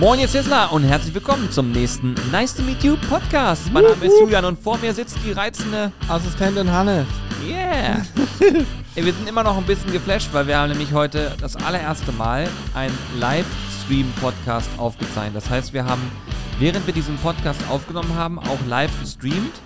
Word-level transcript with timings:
Moin, 0.00 0.18
ihr 0.18 0.28
Sizzler 0.28 0.72
und 0.72 0.82
herzlich 0.82 1.14
willkommen 1.14 1.50
zum 1.50 1.72
nächsten 1.72 2.14
Nice 2.32 2.54
to 2.54 2.62
Meet 2.62 2.82
You 2.82 2.96
Podcast. 3.10 3.70
Mein 3.70 3.82
Name 3.82 4.06
ist 4.06 4.18
Julian 4.18 4.46
und 4.46 4.58
vor 4.58 4.78
mir 4.78 4.94
sitzt 4.94 5.18
die 5.26 5.32
reizende 5.32 5.92
Assistentin 6.08 6.72
Hannes. 6.72 7.06
Yeah. 7.46 8.00
Ey, 8.94 9.04
wir 9.04 9.12
sind 9.12 9.28
immer 9.28 9.42
noch 9.42 9.58
ein 9.58 9.66
bisschen 9.66 9.92
geflasht, 9.92 10.30
weil 10.32 10.46
wir 10.46 10.56
haben 10.56 10.70
nämlich 10.70 10.94
heute 10.94 11.36
das 11.38 11.54
allererste 11.54 12.12
Mal 12.12 12.48
einen 12.72 12.96
Livestream-Podcast 13.18 14.70
aufgezeichnet. 14.78 15.36
Das 15.36 15.50
heißt, 15.50 15.74
wir 15.74 15.84
haben, 15.84 16.10
während 16.58 16.86
wir 16.86 16.94
diesen 16.94 17.18
Podcast 17.18 17.60
aufgenommen 17.68 18.14
haben, 18.14 18.38
auch 18.38 18.58
live 18.66 18.98
gestreamt 19.02 19.60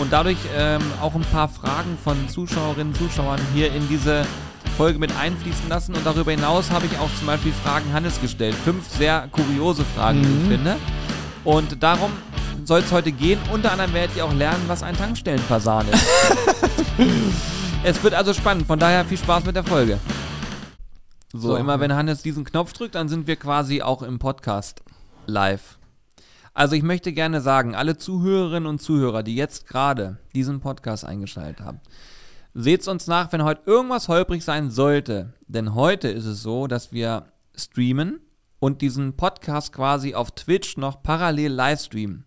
und 0.00 0.12
dadurch 0.12 0.38
ähm, 0.56 0.82
auch 1.00 1.14
ein 1.14 1.24
paar 1.30 1.48
Fragen 1.48 1.96
von 2.02 2.28
Zuschauerinnen 2.28 2.94
und 2.94 2.96
Zuschauern 2.96 3.38
hier 3.54 3.72
in 3.72 3.86
diese 3.88 4.26
Folge 4.78 5.00
mit 5.00 5.10
einfließen 5.16 5.68
lassen. 5.68 5.96
Und 5.96 6.06
darüber 6.06 6.30
hinaus 6.30 6.70
habe 6.70 6.86
ich 6.86 6.96
auch 7.00 7.10
zum 7.18 7.26
Beispiel 7.26 7.52
Fragen 7.52 7.92
Hannes 7.92 8.20
gestellt. 8.20 8.54
Fünf 8.54 8.88
sehr 8.88 9.28
kuriose 9.32 9.84
Fragen, 9.84 10.22
wie 10.22 10.40
ich 10.40 10.48
finde. 10.48 10.76
Und 11.42 11.82
darum 11.82 12.12
soll 12.64 12.78
es 12.78 12.92
heute 12.92 13.10
gehen. 13.10 13.40
Unter 13.52 13.72
anderem 13.72 13.92
werdet 13.92 14.16
ihr 14.16 14.24
auch 14.24 14.32
lernen, 14.32 14.62
was 14.68 14.84
ein 14.84 14.96
Tankstellenfasan 14.96 15.88
ist. 15.88 16.06
es 17.82 18.00
wird 18.04 18.14
also 18.14 18.32
spannend. 18.32 18.68
Von 18.68 18.78
daher 18.78 19.04
viel 19.04 19.18
Spaß 19.18 19.46
mit 19.46 19.56
der 19.56 19.64
Folge. 19.64 19.98
So, 21.32 21.40
So, 21.40 21.56
immer 21.56 21.80
wenn 21.80 21.92
Hannes 21.92 22.22
diesen 22.22 22.44
Knopf 22.44 22.72
drückt, 22.72 22.94
dann 22.94 23.08
sind 23.08 23.26
wir 23.26 23.34
quasi 23.34 23.82
auch 23.82 24.02
im 24.02 24.20
Podcast 24.20 24.82
live. 25.26 25.76
Also 26.54 26.76
ich 26.76 26.84
möchte 26.84 27.12
gerne 27.12 27.40
sagen, 27.40 27.74
alle 27.74 27.96
Zuhörerinnen 27.96 28.68
und 28.68 28.80
Zuhörer, 28.80 29.24
die 29.24 29.34
jetzt 29.34 29.66
gerade 29.66 30.18
diesen 30.36 30.60
Podcast 30.60 31.04
eingeschaltet 31.04 31.66
haben, 31.66 31.80
seht's 32.60 32.88
uns 32.88 33.06
nach, 33.06 33.32
wenn 33.32 33.44
heute 33.44 33.62
irgendwas 33.66 34.08
holprig 34.08 34.44
sein 34.44 34.70
sollte. 34.70 35.32
Denn 35.46 35.74
heute 35.74 36.08
ist 36.08 36.26
es 36.26 36.42
so, 36.42 36.66
dass 36.66 36.92
wir 36.92 37.26
streamen 37.56 38.20
und 38.58 38.82
diesen 38.82 39.16
Podcast 39.16 39.72
quasi 39.72 40.14
auf 40.14 40.32
Twitch 40.32 40.76
noch 40.76 41.02
parallel 41.02 41.52
live 41.52 41.80
streamen. 41.80 42.24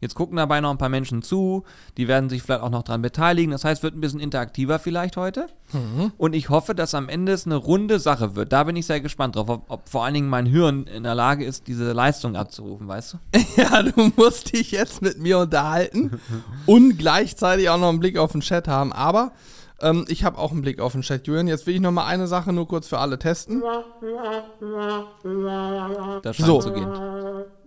Jetzt 0.00 0.16
gucken 0.16 0.36
dabei 0.36 0.60
noch 0.60 0.72
ein 0.72 0.78
paar 0.78 0.88
Menschen 0.88 1.22
zu, 1.22 1.62
die 1.96 2.08
werden 2.08 2.28
sich 2.28 2.42
vielleicht 2.42 2.62
auch 2.62 2.70
noch 2.70 2.82
dran 2.82 3.02
beteiligen. 3.02 3.52
Das 3.52 3.64
heißt, 3.64 3.78
es 3.78 3.82
wird 3.84 3.94
ein 3.94 4.00
bisschen 4.00 4.18
interaktiver 4.18 4.80
vielleicht 4.80 5.16
heute. 5.16 5.46
Und 6.18 6.34
ich 6.34 6.48
hoffe, 6.48 6.74
dass 6.74 6.96
am 6.96 7.08
Ende 7.08 7.30
es 7.30 7.46
eine 7.46 7.54
runde 7.54 8.00
Sache 8.00 8.34
wird. 8.34 8.52
Da 8.52 8.64
bin 8.64 8.74
ich 8.74 8.86
sehr 8.86 9.00
gespannt 9.00 9.36
drauf, 9.36 9.48
ob, 9.48 9.70
ob 9.70 9.88
vor 9.88 10.04
allen 10.04 10.14
Dingen 10.14 10.28
mein 10.28 10.46
Hirn 10.46 10.88
in 10.88 11.04
der 11.04 11.14
Lage 11.14 11.44
ist, 11.44 11.68
diese 11.68 11.92
Leistung 11.92 12.34
abzurufen, 12.34 12.88
weißt 12.88 13.14
du? 13.14 13.18
Ja, 13.56 13.82
du 13.84 14.12
musst 14.16 14.52
dich 14.52 14.72
jetzt 14.72 15.02
mit 15.02 15.20
mir 15.20 15.38
unterhalten 15.38 16.20
und 16.66 16.98
gleichzeitig 16.98 17.68
auch 17.70 17.78
noch 17.78 17.90
einen 17.90 18.00
Blick 18.00 18.18
auf 18.18 18.32
den 18.32 18.40
Chat 18.40 18.66
haben. 18.66 18.92
Aber 18.92 19.30
ähm, 19.82 20.04
ich 20.08 20.24
habe 20.24 20.38
auch 20.38 20.52
einen 20.52 20.62
Blick 20.62 20.80
auf 20.80 20.92
den 20.92 21.02
Chat, 21.02 21.26
Julian. 21.26 21.48
Jetzt 21.48 21.66
will 21.66 21.74
ich 21.74 21.80
noch 21.80 21.92
mal 21.92 22.06
eine 22.06 22.26
Sache 22.26 22.52
nur 22.52 22.66
kurz 22.68 22.88
für 22.88 22.98
alle 22.98 23.18
testen. 23.18 23.62
Das 26.22 26.36
scheint 26.36 26.46
So. 26.46 26.60
zu 26.60 26.72
gehen. 26.72 26.88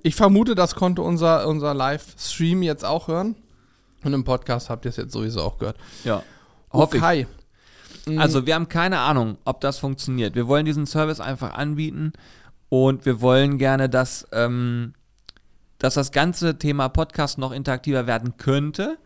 Ich 0.04 0.16
vermute, 0.16 0.56
das 0.56 0.76
konnte 0.76 1.02
unser, 1.02 1.48
unser 1.48 1.74
Livestream 1.74 2.64
jetzt 2.64 2.86
auch 2.86 3.08
hören. 3.08 3.36
Und 4.04 4.14
im 4.14 4.24
Podcast 4.24 4.70
habt 4.70 4.86
ihr 4.86 4.90
es 4.90 4.98
jetzt 4.98 5.14
sowieso 5.14 5.42
auch 5.42 5.58
gehört. 5.58 5.78
Ja. 6.04 6.24
Hoffe 6.72 6.98
ich. 6.98 7.04
Okay. 7.04 7.28
Also 8.18 8.46
wir 8.46 8.54
haben 8.54 8.70
keine 8.70 9.00
Ahnung, 9.00 9.38
ob 9.46 9.62
das 9.62 9.80
funktioniert. 9.80 10.36
Wir 10.36 10.48
wollen 10.48 10.66
diesen 10.66 10.86
Service 10.86 11.20
einfach 11.20 11.54
anbieten 11.56 12.14
und 12.70 13.06
wir 13.06 13.20
wollen 13.20 13.58
gerne, 13.58 13.90
dass, 13.90 14.28
ähm, 14.32 14.94
dass 15.80 15.96
das 15.96 16.12
ganze 16.12 16.60
Thema 16.60 16.88
Podcast 16.90 17.40
noch 17.40 17.52
interaktiver 17.52 18.06
werden 18.06 18.38
könnte. 18.38 18.98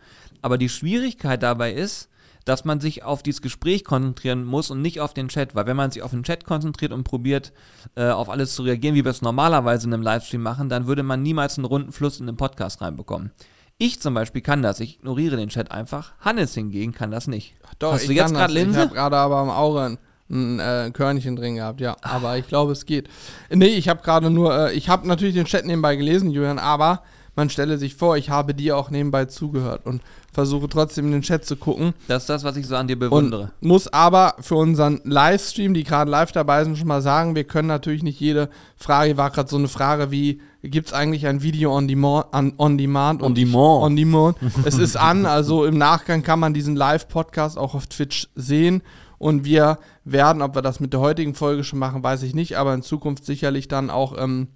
Aber 0.41 0.57
die 0.57 0.67
Schwierigkeit 0.69 1.41
dabei 1.44 1.71
ist, 1.71 2.09
dass 2.50 2.66
man 2.66 2.80
sich 2.80 3.03
auf 3.03 3.22
dieses 3.22 3.44
Gespräch 3.44 3.83
konzentrieren 3.83 4.44
muss 4.44 4.72
und 4.72 4.81
nicht 4.81 5.00
auf 5.02 5.14
den 5.14 5.28
Chat. 5.28 5.53
Weil 5.53 5.67
wenn 5.67 5.78
man 5.78 5.92
sich 5.92 6.02
auf 6.02 6.11
den 6.11 6.23
Chat 6.23 6.45
konzentriert 6.45 6.91
und 6.91 7.03
probiert, 7.03 7.53
äh, 7.95 8.09
auf 8.09 8.28
alles 8.30 8.56
zu 8.56 8.64
reagieren, 8.64 8.95
wie 8.95 9.06
wir 9.06 9.11
es 9.11 9.22
normalerweise 9.22 9.86
in 9.86 9.94
einem 9.94 10.02
Livestream 10.02 10.41
machen, 10.41 10.67
dann 10.67 10.88
würde 10.88 11.03
man 11.03 11.22
niemals 11.22 11.58
einen 11.58 11.66
runden 11.66 11.91
Fluss 11.91 12.19
in 12.19 12.25
den 12.25 12.38
Podcast 12.38 12.81
reinbekommen. 12.81 13.31
Ich 13.78 14.02
zum 14.02 14.16
Beispiel 14.16 14.41
kann 14.41 14.64
das, 14.64 14.79
ich 14.79 14.96
ignoriere 14.96 15.38
den 15.38 15.50
Chat 15.50 15.72
einfach. 15.72 16.13
Hannes 16.19 16.56
hingegen 16.56 16.91
kann 16.91 17.12
das 17.12 17.28
nicht. 17.28 17.53
Doch, 17.78 17.94
Hast 17.94 18.01
ich 18.01 18.07
du 18.07 18.13
jetzt 18.13 18.34
gerade 18.34 18.52
das. 18.52 18.62
Ich 18.62 18.68
Linse? 18.68 18.79
habe 18.79 18.94
gerade 18.96 19.16
aber 19.16 19.38
am 19.38 19.50
Auge 19.52 19.97
ein, 20.29 20.59
äh, 20.59 20.90
Körnchen 20.91 21.35
drin 21.35 21.56
gehabt, 21.56 21.79
ja. 21.81 21.96
Aber 22.02 22.38
ich 22.38 22.47
glaube, 22.47 22.72
es 22.72 22.85
geht. 22.85 23.09
Nee, 23.52 23.68
ich 23.68 23.88
habe 23.88 24.02
gerade 24.02 24.29
nur, 24.31 24.69
äh, 24.69 24.73
ich 24.73 24.90
habe 24.90 25.07
natürlich 25.07 25.35
den 25.35 25.46
Chat 25.46 25.66
nebenbei 25.66 25.96
gelesen, 25.96 26.31
Julian, 26.31 26.59
aber 26.59 27.03
man 27.35 27.50
stelle 27.50 27.78
sich 27.78 27.95
vor, 27.95 28.17
ich 28.17 28.29
habe 28.29 28.53
dir 28.53 28.78
auch 28.78 28.90
nebenbei 28.90 29.25
zugehört 29.25 29.85
und 29.85 30.01
versuche 30.31 30.69
trotzdem 30.69 31.06
in 31.06 31.12
den 31.12 31.22
Chat 31.22 31.45
zu 31.45 31.56
gucken. 31.56 31.94
Das 32.07 32.23
ist 32.23 32.29
das, 32.29 32.44
was 32.44 32.57
ich 32.57 32.67
so 32.67 32.75
an 32.75 32.88
dir 32.88 32.95
Und 32.95 33.00
bewundere. 33.00 33.51
muss 33.62 33.88
aber 33.88 34.35
für 34.40 34.56
unseren 34.56 35.01
Livestream, 35.03 35.73
die 35.73 35.84
gerade 35.84 36.12
live 36.12 36.31
dabei 36.31 36.63
sind, 36.63 36.78
schon 36.78 36.88
mal 36.88 37.01
sagen, 37.01 37.35
wir 37.35 37.44
können 37.44 37.67
natürlich 37.67 38.03
nicht 38.03 38.19
jede 38.19 38.50
Frage, 38.75 39.17
war 39.17 39.31
gerade 39.31 39.50
so 39.50 39.57
eine 39.57 39.67
Frage 39.67 40.12
wie, 40.12 40.41
gibt 40.63 40.88
es 40.88 40.94
eigentlich 40.94 41.28
ein 41.28 41.41
Video 41.41 41.75
on 41.75 41.88
demand? 41.88 42.28
On, 42.34 42.53
on 42.57 42.78
demand? 42.78 43.22
On 43.22 43.28
Und 43.28 43.38
demand. 43.38 43.84
On 43.84 43.96
demand. 43.96 44.38
es 44.66 44.78
ist 44.78 44.97
an, 44.97 45.25
also 45.25 45.66
im 45.66 45.78
Nachgang 45.78 46.23
kann 46.23 46.40
man 46.40 46.53
diesen 46.53 46.75
Live-Podcast 46.75 47.57
auch 47.57 47.75
auf 47.75 47.88
Twitch 47.88 48.28
sehen. 48.35 48.81
Und 49.17 49.44
wir 49.44 49.79
werden, 50.06 50.41
ob 50.41 50.56
wir 50.56 50.61
das 50.61 50.79
mit 50.79 50.94
der 50.94 51.01
heutigen 51.01 51.35
Folge 51.35 51.63
schon 51.66 51.79
machen, 51.79 52.03
weiß 52.03 52.23
ich 52.23 52.34
nicht, 52.34 52.57
aber 52.57 52.73
in 52.73 52.81
Zukunft 52.81 53.25
sicherlich 53.25 53.67
dann 53.67 53.90
auch 53.90 54.17
ähm, 54.17 54.47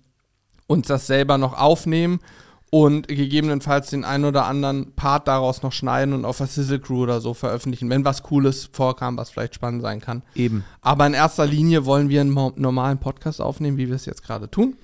uns 0.68 0.88
das 0.88 1.06
selber 1.08 1.38
noch 1.38 1.58
aufnehmen 1.60 2.20
und 2.74 3.08
gegebenenfalls 3.08 3.92
den 3.92 4.04
einen 4.04 4.26
oder 4.26 4.48
anderen 4.48 4.94
Part 4.94 5.28
daraus 5.28 5.62
noch 5.62 5.72
schneiden 5.72 6.12
und 6.12 6.26
auf 6.26 6.38
der 6.38 6.48
Sizzle 6.48 6.80
Crew 6.80 7.04
oder 7.04 7.22
so 7.22 7.36
veröffentlichen, 7.36 7.88
wenn 7.92 8.04
was 8.04 8.24
Cooles 8.24 8.68
vorkam, 8.74 9.16
was 9.16 9.30
vielleicht 9.30 9.54
spannend 9.54 9.84
sein 9.84 10.02
kann. 10.02 10.24
Eben. 10.34 10.64
Aber 10.82 11.06
in 11.06 11.14
erster 11.14 11.46
Linie 11.46 11.86
wollen 11.86 12.10
wir 12.10 12.22
einen 12.22 12.34
normalen 12.34 12.98
Podcast 12.98 13.42
aufnehmen, 13.42 13.78
wie 13.78 13.90
wir 13.90 13.96
es 13.96 14.08
jetzt 14.08 14.24
gerade 14.24 14.50
tun. 14.50 14.76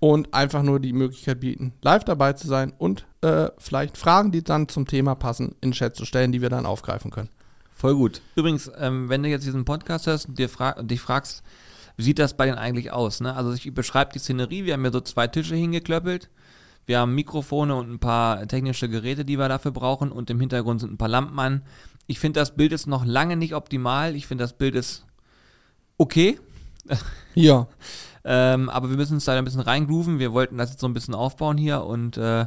Und 0.00 0.32
einfach 0.32 0.62
nur 0.62 0.80
die 0.80 0.94
Möglichkeit 0.94 1.40
bieten, 1.40 1.74
live 1.82 2.04
dabei 2.04 2.32
zu 2.32 2.46
sein 2.46 2.72
und 2.78 3.04
äh, 3.20 3.50
vielleicht 3.58 3.98
Fragen, 3.98 4.32
die 4.32 4.42
dann 4.42 4.68
zum 4.68 4.86
Thema 4.86 5.14
passen, 5.14 5.56
in 5.60 5.68
den 5.68 5.72
Chat 5.72 5.94
zu 5.94 6.06
stellen, 6.06 6.32
die 6.32 6.40
wir 6.40 6.48
dann 6.48 6.64
aufgreifen 6.64 7.10
können. 7.10 7.28
Voll 7.74 7.96
gut. 7.96 8.22
Übrigens, 8.34 8.70
ähm, 8.78 9.10
wenn 9.10 9.22
du 9.22 9.28
jetzt 9.28 9.44
diesen 9.44 9.66
Podcast 9.66 10.06
hörst 10.06 10.26
und 10.26 10.38
dir 10.38 10.48
fra 10.48 10.82
dich 10.82 11.02
fragst, 11.02 11.42
wie 11.98 12.02
sieht 12.02 12.18
das 12.18 12.34
bei 12.34 12.46
denen 12.46 12.56
eigentlich 12.56 12.92
aus? 12.92 13.20
Ne? 13.20 13.34
Also 13.34 13.52
ich 13.52 13.74
beschreibe 13.74 14.12
die 14.14 14.20
Szenerie, 14.20 14.64
wir 14.64 14.72
haben 14.72 14.82
hier 14.82 14.92
so 14.92 15.02
zwei 15.02 15.26
Tische 15.26 15.54
hingeklöppelt, 15.54 16.30
wir 16.86 17.00
haben 17.00 17.14
Mikrofone 17.14 17.74
und 17.74 17.90
ein 17.90 17.98
paar 17.98 18.46
technische 18.48 18.88
Geräte, 18.88 19.24
die 19.24 19.38
wir 19.38 19.48
dafür 19.48 19.72
brauchen 19.72 20.10
und 20.12 20.30
im 20.30 20.40
Hintergrund 20.40 20.80
sind 20.80 20.92
ein 20.92 20.98
paar 20.98 21.08
Lampen 21.08 21.38
an. 21.38 21.62
Ich 22.06 22.18
finde, 22.20 22.40
das 22.40 22.54
Bild 22.54 22.72
ist 22.72 22.86
noch 22.86 23.04
lange 23.04 23.36
nicht 23.36 23.54
optimal. 23.54 24.14
Ich 24.14 24.26
finde, 24.26 24.44
das 24.44 24.52
Bild 24.56 24.74
ist 24.76 25.04
okay, 25.98 26.38
Ja. 27.34 27.66
ähm, 28.24 28.68
aber 28.70 28.90
wir 28.90 28.96
müssen 28.96 29.14
uns 29.14 29.24
da 29.24 29.36
ein 29.36 29.44
bisschen 29.44 29.60
reingrooven. 29.60 30.18
Wir 30.18 30.32
wollten 30.32 30.56
das 30.58 30.70
jetzt 30.70 30.80
so 30.80 30.86
ein 30.86 30.94
bisschen 30.94 31.14
aufbauen 31.14 31.58
hier 31.58 31.82
und 31.84 32.16
äh, 32.16 32.46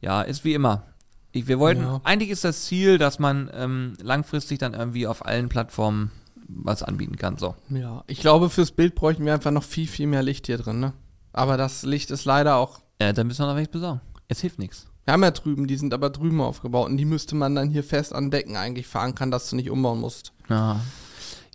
ja, 0.00 0.22
ist 0.22 0.44
wie 0.44 0.54
immer. 0.54 0.84
Ich, 1.32 1.46
wir 1.48 1.58
wollten, 1.58 1.82
Ja. 1.82 2.00
eigentlich 2.04 2.30
ist 2.30 2.44
das 2.44 2.64
Ziel, 2.66 2.98
dass 2.98 3.18
man 3.18 3.50
ähm, 3.54 3.94
langfristig 4.02 4.58
dann 4.58 4.74
irgendwie 4.74 5.06
auf 5.06 5.24
allen 5.24 5.48
Plattformen 5.48 6.10
was 6.48 6.82
anbieten 6.82 7.16
kann. 7.16 7.36
So. 7.36 7.54
Ja. 7.70 8.04
Ich 8.06 8.20
glaube, 8.20 8.48
fürs 8.50 8.72
Bild 8.72 8.94
bräuchten 8.94 9.24
wir 9.26 9.34
einfach 9.34 9.50
noch 9.50 9.64
viel, 9.64 9.86
viel 9.86 10.06
mehr 10.06 10.22
Licht 10.22 10.46
hier 10.46 10.56
drin, 10.58 10.80
ne? 10.80 10.92
Aber 11.32 11.56
das 11.56 11.82
Licht 11.82 12.10
ist 12.10 12.24
leider 12.24 12.56
auch. 12.56 12.80
Ja, 13.00 13.12
dann 13.12 13.26
müssen 13.26 13.40
wir 13.40 13.46
noch 13.46 13.56
welches 13.56 13.72
besorgen. 13.72 14.00
Es 14.28 14.40
hilft 14.40 14.58
nichts. 14.58 14.86
Wir 15.04 15.12
haben 15.12 15.22
ja 15.22 15.30
drüben, 15.30 15.66
die 15.66 15.76
sind 15.76 15.94
aber 15.94 16.10
drüben 16.10 16.40
aufgebaut 16.40 16.90
und 16.90 16.98
die 16.98 17.06
müsste 17.06 17.34
man 17.34 17.54
dann 17.54 17.70
hier 17.70 17.82
fest 17.82 18.14
an 18.14 18.30
Decken 18.30 18.56
eigentlich 18.56 18.86
verankern, 18.86 19.30
dass 19.30 19.48
du 19.48 19.56
nicht 19.56 19.70
umbauen 19.70 20.00
musst. 20.00 20.32
Ja. 20.50 20.80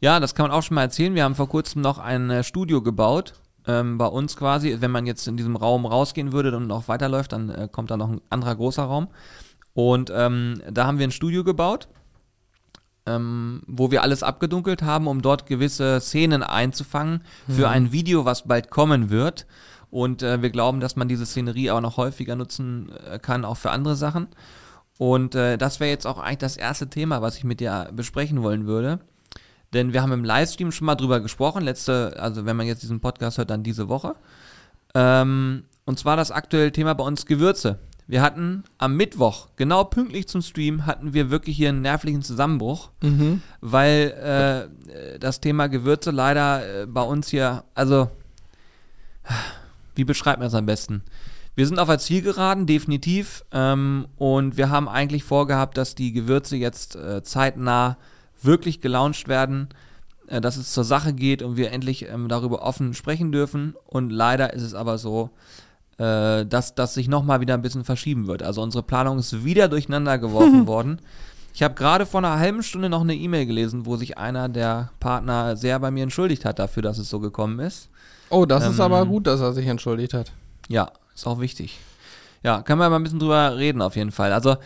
ja, 0.01 0.19
das 0.19 0.33
kann 0.33 0.47
man 0.47 0.57
auch 0.57 0.63
schon 0.63 0.75
mal 0.75 0.81
erzählen. 0.81 1.13
Wir 1.13 1.23
haben 1.23 1.35
vor 1.35 1.49
kurzem 1.49 1.81
noch 1.81 1.99
ein 1.99 2.29
äh, 2.29 2.43
Studio 2.43 2.81
gebaut. 2.81 3.33
Ähm, 3.67 3.97
bei 3.97 4.07
uns 4.07 4.35
quasi, 4.35 4.77
wenn 4.79 4.91
man 4.91 5.05
jetzt 5.05 5.27
in 5.27 5.37
diesem 5.37 5.55
Raum 5.55 5.85
rausgehen 5.85 6.31
würde 6.31 6.55
und 6.57 6.67
noch 6.67 6.87
weiterläuft, 6.87 7.31
dann 7.31 7.49
äh, 7.49 7.69
kommt 7.71 7.91
da 7.91 7.97
noch 7.97 8.09
ein 8.09 8.21
anderer 8.29 8.55
großer 8.55 8.83
Raum. 8.83 9.07
Und 9.73 10.11
ähm, 10.13 10.61
da 10.71 10.87
haben 10.87 10.97
wir 10.97 11.07
ein 11.07 11.11
Studio 11.11 11.43
gebaut, 11.43 11.87
ähm, 13.05 13.61
wo 13.67 13.91
wir 13.91 14.01
alles 14.01 14.23
abgedunkelt 14.23 14.81
haben, 14.81 15.07
um 15.07 15.21
dort 15.21 15.45
gewisse 15.45 15.99
Szenen 15.99 16.43
einzufangen 16.43 17.23
für 17.47 17.69
ein 17.69 17.91
Video, 17.91 18.25
was 18.25 18.47
bald 18.47 18.69
kommen 18.69 19.09
wird. 19.09 19.45
Und 19.93 20.23
äh, 20.23 20.41
wir 20.41 20.49
glauben, 20.49 20.79
dass 20.79 20.95
man 20.95 21.07
diese 21.07 21.27
Szenerie 21.27 21.69
auch 21.69 21.79
noch 21.79 21.97
häufiger 21.97 22.35
nutzen 22.35 22.91
äh, 23.07 23.19
kann, 23.19 23.45
auch 23.45 23.57
für 23.57 23.69
andere 23.69 23.95
Sachen. 23.95 24.25
Und 24.97 25.35
äh, 25.35 25.55
das 25.55 25.79
wäre 25.79 25.91
jetzt 25.91 26.07
auch 26.07 26.17
eigentlich 26.17 26.39
das 26.39 26.57
erste 26.57 26.89
Thema, 26.89 27.21
was 27.21 27.37
ich 27.37 27.43
mit 27.43 27.59
dir 27.59 27.91
besprechen 27.93 28.41
wollen 28.41 28.65
würde. 28.65 29.01
Denn 29.71 29.93
wir 29.93 30.01
haben 30.01 30.11
im 30.11 30.23
Livestream 30.23 30.71
schon 30.71 30.87
mal 30.87 30.95
drüber 30.95 31.19
gesprochen, 31.19 31.61
letzte, 31.63 32.15
also 32.19 32.47
wenn 32.47 32.57
man 32.57 32.65
jetzt 32.65 32.81
diesen 32.81 33.01
Podcast 33.01 33.37
hört, 33.37 33.51
dann 33.51 33.61
diese 33.61 33.87
Woche. 33.87 34.15
Ähm, 34.95 35.65
und 35.85 35.99
zwar 35.99 36.17
das 36.17 36.31
aktuelle 36.31 36.71
Thema 36.71 36.95
bei 36.95 37.03
uns 37.03 37.27
Gewürze. 37.27 37.77
Wir 38.07 38.23
hatten 38.23 38.63
am 38.79 38.97
Mittwoch, 38.97 39.49
genau 39.57 39.83
pünktlich 39.83 40.27
zum 40.27 40.41
Stream, 40.41 40.87
hatten 40.87 41.13
wir 41.13 41.29
wirklich 41.29 41.55
hier 41.55 41.69
einen 41.69 41.81
nervlichen 41.81 42.23
Zusammenbruch, 42.23 42.89
weil 43.61 44.69
äh, 44.89 45.19
das 45.19 45.39
Thema 45.39 45.67
Gewürze 45.67 46.09
leider 46.09 46.81
äh, 46.81 46.85
bei 46.87 47.03
uns 47.03 47.27
hier, 47.27 47.63
also, 47.75 48.09
wie 49.95 50.03
beschreibt 50.03 50.39
man 50.39 50.47
das 50.47 50.55
am 50.55 50.65
besten? 50.65 51.03
Wir 51.55 51.67
sind 51.67 51.79
auf 51.79 51.87
der 51.87 51.99
Zielgeraden, 51.99 52.65
definitiv. 52.65 53.45
Ähm, 53.51 54.07
und 54.17 54.57
wir 54.57 54.69
haben 54.69 54.89
eigentlich 54.89 55.23
vorgehabt, 55.23 55.77
dass 55.77 55.95
die 55.95 56.11
Gewürze 56.11 56.55
jetzt 56.55 56.95
äh, 56.95 57.21
zeitnah 57.23 57.97
wirklich 58.41 58.81
gelauncht 58.81 59.27
werden, 59.27 59.69
äh, 60.27 60.41
dass 60.41 60.57
es 60.57 60.73
zur 60.73 60.83
Sache 60.83 61.13
geht 61.13 61.43
und 61.43 61.57
wir 61.57 61.71
endlich 61.71 62.09
ähm, 62.09 62.27
darüber 62.27 62.63
offen 62.63 62.93
sprechen 62.93 63.31
dürfen. 63.31 63.75
Und 63.85 64.09
leider 64.09 64.53
ist 64.53 64.63
es 64.63 64.73
aber 64.73 64.97
so, 64.97 65.29
äh, 65.99 66.45
dass 66.45 66.73
das 66.73 66.95
sich 66.95 67.07
nochmal 67.07 67.39
wieder 67.39 67.53
ein 67.53 67.61
bisschen 67.61 67.83
verschieben 67.83 68.25
wird. 68.25 68.41
Also 68.41 68.61
unsere 68.63 68.83
Planung 68.83 69.19
ist 69.19 69.43
wieder 69.43 69.67
durcheinander 69.67 70.17
geworfen 70.17 70.65
worden. 70.67 70.99
Ich 71.53 71.61
habe 71.61 71.75
gerade 71.75 72.07
vor 72.07 72.19
einer 72.19 72.39
halben 72.39 72.63
Stunde 72.63 72.89
noch 72.89 73.01
eine 73.01 73.13
E-Mail 73.13 73.45
gelesen, 73.45 73.85
wo 73.85 73.95
sich 73.95 74.17
einer 74.17 74.49
der 74.49 74.89
Partner 74.99 75.55
sehr 75.55 75.79
bei 75.79 75.91
mir 75.91 76.01
entschuldigt 76.01 76.45
hat 76.45 76.57
dafür, 76.57 76.81
dass 76.81 76.97
es 76.97 77.11
so 77.11 77.19
gekommen 77.19 77.59
ist. 77.59 77.89
Oh, 78.33 78.45
das 78.45 78.65
ist 78.65 78.79
Ähm, 78.79 78.81
aber 78.81 79.05
gut, 79.05 79.27
dass 79.27 79.39
er 79.39 79.53
sich 79.53 79.67
entschuldigt 79.67 80.13
hat. 80.13 80.31
Ja, 80.67 80.91
ist 81.13 81.27
auch 81.27 81.39
wichtig. 81.39 81.79
Ja, 82.41 82.61
können 82.61 82.79
wir 82.79 82.89
mal 82.89 82.97
ein 82.97 83.03
bisschen 83.03 83.19
drüber 83.19 83.57
reden 83.57 83.81
auf 83.81 83.95
jeden 83.95 84.11
Fall. 84.11 84.33
Also 84.33 84.57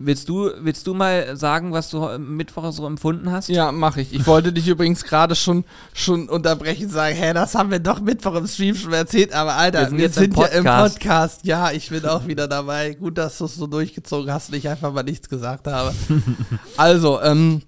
willst 0.00 0.28
du, 0.28 0.50
willst 0.58 0.86
du 0.86 0.94
mal 0.94 1.36
sagen, 1.36 1.72
was 1.72 1.90
du 1.90 2.00
Mittwoch 2.18 2.72
so 2.72 2.86
empfunden 2.86 3.30
hast? 3.30 3.48
Ja, 3.48 3.70
mache 3.70 4.00
ich. 4.00 4.12
Ich 4.12 4.26
wollte 4.26 4.52
dich 4.52 4.66
übrigens 4.66 5.04
gerade 5.04 5.36
schon, 5.36 5.64
schon 5.92 6.28
unterbrechen 6.28 6.86
und 6.86 6.90
sagen, 6.90 7.14
hä, 7.14 7.32
das 7.32 7.54
haben 7.54 7.70
wir 7.70 7.78
doch 7.78 8.00
Mittwoch 8.00 8.34
im 8.34 8.46
Stream 8.46 8.74
schon 8.74 8.92
erzählt, 8.92 9.32
aber 9.32 9.54
Alter, 9.54 9.90
Wir 9.92 9.98
wir 9.98 10.10
sind 10.10 10.34
sind, 10.34 10.38
jetzt 10.38 10.54
im 10.54 10.64
ja 10.64 10.72
im 10.72 10.82
Podcast. 10.82 10.94
Podcast. 10.98 11.44
Ja, 11.44 11.70
ich 11.70 11.90
bin 11.90 12.04
auch 12.06 12.26
wieder 12.26 12.48
dabei. 12.48 12.94
Gut, 12.94 13.18
dass 13.18 13.38
du 13.38 13.44
es 13.44 13.54
so 13.54 13.66
durchgezogen 13.66 14.32
hast 14.32 14.48
und 14.48 14.56
ich 14.56 14.68
einfach 14.68 14.92
mal 14.92 15.02
nichts 15.02 15.28
gesagt 15.28 15.66
habe. 15.66 15.94
also, 16.76 17.20
ähm, 17.20 17.62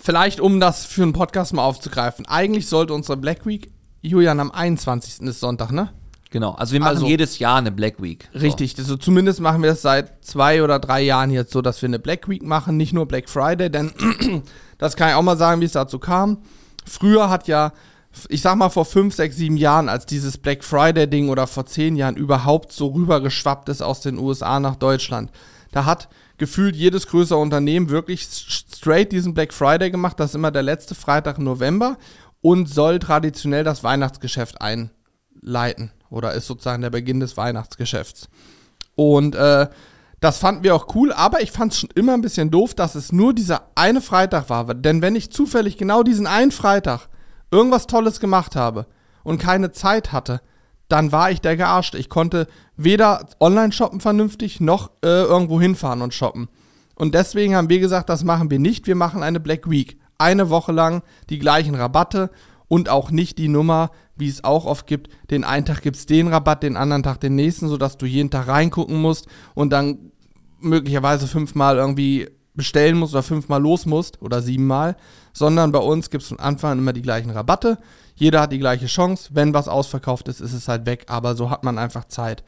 vielleicht 0.00 0.40
um 0.40 0.60
das 0.60 0.86
für 0.86 1.02
einen 1.02 1.12
Podcast 1.12 1.52
mal 1.52 1.64
aufzugreifen. 1.64 2.26
Eigentlich 2.26 2.68
sollte 2.68 2.94
unsere 2.94 3.16
Black 3.16 3.44
Week, 3.44 3.70
Julian, 4.02 4.40
am 4.40 4.50
21. 4.50 5.26
ist 5.26 5.40
Sonntag, 5.40 5.72
ne? 5.72 5.90
Genau. 6.30 6.52
Also 6.52 6.72
wir 6.74 6.80
machen 6.80 6.90
Also- 6.90 7.06
jedes 7.06 7.38
Jahr 7.38 7.58
eine 7.58 7.72
Black 7.72 8.00
Week. 8.00 8.28
So. 8.32 8.38
Richtig, 8.38 8.78
also 8.78 8.96
zumindest 8.96 9.40
machen 9.40 9.62
wir 9.62 9.72
es 9.72 9.82
seit 9.82 10.24
zwei 10.24 10.62
oder 10.62 10.78
drei 10.78 11.02
Jahren 11.02 11.30
jetzt 11.30 11.52
so, 11.52 11.60
dass 11.60 11.82
wir 11.82 11.88
eine 11.88 11.98
Black 11.98 12.28
Week 12.28 12.42
machen, 12.42 12.76
nicht 12.76 12.92
nur 12.92 13.06
Black 13.06 13.28
Friday, 13.28 13.68
denn 13.70 13.92
das 14.78 14.96
kann 14.96 15.08
ich 15.10 15.14
auch 15.16 15.22
mal 15.22 15.36
sagen, 15.36 15.60
wie 15.60 15.64
es 15.64 15.72
dazu 15.72 15.98
kam. 15.98 16.38
Früher 16.86 17.28
hat 17.30 17.48
ja, 17.48 17.72
ich 18.28 18.42
sag 18.42 18.56
mal 18.56 18.70
vor 18.70 18.84
fünf, 18.84 19.14
sechs, 19.14 19.36
sieben 19.36 19.56
Jahren, 19.56 19.88
als 19.88 20.06
dieses 20.06 20.38
Black 20.38 20.62
Friday-Ding 20.64 21.28
oder 21.28 21.46
vor 21.48 21.66
zehn 21.66 21.96
Jahren 21.96 22.16
überhaupt 22.16 22.72
so 22.72 22.86
rübergeschwappt 22.88 23.68
ist 23.68 23.82
aus 23.82 24.00
den 24.00 24.16
USA 24.18 24.60
nach 24.60 24.76
Deutschland, 24.76 25.30
da 25.72 25.84
hat 25.84 26.08
gefühlt 26.38 26.74
jedes 26.74 27.06
größere 27.08 27.38
Unternehmen 27.38 27.90
wirklich 27.90 28.22
straight 28.22 29.12
diesen 29.12 29.34
Black 29.34 29.52
Friday 29.52 29.90
gemacht. 29.90 30.18
Das 30.18 30.30
ist 30.30 30.34
immer 30.36 30.50
der 30.50 30.62
letzte 30.62 30.94
Freitag 30.94 31.38
im 31.38 31.44
November 31.44 31.98
und 32.40 32.68
soll 32.68 32.98
traditionell 32.98 33.64
das 33.64 33.84
Weihnachtsgeschäft 33.84 34.60
einleiten 34.60 35.92
oder 36.10 36.32
ist 36.32 36.46
sozusagen 36.46 36.82
der 36.82 36.90
Beginn 36.90 37.20
des 37.20 37.36
Weihnachtsgeschäfts. 37.36 38.28
Und 38.96 39.34
äh, 39.34 39.68
das 40.20 40.38
fanden 40.38 40.64
wir 40.64 40.74
auch 40.74 40.94
cool, 40.94 41.12
aber 41.12 41.40
ich 41.40 41.50
fand 41.50 41.72
es 41.72 41.80
schon 41.80 41.90
immer 41.94 42.12
ein 42.12 42.20
bisschen 42.20 42.50
doof, 42.50 42.74
dass 42.74 42.94
es 42.94 43.12
nur 43.12 43.32
dieser 43.32 43.62
eine 43.74 44.02
Freitag 44.02 44.50
war. 44.50 44.74
Denn 44.74 45.00
wenn 45.00 45.16
ich 45.16 45.30
zufällig 45.30 45.78
genau 45.78 46.02
diesen 46.02 46.26
einen 46.26 46.50
Freitag 46.50 47.08
irgendwas 47.50 47.86
Tolles 47.86 48.20
gemacht 48.20 48.54
habe 48.54 48.86
und 49.22 49.40
keine 49.40 49.72
Zeit 49.72 50.12
hatte, 50.12 50.42
dann 50.88 51.12
war 51.12 51.30
ich 51.30 51.40
der 51.40 51.56
Gearschte. 51.56 51.98
Ich 51.98 52.08
konnte 52.08 52.48
weder 52.76 53.26
online 53.38 53.72
shoppen 53.72 54.00
vernünftig 54.00 54.60
noch 54.60 54.90
äh, 55.02 55.22
irgendwo 55.22 55.60
hinfahren 55.60 56.02
und 56.02 56.12
shoppen. 56.12 56.48
Und 56.96 57.14
deswegen 57.14 57.54
haben 57.54 57.70
wir 57.70 57.80
gesagt, 57.80 58.10
das 58.10 58.24
machen 58.24 58.50
wir 58.50 58.58
nicht. 58.58 58.86
Wir 58.86 58.96
machen 58.96 59.22
eine 59.22 59.40
Black 59.40 59.70
Week. 59.70 59.99
Eine 60.20 60.50
Woche 60.50 60.72
lang 60.72 61.02
die 61.28 61.38
gleichen 61.38 61.74
Rabatte 61.74 62.30
und 62.68 62.88
auch 62.88 63.10
nicht 63.10 63.38
die 63.38 63.48
Nummer, 63.48 63.90
wie 64.16 64.28
es 64.28 64.44
auch 64.44 64.66
oft 64.66 64.86
gibt. 64.86 65.08
Den 65.30 65.44
einen 65.44 65.66
Tag 65.66 65.82
gibt 65.82 65.96
es 65.96 66.06
den 66.06 66.28
Rabatt, 66.28 66.62
den 66.62 66.76
anderen 66.76 67.02
Tag 67.02 67.20
den 67.20 67.34
nächsten, 67.34 67.68
sodass 67.68 67.96
du 67.96 68.06
jeden 68.06 68.30
Tag 68.30 68.46
reingucken 68.46 69.00
musst 69.00 69.26
und 69.54 69.70
dann 69.70 70.12
möglicherweise 70.60 71.26
fünfmal 71.26 71.78
irgendwie 71.78 72.28
bestellen 72.54 72.98
musst 72.98 73.14
oder 73.14 73.22
fünfmal 73.22 73.62
los 73.62 73.86
musst 73.86 74.20
oder 74.20 74.42
siebenmal, 74.42 74.96
sondern 75.32 75.72
bei 75.72 75.78
uns 75.78 76.10
gibt 76.10 76.22
es 76.22 76.28
von 76.28 76.40
Anfang 76.40 76.72
an 76.72 76.78
immer 76.78 76.92
die 76.92 77.02
gleichen 77.02 77.30
Rabatte. 77.30 77.78
Jeder 78.14 78.42
hat 78.42 78.52
die 78.52 78.58
gleiche 78.58 78.86
Chance. 78.86 79.30
Wenn 79.32 79.54
was 79.54 79.68
ausverkauft 79.68 80.28
ist, 80.28 80.40
ist 80.40 80.52
es 80.52 80.68
halt 80.68 80.84
weg, 80.86 81.06
aber 81.08 81.34
so 81.34 81.50
hat 81.50 81.64
man 81.64 81.78
einfach 81.78 82.04
Zeit. 82.04 82.44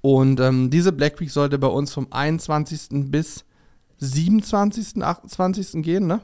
Und 0.00 0.38
ähm, 0.40 0.70
diese 0.70 0.92
Black 0.92 1.20
Week 1.20 1.30
sollte 1.30 1.58
bei 1.58 1.66
uns 1.66 1.92
vom 1.92 2.06
21. 2.10 3.10
bis 3.10 3.44
27., 3.98 5.02
28. 5.02 5.82
gehen, 5.82 6.06
ne? 6.06 6.20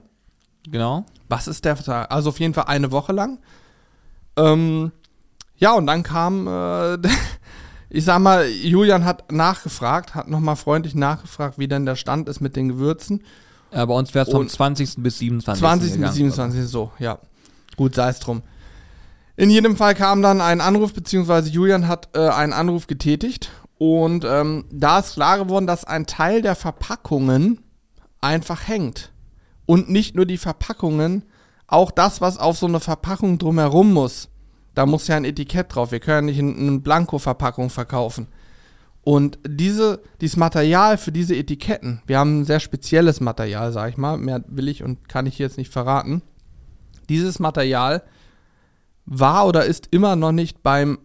Genau. 0.68 1.04
Was 1.28 1.48
ist 1.48 1.64
der 1.64 1.76
Tag? 1.76 2.12
Also 2.12 2.30
auf 2.30 2.40
jeden 2.40 2.54
Fall 2.54 2.64
eine 2.66 2.90
Woche 2.92 3.12
lang. 3.12 3.38
Ähm, 4.36 4.92
ja, 5.56 5.72
und 5.74 5.86
dann 5.86 6.02
kam, 6.02 6.46
äh, 6.46 6.98
ich 7.90 8.04
sag 8.04 8.20
mal, 8.20 8.46
Julian 8.48 9.04
hat 9.04 9.30
nachgefragt, 9.32 10.14
hat 10.14 10.28
nochmal 10.28 10.56
freundlich 10.56 10.94
nachgefragt, 10.94 11.58
wie 11.58 11.68
denn 11.68 11.86
der 11.86 11.96
Stand 11.96 12.28
ist 12.28 12.40
mit 12.40 12.56
den 12.56 12.68
Gewürzen. 12.68 13.22
Ja, 13.72 13.84
bei 13.86 13.94
uns 13.94 14.14
wäre 14.14 14.26
es 14.26 14.30
vom 14.32 14.42
Und- 14.42 14.50
20. 14.50 14.96
bis 15.02 15.18
27. 15.18 15.60
20. 15.60 15.86
bis 15.88 15.94
gegangen. 15.96 16.12
27. 16.14 16.66
so, 16.66 16.92
ja. 16.98 17.18
Gut, 17.76 17.94
sei 17.94 18.08
es 18.10 18.20
drum. 18.20 18.42
In 19.36 19.48
jedem 19.48 19.76
Fall 19.76 19.94
kam 19.94 20.20
dann 20.20 20.40
ein 20.42 20.60
Anruf, 20.60 20.92
beziehungsweise 20.92 21.48
Julian 21.48 21.88
hat 21.88 22.10
äh, 22.14 22.28
einen 22.28 22.52
Anruf 22.52 22.86
getätigt. 22.86 23.50
Und 23.78 24.24
ähm, 24.24 24.66
da 24.70 24.98
ist 25.00 25.14
klar 25.14 25.38
geworden, 25.38 25.66
dass 25.66 25.84
ein 25.84 26.06
Teil 26.06 26.42
der 26.42 26.54
Verpackungen 26.54 27.60
einfach 28.20 28.68
hängt. 28.68 29.10
Und 29.66 29.88
nicht 29.90 30.14
nur 30.14 30.26
die 30.26 30.38
Verpackungen, 30.38 31.24
auch 31.66 31.90
das, 31.90 32.20
was 32.20 32.38
auf 32.38 32.58
so 32.58 32.66
eine 32.66 32.80
Verpackung 32.80 33.38
drumherum 33.38 33.92
muss. 33.92 34.28
Da 34.74 34.86
muss 34.86 35.06
ja 35.08 35.16
ein 35.16 35.24
Etikett 35.24 35.74
drauf. 35.74 35.92
Wir 35.92 36.00
können 36.00 36.28
ja 36.28 36.32
nicht 36.32 36.38
in- 36.38 36.68
eine 36.68 36.78
Blanko-Verpackung 36.80 37.70
verkaufen. 37.70 38.28
Und 39.02 39.38
diese, 39.46 40.00
dieses 40.20 40.36
Material 40.36 40.96
für 40.96 41.12
diese 41.12 41.34
Etiketten, 41.34 42.02
wir 42.06 42.18
haben 42.18 42.40
ein 42.40 42.44
sehr 42.44 42.60
spezielles 42.60 43.20
Material, 43.20 43.72
sag 43.72 43.90
ich 43.90 43.96
mal, 43.96 44.16
mehr 44.16 44.44
will 44.46 44.68
ich 44.68 44.82
und 44.82 45.08
kann 45.08 45.26
ich 45.26 45.38
jetzt 45.38 45.58
nicht 45.58 45.72
verraten. 45.72 46.22
Dieses 47.08 47.38
Material 47.40 48.02
war 49.04 49.46
oder 49.46 49.64
ist 49.64 49.88
immer 49.90 50.14
noch 50.14 50.32
nicht 50.32 50.62
beim 50.62 50.98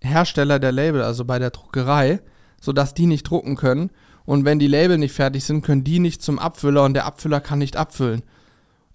Hersteller 0.00 0.58
der 0.58 0.72
Label, 0.72 1.02
also 1.02 1.24
bei 1.24 1.38
der 1.38 1.50
Druckerei, 1.50 2.20
sodass 2.60 2.92
die 2.92 3.06
nicht 3.06 3.22
drucken 3.24 3.56
können. 3.56 3.90
Und 4.26 4.44
wenn 4.44 4.58
die 4.58 4.66
Label 4.66 4.98
nicht 4.98 5.14
fertig 5.14 5.44
sind, 5.44 5.62
können 5.62 5.84
die 5.84 5.98
nicht 5.98 6.22
zum 6.22 6.38
Abfüller 6.38 6.84
und 6.84 6.94
der 6.94 7.06
Abfüller 7.06 7.40
kann 7.40 7.58
nicht 7.58 7.76
abfüllen. 7.76 8.22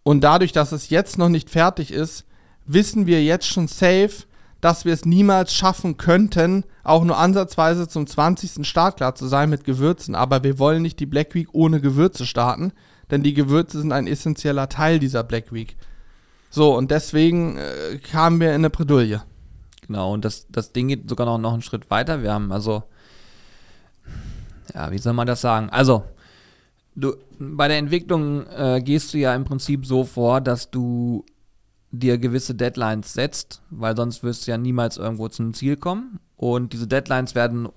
Und 0.04 0.22
dadurch, 0.22 0.52
dass 0.52 0.72
es 0.72 0.90
jetzt 0.90 1.18
noch 1.18 1.30
nicht 1.30 1.50
fertig 1.50 1.92
ist, 1.92 2.26
wissen 2.66 3.06
wir 3.06 3.24
jetzt 3.24 3.48
schon 3.48 3.68
safe, 3.68 4.26
dass 4.62 4.86
wir 4.86 4.94
es 4.94 5.06
niemals 5.06 5.54
schaffen 5.54 5.98
könnten, 5.98 6.66
auch 6.84 7.04
nur 7.04 7.18
ansatzweise 7.18 7.88
zum 7.88 8.08
20. 8.08 8.66
Startklar 8.68 9.16
zu 9.16 9.28
sein 9.28 9.50
mit 9.50 9.64
Gewürzen. 9.64 10.16
Aber 10.16 10.44
wir 10.44 10.60
wollen 10.60 10.82
nicht 10.82 11.00
die 11.00 11.06
Black 11.06 11.34
Week 11.36 11.48
ohne 11.54 11.80
Gewürze 11.80 12.26
starten, 12.26 12.74
denn 13.12 13.24
die 13.24 13.34
Gewürze 13.34 13.80
sind 13.80 13.92
ein 13.92 14.08
essentieller 14.08 14.68
Teil 14.68 15.00
dieser 15.00 15.24
Black 15.24 15.54
Week. 15.54 15.78
So, 16.50 16.76
und 16.76 16.92
deswegen 16.92 17.58
äh, 17.58 17.98
kamen 17.98 18.40
wir 18.40 18.50
in 18.50 18.56
eine 18.56 18.70
Bredouille. 18.70 19.22
Genau, 19.86 20.14
und 20.14 20.26
das, 20.26 20.48
das 20.50 20.72
Ding 20.72 20.88
geht 20.88 21.10
sogar 21.10 21.26
noch, 21.26 21.38
noch 21.38 21.54
einen 21.54 21.62
Schritt 21.62 21.90
weiter. 21.90 22.22
Wir 22.22 22.34
haben 22.34 22.52
also, 22.52 22.84
ja, 24.74 24.92
wie 24.92 24.98
soll 24.98 25.14
man 25.14 25.28
das 25.28 25.42
sagen? 25.42 25.70
Also, 25.70 26.04
du, 26.96 27.16
bei 27.40 27.68
der 27.68 27.78
Entwicklung 27.78 28.46
äh, 28.48 28.82
gehst 28.84 29.14
du 29.14 29.18
ja 29.18 29.34
im 29.36 29.46
Prinzip 29.46 29.86
so 29.86 30.04
vor, 30.04 30.42
dass 30.42 30.70
du 30.70 31.26
dir 31.92 32.18
gewisse 32.18 32.54
Deadlines 32.54 33.14
setzt, 33.14 33.62
weil 33.70 33.96
sonst 33.96 34.24
wirst 34.24 34.46
du 34.46 34.52
ja 34.52 34.58
niemals 34.58 34.98
irgendwo 34.98 35.28
zum 35.28 35.54
Ziel 35.54 35.76
kommen. 35.76 36.20
Und 36.36 36.74
diese 36.74 36.88
Deadlines 36.88 37.36
werden 37.36 37.68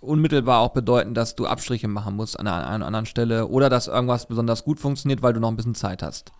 unmittelbar 0.00 0.60
auch 0.60 0.72
bedeuten, 0.72 1.14
dass 1.14 1.34
du 1.34 1.46
Abstriche 1.46 1.88
machen 1.88 2.14
musst 2.14 2.38
an 2.38 2.46
einer, 2.46 2.66
an 2.66 2.74
einer 2.74 2.86
anderen 2.86 3.06
Stelle 3.06 3.48
oder 3.48 3.70
dass 3.70 3.88
irgendwas 3.88 4.26
besonders 4.26 4.64
gut 4.64 4.78
funktioniert, 4.78 5.22
weil 5.22 5.32
du 5.32 5.40
noch 5.40 5.48
ein 5.48 5.56
bisschen 5.56 5.74
Zeit 5.74 6.02
hast. 6.02 6.30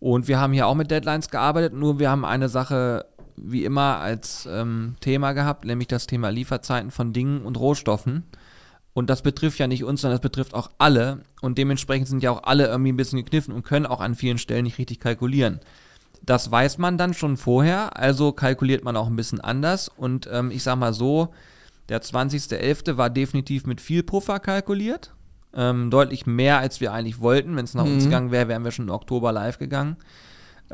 Und 0.00 0.26
wir 0.26 0.40
haben 0.40 0.52
hier 0.52 0.66
auch 0.66 0.74
mit 0.74 0.90
Deadlines 0.90 1.28
gearbeitet, 1.28 1.74
nur 1.74 1.98
wir 1.98 2.10
haben 2.10 2.24
eine 2.24 2.48
Sache 2.48 3.06
wie 3.36 3.64
immer 3.64 3.98
als 3.98 4.48
ähm, 4.50 4.96
Thema 5.00 5.32
gehabt, 5.32 5.64
nämlich 5.64 5.88
das 5.88 6.06
Thema 6.06 6.30
Lieferzeiten 6.30 6.90
von 6.90 7.12
Dingen 7.12 7.42
und 7.42 7.58
Rohstoffen. 7.58 8.24
Und 8.94 9.08
das 9.08 9.22
betrifft 9.22 9.58
ja 9.58 9.66
nicht 9.66 9.84
uns, 9.84 10.02
sondern 10.02 10.16
das 10.18 10.22
betrifft 10.22 10.54
auch 10.54 10.70
alle. 10.78 11.20
Und 11.40 11.56
dementsprechend 11.58 12.08
sind 12.08 12.22
ja 12.22 12.30
auch 12.30 12.42
alle 12.44 12.66
irgendwie 12.66 12.92
ein 12.92 12.96
bisschen 12.96 13.18
gekniffen 13.22 13.54
und 13.54 13.64
können 13.64 13.86
auch 13.86 14.00
an 14.00 14.14
vielen 14.14 14.38
Stellen 14.38 14.64
nicht 14.64 14.78
richtig 14.78 15.00
kalkulieren. 15.00 15.60
Das 16.24 16.50
weiß 16.50 16.78
man 16.78 16.98
dann 16.98 17.14
schon 17.14 17.36
vorher, 17.36 17.96
also 17.98 18.32
kalkuliert 18.32 18.84
man 18.84 18.96
auch 18.96 19.06
ein 19.06 19.16
bisschen 19.16 19.40
anders. 19.40 19.88
Und 19.88 20.28
ähm, 20.30 20.50
ich 20.50 20.62
sag 20.62 20.76
mal 20.76 20.92
so, 20.92 21.30
der 21.88 22.00
20.11. 22.02 22.96
war 22.96 23.10
definitiv 23.10 23.66
mit 23.66 23.80
viel 23.80 24.02
Puffer 24.02 24.38
kalkuliert. 24.40 25.12
Ähm, 25.54 25.90
deutlich 25.90 26.26
mehr, 26.26 26.58
als 26.58 26.80
wir 26.80 26.92
eigentlich 26.92 27.20
wollten. 27.20 27.56
Wenn 27.56 27.64
es 27.64 27.74
nach 27.74 27.84
uns 27.84 28.04
Mhm. 28.04 28.08
gegangen 28.10 28.30
wäre, 28.30 28.48
wären 28.48 28.64
wir 28.64 28.70
schon 28.70 28.88
im 28.88 28.94
Oktober 28.94 29.32
live 29.32 29.58
gegangen. 29.58 29.96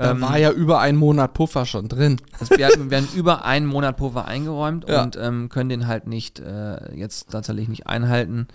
Da 0.00 0.12
Ähm, 0.12 0.20
war 0.20 0.38
ja 0.38 0.50
über 0.52 0.78
einen 0.80 0.96
Monat 0.96 1.34
Puffer 1.34 1.66
schon 1.66 1.88
drin. 1.88 2.20
also 2.38 2.50
wir, 2.56 2.68
wir 2.90 2.96
haben 2.98 3.08
über 3.16 3.44
einen 3.44 3.66
Monat 3.66 3.96
Puffer 3.96 4.26
eingeräumt 4.26 4.88
Ja. 4.88 5.02
und 5.02 5.16
ähm, 5.16 5.48
können 5.48 5.68
den 5.70 5.86
halt 5.88 6.06
nicht 6.06 6.38
äh, 6.38 6.94
jetzt 6.94 7.30
tatsächlich 7.30 7.68
nicht 7.68 7.86
einhalten, 7.88 8.46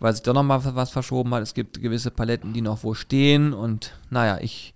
weil 0.00 0.12
sich 0.12 0.22
doch 0.22 0.34
nochmal 0.34 0.60
was 0.74 0.90
verschoben 0.90 1.32
hat. 1.34 1.42
Es 1.42 1.54
gibt 1.54 1.80
gewisse 1.80 2.10
Paletten, 2.10 2.52
die 2.52 2.60
noch 2.60 2.82
wo 2.84 2.92
stehen 2.94 3.52
und 3.54 3.92
naja, 4.10 4.38
ich. 4.42 4.74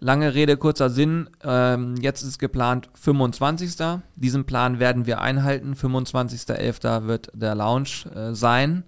Lange 0.00 0.34
Rede, 0.34 0.56
kurzer 0.56 0.90
Sinn. 0.90 1.30
Ähm, 1.44 1.94
jetzt 2.00 2.22
ist 2.22 2.38
geplant 2.40 2.88
25. 2.94 3.76
Diesen 4.16 4.44
Plan 4.44 4.80
werden 4.80 5.06
wir 5.06 5.20
einhalten. 5.20 5.74
25.11. 5.74 7.06
wird 7.06 7.30
der 7.32 7.54
Launch 7.54 8.06
äh, 8.14 8.34
sein. 8.34 8.82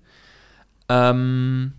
Ähm, 0.88 1.72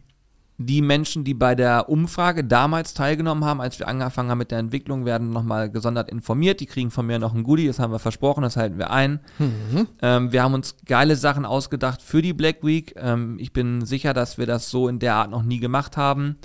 die 0.59 0.81
Menschen, 0.81 1.23
die 1.23 1.35
bei 1.35 1.53
der 1.53 1.87
Umfrage 1.87 2.43
damals 2.43 2.95
teilgenommen 2.95 3.45
haben, 3.45 3.61
als 3.61 3.77
wir 3.77 3.87
angefangen 3.87 4.31
haben 4.31 4.39
mit 4.39 4.49
der 4.49 4.57
Entwicklung, 4.57 5.05
werden 5.05 5.29
nochmal 5.29 5.69
gesondert 5.69 6.09
informiert. 6.09 6.59
Die 6.59 6.65
kriegen 6.65 6.89
von 6.89 7.05
mir 7.05 7.19
noch 7.19 7.35
ein 7.35 7.43
Goodie, 7.43 7.67
das 7.67 7.77
haben 7.77 7.91
wir 7.91 7.99
versprochen, 7.99 8.41
das 8.41 8.57
halten 8.57 8.79
wir 8.79 8.89
ein. 8.89 9.19
Mhm. 9.37 9.87
Ähm, 10.01 10.31
wir 10.31 10.41
haben 10.41 10.55
uns 10.55 10.75
geile 10.85 11.15
Sachen 11.15 11.45
ausgedacht 11.45 12.01
für 12.01 12.23
die 12.23 12.33
Black 12.33 12.63
Week. 12.63 12.95
Ähm, 12.97 13.37
ich 13.39 13.53
bin 13.53 13.85
sicher, 13.85 14.15
dass 14.15 14.39
wir 14.39 14.47
das 14.47 14.71
so 14.71 14.87
in 14.87 14.97
der 14.97 15.13
Art 15.13 15.29
noch 15.29 15.43
nie 15.43 15.59
gemacht 15.59 15.95
haben. 15.95 16.37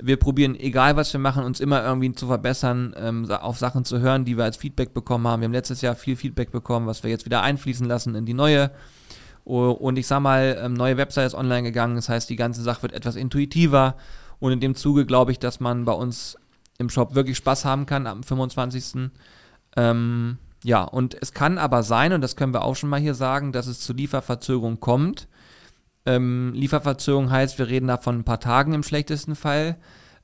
Wir 0.00 0.18
probieren, 0.18 0.54
egal 0.54 0.94
was 0.94 1.12
wir 1.12 1.18
machen, 1.18 1.42
uns 1.42 1.58
immer 1.58 1.84
irgendwie 1.84 2.12
zu 2.12 2.28
verbessern, 2.28 2.94
ähm, 2.96 3.28
auf 3.28 3.58
Sachen 3.58 3.84
zu 3.84 3.98
hören, 3.98 4.24
die 4.24 4.36
wir 4.36 4.44
als 4.44 4.56
Feedback 4.56 4.94
bekommen 4.94 5.26
haben. 5.26 5.40
Wir 5.40 5.46
haben 5.46 5.52
letztes 5.52 5.80
Jahr 5.80 5.96
viel 5.96 6.14
Feedback 6.14 6.52
bekommen, 6.52 6.86
was 6.86 7.02
wir 7.02 7.10
jetzt 7.10 7.24
wieder 7.24 7.42
einfließen 7.42 7.88
lassen 7.88 8.14
in 8.14 8.24
die 8.24 8.34
neue 8.34 8.70
und 9.48 9.98
ich 9.98 10.06
sag 10.06 10.20
mal, 10.20 10.58
ähm, 10.62 10.74
neue 10.74 10.96
Website 10.96 11.26
ist 11.26 11.34
online 11.34 11.62
gegangen, 11.62 11.96
das 11.96 12.08
heißt, 12.08 12.28
die 12.28 12.36
ganze 12.36 12.62
Sache 12.62 12.82
wird 12.82 12.92
etwas 12.92 13.16
intuitiver. 13.16 13.96
Und 14.40 14.52
in 14.52 14.60
dem 14.60 14.74
Zuge 14.74 15.06
glaube 15.06 15.32
ich, 15.32 15.38
dass 15.38 15.58
man 15.58 15.84
bei 15.84 15.92
uns 15.92 16.36
im 16.78 16.90
Shop 16.90 17.14
wirklich 17.14 17.36
Spaß 17.38 17.64
haben 17.64 17.86
kann 17.86 18.06
am 18.06 18.22
25. 18.22 19.10
Ähm, 19.76 20.38
ja, 20.64 20.82
und 20.82 21.16
es 21.20 21.32
kann 21.32 21.58
aber 21.58 21.82
sein, 21.82 22.12
und 22.12 22.20
das 22.20 22.36
können 22.36 22.52
wir 22.52 22.62
auch 22.62 22.76
schon 22.76 22.90
mal 22.90 23.00
hier 23.00 23.14
sagen, 23.14 23.52
dass 23.52 23.66
es 23.66 23.80
zu 23.80 23.92
Lieferverzögerung 23.92 24.80
kommt. 24.80 25.28
Ähm, 26.06 26.52
Lieferverzögerung 26.54 27.30
heißt, 27.30 27.58
wir 27.58 27.68
reden 27.68 27.88
da 27.88 27.96
von 27.96 28.18
ein 28.18 28.24
paar 28.24 28.40
Tagen 28.40 28.74
im 28.74 28.82
schlechtesten 28.82 29.34
Fall, 29.34 29.76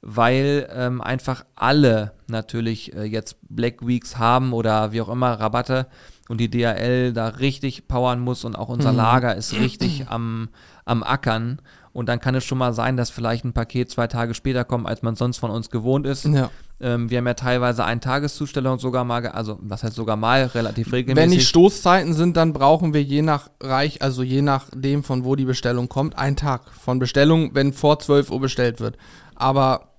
weil 0.06 0.68
ähm, 0.70 1.00
einfach 1.00 1.46
alle 1.56 2.12
natürlich 2.26 2.94
äh, 2.94 3.04
jetzt 3.04 3.37
Black 3.49 3.87
Weeks 3.87 4.18
haben 4.18 4.52
oder 4.52 4.92
wie 4.92 5.00
auch 5.00 5.08
immer 5.08 5.32
Rabatte 5.32 5.87
und 6.28 6.38
die 6.38 6.50
DHL 6.50 7.14
da 7.14 7.28
richtig 7.28 7.88
powern 7.88 8.20
muss 8.20 8.44
und 8.44 8.54
auch 8.54 8.68
unser 8.68 8.92
mhm. 8.92 8.99
Lager 8.99 9.34
ist 9.34 9.54
richtig 9.54 10.06
am, 10.08 10.50
am 10.84 11.02
Ackern. 11.02 11.61
Und 11.94 12.08
dann 12.08 12.20
kann 12.20 12.34
es 12.34 12.44
schon 12.44 12.58
mal 12.58 12.75
sein, 12.75 12.96
dass 12.96 13.11
vielleicht 13.11 13.44
ein 13.44 13.52
Paket 13.52 13.88
zwei 13.88 14.06
Tage 14.08 14.34
später 14.34 14.64
kommt, 14.64 14.87
als 14.87 15.02
man 15.02 15.14
sonst 15.14 15.38
von 15.38 15.50
uns 15.50 15.70
gewohnt 15.70 16.06
ist. 16.06 16.25
Ja. 16.26 16.50
Ähm, 16.80 17.08
wir 17.08 17.18
haben 17.18 17.26
ja 17.26 17.34
teilweise 17.34 17.84
eine 17.84 18.00
Tageszustellung 18.00 18.80
sogar 18.80 19.04
mal, 19.04 19.26
also 19.28 19.58
was 19.62 19.84
heißt 19.84 19.94
sogar 19.94 20.16
mal, 20.16 20.44
relativ 20.46 20.92
regelmäßig. 20.92 21.30
Wenn 21.30 21.38
die 21.38 21.44
Stoßzeiten 21.44 22.12
sind, 22.12 22.37
dann 22.37 22.52
brauchen 22.52 22.92
wir 22.92 23.02
je 23.02 23.23
nach 23.23 23.49
Reich, 23.62 24.02
also 24.02 24.23
je 24.23 24.42
nachdem, 24.42 25.04
von 25.04 25.25
wo 25.25 25.37
die 25.37 25.44
Bestellung 25.44 25.88
kommt, 25.88 26.18
einen 26.18 26.37
Tag 26.37 26.62
von 26.73 26.99
Bestellung, 26.99 27.54
wenn 27.54 27.73
vor 27.73 28.00
12 28.00 28.30
Uhr 28.30 28.40
bestellt 28.40 28.80
wird. 28.80 28.99
Aber 29.37 29.93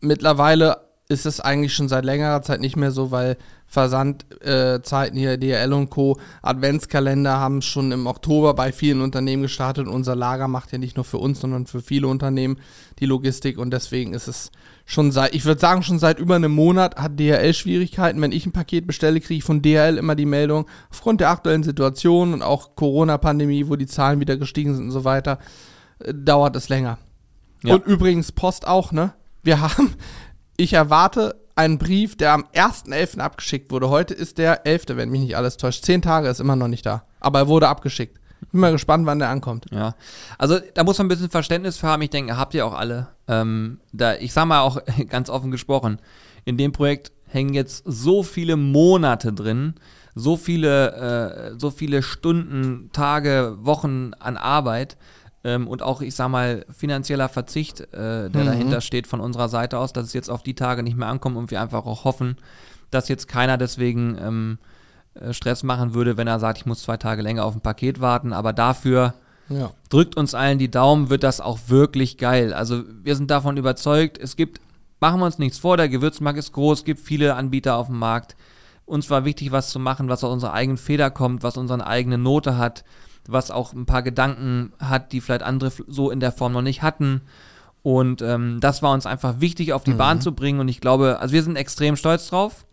mittlerweile 0.00 0.86
ist 1.08 1.26
es 1.26 1.40
eigentlich 1.40 1.72
schon 1.72 1.88
seit 1.88 2.04
längerer 2.04 2.42
Zeit 2.42 2.60
nicht 2.60 2.76
mehr 2.76 2.90
so, 2.90 3.12
weil 3.12 3.36
Versandzeiten 3.68 5.16
äh, 5.16 5.20
hier, 5.20 5.36
DHL 5.36 5.72
und 5.72 5.90
Co., 5.90 6.18
Adventskalender 6.42 7.38
haben 7.38 7.62
schon 7.62 7.92
im 7.92 8.06
Oktober 8.06 8.54
bei 8.54 8.72
vielen 8.72 9.00
Unternehmen 9.00 9.42
gestartet. 9.42 9.86
Unser 9.86 10.16
Lager 10.16 10.48
macht 10.48 10.72
ja 10.72 10.78
nicht 10.78 10.96
nur 10.96 11.04
für 11.04 11.18
uns, 11.18 11.40
sondern 11.40 11.66
für 11.66 11.80
viele 11.80 12.08
Unternehmen 12.08 12.58
die 12.98 13.06
Logistik 13.06 13.58
und 13.58 13.70
deswegen 13.70 14.14
ist 14.14 14.26
es 14.26 14.50
schon 14.84 15.12
seit, 15.12 15.34
ich 15.34 15.44
würde 15.44 15.60
sagen, 15.60 15.82
schon 15.82 15.98
seit 15.98 16.18
über 16.18 16.36
einem 16.36 16.52
Monat 16.52 16.96
hat 16.96 17.18
DHL 17.18 17.54
Schwierigkeiten. 17.54 18.20
Wenn 18.20 18.32
ich 18.32 18.46
ein 18.46 18.52
Paket 18.52 18.86
bestelle, 18.86 19.20
kriege 19.20 19.38
ich 19.38 19.44
von 19.44 19.62
DHL 19.62 19.98
immer 19.98 20.16
die 20.16 20.26
Meldung, 20.26 20.66
aufgrund 20.90 21.20
der 21.20 21.30
aktuellen 21.30 21.62
Situation 21.62 22.32
und 22.32 22.42
auch 22.42 22.74
Corona-Pandemie, 22.74 23.68
wo 23.68 23.76
die 23.76 23.86
Zahlen 23.86 24.20
wieder 24.20 24.36
gestiegen 24.36 24.74
sind 24.74 24.86
und 24.86 24.92
so 24.92 25.04
weiter, 25.04 25.38
äh, 26.00 26.12
dauert 26.14 26.56
es 26.56 26.68
länger. 26.68 26.98
Ja. 27.62 27.74
Und 27.74 27.86
übrigens 27.86 28.32
Post 28.32 28.66
auch, 28.66 28.90
ne? 28.90 29.12
Wir 29.46 29.60
haben, 29.60 29.94
ich 30.56 30.72
erwarte 30.72 31.40
einen 31.54 31.78
Brief, 31.78 32.16
der 32.16 32.32
am 32.32 32.46
1.11. 32.52 33.20
abgeschickt 33.20 33.70
wurde. 33.70 33.88
Heute 33.90 34.12
ist 34.12 34.38
der 34.38 34.66
11., 34.66 34.86
wenn 34.88 35.08
mich 35.08 35.20
nicht 35.20 35.36
alles 35.36 35.56
täuscht. 35.56 35.84
Zehn 35.84 36.02
Tage 36.02 36.28
ist 36.28 36.40
immer 36.40 36.56
noch 36.56 36.66
nicht 36.66 36.84
da. 36.84 37.04
Aber 37.20 37.38
er 37.38 37.46
wurde 37.46 37.68
abgeschickt. 37.68 38.18
Bin 38.50 38.60
mal 38.60 38.72
gespannt, 38.72 39.06
wann 39.06 39.20
der 39.20 39.28
ankommt. 39.28 39.66
Ja, 39.70 39.94
also 40.36 40.58
da 40.74 40.82
muss 40.82 40.98
man 40.98 41.06
ein 41.06 41.08
bisschen 41.10 41.30
Verständnis 41.30 41.76
für 41.76 41.86
haben. 41.86 42.02
Ich 42.02 42.10
denke, 42.10 42.36
habt 42.36 42.54
ihr 42.54 42.66
auch 42.66 42.74
alle. 42.74 43.06
Ähm, 43.28 43.78
da, 43.92 44.16
ich 44.16 44.32
sag 44.32 44.46
mal 44.46 44.62
auch 44.62 44.80
ganz 45.08 45.30
offen 45.30 45.52
gesprochen, 45.52 46.00
in 46.44 46.56
dem 46.56 46.72
Projekt 46.72 47.12
hängen 47.26 47.54
jetzt 47.54 47.84
so 47.86 48.24
viele 48.24 48.56
Monate 48.56 49.32
drin, 49.32 49.74
so 50.16 50.36
viele, 50.36 51.52
äh, 51.54 51.58
so 51.58 51.70
viele 51.70 52.02
Stunden, 52.02 52.90
Tage, 52.92 53.58
Wochen 53.60 54.10
an 54.18 54.36
Arbeit 54.36 54.96
ähm, 55.46 55.68
und 55.68 55.80
auch, 55.80 56.00
ich 56.00 56.16
sag 56.16 56.28
mal, 56.28 56.66
finanzieller 56.76 57.28
Verzicht, 57.28 57.80
äh, 57.80 58.28
der 58.28 58.42
mhm. 58.42 58.46
dahinter 58.46 58.80
steht 58.80 59.06
von 59.06 59.20
unserer 59.20 59.48
Seite 59.48 59.78
aus, 59.78 59.92
dass 59.92 60.06
es 60.06 60.12
jetzt 60.12 60.28
auf 60.28 60.42
die 60.42 60.54
Tage 60.54 60.82
nicht 60.82 60.96
mehr 60.96 61.06
ankommt 61.06 61.36
und 61.36 61.52
wir 61.52 61.60
einfach 61.60 61.86
auch 61.86 62.02
hoffen, 62.02 62.36
dass 62.90 63.08
jetzt 63.08 63.28
keiner 63.28 63.56
deswegen 63.56 64.18
ähm, 64.20 64.58
äh, 65.14 65.32
Stress 65.32 65.62
machen 65.62 65.94
würde, 65.94 66.16
wenn 66.16 66.26
er 66.26 66.40
sagt, 66.40 66.58
ich 66.58 66.66
muss 66.66 66.82
zwei 66.82 66.96
Tage 66.96 67.22
länger 67.22 67.44
auf 67.44 67.54
ein 67.54 67.60
Paket 67.60 68.00
warten, 68.00 68.32
aber 68.32 68.52
dafür 68.52 69.14
ja. 69.48 69.70
drückt 69.88 70.16
uns 70.16 70.34
allen 70.34 70.58
die 70.58 70.70
Daumen, 70.70 71.10
wird 71.10 71.22
das 71.22 71.40
auch 71.40 71.60
wirklich 71.68 72.18
geil. 72.18 72.52
Also 72.52 72.82
wir 73.04 73.14
sind 73.14 73.30
davon 73.30 73.56
überzeugt, 73.56 74.18
es 74.18 74.34
gibt, 74.34 74.60
machen 74.98 75.20
wir 75.20 75.26
uns 75.26 75.38
nichts 75.38 75.58
vor, 75.58 75.76
der 75.76 75.88
Gewürzmarkt 75.88 76.40
ist 76.40 76.52
groß, 76.54 76.80
es 76.80 76.84
gibt 76.84 76.98
viele 76.98 77.36
Anbieter 77.36 77.76
auf 77.76 77.86
dem 77.86 78.00
Markt. 78.00 78.34
Uns 78.84 79.10
war 79.10 79.24
wichtig, 79.24 79.52
was 79.52 79.70
zu 79.70 79.78
machen, 79.78 80.08
was 80.08 80.24
aus 80.24 80.32
unserer 80.32 80.54
eigenen 80.54 80.76
Feder 80.76 81.10
kommt, 81.10 81.44
was 81.44 81.56
unsere 81.56 81.86
eigene 81.86 82.18
Note 82.18 82.58
hat 82.58 82.82
was 83.30 83.50
auch 83.50 83.72
ein 83.72 83.86
paar 83.86 84.02
Gedanken 84.02 84.72
hat, 84.78 85.12
die 85.12 85.20
vielleicht 85.20 85.42
andere 85.42 85.72
so 85.86 86.10
in 86.10 86.20
der 86.20 86.32
Form 86.32 86.52
noch 86.52 86.62
nicht 86.62 86.82
hatten. 86.82 87.22
Und 87.82 88.20
ähm, 88.22 88.58
das 88.60 88.82
war 88.82 88.92
uns 88.92 89.06
einfach 89.06 89.40
wichtig, 89.40 89.72
auf 89.72 89.84
die 89.84 89.92
mhm. 89.92 89.98
Bahn 89.98 90.20
zu 90.20 90.32
bringen. 90.32 90.60
Und 90.60 90.68
ich 90.68 90.80
glaube, 90.80 91.18
also 91.20 91.32
wir 91.32 91.42
sind 91.42 91.56
extrem 91.56 91.96
stolz 91.96 92.28
drauf. 92.28 92.66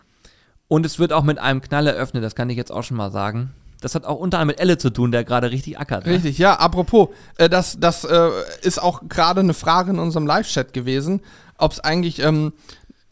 Und 0.68 0.86
es 0.86 0.98
wird 0.98 1.14
auch 1.14 1.24
mit 1.24 1.38
einem 1.38 1.62
Knall 1.62 1.86
eröffnet, 1.86 2.24
das 2.24 2.36
kann 2.36 2.50
ich 2.50 2.58
jetzt 2.58 2.72
auch 2.72 2.84
schon 2.84 2.98
mal 2.98 3.12
sagen. 3.12 3.52
Das 3.80 3.96
hat 3.96 4.06
auch 4.06 4.18
unter 4.18 4.40
anderem 4.40 4.56
mit 4.56 4.60
Elle 4.60 4.78
zu 4.78 4.90
tun, 4.90 5.12
der 5.12 5.24
gerade 5.24 5.52
richtig 5.52 5.78
ackert. 5.78 6.06
Ne? 6.06 6.14
Richtig, 6.14 6.38
ja. 6.38 6.56
Apropos, 6.56 7.10
äh, 7.38 7.50
das, 7.50 7.78
das 7.80 8.06
äh, 8.06 8.30
ist 8.62 8.82
auch 8.82 9.02
gerade 9.10 9.42
eine 9.42 9.54
Frage 9.54 9.92
in 9.92 10.00
unserem 10.00 10.26
Live-Chat 10.26 10.74
gewesen, 10.74 11.22
ob 11.58 11.74
es 11.74 11.80
eigentlich 11.82 12.20
ähm, 12.20 12.54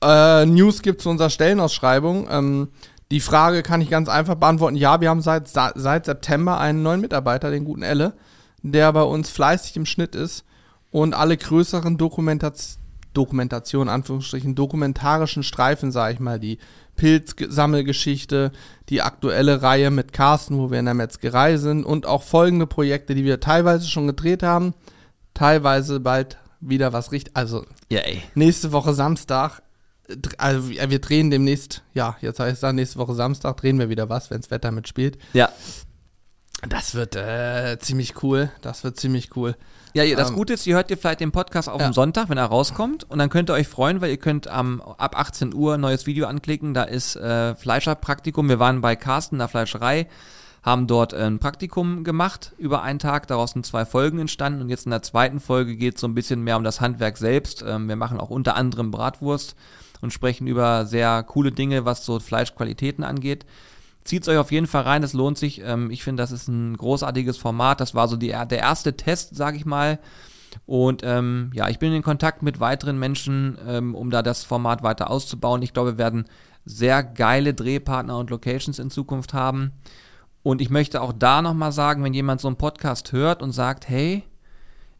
äh, 0.02 0.46
News 0.46 0.82
gibt 0.82 1.02
zu 1.02 1.10
unserer 1.10 1.30
Stellenausschreibung. 1.30 2.28
Ähm, 2.32 2.70
die 3.12 3.20
Frage 3.20 3.62
kann 3.62 3.82
ich 3.82 3.90
ganz 3.90 4.10
einfach 4.10 4.36
beantworten. 4.36 4.78
Ja, 4.78 5.02
wir 5.02 5.10
haben 5.10 5.22
seit, 5.22 5.48
seit 5.50 6.06
September 6.06 6.60
einen 6.60 6.82
neuen 6.82 7.02
Mitarbeiter, 7.02 7.52
den 7.52 7.66
guten 7.66 7.84
Elle, 7.84 8.14
der 8.64 8.92
bei 8.94 9.04
uns 9.04 9.30
fleißig 9.30 9.76
im 9.76 9.86
Schnitt 9.86 10.16
ist 10.16 10.46
und 10.92 11.14
alle 11.14 11.38
größeren 11.38 11.98
Dokumentation, 11.98 12.82
Dokumentation, 13.14 13.90
Anführungsstrichen, 13.90 14.56
dokumentarischen 14.56 15.44
Streifen, 15.44 15.92
sage 15.92 16.14
ich 16.14 16.20
mal, 16.22 16.40
die 16.40 16.60
Pilzsammelgeschichte, 16.96 18.54
die 18.88 19.02
aktuelle 19.02 19.62
Reihe 19.62 19.92
mit 19.92 20.14
Carsten, 20.14 20.58
wo 20.58 20.72
wir 20.72 20.80
in 20.80 20.86
der 20.86 20.94
Metzgerei 20.94 21.58
sind 21.58 21.84
und 21.84 22.06
auch 22.06 22.24
folgende 22.24 22.68
Projekte, 22.68 23.14
die 23.14 23.26
wir 23.26 23.42
teilweise 23.42 23.90
schon 23.90 24.08
gedreht 24.08 24.44
haben, 24.44 24.74
teilweise 25.34 26.00
bald 26.00 26.38
wieder 26.62 26.94
was 26.94 27.12
richtig, 27.12 27.36
also 27.36 27.66
yeah, 27.92 28.04
nächste 28.36 28.72
Woche 28.72 28.94
Samstag 28.94 29.62
also 30.38 30.70
wir 30.70 31.00
drehen 31.00 31.32
demnächst, 31.32 31.84
ja, 31.94 32.18
jetzt 32.22 32.40
heißt 32.40 32.54
es 32.56 32.60
dann 32.60 32.76
nächste 32.76 33.00
Woche 33.00 33.14
Samstag, 33.16 33.58
drehen 33.58 33.80
wir 33.80 33.90
wieder 33.90 34.10
was, 34.10 34.30
wenn 34.30 34.42
das 34.42 34.52
Wetter 34.52 34.72
mitspielt. 34.72 35.18
Ja. 35.34 35.50
Das 36.70 36.94
wird 36.94 37.16
äh, 37.16 37.78
ziemlich 37.80 38.22
cool. 38.22 38.52
Das 38.62 38.84
wird 38.84 39.00
ziemlich 39.00 39.36
cool. 39.36 39.56
Ja, 39.94 40.06
das 40.16 40.30
ähm, 40.30 40.36
Gute 40.36 40.54
ist, 40.54 40.68
ihr 40.68 40.76
hört 40.76 40.92
ihr 40.92 40.98
vielleicht 40.98 41.20
den 41.20 41.32
Podcast 41.32 41.68
auf 41.68 41.82
ja. 41.82 41.90
dem 41.90 41.94
Sonntag, 41.94 42.30
wenn 42.30 42.38
er 42.38 42.46
rauskommt. 42.46 43.10
Und 43.10 43.18
dann 43.20 43.30
könnt 43.30 43.50
ihr 43.50 43.54
euch 43.54 43.68
freuen, 43.68 44.00
weil 44.00 44.12
ihr 44.12 44.18
könnt 44.18 44.48
ähm, 44.52 44.82
ab 44.82 45.20
18 45.20 45.54
Uhr 45.54 45.76
ein 45.76 45.82
neues 45.82 46.06
Video 46.06 46.28
anklicken. 46.28 46.74
Da 46.74 46.84
ist 46.84 47.16
äh, 47.16 47.56
Fleischerpraktikum. 47.56 48.48
Wir 48.48 48.60
waren 48.60 48.82
bei 48.82 48.96
Carsten 48.96 49.36
in 49.36 49.40
der 49.40 49.48
Fleischerei, 49.48 50.08
haben 50.62 50.86
dort 50.86 51.16
ein 51.16 51.40
Praktikum 51.40 52.04
gemacht 52.04 52.54
über 52.60 52.84
einen 52.84 53.00
Tag. 53.00 53.28
Daraus 53.28 53.52
sind 53.52 53.66
zwei 53.66 53.84
Folgen 53.84 54.20
entstanden. 54.20 54.62
Und 54.62 54.70
jetzt 54.70 54.86
in 54.86 54.92
der 54.92 55.02
zweiten 55.02 55.40
Folge 55.40 55.76
geht 55.76 55.96
es 55.96 56.02
so 56.02 56.08
ein 56.08 56.14
bisschen 56.14 56.44
mehr 56.44 56.58
um 56.58 56.64
das 56.64 56.80
Handwerk 56.80 57.18
selbst. 57.18 57.64
Ähm, 57.68 57.90
wir 57.90 57.96
machen 57.96 58.20
auch 58.20 58.30
unter 58.30 58.56
anderem 58.56 58.92
Bratwurst 58.92 59.56
und 60.02 60.14
sprechen 60.14 60.48
über 60.48 60.86
sehr 60.86 61.24
coole 61.24 61.52
Dinge, 61.52 61.86
was 61.86 62.06
so 62.06 62.20
Fleischqualitäten 62.20 63.04
angeht. 63.04 63.46
Zieht 64.04 64.24
es 64.24 64.28
euch 64.28 64.38
auf 64.38 64.52
jeden 64.52 64.68
Fall 64.68 64.84
rein, 64.84 65.04
es 65.04 65.14
lohnt 65.14 65.38
sich. 65.38 65.62
Ähm, 65.64 65.92
ich 65.92 66.04
finde, 66.04 66.24
das 66.24 66.32
ist 66.32 66.48
ein 66.48 66.76
großartiges 66.76 67.38
Format. 67.38 67.80
Das 67.80 67.94
war 67.94 68.08
so 68.08 68.16
die, 68.16 68.30
der 68.30 68.60
erste 68.60 68.98
Test, 68.98 69.36
sage 69.36 69.58
ich 69.58 69.66
mal. 69.66 70.00
Und 70.66 71.02
ähm, 71.04 71.52
ja, 71.54 71.70
ich 71.70 71.80
bin 71.80 71.94
in 71.94 72.02
Kontakt 72.02 72.42
mit 72.42 72.60
weiteren 72.60 73.00
Menschen, 73.00 73.58
ähm, 73.68 73.96
um 73.96 74.10
da 74.10 74.22
das 74.22 74.44
Format 74.44 74.84
weiter 74.84 75.10
auszubauen. 75.10 75.62
Ich 75.62 75.74
glaube, 75.74 75.94
wir 75.94 75.98
werden 75.98 76.26
sehr 76.66 77.04
geile 77.04 77.54
Drehpartner 77.54 78.18
und 78.18 78.30
Locations 78.30 78.80
in 78.80 78.90
Zukunft 78.90 79.34
haben. 79.34 79.72
Und 80.44 80.62
ich 80.62 80.70
möchte 80.70 81.02
auch 81.02 81.14
da 81.14 81.42
nochmal 81.42 81.72
sagen, 81.72 82.04
wenn 82.04 82.14
jemand 82.14 82.42
so 82.42 82.48
einen 82.48 82.58
Podcast 82.58 83.12
hört 83.12 83.42
und 83.44 83.52
sagt, 83.52 83.88
hey, 83.88 84.24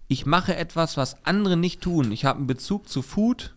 ich 0.08 0.26
mache 0.26 0.56
etwas, 0.56 0.98
was 0.98 1.26
andere 1.26 1.58
nicht 1.58 1.82
tun. 1.82 2.12
Ich 2.12 2.26
habe 2.26 2.38
einen 2.38 2.48
Bezug 2.48 2.88
zu 2.88 3.02
Food, 3.02 3.56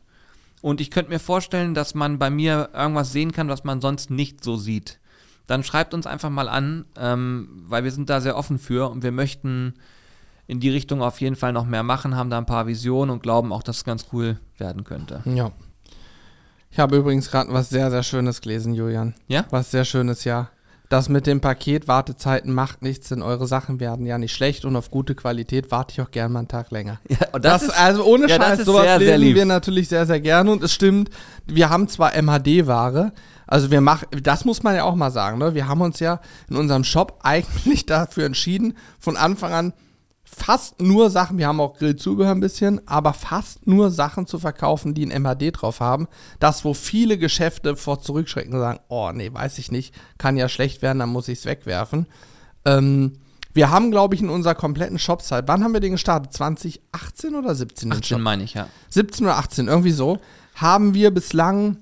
und 0.65 0.81
ich 0.81 0.91
könnte 0.91 1.11
mir 1.11 1.19
vorstellen, 1.19 1.75
dass 1.75 1.95
man 1.95 2.19
bei 2.19 2.31
mir 2.31 2.71
irgendwas 2.73 3.13
sehen 3.13 3.33
kann, 3.33 3.51
was 3.51 3.65
man 3.65 3.83
sonst 3.83 4.11
nicht 4.11 4.43
so 4.43 4.57
sieht. 4.57 4.99
Dann 5.47 5.63
schreibt 5.63 5.93
uns 5.93 6.07
einfach 6.07 6.31
mal 6.31 6.49
an, 6.49 6.87
ähm, 6.97 7.65
weil 7.69 7.85
wir 7.85 7.91
sind 7.91 8.09
da 8.09 8.23
sehr 8.23 8.35
offen 8.35 8.59
für 8.59 8.89
und 8.89 9.03
wir 9.03 9.13
möchten 9.13 9.75
in 10.47 10.61
die 10.61 10.71
Richtung 10.71 11.03
auf 11.03 11.21
jeden 11.21 11.37
Fall 11.37 11.53
noch 11.53 11.67
mehr 11.67 11.83
machen, 11.83 12.17
haben 12.17 12.31
da 12.31 12.39
ein 12.39 12.47
paar 12.47 12.67
Visionen 12.67 13.11
und 13.11 13.23
glauben 13.23 13.53
auch, 13.53 13.63
dass 13.63 13.77
es 13.77 13.85
ganz 13.85 14.07
cool 14.15 14.41
werden 14.57 14.85
könnte. 14.85 15.21
Ja. 15.27 15.53
Ich 16.71 16.79
habe 16.79 16.97
übrigens 16.97 17.31
gerade 17.31 17.53
was 17.53 17.69
sehr, 17.69 17.91
sehr 17.91 18.03
Schönes 18.03 18.41
gelesen, 18.41 18.73
Julian. 18.73 19.13
Ja? 19.29 19.45
Was 19.51 19.71
sehr 19.71 19.85
Schönes, 19.85 20.25
ja. 20.25 20.49
Das 20.95 21.09
mit 21.09 21.27
dem 21.27 21.41
Paket 21.41 21.89
Wartezeiten 21.89 22.55
macht 22.55 22.83
nichts, 22.83 23.09
denn 23.09 23.21
eure 23.21 23.49
Sachen 23.49 23.81
werden 23.81 24.07
ja 24.07 24.17
nicht 24.17 24.33
schlecht 24.33 24.65
und 24.65 24.77
auf 24.77 24.93
gute 24.93 25.17
Qualität 25.17 25.73
warte 25.73 25.93
ich 25.93 26.01
auch 26.01 26.13
gern 26.13 26.31
mal 26.31 26.39
einen 26.39 26.49
Tag 26.49 26.71
länger. 26.71 27.01
Ja, 27.09 27.19
und 27.33 27.45
das, 27.45 27.63
Das, 27.63 27.71
ist, 27.71 27.81
also 27.81 28.05
ohne 28.05 28.29
ja, 28.29 28.37
Scheiß, 28.37 28.65
sowas 28.65 28.83
sehr, 28.85 28.99
sehr 29.01 29.19
lesen 29.19 29.29
lieb. 29.29 29.37
wir 29.37 29.45
natürlich 29.45 29.89
sehr, 29.89 30.07
sehr 30.07 30.21
gerne 30.21 30.53
und 30.53 30.63
es 30.63 30.73
stimmt, 30.73 31.11
wir 31.47 31.69
haben 31.69 31.89
zwar 31.89 32.13
MHD-Ware, 32.15 33.13
also 33.47 33.73
wir 33.73 33.81
machen, 33.81 34.07
das 34.23 34.45
muss 34.45 34.63
man 34.63 34.77
ja 34.77 34.85
auch 34.85 34.95
mal 34.95 35.11
sagen, 35.11 35.39
ne? 35.39 35.55
wir 35.55 35.67
haben 35.67 35.81
uns 35.81 35.99
ja 35.99 36.21
in 36.49 36.55
unserem 36.55 36.85
Shop 36.85 37.19
eigentlich 37.25 37.87
dafür 37.87 38.27
entschieden, 38.27 38.75
von 39.01 39.17
Anfang 39.17 39.53
an 39.53 39.73
fast 40.35 40.81
nur 40.81 41.11
Sachen, 41.11 41.39
wir 41.39 41.47
haben 41.47 41.61
auch 41.61 41.77
Grillzubehör 41.77 42.33
ein 42.33 42.41
bisschen, 42.41 42.87
aber 42.87 43.13
fast 43.13 43.67
nur 43.67 43.91
Sachen 43.91 44.27
zu 44.27 44.39
verkaufen, 44.39 44.95
die 44.95 45.07
ein 45.07 45.23
MHD 45.23 45.53
drauf 45.53 45.81
haben. 45.81 46.09
Das, 46.41 46.65
wo 46.65 46.75
viele 46.75 47.19
Geschäfte 47.19 47.77
vor 47.77 48.01
zurückschrecken 48.01 48.55
und 48.55 48.61
sagen, 48.61 48.81
oh 48.89 49.11
nee, 49.13 49.33
weiß 49.33 49.59
ich 49.59 49.71
nicht, 49.71 49.95
kann 50.19 50.37
ja 50.37 50.49
schlecht 50.49 50.83
werden, 50.83 50.99
dann 50.99 51.11
muss 51.11 51.29
ich 51.29 51.39
es 51.39 51.47
wegwerfen. 51.47 52.07
Ähm, 52.65 53.13
wir 53.53 53.71
haben, 53.71 53.93
glaube 53.93 54.17
ich, 54.17 54.21
in 54.21 54.31
unserer 54.31 54.57
kompletten 54.57 54.99
Shopzeit, 54.99 55.47
wann 55.47 55.63
haben 55.63 55.73
wir 55.73 55.81
den 55.81 55.93
gestartet? 55.93 56.33
2018 56.33 57.35
oder 57.37 57.55
17? 57.55 57.91
den 57.91 57.99
18 57.99 58.17
Shop? 58.17 58.21
meine 58.21 58.43
ich, 58.43 58.55
ja. 58.55 58.69
17 58.91 59.27
oder 59.27 59.37
18, 59.37 59.69
irgendwie 59.69 59.93
so, 59.93 60.19
haben 60.57 60.95
wir 60.95 61.13
bislang 61.13 61.79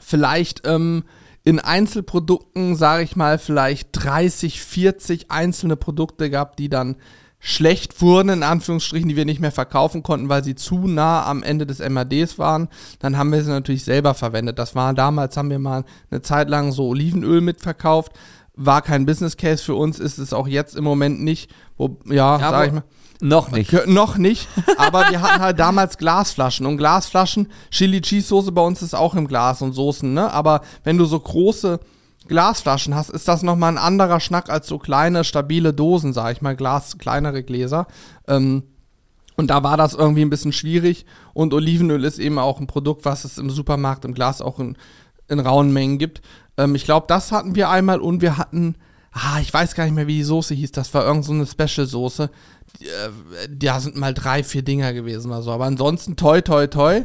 vielleicht 0.00 0.66
ähm, 0.66 1.04
in 1.44 1.60
Einzelprodukten, 1.60 2.74
sage 2.74 3.04
ich 3.04 3.14
mal, 3.14 3.38
vielleicht 3.38 3.90
30, 3.92 4.60
40 4.60 5.30
einzelne 5.30 5.76
Produkte 5.76 6.28
gehabt, 6.28 6.58
die 6.58 6.68
dann 6.68 6.96
schlecht 7.46 8.02
wurden, 8.02 8.28
in 8.30 8.42
Anführungsstrichen, 8.42 9.08
die 9.08 9.14
wir 9.14 9.24
nicht 9.24 9.40
mehr 9.40 9.52
verkaufen 9.52 10.02
konnten, 10.02 10.28
weil 10.28 10.42
sie 10.42 10.56
zu 10.56 10.88
nah 10.88 11.24
am 11.24 11.44
Ende 11.44 11.64
des 11.64 11.78
MADs 11.78 12.40
waren. 12.40 12.68
Dann 12.98 13.16
haben 13.16 13.30
wir 13.30 13.40
sie 13.44 13.50
natürlich 13.50 13.84
selber 13.84 14.14
verwendet. 14.14 14.58
Das 14.58 14.74
war 14.74 14.92
damals, 14.94 15.36
haben 15.36 15.50
wir 15.50 15.60
mal 15.60 15.84
eine 16.10 16.22
Zeit 16.22 16.50
lang 16.50 16.72
so 16.72 16.88
Olivenöl 16.88 17.40
mitverkauft. 17.40 18.10
War 18.56 18.82
kein 18.82 19.06
Business 19.06 19.36
Case 19.36 19.62
für 19.62 19.76
uns, 19.76 20.00
ist 20.00 20.18
es 20.18 20.32
auch 20.32 20.48
jetzt 20.48 20.74
im 20.74 20.82
Moment 20.82 21.22
nicht. 21.22 21.48
Wo, 21.76 21.98
ja, 22.06 22.36
Ja, 22.36 22.50
sag 22.50 22.66
ich 22.66 22.72
mal. 22.72 22.84
Noch 23.20 23.52
nicht. 23.52 23.86
Noch 23.86 24.18
nicht, 24.18 24.48
aber 24.76 25.08
wir 25.10 25.22
hatten 25.22 25.40
halt 25.40 25.58
damals 25.58 25.98
Glasflaschen 25.98 26.66
und 26.66 26.76
Glasflaschen, 26.78 27.48
Chili 27.70 28.02
Cheese 28.02 28.26
Soße 28.26 28.50
bei 28.52 28.60
uns 28.60 28.82
ist 28.82 28.94
auch 28.94 29.14
im 29.14 29.28
Glas 29.28 29.62
und 29.62 29.72
Soßen, 29.72 30.12
ne? 30.12 30.30
Aber 30.32 30.62
wenn 30.84 30.98
du 30.98 31.04
so 31.04 31.18
große 31.18 31.78
Glasflaschen 32.26 32.94
hast, 32.94 33.10
ist 33.10 33.28
das 33.28 33.42
nochmal 33.42 33.72
ein 33.72 33.78
anderer 33.78 34.20
Schnack 34.20 34.50
als 34.50 34.66
so 34.66 34.78
kleine, 34.78 35.24
stabile 35.24 35.72
Dosen, 35.72 36.12
sag 36.12 36.32
ich 36.32 36.42
mal, 36.42 36.56
Glas, 36.56 36.98
kleinere 36.98 37.42
Gläser. 37.42 37.86
Ähm, 38.28 38.64
und 39.36 39.48
da 39.48 39.62
war 39.62 39.76
das 39.76 39.94
irgendwie 39.94 40.22
ein 40.22 40.30
bisschen 40.30 40.52
schwierig. 40.52 41.04
Und 41.34 41.52
Olivenöl 41.52 42.04
ist 42.04 42.18
eben 42.18 42.38
auch 42.38 42.60
ein 42.60 42.66
Produkt, 42.66 43.04
was 43.04 43.24
es 43.24 43.38
im 43.38 43.50
Supermarkt 43.50 44.04
im 44.04 44.14
Glas 44.14 44.40
auch 44.40 44.58
in, 44.58 44.76
in 45.28 45.40
rauen 45.40 45.72
Mengen 45.72 45.98
gibt. 45.98 46.22
Ähm, 46.56 46.74
ich 46.74 46.84
glaube, 46.84 47.06
das 47.08 47.32
hatten 47.32 47.54
wir 47.54 47.68
einmal 47.68 48.00
und 48.00 48.22
wir 48.22 48.38
hatten, 48.38 48.76
ah, 49.12 49.38
ich 49.40 49.52
weiß 49.52 49.74
gar 49.74 49.84
nicht 49.84 49.94
mehr, 49.94 50.06
wie 50.06 50.16
die 50.16 50.24
Soße 50.24 50.54
hieß. 50.54 50.72
Das 50.72 50.92
war 50.94 51.04
irgend 51.04 51.24
so 51.24 51.32
eine 51.32 51.46
Special-Soße. 51.46 52.30
Äh, 52.80 53.48
Da 53.50 53.80
sind 53.80 53.96
mal 53.96 54.14
drei, 54.14 54.42
vier 54.42 54.62
Dinger 54.62 54.92
gewesen 54.92 55.30
oder 55.30 55.42
so. 55.42 55.52
Aber 55.52 55.66
ansonsten 55.66 56.16
toi, 56.16 56.40
toi, 56.40 56.66
toi. 56.66 57.02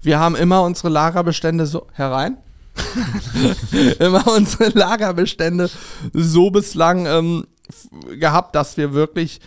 Wir 0.00 0.18
haben 0.18 0.36
immer 0.36 0.62
unsere 0.62 0.88
Lagerbestände 0.88 1.66
so 1.66 1.86
herein. 1.92 2.38
immer 3.98 4.26
unsere 4.28 4.70
Lagerbestände 4.70 5.70
so 6.12 6.50
bislang 6.50 7.06
ähm, 7.06 7.46
gehabt, 8.18 8.54
dass 8.54 8.76
wir 8.76 8.92
wirklich 8.92 9.40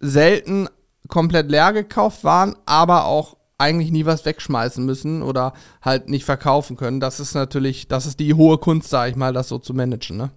selten 0.00 0.68
komplett 1.08 1.50
leer 1.50 1.72
gekauft 1.72 2.24
waren, 2.24 2.56
aber 2.66 3.04
auch 3.04 3.36
eigentlich 3.58 3.92
nie 3.92 4.06
was 4.06 4.24
wegschmeißen 4.24 4.84
müssen 4.84 5.22
oder 5.22 5.52
halt 5.80 6.08
nicht 6.08 6.24
verkaufen 6.24 6.76
können. 6.76 7.00
Das 7.00 7.20
ist 7.20 7.34
natürlich, 7.34 7.88
das 7.88 8.06
ist 8.06 8.20
die 8.20 8.34
hohe 8.34 8.58
Kunst, 8.58 8.90
sage 8.90 9.10
ich 9.10 9.16
mal, 9.16 9.32
das 9.32 9.48
so 9.48 9.58
zu 9.58 9.74
managen, 9.74 10.16
ne? 10.16 10.30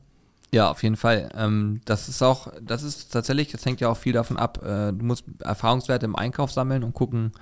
Ja, 0.53 0.71
auf 0.71 0.81
jeden 0.81 0.95
Fall. 0.95 1.29
Ähm, 1.35 1.81
das 1.85 2.07
ist 2.07 2.21
auch, 2.21 2.47
das 2.61 2.83
ist 2.83 3.11
tatsächlich, 3.11 3.51
das 3.51 3.65
hängt 3.65 3.81
ja 3.81 3.89
auch 3.89 3.97
viel 3.97 4.13
davon 4.13 4.37
ab. 4.37 4.63
Äh, 4.63 4.93
du 4.93 5.03
musst 5.03 5.25
Erfahrungswerte 5.43 6.05
im 6.05 6.15
Einkauf 6.15 6.51
sammeln 6.51 6.83
und 6.83 6.93
gucken, 6.93 7.33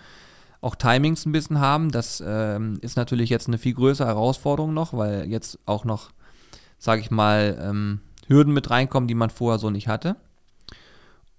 auch 0.65 0.75
Timings 0.75 1.25
ein 1.27 1.31
bisschen 1.31 1.60
haben. 1.60 1.91
Das 1.91 2.24
ähm, 2.25 2.79
ist 2.81 2.98
natürlich 2.98 3.29
jetzt 3.29 3.48
eine 3.48 3.60
viel 3.60 3.75
größere 3.75 4.07
Herausforderung 4.07 4.74
noch, 4.74 4.93
weil 4.93 5.29
jetzt 5.29 5.60
auch 5.67 5.86
noch, 5.86 6.10
sage 6.79 7.01
ich 7.01 7.12
mal, 7.12 7.55
ähm, 7.62 8.00
Hürden 8.27 8.51
mit 8.51 8.72
reinkommen, 8.72 9.07
die 9.07 9.13
man 9.13 9.29
vorher 9.29 9.60
so 9.60 9.69
nicht 9.69 9.88
hatte. 9.88 10.15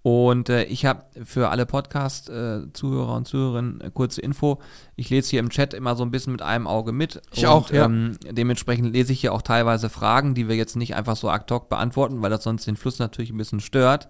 Und 0.03 0.48
äh, 0.48 0.62
ich 0.62 0.87
habe 0.87 1.03
für 1.24 1.48
alle 1.48 1.66
Podcast-Zuhörer 1.66 3.16
und 3.16 3.27
Zuhörerinnen 3.27 3.81
äh, 3.81 3.90
kurze 3.92 4.20
Info. 4.20 4.61
Ich 4.94 5.11
lese 5.11 5.31
hier 5.31 5.40
im 5.40 5.50
Chat 5.50 5.74
immer 5.74 5.96
so 5.96 6.05
ein 6.05 6.12
bisschen 6.12 6.31
mit 6.31 6.42
einem 6.42 6.68
Auge 6.68 6.92
mit. 6.92 7.20
Ich 7.33 7.40
und, 7.40 7.50
auch, 7.50 7.72
ja. 7.72 7.87
Ähm, 7.87 8.16
dementsprechend 8.31 8.92
lese 8.92 9.12
ich 9.12 9.20
hier 9.20 9.33
auch 9.33 9.42
teilweise 9.42 9.90
Fragen, 9.90 10.37
die 10.37 10.46
wir 10.48 10.55
jetzt 10.55 10.77
nicht 10.77 10.94
einfach 10.94 11.16
so 11.16 11.29
ad 11.29 11.53
hoc 11.53 11.68
beantworten, 11.68 12.22
weil 12.22 12.31
das 12.31 12.44
sonst 12.44 12.68
den 12.68 12.77
Fluss 12.77 13.00
natürlich 13.00 13.31
ein 13.31 13.38
bisschen 13.38 13.59
stört. 13.59 14.07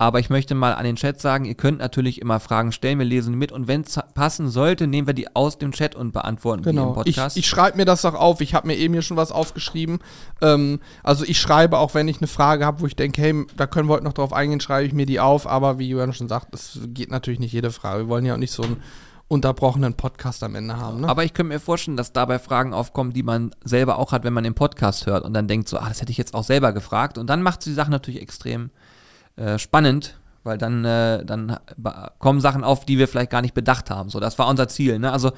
Aber 0.00 0.18
ich 0.18 0.30
möchte 0.30 0.54
mal 0.54 0.72
an 0.72 0.84
den 0.84 0.96
Chat 0.96 1.20
sagen, 1.20 1.44
ihr 1.44 1.54
könnt 1.54 1.78
natürlich 1.78 2.22
immer 2.22 2.40
Fragen 2.40 2.72
stellen, 2.72 2.98
wir 2.98 3.04
lesen 3.04 3.34
mit 3.34 3.52
und 3.52 3.68
wenn 3.68 3.82
es 3.82 4.00
passen 4.14 4.48
sollte, 4.48 4.86
nehmen 4.86 5.06
wir 5.06 5.12
die 5.12 5.36
aus 5.36 5.58
dem 5.58 5.72
Chat 5.72 5.94
und 5.94 6.12
beantworten 6.12 6.62
die 6.62 6.70
im 6.70 6.76
Genau. 6.76 7.02
Ich, 7.04 7.16
Podcast. 7.16 7.36
ich 7.36 7.46
schreibe 7.46 7.76
mir 7.76 7.84
das 7.84 8.06
auch 8.06 8.14
auf. 8.14 8.40
Ich 8.40 8.54
habe 8.54 8.66
mir 8.66 8.76
eben 8.76 8.94
hier 8.94 9.02
schon 9.02 9.18
was 9.18 9.30
aufgeschrieben. 9.30 9.98
Ähm, 10.40 10.80
also 11.02 11.26
ich 11.26 11.38
schreibe 11.38 11.76
auch, 11.76 11.92
wenn 11.92 12.08
ich 12.08 12.16
eine 12.16 12.28
Frage 12.28 12.64
habe, 12.64 12.80
wo 12.80 12.86
ich 12.86 12.96
denke, 12.96 13.20
hey, 13.20 13.44
da 13.58 13.66
können 13.66 13.90
wir 13.90 13.92
heute 13.92 14.04
noch 14.04 14.14
drauf 14.14 14.32
eingehen, 14.32 14.60
schreibe 14.60 14.86
ich 14.86 14.94
mir 14.94 15.04
die 15.04 15.20
auf. 15.20 15.46
Aber 15.46 15.78
wie 15.78 15.90
Julian 15.90 16.14
schon 16.14 16.30
sagt, 16.30 16.54
das 16.54 16.78
geht 16.94 17.10
natürlich 17.10 17.38
nicht 17.38 17.52
jede 17.52 17.70
Frage. 17.70 18.04
Wir 18.04 18.08
wollen 18.08 18.24
ja 18.24 18.32
auch 18.32 18.38
nicht 18.38 18.52
so 18.52 18.62
einen 18.62 18.78
unterbrochenen 19.28 19.94
Podcast 19.94 20.42
am 20.42 20.54
Ende 20.54 20.78
haben. 20.78 21.02
Ne? 21.02 21.08
Aber 21.08 21.24
ich 21.24 21.34
könnte 21.34 21.52
mir 21.52 21.60
vorstellen, 21.60 21.98
dass 21.98 22.14
dabei 22.14 22.38
Fragen 22.38 22.72
aufkommen, 22.72 23.12
die 23.12 23.22
man 23.22 23.50
selber 23.62 23.98
auch 23.98 24.12
hat, 24.12 24.24
wenn 24.24 24.32
man 24.32 24.44
den 24.44 24.54
Podcast 24.54 25.04
hört 25.04 25.24
und 25.24 25.34
dann 25.34 25.46
denkt 25.46 25.68
so, 25.68 25.78
ah, 25.78 25.88
das 25.88 26.00
hätte 26.00 26.10
ich 26.10 26.18
jetzt 26.18 26.34
auch 26.34 26.42
selber 26.42 26.72
gefragt. 26.72 27.18
Und 27.18 27.28
dann 27.28 27.42
macht 27.42 27.64
die 27.66 27.74
Sache 27.74 27.90
natürlich 27.90 28.22
extrem 28.22 28.70
äh, 29.40 29.58
spannend, 29.58 30.18
weil 30.44 30.58
dann, 30.58 30.84
äh, 30.84 31.24
dann 31.24 31.58
kommen 32.18 32.40
Sachen 32.40 32.62
auf, 32.62 32.84
die 32.84 32.98
wir 32.98 33.08
vielleicht 33.08 33.30
gar 33.30 33.42
nicht 33.42 33.54
bedacht 33.54 33.90
haben. 33.90 34.10
So, 34.10 34.20
das 34.20 34.38
war 34.38 34.48
unser 34.48 34.68
Ziel. 34.68 34.98
Ne? 34.98 35.10
Also 35.10 35.32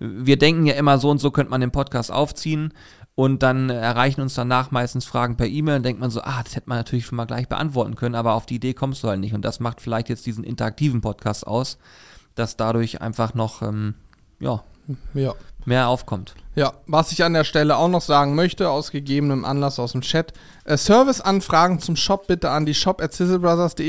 wir 0.00 0.36
denken 0.38 0.66
ja 0.66 0.74
immer 0.74 0.98
so 0.98 1.10
und 1.10 1.18
so 1.18 1.30
könnte 1.30 1.50
man 1.50 1.60
den 1.60 1.70
Podcast 1.70 2.10
aufziehen 2.10 2.72
und 3.14 3.44
dann 3.44 3.70
erreichen 3.70 4.20
uns 4.20 4.34
danach 4.34 4.72
meistens 4.72 5.04
Fragen 5.04 5.36
per 5.36 5.46
E-Mail 5.46 5.76
und 5.76 5.82
denkt 5.84 6.00
man 6.00 6.10
so, 6.10 6.20
ah, 6.22 6.42
das 6.42 6.56
hätte 6.56 6.68
man 6.68 6.78
natürlich 6.78 7.06
schon 7.06 7.16
mal 7.16 7.26
gleich 7.26 7.48
beantworten 7.48 7.94
können, 7.94 8.16
aber 8.16 8.34
auf 8.34 8.46
die 8.46 8.56
Idee 8.56 8.74
kommst 8.74 9.04
du 9.04 9.08
halt 9.08 9.20
nicht. 9.20 9.34
Und 9.34 9.44
das 9.44 9.60
macht 9.60 9.80
vielleicht 9.80 10.08
jetzt 10.08 10.26
diesen 10.26 10.42
interaktiven 10.42 11.00
Podcast 11.00 11.46
aus, 11.46 11.78
dass 12.34 12.56
dadurch 12.56 13.00
einfach 13.00 13.34
noch 13.34 13.62
ähm, 13.62 13.94
ja, 14.40 14.64
ja. 15.14 15.32
Mehr 15.66 15.88
aufkommt. 15.88 16.34
Ja, 16.56 16.72
was 16.86 17.10
ich 17.10 17.24
an 17.24 17.34
der 17.34 17.44
Stelle 17.44 17.76
auch 17.76 17.88
noch 17.88 18.00
sagen 18.00 18.34
möchte, 18.36 18.70
aus 18.70 18.92
gegebenem 18.92 19.44
Anlass 19.44 19.80
aus 19.80 19.92
dem 19.92 20.02
Chat, 20.02 20.32
äh, 20.64 20.76
Serviceanfragen 20.76 21.80
zum 21.80 21.96
Shop 21.96 22.28
bitte 22.28 22.50
an 22.50 22.64
die 22.64 22.74
shop 22.74 23.02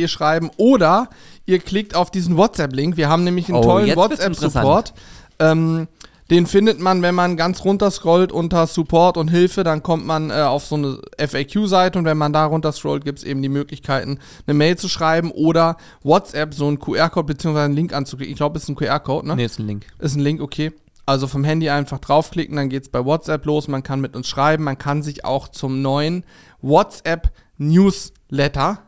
schreiben 0.08 0.50
oder 0.58 1.10
ihr 1.46 1.60
klickt 1.60 1.96
auf 1.96 2.10
diesen 2.10 2.38
WhatsApp-Link. 2.38 2.98
Wir 2.98 3.10
haben 3.10 3.24
nämlich 3.24 3.50
einen 3.50 3.58
Oh, 3.58 3.64
tollen 3.64 3.96
WhatsApp-Support. 3.96 4.94
Ähm, 5.38 5.88
den 6.32 6.48
findet 6.48 6.80
man, 6.80 7.04
wenn 7.04 7.14
man 7.14 7.38
ganz 7.38 7.64
runter 7.64 7.92
scrollt 7.92 8.32
unter 8.32 8.66
Support 8.66 9.18
und 9.18 9.28
Hilfe, 9.28 9.64
dann 9.64 9.84
kommt 9.84 10.08
man 10.08 10.32
äh, 10.32 10.42
auf 10.42 10.66
so 10.66 10.76
eine 10.76 11.00
FAQ-Seite 11.20 12.00
und 12.00 12.06
wenn 12.06 12.18
man 12.18 12.34
da 12.34 12.46
runter 12.46 12.72
scrollt, 12.72 13.06
gibt 13.06 13.20
es 13.20 13.26
eben 13.26 13.44
die 13.44 13.50
Möglichkeiten, 13.50 14.18
eine 14.48 14.56
Mail 14.56 14.76
zu 14.76 14.90
schreiben 14.90 15.30
oder 15.30 15.78
WhatsApp 16.02 16.56
so 16.56 16.68
einen 16.68 16.80
QR-Code 16.80 17.28
bzw. 17.28 17.60
einen 17.60 17.76
Link 17.76 17.94
anzuklicken. 17.94 18.32
Ich 18.32 18.38
glaube, 18.38 18.58
es 18.58 18.64
ist 18.64 18.70
ein 18.70 18.76
QR-Code, 18.76 19.28
ne? 19.28 19.36
Nee, 19.36 19.46
ist 19.46 19.60
ein 19.60 19.68
Link. 19.68 19.86
Ist 20.00 20.16
ein 20.16 20.22
Link, 20.22 20.42
okay. 20.42 20.72
Also 21.06 21.28
vom 21.28 21.44
Handy 21.44 21.70
einfach 21.70 22.00
draufklicken, 22.00 22.56
dann 22.56 22.70
geht's 22.70 22.90
bei 22.90 23.06
WhatsApp 23.06 23.46
los, 23.46 23.68
man 23.68 23.84
kann 23.84 24.02
mit 24.02 24.16
uns 24.16 24.28
schreiben, 24.28 24.64
man 24.64 24.78
kann 24.78 25.04
sich 25.04 25.24
auch 25.24 25.48
zum 25.48 25.82
neuen 25.82 26.24
WhatsApp 26.62 27.32
Newsletter, 27.58 28.80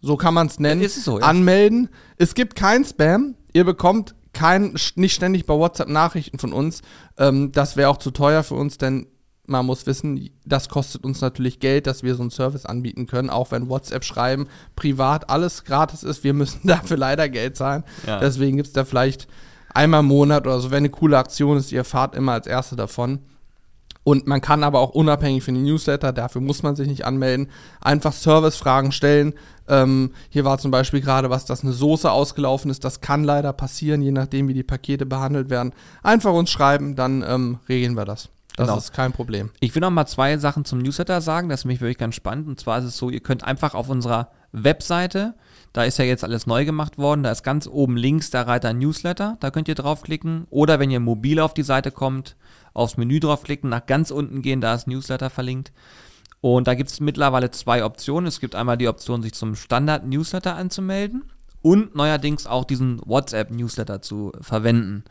so 0.00 0.16
kann 0.16 0.34
man 0.34 0.46
es 0.46 0.60
nennen, 0.60 0.86
so, 0.88 1.18
ja? 1.18 1.26
anmelden. 1.26 1.88
Es 2.16 2.34
gibt 2.34 2.54
kein 2.54 2.84
Spam, 2.84 3.34
ihr 3.52 3.64
bekommt 3.64 4.14
kein, 4.32 4.76
nicht 4.94 5.14
ständig 5.14 5.46
bei 5.46 5.54
WhatsApp 5.54 5.88
Nachrichten 5.88 6.38
von 6.38 6.52
uns. 6.52 6.82
Ähm, 7.18 7.52
das 7.52 7.76
wäre 7.76 7.88
auch 7.88 7.96
zu 7.96 8.10
teuer 8.10 8.42
für 8.42 8.54
uns, 8.54 8.78
denn 8.78 9.06
man 9.46 9.66
muss 9.66 9.86
wissen, 9.86 10.30
das 10.44 10.68
kostet 10.68 11.04
uns 11.04 11.20
natürlich 11.20 11.60
Geld, 11.60 11.86
dass 11.86 12.02
wir 12.02 12.14
so 12.14 12.22
einen 12.22 12.30
Service 12.30 12.66
anbieten 12.66 13.06
können, 13.06 13.30
auch 13.30 13.50
wenn 13.50 13.68
WhatsApp 13.68 14.04
schreiben 14.04 14.48
privat 14.74 15.28
alles 15.28 15.64
gratis 15.64 16.02
ist. 16.02 16.24
Wir 16.24 16.34
müssen 16.34 16.60
dafür 16.66 16.96
leider 16.96 17.28
Geld 17.28 17.56
zahlen. 17.56 17.84
Ja. 18.06 18.20
Deswegen 18.20 18.56
gibt 18.56 18.68
es 18.68 18.72
da 18.72 18.84
vielleicht 18.84 19.28
einmal 19.74 20.00
im 20.00 20.06
Monat 20.06 20.46
oder 20.46 20.60
so, 20.60 20.70
wenn 20.70 20.78
eine 20.78 20.90
coole 20.90 21.18
Aktion 21.18 21.56
ist, 21.56 21.72
ihr 21.72 21.78
erfahrt 21.78 22.14
immer 22.14 22.32
als 22.32 22.46
Erste 22.46 22.76
davon. 22.76 23.20
Und 24.06 24.26
man 24.26 24.42
kann 24.42 24.64
aber 24.64 24.80
auch 24.80 24.90
unabhängig 24.90 25.42
von 25.44 25.54
den 25.54 25.64
Newsletter, 25.64 26.12
dafür 26.12 26.42
muss 26.42 26.62
man 26.62 26.76
sich 26.76 26.86
nicht 26.86 27.06
anmelden, 27.06 27.48
einfach 27.80 28.12
Servicefragen 28.12 28.92
stellen. 28.92 29.32
Ähm, 29.66 30.12
hier 30.28 30.44
war 30.44 30.58
zum 30.58 30.70
Beispiel 30.70 31.00
gerade 31.00 31.30
was, 31.30 31.46
dass 31.46 31.62
eine 31.62 31.72
Soße 31.72 32.10
ausgelaufen 32.10 32.70
ist. 32.70 32.84
Das 32.84 33.00
kann 33.00 33.24
leider 33.24 33.54
passieren, 33.54 34.02
je 34.02 34.12
nachdem, 34.12 34.46
wie 34.48 34.52
die 34.54 34.62
Pakete 34.62 35.06
behandelt 35.06 35.48
werden. 35.48 35.72
Einfach 36.02 36.34
uns 36.34 36.50
schreiben, 36.50 36.96
dann 36.96 37.24
ähm, 37.26 37.58
regeln 37.66 37.96
wir 37.96 38.04
das. 38.04 38.28
Das 38.56 38.66
Genau. 38.68 38.78
ist 38.78 38.92
kein 38.92 39.12
Problem. 39.12 39.50
Ich 39.60 39.74
will 39.74 39.80
noch 39.80 39.90
mal 39.90 40.06
zwei 40.06 40.36
Sachen 40.36 40.66
zum 40.66 40.80
Newsletter 40.80 41.22
sagen, 41.22 41.48
das 41.48 41.60
ist 41.60 41.64
nämlich 41.64 41.80
wirklich 41.80 41.98
ganz 41.98 42.14
spannend. 42.14 42.46
Und 42.46 42.60
zwar 42.60 42.78
ist 42.80 42.84
es 42.84 42.98
so, 42.98 43.08
ihr 43.08 43.20
könnt 43.20 43.42
einfach 43.42 43.74
auf 43.74 43.88
unserer 43.88 44.28
Webseite, 44.52 45.34
da 45.74 45.84
ist 45.84 45.98
ja 45.98 46.06
jetzt 46.06 46.24
alles 46.24 46.46
neu 46.46 46.64
gemacht 46.64 46.96
worden, 46.96 47.22
da 47.22 47.30
ist 47.30 47.42
ganz 47.42 47.66
oben 47.66 47.98
links 47.98 48.30
der 48.30 48.46
Reiter 48.46 48.72
Newsletter, 48.72 49.36
da 49.40 49.50
könnt 49.50 49.68
ihr 49.68 49.74
draufklicken. 49.74 50.46
Oder 50.48 50.80
wenn 50.80 50.90
ihr 50.90 51.00
mobil 51.00 51.40
auf 51.40 51.52
die 51.52 51.62
Seite 51.62 51.90
kommt, 51.90 52.36
aufs 52.72 52.96
Menü 52.96 53.20
draufklicken, 53.20 53.68
nach 53.68 53.84
ganz 53.84 54.10
unten 54.10 54.40
gehen, 54.40 54.62
da 54.62 54.74
ist 54.74 54.86
Newsletter 54.86 55.28
verlinkt. 55.28 55.72
Und 56.40 56.66
da 56.68 56.74
gibt 56.74 56.90
es 56.90 57.00
mittlerweile 57.00 57.50
zwei 57.50 57.84
Optionen. 57.84 58.26
Es 58.26 58.40
gibt 58.40 58.54
einmal 58.54 58.76
die 58.76 58.88
Option, 58.88 59.22
sich 59.22 59.34
zum 59.34 59.54
Standard-Newsletter 59.54 60.54
anzumelden 60.56 61.24
und 61.60 61.94
neuerdings 61.94 62.46
auch 62.46 62.64
diesen 62.64 63.00
WhatsApp-Newsletter 63.04 64.00
zu 64.02 64.32
verwenden. 64.40 65.04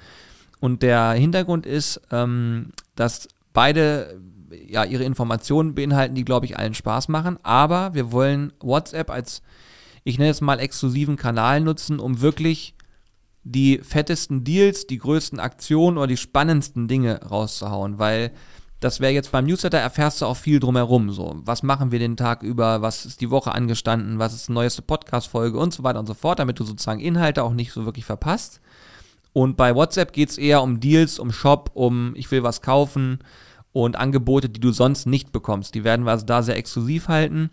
Und 0.60 0.82
der 0.82 1.12
Hintergrund 1.12 1.66
ist, 1.66 2.00
ähm, 2.12 2.70
dass 2.96 3.28
beide 3.52 4.22
ja 4.68 4.84
ihre 4.86 5.04
Informationen 5.04 5.76
beinhalten, 5.76 6.16
die, 6.16 6.24
glaube 6.24 6.46
ich, 6.46 6.58
allen 6.58 6.74
Spaß 6.74 7.10
machen. 7.10 7.38
Aber 7.44 7.96
wir 7.96 8.12
wollen 8.12 8.54
WhatsApp 8.62 9.10
als, 9.10 9.42
ich 10.04 10.18
nenne 10.18 10.32
es 10.32 10.42
mal, 10.42 10.60
exklusiven 10.60 11.16
Kanal 11.16 11.62
nutzen, 11.62 12.00
um 12.00 12.22
wirklich 12.22 12.76
die 13.44 13.80
fettesten 13.80 14.44
Deals, 14.44 14.88
die 14.88 14.98
größten 14.98 15.40
Aktionen 15.40 15.98
oder 15.98 16.08
die 16.08 16.18
spannendsten 16.18 16.88
Dinge 16.88 17.22
rauszuhauen, 17.24 18.00
weil 18.00 18.32
das 18.80 19.00
wäre 19.00 19.14
jetzt 19.14 19.32
beim 19.32 19.46
Newsletter, 19.46 19.78
erfährst 19.78 20.22
du 20.22 20.26
auch 20.26 20.36
viel 20.36 20.60
drumherum. 20.60 21.12
So, 21.12 21.36
was 21.46 21.64
machen 21.64 21.92
wir 21.92 22.00
den 22.00 22.18
Tag 22.18 22.44
über, 22.44 22.82
was 22.82 23.06
ist 23.06 23.22
die 23.22 23.30
Woche 23.30 23.54
angestanden, 23.54 24.20
was 24.20 24.34
ist 24.34 24.50
die 24.50 24.52
neueste 24.52 24.82
Podcast-Folge 24.82 25.58
und 25.58 25.74
so 25.74 25.84
weiter 25.84 26.00
und 26.00 26.06
so 26.06 26.14
fort, 26.14 26.40
damit 26.40 26.60
du 26.60 26.66
sozusagen 26.66 27.00
Inhalte 27.00 27.44
auch 27.44 27.54
nicht 27.54 27.72
so 27.72 27.86
wirklich 27.86 28.06
verpasst. 28.06 28.60
Und 29.32 29.56
bei 29.58 29.74
WhatsApp 29.74 30.12
geht 30.12 30.30
es 30.30 30.38
eher 30.38 30.62
um 30.62 30.80
Deals, 30.80 31.18
um 31.18 31.32
Shop, 31.32 31.72
um 31.74 32.14
ich 32.16 32.30
will 32.30 32.44
was 32.44 32.62
kaufen 32.62 33.20
und 33.72 33.96
Angebote, 33.96 34.50
die 34.50 34.60
du 34.60 34.72
sonst 34.72 35.08
nicht 35.08 35.32
bekommst. 35.32 35.76
Die 35.76 35.84
werden 35.84 36.06
wir 36.06 36.12
also 36.12 36.26
da 36.26 36.44
sehr 36.44 36.58
exklusiv 36.58 37.08
halten. 37.08 37.50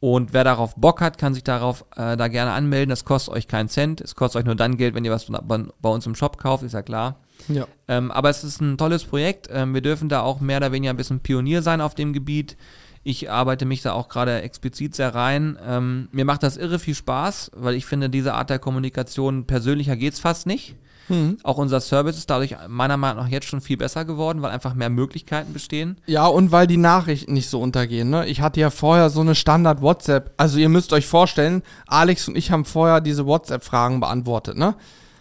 Und 0.00 0.32
wer 0.32 0.44
darauf 0.44 0.74
Bock 0.76 1.02
hat, 1.02 1.18
kann 1.18 1.34
sich 1.34 1.44
darauf 1.44 1.84
äh, 1.94 2.16
da 2.16 2.28
gerne 2.28 2.52
anmelden. 2.52 2.88
Das 2.88 3.04
kostet 3.04 3.34
euch 3.34 3.48
keinen 3.48 3.68
Cent. 3.68 4.00
Es 4.00 4.14
kostet 4.14 4.40
euch 4.40 4.46
nur 4.46 4.54
dann 4.54 4.78
Geld, 4.78 4.94
wenn 4.94 5.04
ihr 5.04 5.10
was 5.10 5.26
bei, 5.26 5.88
uns 5.90 6.06
im 6.06 6.14
Shop 6.14 6.38
kauft, 6.38 6.64
ist 6.64 6.72
ja 6.72 6.80
klar. 6.80 7.16
Ja. 7.48 7.66
Ähm, 7.86 8.10
aber 8.10 8.30
es 8.30 8.42
ist 8.42 8.62
ein 8.62 8.78
tolles 8.78 9.04
Projekt. 9.04 9.48
Ähm, 9.52 9.74
wir 9.74 9.82
dürfen 9.82 10.08
da 10.08 10.22
auch 10.22 10.40
mehr 10.40 10.56
oder 10.56 10.72
weniger 10.72 10.92
ein 10.92 10.96
bisschen 10.96 11.20
Pionier 11.20 11.60
sein 11.60 11.82
auf 11.82 11.94
dem 11.94 12.14
Gebiet. 12.14 12.56
Ich 13.02 13.30
arbeite 13.30 13.66
mich 13.66 13.82
da 13.82 13.92
auch 13.92 14.08
gerade 14.08 14.40
explizit 14.40 14.94
sehr 14.94 15.14
rein. 15.14 15.58
Ähm, 15.66 16.08
mir 16.12 16.24
macht 16.24 16.42
das 16.42 16.56
irre 16.56 16.78
viel 16.78 16.94
Spaß, 16.94 17.52
weil 17.54 17.74
ich 17.74 17.84
finde, 17.84 18.08
diese 18.08 18.34
Art 18.34 18.48
der 18.48 18.58
Kommunikation 18.58 19.46
persönlicher 19.46 19.96
geht 19.96 20.14
es 20.14 20.20
fast 20.20 20.46
nicht. 20.46 20.76
Mhm. 21.10 21.38
Auch 21.42 21.58
unser 21.58 21.80
Service 21.80 22.16
ist 22.16 22.30
dadurch 22.30 22.56
meiner 22.68 22.96
Meinung 22.96 23.24
nach 23.24 23.30
jetzt 23.30 23.46
schon 23.46 23.60
viel 23.60 23.76
besser 23.76 24.04
geworden, 24.04 24.42
weil 24.42 24.50
einfach 24.50 24.74
mehr 24.74 24.90
Möglichkeiten 24.90 25.52
bestehen. 25.52 25.98
Ja, 26.06 26.26
und 26.26 26.52
weil 26.52 26.66
die 26.66 26.76
Nachrichten 26.76 27.32
nicht 27.32 27.50
so 27.50 27.60
untergehen. 27.60 28.08
Ne? 28.10 28.26
Ich 28.26 28.40
hatte 28.40 28.60
ja 28.60 28.70
vorher 28.70 29.10
so 29.10 29.20
eine 29.20 29.34
Standard-WhatsApp. 29.34 30.32
Also 30.36 30.58
ihr 30.58 30.68
müsst 30.68 30.92
euch 30.92 31.06
vorstellen, 31.06 31.62
Alex 31.86 32.28
und 32.28 32.36
ich 32.36 32.50
haben 32.50 32.64
vorher 32.64 33.00
diese 33.00 33.26
WhatsApp-Fragen 33.26 34.00
beantwortet. 34.00 34.56
Ne? 34.56 34.74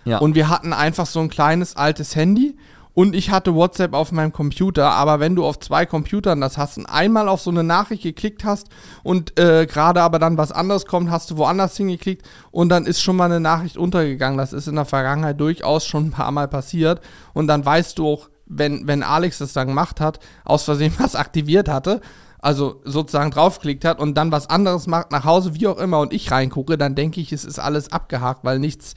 Ja. 0.06 0.20
Und 0.20 0.36
wir 0.36 0.50
hatten 0.50 0.74
einfach 0.74 1.06
so 1.06 1.20
ein 1.20 1.30
kleines 1.30 1.76
altes 1.76 2.16
Handy 2.16 2.56
und 3.00 3.16
ich 3.16 3.32
hatte 3.32 3.56
WhatsApp 3.56 3.94
auf 3.94 4.12
meinem 4.12 4.34
Computer, 4.34 4.92
aber 4.92 5.22
wenn 5.22 5.34
du 5.34 5.46
auf 5.46 5.58
zwei 5.58 5.86
Computern 5.86 6.42
das 6.42 6.58
hast 6.58 6.78
und 6.78 6.86
einmal 6.86 7.30
auf 7.30 7.40
so 7.40 7.50
eine 7.50 7.64
Nachricht 7.64 8.04
geklickt 8.04 8.44
hast 8.44 8.68
und 9.04 9.40
äh, 9.40 9.68
gerade 9.68 10.02
aber 10.02 10.20
dann 10.20 10.38
was 10.38 10.52
anderes 10.52 10.86
kommt, 10.86 11.10
hast 11.10 11.32
du 11.32 11.38
woanders 11.38 11.78
hingeklickt 11.78 12.28
und 12.52 12.68
dann 12.68 12.86
ist 12.86 13.02
schon 13.02 13.16
mal 13.16 13.24
eine 13.24 13.40
Nachricht 13.40 13.78
untergegangen. 13.78 14.38
Das 14.38 14.52
ist 14.52 14.68
in 14.68 14.76
der 14.76 14.84
Vergangenheit 14.84 15.40
durchaus 15.40 15.86
schon 15.86 16.08
ein 16.08 16.12
paar 16.12 16.32
Mal 16.32 16.50
passiert 16.50 17.00
und 17.34 17.48
dann 17.48 17.66
weißt 17.66 17.98
du 18.00 18.06
auch, 18.06 18.30
wenn, 18.48 18.86
wenn 18.86 19.02
Alex 19.02 19.38
das 19.38 19.54
dann 19.54 19.70
gemacht 19.70 20.02
hat, 20.02 20.20
aus 20.44 20.64
Versehen 20.64 20.94
was 21.00 21.16
aktiviert 21.16 21.70
hatte, 21.70 22.02
also 22.40 22.82
sozusagen 22.84 23.32
draufklickt 23.32 23.86
hat 23.86 24.02
und 24.02 24.16
dann 24.16 24.34
was 24.34 24.50
anderes 24.50 24.88
macht, 24.88 25.14
nach 25.14 25.24
Hause, 25.24 25.56
wie 25.56 25.68
auch 25.68 25.78
immer, 25.78 26.02
und 26.02 26.12
ich 26.12 26.32
reingucke, 26.32 26.78
dann 26.78 26.96
denke 26.96 27.22
ich, 27.22 27.32
es 27.32 27.46
ist 27.46 27.60
alles 27.60 27.94
abgehakt, 27.94 28.44
weil 28.44 28.60
nichts 28.60 28.96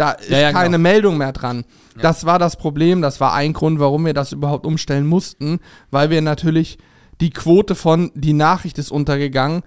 da 0.00 0.12
ist 0.12 0.30
ja, 0.30 0.38
ja, 0.38 0.52
keine 0.52 0.76
genau. 0.76 0.88
Meldung 0.88 1.18
mehr 1.18 1.32
dran. 1.32 1.64
Das 1.96 2.24
war 2.24 2.38
das 2.38 2.56
Problem, 2.56 3.02
das 3.02 3.20
war 3.20 3.34
ein 3.34 3.52
Grund, 3.52 3.80
warum 3.80 4.06
wir 4.06 4.14
das 4.14 4.32
überhaupt 4.32 4.66
umstellen 4.66 5.06
mussten, 5.06 5.60
weil 5.90 6.10
wir 6.10 6.22
natürlich 6.22 6.78
die 7.20 7.30
Quote 7.30 7.74
von 7.74 8.10
die 8.14 8.32
Nachricht 8.32 8.78
ist 8.78 8.90
untergegangen 8.90 9.62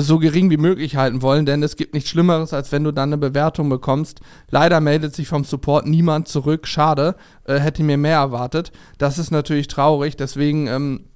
so 0.00 0.18
gering 0.18 0.50
wie 0.50 0.56
möglich 0.56 0.96
halten 0.96 1.22
wollen, 1.22 1.46
denn 1.46 1.62
es 1.62 1.76
gibt 1.76 1.94
nichts 1.94 2.10
Schlimmeres, 2.10 2.52
als 2.52 2.72
wenn 2.72 2.84
du 2.84 2.92
dann 2.92 3.10
eine 3.10 3.18
Bewertung 3.18 3.68
bekommst. 3.68 4.20
Leider 4.50 4.80
meldet 4.80 5.14
sich 5.14 5.28
vom 5.28 5.44
Support 5.44 5.86
niemand 5.86 6.28
zurück. 6.28 6.66
Schade, 6.66 7.16
äh, 7.44 7.58
hätte 7.58 7.82
mir 7.82 7.96
mehr 7.96 8.18
erwartet. 8.18 8.72
Das 8.98 9.18
ist 9.18 9.30
natürlich 9.30 9.68
traurig, 9.68 10.16
deswegen 10.16 10.66
ähm, 10.66 11.07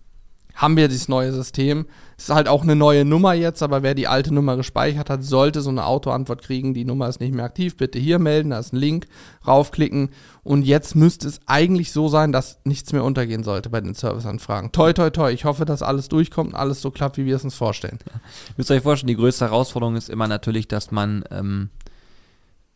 haben 0.54 0.76
wir 0.76 0.88
dieses 0.88 1.08
neue 1.08 1.32
System. 1.32 1.86
Es 2.16 2.24
ist 2.24 2.34
halt 2.34 2.48
auch 2.48 2.62
eine 2.62 2.76
neue 2.76 3.04
Nummer 3.04 3.32
jetzt, 3.34 3.62
aber 3.62 3.82
wer 3.82 3.94
die 3.94 4.06
alte 4.06 4.32
Nummer 4.32 4.56
gespeichert 4.56 5.10
hat, 5.10 5.24
sollte 5.24 5.60
so 5.60 5.70
eine 5.70 5.86
Autoantwort 5.86 6.42
kriegen. 6.42 6.74
Die 6.74 6.84
Nummer 6.84 7.08
ist 7.08 7.20
nicht 7.20 7.34
mehr 7.34 7.44
aktiv. 7.44 7.76
Bitte 7.76 7.98
hier 7.98 8.18
melden, 8.18 8.50
da 8.50 8.58
ist 8.58 8.72
ein 8.72 8.76
Link, 8.76 9.06
raufklicken. 9.46 10.10
Und 10.44 10.62
jetzt 10.62 10.94
müsste 10.94 11.26
es 11.28 11.40
eigentlich 11.46 11.92
so 11.92 12.08
sein, 12.08 12.32
dass 12.32 12.60
nichts 12.64 12.92
mehr 12.92 13.04
untergehen 13.04 13.44
sollte 13.44 13.70
bei 13.70 13.80
den 13.80 13.94
Serviceanfragen. 13.94 14.72
Toi, 14.72 14.92
toi, 14.92 15.10
toi. 15.10 15.32
Ich 15.32 15.44
hoffe, 15.44 15.64
dass 15.64 15.82
alles 15.82 16.08
durchkommt 16.08 16.50
und 16.50 16.58
alles 16.58 16.80
so 16.80 16.90
klappt, 16.90 17.16
wie 17.16 17.26
wir 17.26 17.36
es 17.36 17.44
uns 17.44 17.54
vorstellen. 17.54 17.98
Ja. 18.06 18.14
Ihr 18.14 18.54
müsst 18.58 18.70
euch 18.70 18.82
vorstellen, 18.82 19.08
die 19.08 19.16
größte 19.16 19.46
Herausforderung 19.46 19.96
ist 19.96 20.10
immer 20.10 20.28
natürlich, 20.28 20.68
dass 20.68 20.90
man 20.90 21.24
ähm, 21.30 21.70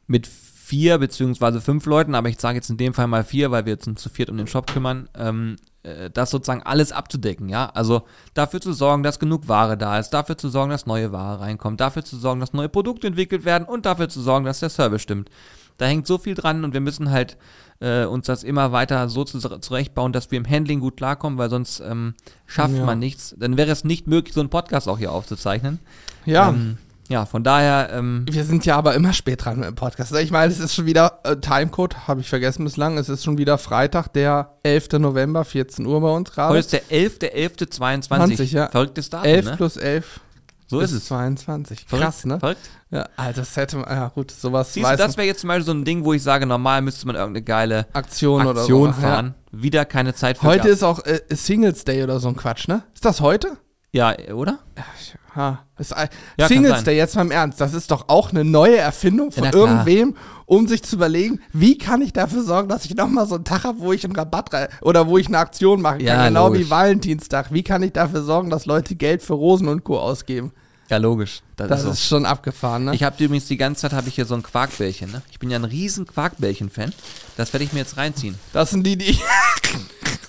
mit 0.07 0.29
vier 0.67 0.99
beziehungsweise 0.99 1.61
fünf 1.61 1.87
Leuten, 1.87 2.17
aber 2.17 2.29
ich 2.29 2.41
sage 2.41 2.57
jetzt 2.57 2.71
in 2.71 2.77
dem 2.77 2.93
Fall 2.93 3.07
mal 3.07 3.23
vier, 3.23 3.53
weil 3.53 3.67
wir 3.67 3.75
jetzt 3.75 3.89
zu 4.01 4.09
viert 4.09 4.31
um 4.31 4.37
den 4.37 4.49
Shop 4.49 4.67
kümmern, 4.67 5.09
ähm, 5.17 5.55
äh, 5.85 6.11
das 6.11 6.31
sozusagen 6.31 6.65
alles 6.65 6.91
abzudecken, 6.91 7.49
ja. 7.49 7.71
Also 7.73 8.03
dafür 8.35 8.61
zu 8.61 8.73
sorgen, 8.73 9.05
dass 9.05 9.21
genug 9.21 9.47
Ware 9.47 9.79
da 9.79 9.97
ist, 10.01 10.11
dafür 10.11 10.37
zu 10.37 10.49
sorgen, 10.49 10.73
dass 10.73 10.85
neue 10.85 11.13
Ware 11.13 11.39
reinkommt, 11.39 11.81
dafür 11.81 12.05
zu 12.05 12.17
sorgen, 12.17 12.41
dass 12.41 12.53
neue 12.53 12.69
Produkte 12.69 13.07
entwickelt 13.07 13.45
werden 13.45 13.69
und 13.69 13.87
dafür 13.87 14.09
zu 14.09 14.21
sorgen, 14.21 14.45
dass 14.45 14.59
der 14.59 14.71
Service 14.71 15.03
stimmt. 15.03 15.31
Da 15.79 15.87
hängt 15.87 16.09
so 16.09 16.19
viel 16.19 16.35
dran 16.35 16.65
und 16.65 16.75
wir 16.75 16.81
müssen 16.81 17.13
halt 17.13 17.37
äh, 17.79 18.05
uns 18.05 18.27
das 18.27 18.43
immer 18.43 18.73
weiter 18.73 19.09
so 19.09 19.23
zurechtbauen, 19.23 20.13
dass 20.13 20.33
wir 20.33 20.39
im 20.39 20.51
Handling 20.51 20.81
gut 20.81 20.97
klarkommen, 20.97 21.39
weil 21.39 21.51
sonst 21.51 21.79
ähm, 21.79 22.15
schafft 22.47 22.75
ja. 22.75 22.85
man 22.85 22.99
nichts. 22.99 23.37
Dann 23.39 23.57
wäre 23.57 23.71
es 23.71 23.85
nicht 23.85 24.09
möglich, 24.09 24.35
so 24.35 24.41
einen 24.41 24.51
Podcast 24.51 24.89
auch 24.89 24.99
hier 24.99 25.13
aufzuzeichnen. 25.13 25.79
Ja. 26.25 26.49
Ähm, 26.49 26.79
ja, 27.09 27.27
von 27.27 27.45
daher. 27.45 27.91
Ähm 27.93 28.27
wir 28.31 28.45
sind 28.45 28.67
ja 28.67 28.77
aber 28.77 28.95
immer 28.95 29.13
spät 29.13 29.45
dran 29.45 29.59
mit 29.59 29.69
dem 29.69 29.75
Podcast. 29.75 30.15
Ich 30.15 30.31
meine, 30.31 30.53
es 30.53 30.61
ist 30.61 30.75
schon 30.75 30.87
wieder 30.87 31.21
äh, 31.25 31.37
Timecode, 31.37 32.09
habe 32.09 32.21
ich 32.21 32.29
vergessen 32.29 32.65
bislang. 32.65 32.99
Es 32.99 33.09
ist 33.09 33.25
schon 33.25 33.39
wieder 33.39 33.59
Freitag, 33.59 34.09
der 34.09 34.55
11. 34.63 34.93
November, 34.99 35.45
14 35.45 35.87
Uhr 35.87 36.01
bei 36.01 36.11
uns 36.11 36.33
gerade. 36.33 36.51
Heute 36.51 36.61
ist 36.61 36.73
der 36.73 36.85
11.11.22. 36.87 38.01
20, 38.09 38.53
ja. 38.53 38.69
Verrücktes 38.69 39.11
Datum. 39.11 39.27
11 39.29 39.45
ne? 39.45 39.57
plus 39.57 39.77
11. 39.77 40.21
So 40.69 40.81
ist 40.81 40.93
es. 40.93 41.05
22. 41.07 41.85
Verrückt, 41.87 42.05
Krass, 42.05 42.25
ne? 42.25 42.41
Verrückt. 42.41 42.69
Ja, 42.91 43.09
Alter, 43.17 43.41
das 43.41 43.57
hätte 43.57 43.79
man, 43.79 43.89
ja 43.89 44.09
gut, 44.09 44.31
sowas 44.31 44.73
Siehst 44.73 44.89
du, 44.89 44.97
das 44.97 45.17
wäre 45.17 45.27
jetzt 45.27 45.41
zum 45.41 45.49
Beispiel 45.49 45.65
so 45.65 45.73
ein 45.73 45.85
Ding, 45.85 46.05
wo 46.05 46.13
ich 46.13 46.23
sage, 46.23 46.47
normal 46.47 46.83
müsste 46.83 47.07
man 47.07 47.15
irgendeine 47.15 47.45
geile 47.45 47.87
Aktion, 47.93 48.41
Aktion 48.47 48.87
oder 48.87 48.93
so. 48.93 49.01
fahren. 49.01 49.35
Ja. 49.53 49.63
Wieder 49.63 49.85
keine 49.85 50.15
Zeit 50.15 50.39
für 50.39 50.47
Heute 50.47 50.63
gehabt. 50.65 50.73
ist 50.73 50.83
auch 50.83 51.05
äh, 51.05 51.21
Singles 51.31 51.85
Day 51.85 52.03
oder 52.03 52.19
so 52.21 52.29
ein 52.29 52.37
Quatsch, 52.37 52.69
ne? 52.69 52.83
Ist 52.95 53.05
das 53.05 53.21
heute? 53.21 53.57
Ja, 53.93 54.15
oder? 54.33 54.59
Ja, 54.77 54.85
ich 55.01 55.15
Ha. 55.37 55.61
Das 55.77 55.95
ja, 56.39 56.49
Singles 56.49 56.85
Day, 56.85 56.97
jetzt 56.97 57.15
mal 57.15 57.23
im 57.23 57.31
Ernst, 57.31 57.61
das 57.61 57.75
ist 57.75 57.91
doch 57.91 58.09
auch 58.09 58.31
eine 58.31 58.45
neue 58.45 58.79
Erfindung 58.79 59.31
von 59.31 59.45
ja, 59.45 59.53
irgendwem, 59.53 60.17
um 60.47 60.67
sich 60.67 60.83
zu 60.83 60.97
überlegen, 60.97 61.41
wie 61.53 61.77
kann 61.77 62.01
ich 62.01 62.15
dafür 62.15 62.43
sorgen, 62.43 62.69
dass 62.69 62.87
ich 62.87 62.95
nochmal 62.95 63.27
so 63.27 63.35
einen 63.35 63.45
Tag 63.45 63.65
habe, 63.65 63.81
wo 63.81 63.93
ich 63.93 64.05
einen 64.05 64.17
Rabatt 64.17 64.51
oder 64.81 65.07
wo 65.07 65.19
ich 65.19 65.27
eine 65.27 65.39
Aktion 65.39 65.83
machen 65.83 65.99
kann, 65.99 66.07
ja, 66.07 66.29
genau 66.29 66.49
logisch. 66.49 66.67
wie 66.67 66.71
Valentinstag. 66.71 67.53
Wie 67.53 67.63
kann 67.63 67.83
ich 67.83 67.93
dafür 67.93 68.23
sorgen, 68.23 68.49
dass 68.49 68.65
Leute 68.65 68.95
Geld 68.95 69.23
für 69.23 69.35
Rosen 69.35 69.69
und 69.69 69.85
Co. 69.85 69.99
ausgeben? 69.99 70.53
Ja, 70.89 70.99
logisch. 70.99 71.41
Das, 71.57 71.69
das 71.69 71.81
ist, 71.81 71.85
so. 71.85 71.91
ist, 71.93 72.07
schon 72.07 72.27
abgefahren, 72.27 72.85
ne? 72.85 72.95
Ich 72.95 73.03
habe 73.03 73.23
übrigens 73.23 73.47
die 73.47 73.57
ganze 73.57 73.83
Zeit 73.83 73.93
habe 73.93 74.09
ich 74.09 74.15
hier 74.15 74.27
so 74.27 74.35
ein 74.35 74.43
Quarkbällchen, 74.43 75.11
ne? 75.11 75.23
Ich 75.31 75.39
bin 75.39 75.51
ja 75.51 75.59
ein 75.59 75.65
riesen 75.65 76.07
Quarkbällchen-Fan. 76.07 76.93
Das 77.37 77.53
werde 77.53 77.65
ich 77.65 77.73
mir 77.73 77.81
jetzt 77.81 77.97
reinziehen. 77.97 78.37
Das 78.53 78.71
sind 78.71 78.87
die, 78.87 78.97
die. 78.97 79.19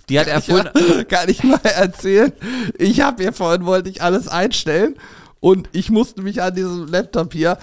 die 0.09 0.19
hat 0.19 0.27
er 0.27 0.41
vorhin. 0.43 0.69
kann 1.07 1.29
ich 1.29 1.43
mal 1.43 1.59
erzählen. 1.63 2.33
Ich 2.77 3.01
habe 3.01 3.23
hier 3.23 3.33
vorhin, 3.33 3.65
wollte 3.65 3.89
ich 3.89 4.01
alles 4.01 4.27
einstellen 4.27 4.95
und 5.39 5.69
ich 5.71 5.89
musste 5.89 6.21
mich 6.21 6.41
an 6.41 6.55
diesem 6.55 6.87
Laptop 6.87 7.33
hier 7.33 7.57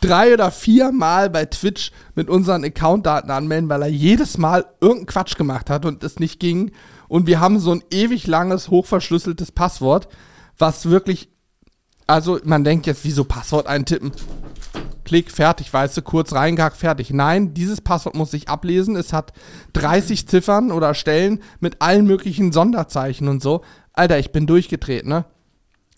drei 0.00 0.34
oder 0.34 0.50
vier 0.50 0.90
Mal 0.90 1.30
bei 1.30 1.46
Twitch 1.46 1.92
mit 2.14 2.28
unseren 2.28 2.64
Accountdaten 2.64 3.30
anmelden, 3.30 3.68
weil 3.68 3.82
er 3.82 3.88
jedes 3.88 4.36
Mal 4.36 4.66
irgendeinen 4.80 5.06
Quatsch 5.06 5.36
gemacht 5.36 5.70
hat 5.70 5.84
und 5.84 6.02
es 6.02 6.18
nicht 6.18 6.40
ging. 6.40 6.72
Und 7.08 7.26
wir 7.26 7.40
haben 7.40 7.60
so 7.60 7.72
ein 7.72 7.84
ewig 7.90 8.26
langes, 8.26 8.68
hochverschlüsseltes 8.68 9.52
Passwort, 9.52 10.08
was 10.58 10.90
wirklich, 10.90 11.28
also 12.10 12.40
man 12.44 12.64
denkt 12.64 12.86
jetzt, 12.86 13.04
wieso 13.04 13.24
Passwort 13.24 13.66
eintippen? 13.66 14.12
Klick, 15.04 15.30
fertig, 15.30 15.72
weißt 15.72 15.96
du, 15.96 16.02
kurz 16.02 16.32
reingehackt, 16.32 16.76
fertig. 16.76 17.10
Nein, 17.10 17.54
dieses 17.54 17.80
Passwort 17.80 18.14
muss 18.14 18.32
ich 18.34 18.48
ablesen. 18.48 18.96
Es 18.96 19.12
hat 19.12 19.32
30 19.72 20.28
Ziffern 20.28 20.72
oder 20.72 20.94
Stellen 20.94 21.42
mit 21.60 21.80
allen 21.80 22.06
möglichen 22.06 22.52
Sonderzeichen 22.52 23.28
und 23.28 23.42
so. 23.42 23.62
Alter, 23.92 24.18
ich 24.18 24.32
bin 24.32 24.46
durchgedreht, 24.46 25.06
ne? 25.06 25.24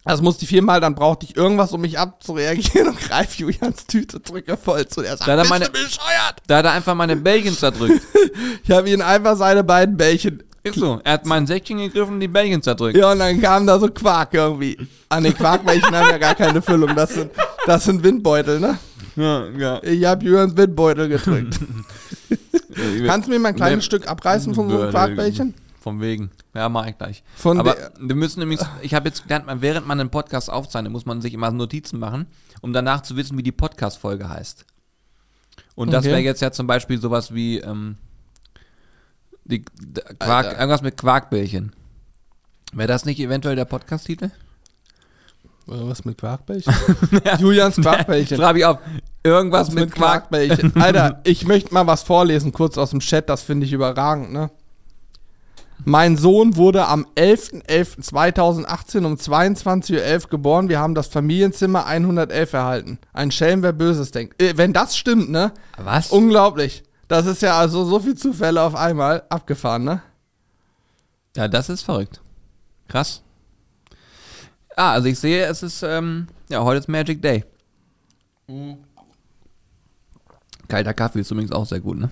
Das 0.05 0.21
musste 0.21 0.43
ich 0.45 0.49
viermal, 0.49 0.81
dann 0.81 0.97
brauchte 0.97 1.27
ich 1.27 1.37
irgendwas, 1.37 1.73
um 1.73 1.81
mich 1.81 1.99
abzureagieren 1.99 2.89
und 2.89 2.99
greife 2.99 3.39
Julians 3.39 3.87
Tüte, 3.87 4.19
drücke 4.19 4.57
voll 4.57 4.87
zu. 4.89 5.03
Er 5.03 5.17
sagt, 5.17 5.29
da 5.29 5.37
er 5.37 5.45
bescheuert? 5.71 6.43
Da 6.49 6.59
hat 6.59 6.65
er 6.65 6.73
einfach 6.73 6.95
meine 6.95 7.17
Bällchen 7.17 7.57
zerdrückt. 7.57 8.03
ich 8.65 8.71
habe 8.71 8.91
ihn 8.91 9.01
einfach 9.01 9.37
seine 9.37 9.63
beiden 9.63 9.97
Bällchen. 9.97 10.43
Ist 10.65 10.77
so, 10.77 11.01
er 11.03 11.15
hat 11.15 11.27
mein 11.27 11.47
Säckchen 11.47 11.79
gegriffen 11.79 12.15
und 12.15 12.21
die 12.21 12.29
Bällchen 12.29 12.63
zerdrückt. 12.63 12.97
Ja, 12.97 13.13
und 13.13 13.19
dann 13.19 13.41
kam 13.41 13.67
da 13.67 13.79
so 13.81 13.89
Quark 13.89 14.33
irgendwie. 14.35 14.79
Ah 15.09 15.21
ne, 15.21 15.33
Quarkbällchen 15.33 15.95
haben 15.95 16.09
ja 16.11 16.19
gar 16.19 16.35
keine 16.37 16.63
Füllung, 16.63 16.95
das 16.95 17.15
sind, 17.15 17.31
das 17.67 17.85
sind 17.85 18.03
Windbeutel, 18.03 18.61
ne? 18.61 18.79
Ja, 19.17 19.47
ja. 19.49 19.83
Ich 19.83 20.05
habe 20.05 20.25
Jürgens 20.25 20.57
Windbeutel 20.57 21.09
gedrückt. 21.09 21.59
Kannst 23.07 23.27
du 23.29 23.33
mir 23.33 23.39
mal 23.39 23.51
ein 23.51 23.57
kleines 23.57 23.85
Stück 23.85 24.09
abreißen 24.09 24.55
von 24.55 24.71
so 24.71 24.81
einem 24.81 24.91
Quarkbällchen? 24.91 25.55
Von 25.81 26.01
wegen. 26.01 26.31
Ja, 26.55 26.69
mach 26.69 26.87
ich 26.87 26.97
gleich. 26.97 27.25
Von 27.37 27.59
Aber 27.59 27.77
wir 27.99 28.15
müssen 28.15 28.39
nämlich, 28.41 28.61
ich 28.83 28.95
habe 28.95 29.09
jetzt 29.09 29.25
gelernt, 29.25 29.47
man, 29.47 29.61
während 29.63 29.87
man 29.87 29.99
einen 29.99 30.11
Podcast 30.11 30.49
aufzeichnet, 30.49 30.93
muss 30.93 31.07
man 31.07 31.21
sich 31.21 31.35
immer 31.35 31.51
Notizen 31.51 31.99
machen, 31.99 32.27
um 32.61 32.73
danach 32.73 33.03
zu 33.03 33.17
wissen, 33.17 33.37
wie 33.37 33.43
die 33.43 33.53
Podcast-Folge 33.53 34.29
heißt. 34.29 34.65
Und 35.75 35.93
das 35.93 36.05
Okay. 36.05 36.13
wäre 36.13 36.21
jetzt 36.21 36.41
ja 36.41 36.53
zum 36.53 36.67
Beispiel 36.69 37.01
sowas 37.01 37.35
wie 37.35 37.59
ähm, 37.59 37.97
die, 39.45 39.63
Quark, 39.63 40.47
Alter. 40.47 40.59
irgendwas 40.59 40.83
mit 40.83 40.97
Quarkbällchen. 40.97 41.73
Wäre 42.73 42.89
das 42.89 43.05
nicht 43.05 43.21
eventuell 43.21 43.57
der 43.57 43.65
Podcast-Titel? 43.67 44.31
Oder 45.67 45.89
was 45.89 46.05
mit 46.05 46.19
Quarkbällchen? 46.19 46.75
Julians 47.39 47.77
Quarkbällchen. 47.77 48.37
Schreibe 48.37 48.59
ich 48.59 48.65
auf. 48.65 48.79
Irgendwas 49.25 49.69
Was 49.69 49.75
mit, 49.75 49.93
Quark. 49.93 50.29
Quarkbällchen. 50.31 50.75
Alter, 50.83 51.21
ich 51.25 51.47
möchte 51.47 51.73
mal 51.73 51.87
was 51.87 52.03
vorlesen, 52.03 52.53
kurz 52.53 52.77
aus 52.79 52.91
dem 52.91 53.01
Chat, 53.01 53.29
das 53.29 53.43
finde 53.43 53.67
ich 53.67 53.73
überragend, 53.73 54.33
ne? 54.33 54.51
Mein 55.85 56.17
Sohn 56.17 56.57
wurde 56.57 56.87
am 56.87 57.07
11.11.2018 57.17 59.05
um 59.05 59.15
22.11 59.15 60.25
Uhr 60.25 60.31
geboren. 60.31 60.69
Wir 60.69 60.79
haben 60.79 60.95
das 60.95 61.09
Familienzimmer 61.09 61.87
111 61.87 62.53
erhalten. 62.53 62.99
Ein 63.13 63.33
Schelm, 63.33 63.63
wer 63.63 63.73
Böses 63.73 64.13
denkt. 64.13 64.41
Äh, 64.41 64.57
wenn 64.57 64.73
das 64.73 64.97
stimmt, 64.97 65.31
ne? 65.31 65.53
Was? 65.79 66.11
Unglaublich. 66.11 66.85
Das 67.13 67.27
ist 67.27 67.43
ja 67.43 67.59
also 67.59 67.85
so 67.85 68.01
viel 68.01 68.15
Zufälle 68.15 68.63
auf 68.63 68.75
einmal 68.75 69.25
abgefahren, 69.29 69.85
ne? 69.85 70.03
Ja, 71.37 71.47
das 71.47 71.69
ist 71.69 71.83
verrückt. 71.83 72.23
Krass. 72.89 73.23
Ah, 74.77 74.93
also 74.93 75.09
ich 75.09 75.19
sehe, 75.19 75.45
es 75.45 75.63
ist, 75.63 75.83
ähm, 75.83 76.29
ja, 76.49 76.65
heute 76.65 76.79
ist 76.79 76.89
Magic 76.89 77.21
Day. 77.21 77.45
Kalter 80.69 80.95
Kaffee 80.95 81.21
ist 81.21 81.31
übrigens 81.31 81.53
auch 81.53 81.67
sehr 81.67 81.81
gut, 81.81 81.99
ne? 81.99 82.09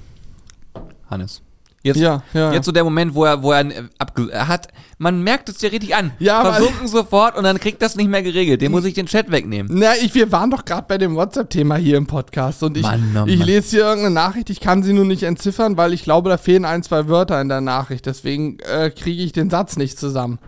Hannes. 1.09 1.41
Jetzt, 1.83 1.99
Ja, 1.99 2.23
ja. 2.35 2.53
jetzt 2.53 2.67
so 2.67 2.73
der 2.73 2.85
Moment, 2.85 3.15
wo 3.15 3.25
er, 3.25 3.43
wo 3.43 3.53
er, 3.53 3.61
äh, 3.65 3.85
abge 3.97 4.31
er 4.31 4.49
hat, 4.49 4.69
man 4.99 5.23
merkt 5.23 5.49
es 5.49 5.57
dir 5.57 5.73
richtig 5.73 5.97
an. 5.97 6.13
Ja, 6.19 6.43
Versunken 6.43 6.89
sofort 6.89 7.39
und 7.39 7.45
dann 7.45 7.59
kriegt 7.59 7.81
das 7.81 7.97
nicht 7.97 8.11
mehr 8.11 8.23
geregelt. 8.23 8.61
Den 8.61 8.71
muss 8.71 8.85
ich 8.85 8.93
den 8.93 9.07
Chat 9.07 9.31
wegnehmen. 9.31 9.79
Na, 9.79 9.97
ich, 9.97 10.15
wir 10.15 10.31
waren 10.31 10.51
doch 10.51 10.67
gerade 10.67 10.85
bei 10.87 10.99
dem 10.99 11.17
WhatsApp-Thema 11.17 11.77
hier 11.77 11.97
im 11.97 12.07
Podcast 12.07 12.63
und 12.63 12.77
ich, 12.77 12.83
Mann, 12.83 13.17
oh 13.17 13.27
ich 13.27 13.39
Mann. 13.39 13.47
lese 13.47 13.71
hier 13.71 13.85
irgendeine 13.85 14.15
Nachricht, 14.15 14.51
ich 14.51 14.61
kann 14.61 14.83
sie 14.83 14.93
nur 14.93 15.07
nicht 15.07 15.23
entziffern, 15.23 15.79
weil 15.79 15.95
ich 15.95 16.03
glaube, 16.03 16.29
da 16.29 16.37
fehlen 16.37 16.67
ein, 16.67 16.83
zwei 16.83 17.09
Wörter 17.09 17.41
in 17.41 17.49
der 17.49 17.63
Nachricht. 17.63 18.05
Deswegen 18.05 18.59
äh, 18.61 18.91
kriege 18.91 19.23
ich 19.23 19.33
den 19.33 19.49
Satz 19.49 19.79
nicht 19.79 19.99
zusammen. 19.99 20.39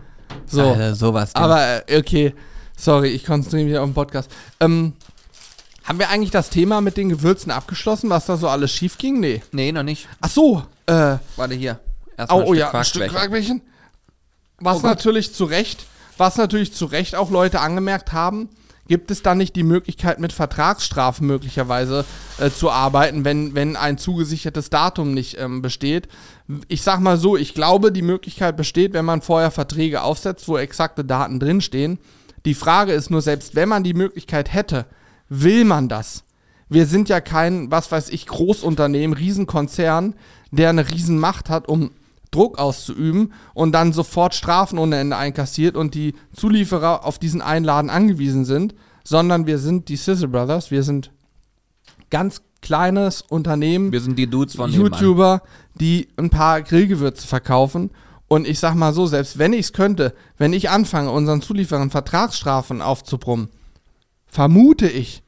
So. 0.45 0.61
Alter, 0.61 0.93
sowas. 0.93 1.33
denn. 1.33 1.41
Aber 1.41 1.89
äh, 1.89 1.97
okay, 1.97 2.35
sorry, 2.77 3.09
ich 3.09 3.25
konzentriere 3.25 3.65
mich 3.65 3.77
auf 3.79 3.87
den 3.87 3.95
Podcast. 3.95 4.29
Ähm, 4.59 4.93
haben 5.83 5.99
wir 5.99 6.09
eigentlich 6.09 6.31
das 6.31 6.49
Thema 6.49 6.79
mit 6.79 6.95
den 6.95 7.09
Gewürzen 7.09 7.51
abgeschlossen, 7.51 8.09
was 8.09 8.27
da 8.27 8.37
so 8.37 8.47
alles 8.47 8.71
schief 8.71 8.97
ging? 8.97 9.19
Nee. 9.19 9.41
nee, 9.51 9.71
noch 9.71 9.83
nicht. 9.83 10.07
Ach 10.21 10.29
so, 10.29 10.63
äh, 10.87 11.17
Warte 11.35 11.55
hier. 11.55 11.79
Erstmal 12.17 12.43
Oh, 12.43 12.47
oh 12.47 12.53
ja, 12.53 12.71
ein 12.71 12.83
Stück 12.83 13.07
Quarkbällchen. 13.07 13.61
Was 14.59 14.83
Oh 14.83 14.87
natürlich 14.87 15.33
zu 15.33 15.45
Recht, 15.45 15.85
was 16.17 16.37
natürlich 16.37 16.73
zu 16.73 16.85
Recht 16.85 17.15
auch 17.15 17.29
Leute 17.31 17.59
angemerkt 17.59 18.13
haben, 18.13 18.49
gibt 18.87 19.11
es 19.11 19.23
da 19.23 19.33
nicht 19.33 19.55
die 19.55 19.63
Möglichkeit, 19.63 20.19
mit 20.19 20.33
Vertragsstrafen 20.33 21.25
möglicherweise 21.25 22.05
äh, 22.37 22.49
zu 22.49 22.69
arbeiten, 22.69 23.23
wenn, 23.23 23.55
wenn 23.55 23.75
ein 23.75 23.97
zugesichertes 23.97 24.69
Datum 24.69 25.13
nicht 25.13 25.39
ähm, 25.39 25.61
besteht. 25.61 26.09
Ich 26.67 26.81
sag 26.81 26.99
mal 26.99 27.17
so, 27.17 27.37
ich 27.37 27.53
glaube, 27.53 27.91
die 27.91 28.01
Möglichkeit 28.01 28.57
besteht, 28.57 28.93
wenn 28.93 29.05
man 29.05 29.21
vorher 29.21 29.51
Verträge 29.51 30.01
aufsetzt, 30.01 30.47
wo 30.47 30.57
exakte 30.57 31.05
Daten 31.05 31.39
drinstehen. 31.39 31.97
Die 32.45 32.53
Frage 32.53 32.91
ist 32.91 33.09
nur, 33.09 33.21
selbst 33.21 33.55
wenn 33.55 33.69
man 33.69 33.83
die 33.83 33.93
Möglichkeit 33.93 34.51
hätte, 34.51 34.85
will 35.29 35.63
man 35.63 35.87
das? 35.87 36.23
Wir 36.67 36.85
sind 36.85 37.07
ja 37.07 37.21
kein, 37.21 37.71
was 37.71 37.91
weiß 37.91 38.09
ich, 38.09 38.25
Großunternehmen, 38.27 39.15
Riesenkonzern, 39.15 40.15
der 40.55 40.69
eine 40.69 40.89
Riesenmacht 40.89 41.49
hat, 41.49 41.67
um 41.67 41.91
Druck 42.31 42.57
auszuüben 42.57 43.33
und 43.53 43.73
dann 43.73 43.93
sofort 43.93 44.33
Strafen 44.33 44.79
ohne 44.79 44.97
Ende 44.97 45.17
einkassiert 45.17 45.75
und 45.75 45.93
die 45.93 46.13
Zulieferer 46.35 47.05
auf 47.05 47.19
diesen 47.19 47.41
Einladen 47.41 47.89
angewiesen 47.89 48.45
sind, 48.45 48.73
sondern 49.03 49.45
wir 49.45 49.59
sind 49.59 49.89
die 49.89 49.95
Sizzle 49.95 50.27
Brothers, 50.27 50.71
wir 50.71 50.83
sind 50.83 51.11
ganz 52.09 52.41
kleines 52.61 53.21
Unternehmen, 53.21 53.91
Wir 53.91 53.99
sind 53.99 54.17
die 54.17 54.27
Dudes 54.27 54.55
von. 54.55 54.71
YouTuber, 54.71 55.41
die 55.75 56.07
ein 56.17 56.29
paar 56.29 56.61
Grillgewürze 56.61 57.27
verkaufen. 57.27 57.91
Und 58.27 58.47
ich 58.47 58.59
sag 58.59 58.73
mal 58.73 58.93
so, 58.93 59.05
selbst 59.05 59.37
wenn 59.37 59.53
ich 59.53 59.65
es 59.67 59.73
könnte, 59.73 60.13
wenn 60.37 60.53
ich 60.53 60.69
anfange, 60.69 61.11
unseren 61.11 61.41
Zulieferern 61.41 61.91
Vertragsstrafen 61.91 62.81
aufzubrummen, 62.81 63.49
vermute 64.25 64.87
ich, 64.87 65.23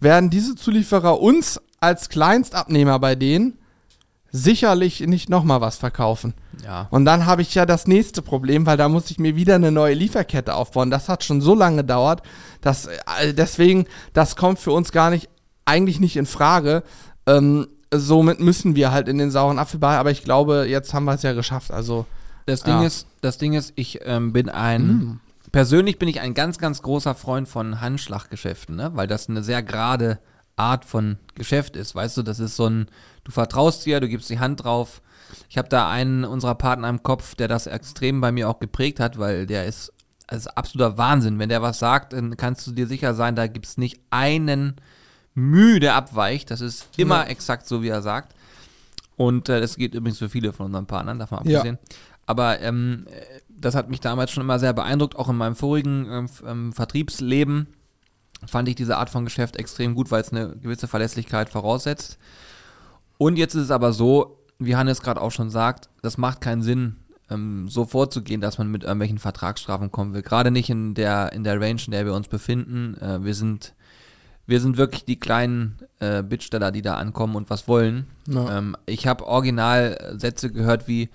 werden 0.00 0.28
diese 0.28 0.56
Zulieferer 0.56 1.20
uns 1.20 1.60
als 1.80 2.08
Kleinstabnehmer 2.08 2.98
bei 2.98 3.14
denen 3.14 3.58
sicherlich 4.34 5.00
nicht 5.00 5.28
nochmal 5.28 5.60
was 5.60 5.76
verkaufen. 5.76 6.32
Ja. 6.64 6.88
Und 6.90 7.04
dann 7.04 7.26
habe 7.26 7.42
ich 7.42 7.54
ja 7.54 7.66
das 7.66 7.86
nächste 7.86 8.22
Problem, 8.22 8.64
weil 8.66 8.78
da 8.78 8.88
muss 8.88 9.10
ich 9.10 9.18
mir 9.18 9.36
wieder 9.36 9.54
eine 9.56 9.70
neue 9.70 9.94
Lieferkette 9.94 10.54
aufbauen. 10.54 10.90
Das 10.90 11.08
hat 11.08 11.22
schon 11.22 11.40
so 11.42 11.54
lange 11.54 11.78
gedauert, 11.78 12.22
dass 12.62 12.86
äh, 12.86 13.34
deswegen, 13.34 13.86
das 14.14 14.34
kommt 14.36 14.58
für 14.58 14.72
uns 14.72 14.90
gar 14.90 15.10
nicht, 15.10 15.28
eigentlich 15.66 16.00
nicht 16.00 16.16
in 16.16 16.26
Frage. 16.26 16.82
Ähm, 17.26 17.68
somit 17.94 18.40
müssen 18.40 18.74
wir 18.74 18.90
halt 18.90 19.06
in 19.06 19.18
den 19.18 19.30
sauren 19.30 19.58
Apfelball, 19.58 19.98
aber 19.98 20.10
ich 20.10 20.24
glaube, 20.24 20.64
jetzt 20.66 20.94
haben 20.94 21.04
wir 21.04 21.12
es 21.14 21.22
ja 21.22 21.34
geschafft. 21.34 21.70
Also, 21.70 22.06
Das 22.46 22.62
Ding 22.62 22.80
Ja. 22.80 22.86
ist, 22.86 23.06
das 23.20 23.36
Ding 23.38 23.52
ist, 23.52 23.74
ich 23.76 24.00
ähm, 24.04 24.32
bin 24.32 24.48
ein, 24.48 25.20
persönlich 25.52 25.98
bin 25.98 26.08
ich 26.08 26.20
ein 26.20 26.32
ganz, 26.32 26.56
ganz 26.58 26.80
großer 26.80 27.14
Freund 27.14 27.48
von 27.48 27.82
Handschlaggeschäften, 27.82 28.74
ne? 28.76 28.90
weil 28.94 29.06
das 29.06 29.28
eine 29.28 29.42
sehr 29.42 29.62
gerade 29.62 30.18
Art 30.56 30.84
von 30.84 31.18
Geschäft 31.34 31.76
ist. 31.76 31.94
Weißt 31.94 32.16
du, 32.16 32.22
das 32.22 32.38
ist 32.40 32.56
so 32.56 32.66
ein, 32.66 32.86
du 33.24 33.32
vertraust 33.32 33.84
dir, 33.86 34.00
du 34.00 34.08
gibst 34.08 34.28
die 34.30 34.38
Hand 34.38 34.64
drauf. 34.64 35.00
Ich 35.48 35.56
habe 35.58 35.68
da 35.68 35.88
einen 35.90 36.24
unserer 36.24 36.54
Partner 36.54 36.88
im 36.88 37.02
Kopf, 37.02 37.34
der 37.34 37.48
das 37.48 37.66
extrem 37.66 38.20
bei 38.20 38.32
mir 38.32 38.48
auch 38.48 38.58
geprägt 38.60 39.00
hat, 39.00 39.18
weil 39.18 39.46
der 39.46 39.66
ist, 39.66 39.92
das 40.26 40.40
ist 40.40 40.56
absoluter 40.56 40.98
Wahnsinn. 40.98 41.38
Wenn 41.38 41.48
der 41.48 41.62
was 41.62 41.78
sagt, 41.78 42.12
dann 42.12 42.36
kannst 42.36 42.66
du 42.66 42.72
dir 42.72 42.86
sicher 42.86 43.14
sein, 43.14 43.34
da 43.36 43.46
gibt 43.46 43.66
es 43.66 43.78
nicht 43.78 44.00
einen 44.10 44.76
Mühe, 45.34 45.80
der 45.80 45.94
abweicht. 45.94 46.50
Das 46.50 46.60
ist 46.60 46.88
immer 46.98 47.24
Ja. 47.24 47.30
exakt 47.30 47.66
so, 47.66 47.82
wie 47.82 47.88
er 47.88 48.02
sagt. 48.02 48.34
Und 49.16 49.48
äh, 49.48 49.60
das 49.60 49.76
geht 49.76 49.94
übrigens 49.94 50.18
für 50.18 50.28
viele 50.28 50.52
von 50.52 50.66
unseren 50.66 50.86
Partnern, 50.86 51.18
davon 51.18 51.46
Ja. 51.46 51.58
abgesehen. 51.60 51.78
Aber 52.26 52.60
ähm, 52.60 53.06
äh, 53.10 53.40
das 53.48 53.74
hat 53.74 53.88
mich 53.88 54.00
damals 54.00 54.30
schon 54.30 54.42
immer 54.42 54.58
sehr 54.58 54.72
beeindruckt, 54.72 55.16
auch 55.16 55.28
in 55.28 55.36
meinem 55.36 55.56
vorigen 55.56 56.28
ähm, 56.46 56.72
Vertriebsleben 56.72 57.68
fand 58.46 58.68
ich 58.68 58.74
diese 58.74 58.96
Art 58.96 59.10
von 59.10 59.24
Geschäft 59.24 59.56
extrem 59.56 59.94
gut, 59.94 60.10
weil 60.10 60.20
es 60.20 60.32
eine 60.32 60.56
gewisse 60.56 60.88
Verlässlichkeit 60.88 61.48
voraussetzt. 61.48 62.18
Und 63.18 63.36
jetzt 63.36 63.54
ist 63.54 63.64
es 63.64 63.70
aber 63.70 63.92
so, 63.92 64.38
wie 64.58 64.76
Hannes 64.76 65.02
gerade 65.02 65.20
auch 65.20 65.30
schon 65.30 65.50
sagt, 65.50 65.88
das 66.02 66.18
macht 66.18 66.40
keinen 66.40 66.62
Sinn, 66.62 66.96
ähm, 67.30 67.68
so 67.68 67.84
vorzugehen, 67.84 68.40
dass 68.40 68.58
man 68.58 68.70
mit 68.70 68.82
irgendwelchen 68.82 69.18
Vertragsstrafen 69.18 69.90
kommen 69.90 70.14
will. 70.14 70.22
Gerade 70.22 70.50
nicht 70.50 70.70
in 70.70 70.94
der, 70.94 71.32
in 71.32 71.44
der 71.44 71.60
Range, 71.60 71.80
in 71.84 71.92
der 71.92 72.04
wir 72.04 72.14
uns 72.14 72.28
befinden. 72.28 72.96
Äh, 73.00 73.24
wir 73.24 73.34
sind 73.34 73.74
wir 74.46 74.60
sind 74.60 74.76
wirklich 74.76 75.04
die 75.04 75.18
kleinen 75.18 75.78
äh, 76.00 76.22
Bittsteller, 76.22 76.72
die 76.72 76.82
da 76.82 76.94
ankommen 76.94 77.36
und 77.36 77.48
was 77.48 77.68
wollen. 77.68 78.06
Ja. 78.26 78.58
Ähm, 78.58 78.76
ich 78.86 79.06
habe 79.06 79.26
original 79.26 79.96
äh, 79.98 80.18
Sätze 80.18 80.50
gehört 80.50 80.88
wie, 80.88 81.10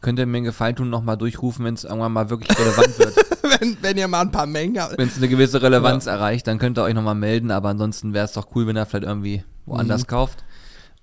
könnt 0.00 0.18
ihr 0.18 0.26
mir 0.26 0.38
einen 0.38 0.44
Gefallen 0.46 0.76
tun, 0.76 0.90
nochmal 0.90 1.16
durchrufen, 1.16 1.64
wenn 1.64 1.74
es 1.74 1.84
irgendwann 1.84 2.12
mal 2.12 2.30
wirklich 2.30 2.56
relevant 2.58 2.98
wird. 2.98 3.16
wenn, 3.60 3.76
wenn 3.80 3.96
ihr 3.96 4.08
mal 4.08 4.20
ein 4.22 4.30
paar 4.30 4.46
Mengen 4.46 4.80
habt. 4.80 4.98
wenn 4.98 5.08
es 5.08 5.16
eine 5.16 5.28
gewisse 5.28 5.62
Relevanz 5.62 6.06
erreicht, 6.06 6.46
dann 6.46 6.58
könnt 6.58 6.78
ihr 6.78 6.82
euch 6.84 6.94
nochmal 6.94 7.14
melden, 7.14 7.50
aber 7.50 7.68
ansonsten 7.70 8.12
wäre 8.14 8.24
es 8.24 8.32
doch 8.32 8.48
cool, 8.54 8.66
wenn 8.66 8.76
ihr 8.76 8.86
vielleicht 8.86 9.06
irgendwie 9.06 9.44
woanders 9.64 10.02
Mhm. 10.02 10.06
kauft. 10.06 10.44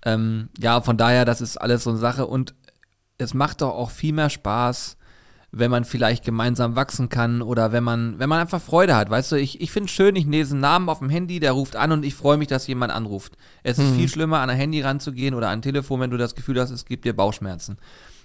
Ähm, 0.05 0.49
ja, 0.59 0.81
von 0.81 0.97
daher, 0.97 1.25
das 1.25 1.41
ist 1.41 1.57
alles 1.57 1.83
so 1.83 1.89
eine 1.89 1.99
Sache 1.99 2.25
und 2.27 2.53
es 3.17 3.33
macht 3.33 3.61
doch 3.61 3.69
auch 3.73 3.89
viel 3.89 4.13
mehr 4.13 4.29
Spaß, 4.29 4.97
wenn 5.55 5.69
man 5.69 5.85
vielleicht 5.85 6.25
gemeinsam 6.25 6.75
wachsen 6.75 7.09
kann 7.09 7.41
oder 7.43 7.71
wenn 7.71 7.83
man, 7.83 8.17
wenn 8.17 8.27
man 8.27 8.39
einfach 8.39 8.59
Freude 8.59 8.95
hat. 8.95 9.09
Weißt 9.11 9.31
du, 9.31 9.35
ich, 9.35 9.61
ich 9.61 9.71
finde 9.71 9.85
es 9.85 9.91
schön, 9.91 10.15
ich 10.15 10.25
lese 10.25 10.53
einen 10.53 10.61
Namen 10.61 10.89
auf 10.89 10.97
dem 10.99 11.09
Handy, 11.11 11.39
der 11.39 11.51
ruft 11.51 11.75
an 11.75 11.91
und 11.91 12.03
ich 12.03 12.15
freue 12.15 12.37
mich, 12.37 12.47
dass 12.47 12.65
jemand 12.65 12.91
anruft. 12.91 13.37
Es 13.61 13.77
ist 13.77 13.91
viel 13.95 14.09
schlimmer, 14.09 14.39
an 14.39 14.49
ein 14.49 14.57
Handy 14.57 14.81
ranzugehen 14.81 15.35
oder 15.35 15.49
an 15.49 15.59
ein 15.59 15.61
Telefon, 15.61 15.99
wenn 15.99 16.09
du 16.09 16.17
das 16.17 16.33
Gefühl 16.33 16.59
hast, 16.59 16.71
es 16.71 16.85
gibt 16.85 17.05
dir 17.05 17.15
Bauchschmerzen. 17.15 17.77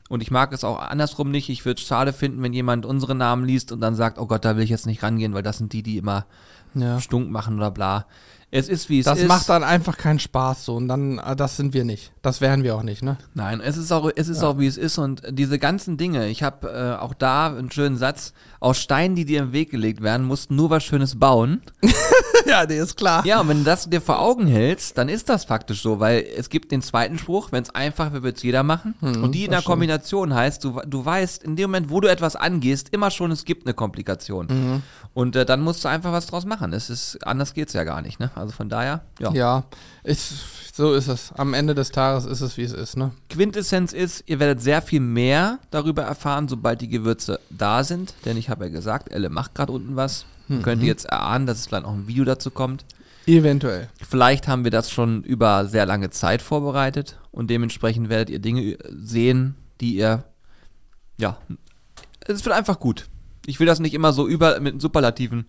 Und 0.09 0.23
ich 0.23 0.31
mag 0.31 0.53
es 0.53 0.65
auch 0.65 0.79
andersrum 0.79 1.31
nicht. 1.31 1.51
Ich 1.51 1.65
würde 1.65 1.81
es 1.81 1.87
schade 1.87 2.13
finden, 2.13 2.43
wenn 2.43 2.55
jemand 2.55 2.87
unsere 2.87 3.15
Namen 3.15 3.45
liest 3.45 3.73
und 3.73 3.81
dann 3.81 3.95
sagt, 3.95 4.19
oh 4.19 4.27
Gott, 4.27 4.45
da 4.45 4.57
will 4.57 4.65
ich 4.65 4.71
jetzt 4.71 4.87
nicht 4.87 5.03
rangehen, 5.03 5.35
weil 5.35 5.43
das 5.43 5.59
sind 5.59 5.73
die, 5.73 5.83
die 5.83 5.99
immer 5.99 6.25
Ja. 6.75 7.01
stunk 7.01 7.31
machen 7.31 7.57
oder 7.57 7.71
bla. 7.71 8.07
Es 8.51 8.71
ist, 8.71 8.89
wie 8.89 9.01
es 9.01 9.05
Das 9.05 9.19
ist. 9.19 9.29
macht 9.29 9.47
dann 9.51 9.63
einfach 9.63 9.99
keinen 9.99 10.19
Spaß 10.19 10.65
so. 10.65 10.77
Und 10.77 10.89
dann, 10.89 11.19
äh, 11.19 11.37
das 11.37 11.59
sind 11.59 11.75
wir 11.75 11.85
nicht. 11.85 12.13
Das 12.23 12.41
wären 12.41 12.63
wir 12.63 12.77
auch 12.77 12.83
nicht, 12.83 13.03
ne? 13.03 13.19
Nein, 13.35 13.61
es 13.61 13.77
ist 13.77 13.93
auch, 13.93 14.11
es 14.17 14.29
ist 14.29 14.43
auch 14.43 14.59
wie 14.59 14.67
es 14.67 14.79
ist 14.79 14.97
und 14.97 15.23
diese 15.29 15.59
ganzen 15.59 15.99
Dinge. 15.99 16.29
Ich 16.29 16.43
habe 16.43 16.67
äh, 16.71 16.99
auch 17.03 17.13
da 17.13 17.49
einen 17.49 17.71
schönen 17.71 17.99
Satz. 17.99 18.33
Aus 18.61 18.79
Steinen, 18.79 19.15
die 19.17 19.27
dir 19.27 19.41
im 19.41 19.53
Weg 19.53 19.71
gelegt 19.71 20.03
werden, 20.03 20.27
musst 20.27 20.49
du 20.51 20.55
nur 20.55 20.71
was 20.71 20.83
Schönes 20.83 21.19
bauen. 21.19 21.61
ja, 22.47 22.65
der 22.65 22.83
ist 22.83 22.97
klar. 22.97 23.25
Ja, 23.27 23.41
und 23.41 23.49
wenn 23.49 23.59
du 23.59 23.65
das 23.65 23.89
dir 23.89 24.01
vor 24.01 24.19
Augen 24.19 24.47
hältst, 24.47 24.97
dann 24.97 25.09
ist 25.11 25.29
das 25.29 25.45
faktisch 25.45 25.83
so, 25.83 26.01
weil 26.01 26.25
es 26.37 26.49
gibt 26.49 26.73
den 26.73 26.81
zweiten 26.83 27.19
Spruch, 27.19 27.53
wenn 27.53 27.63
es 27.63 27.71
einfach 27.71 28.13
wäre, 28.13 28.23
wird 28.23 28.39
es 28.39 28.43
jeder 28.43 28.63
machen. 28.63 28.95
und 29.01 29.33
die 29.33 29.45
in 29.45 29.51
der 29.51 29.59
stimmt. 29.59 29.73
Kombination 29.73 30.35
heißt, 30.35 30.65
du, 30.65 30.81
du 30.87 31.05
weißt, 31.05 31.45
in 31.45 31.55
dem 31.55 31.71
Moment, 31.71 31.91
wo 31.91 32.01
du 32.01 32.09
etwas 32.11 32.35
angehst, 32.35 32.89
immer 32.93 33.11
schon, 33.11 33.31
es 33.31 33.45
gibt 33.45 33.67
eine 33.67 33.75
Komplikation. 33.75 34.83
Und 35.15 35.37
äh, 35.37 35.45
dann 35.45 35.61
musst 35.61 35.85
du 35.85 35.89
einfach 35.89 36.13
was 36.13 36.27
draus 36.27 36.47
machen. 36.47 36.58
Es 36.73 36.91
ist, 36.91 37.27
anders 37.27 37.55
geht's 37.55 37.73
ja 37.73 37.85
gar 37.85 38.03
nicht. 38.03 38.21
Ne? 38.21 38.31
Also 38.35 38.53
von 38.53 38.69
daher, 38.69 39.03
ja. 39.19 39.33
Ja, 39.33 39.65
ist, 40.05 40.75
so 40.75 40.95
ist 40.95 41.09
es. 41.09 41.33
Am 41.37 41.55
Ende 41.55 41.75
des 41.75 41.91
Tages 41.91 42.25
ist 42.25 42.41
es, 42.41 42.57
wie 42.57 42.63
es 42.63 42.73
ist, 42.73 42.97
ne? 42.97 43.13
Quintessenz 43.31 43.93
ist, 43.93 44.25
ihr 44.27 44.41
werdet 44.41 44.61
sehr 44.63 44.83
viel 44.83 45.01
mehr 45.01 45.59
darüber 45.71 46.03
erfahren, 46.03 46.49
sobald 46.49 46.81
die 46.81 46.89
Gewürze 46.89 47.41
da 47.51 47.85
sind. 47.85 48.15
Denn 48.25 48.37
ich 48.37 48.49
habe 48.49 48.67
ja 48.67 48.71
gesagt, 48.71 49.11
Elle 49.11 49.31
macht 49.31 49.55
gerade 49.55 49.73
unten 49.73 49.97
was. 49.97 50.27
Mhm. 50.49 50.63
Könnt 50.63 50.83
ihr 50.83 50.89
jetzt 50.89 51.07
erahnen, 51.07 51.47
dass 51.47 51.59
es 51.59 51.67
vielleicht 51.67 51.85
auch 51.85 51.93
ein 51.93 52.09
Video 52.09 52.25
dazu 52.25 52.51
kommt. 52.51 52.85
Eventuell. 53.27 53.89
Vielleicht 54.09 54.49
haben 54.49 54.65
wir 54.65 54.71
das 54.71 54.91
schon 54.91 55.23
über 55.23 55.67
sehr 55.67 55.85
lange 55.85 56.09
Zeit 56.11 56.41
vorbereitet 56.41 57.19
und 57.31 57.51
dementsprechend 57.51 58.09
werdet 58.09 58.31
ihr 58.31 58.39
Dinge 58.39 58.79
sehen, 58.89 59.55
die 59.83 59.97
ihr, 59.97 60.25
ja, 61.19 61.37
es 62.21 62.45
wird 62.45 62.57
einfach 62.57 62.81
gut. 62.81 63.07
Ich 63.45 63.61
will 63.61 63.67
das 63.67 63.81
nicht 63.81 63.95
immer 63.95 64.13
so 64.13 64.27
über 64.27 64.61
mit 64.61 64.81
Superlativen 64.81 65.47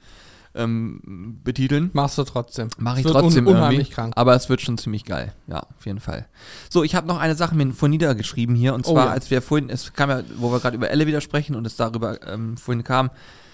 ähm, 0.55 1.39
betiteln. 1.43 1.89
Machst 1.93 2.17
du 2.17 2.23
trotzdem. 2.23 2.69
Mache 2.77 3.01
ich 3.01 3.05
trotzdem 3.05 3.47
un 3.47 3.55
unheimlich 3.55 3.79
irgendwie. 3.79 3.93
krank. 3.93 4.13
Aber 4.15 4.35
es 4.35 4.49
wird 4.49 4.61
schon 4.61 4.77
ziemlich 4.77 5.05
geil. 5.05 5.33
Ja, 5.47 5.59
auf 5.59 5.85
jeden 5.85 5.99
Fall. 5.99 6.27
So, 6.69 6.83
ich 6.83 6.95
habe 6.95 7.07
noch 7.07 7.19
eine 7.19 7.35
Sache 7.35 7.55
mir 7.55 7.71
vorhin 7.73 7.91
niedergeschrieben 7.91 8.55
hier. 8.55 8.73
Und 8.73 8.87
Oh 8.87 8.93
zwar, 8.93 9.07
ja. 9.07 9.11
als 9.11 9.29
wir 9.31 9.41
vorhin, 9.41 9.69
es 9.69 9.93
kam 9.93 10.09
ja, 10.09 10.23
wo 10.37 10.51
wir 10.51 10.59
gerade 10.59 10.75
über 10.75 10.89
Elle 10.89 11.07
wieder 11.07 11.21
sprechen 11.21 11.55
und 11.55 11.65
es 11.65 11.75
darüber 11.75 12.25
ähm, 12.27 12.57
vorhin 12.57 12.83
kam, 12.83 13.11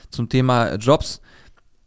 zum 0.09 0.29
Thema 0.29 0.67
äh, 0.67 0.75
Jobs. 0.75 1.21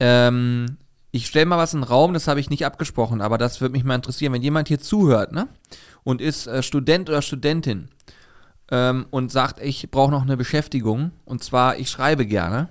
Ähm, 0.01 0.77
ich 1.11 1.27
stelle 1.27 1.47
mal 1.47 1.59
was 1.59 1.73
in 1.73 1.81
den 1.81 1.88
Raum, 1.88 2.12
das 2.12 2.29
habe 2.29 2.38
ich 2.40 2.51
nicht 2.51 2.66
abgesprochen, 2.66 3.23
aber 3.23 3.38
das 3.38 3.61
würde 3.61 3.73
mich 3.73 3.83
mal 3.85 3.94
interessieren, 3.94 4.33
wenn 4.35 4.42
jemand 4.42 4.68
hier 4.68 4.79
zuhört, 4.79 5.33
ne? 5.33 5.49
Und 6.05 6.21
ist 6.21 6.47
äh, 6.47 6.62
Student 6.62 7.09
oder 7.09 7.23
Studentin 7.23 7.88
ähm, 8.71 9.07
und 9.11 9.33
sagt, 9.33 9.61
ich 9.61 9.90
brauche 9.90 10.11
noch 10.11 10.23
eine 10.23 10.37
Beschäftigung. 10.37 11.12
Und 11.25 11.42
zwar, 11.42 11.79
ich 11.79 11.90
schreibe 11.90 12.27
gerne. 12.27 12.68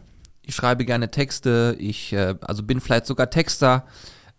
Ich 0.48 0.56
schreibe 0.56 0.86
gerne 0.86 1.12
Texte, 1.12 1.76
ich 1.78 2.14
äh, 2.14 2.36
also 2.42 2.64
bin 2.64 2.80
vielleicht 2.80 3.06
sogar 3.06 3.30
Texter, 3.30 3.86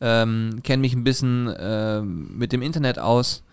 ähm, 0.00 0.60
kenne 0.62 0.80
mich 0.80 0.94
ein 0.94 1.04
bisschen 1.04 1.54
ähm, 1.58 2.36
mit 2.36 2.52
dem 2.52 2.62
Internet 2.62 2.98
aus. 2.98 3.44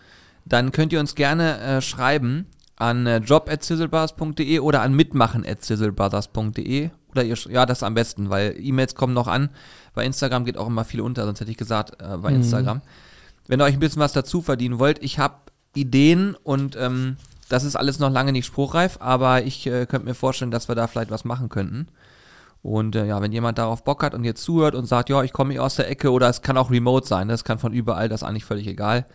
Dann 0.46 0.72
könnt 0.72 0.90
ihr 0.94 1.00
uns 1.00 1.14
gerne 1.14 1.60
äh, 1.60 1.82
schreiben 1.82 2.46
an 2.76 3.06
äh, 3.06 3.18
job.sizzlebrothers.de 3.18 4.60
oder 4.60 4.80
an 4.80 4.94
mitmachen.sizzlebrothers.de 4.94 6.90
oder 7.10 7.24
ihr, 7.24 7.36
ja, 7.50 7.66
das 7.66 7.82
am 7.82 7.92
besten, 7.92 8.30
weil 8.30 8.56
E-Mails 8.58 8.94
kommen 8.94 9.12
noch 9.12 9.28
an. 9.28 9.50
Bei 9.94 10.06
Instagram 10.06 10.46
geht 10.46 10.56
auch 10.56 10.66
immer 10.66 10.86
viel 10.86 11.02
unter, 11.02 11.26
sonst 11.26 11.40
hätte 11.40 11.50
ich 11.50 11.58
gesagt, 11.58 12.00
äh, 12.00 12.16
bei 12.16 12.32
Instagram. 12.32 12.80
Wenn 13.48 13.60
ihr 13.60 13.64
euch 13.64 13.74
ein 13.74 13.80
bisschen 13.80 14.00
was 14.00 14.14
dazu 14.14 14.40
verdienen 14.40 14.78
wollt, 14.78 15.02
ich 15.02 15.18
habe 15.18 15.34
Ideen 15.74 16.34
und 16.42 16.74
ähm, 16.76 17.18
das 17.50 17.64
ist 17.64 17.76
alles 17.76 17.98
noch 17.98 18.10
lange 18.10 18.32
nicht 18.32 18.46
spruchreif, 18.46 18.96
aber 19.00 19.42
ich 19.42 19.66
äh, 19.66 19.84
könnte 19.84 20.06
mir 20.06 20.14
vorstellen, 20.14 20.50
dass 20.50 20.68
wir 20.68 20.74
da 20.74 20.86
vielleicht 20.86 21.10
was 21.10 21.24
machen 21.24 21.50
könnten. 21.50 21.88
Und 22.66 22.96
äh, 22.96 23.06
ja, 23.06 23.22
wenn 23.22 23.30
jemand 23.30 23.58
darauf 23.58 23.84
Bock 23.84 24.02
hat 24.02 24.12
und 24.12 24.24
jetzt 24.24 24.42
zuhört 24.42 24.74
und 24.74 24.86
sagt, 24.86 25.08
ja, 25.08 25.22
ich 25.22 25.32
komme 25.32 25.52
hier 25.52 25.62
aus 25.62 25.76
der 25.76 25.88
Ecke 25.88 26.10
oder 26.10 26.28
es 26.28 26.42
kann 26.42 26.58
auch 26.58 26.68
remote 26.68 27.06
sein, 27.06 27.28
das 27.28 27.44
kann 27.44 27.60
von 27.60 27.72
überall, 27.72 28.08
das 28.08 28.22
ist 28.22 28.28
eigentlich 28.28 28.44
völlig 28.44 28.66
egal, 28.66 29.06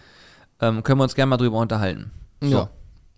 ähm, 0.61 0.83
können 0.83 0.99
wir 0.99 1.03
uns 1.03 1.15
gerne 1.15 1.31
mal 1.31 1.37
drüber 1.37 1.57
unterhalten. 1.57 2.11
So. 2.39 2.49
Ja. 2.49 2.69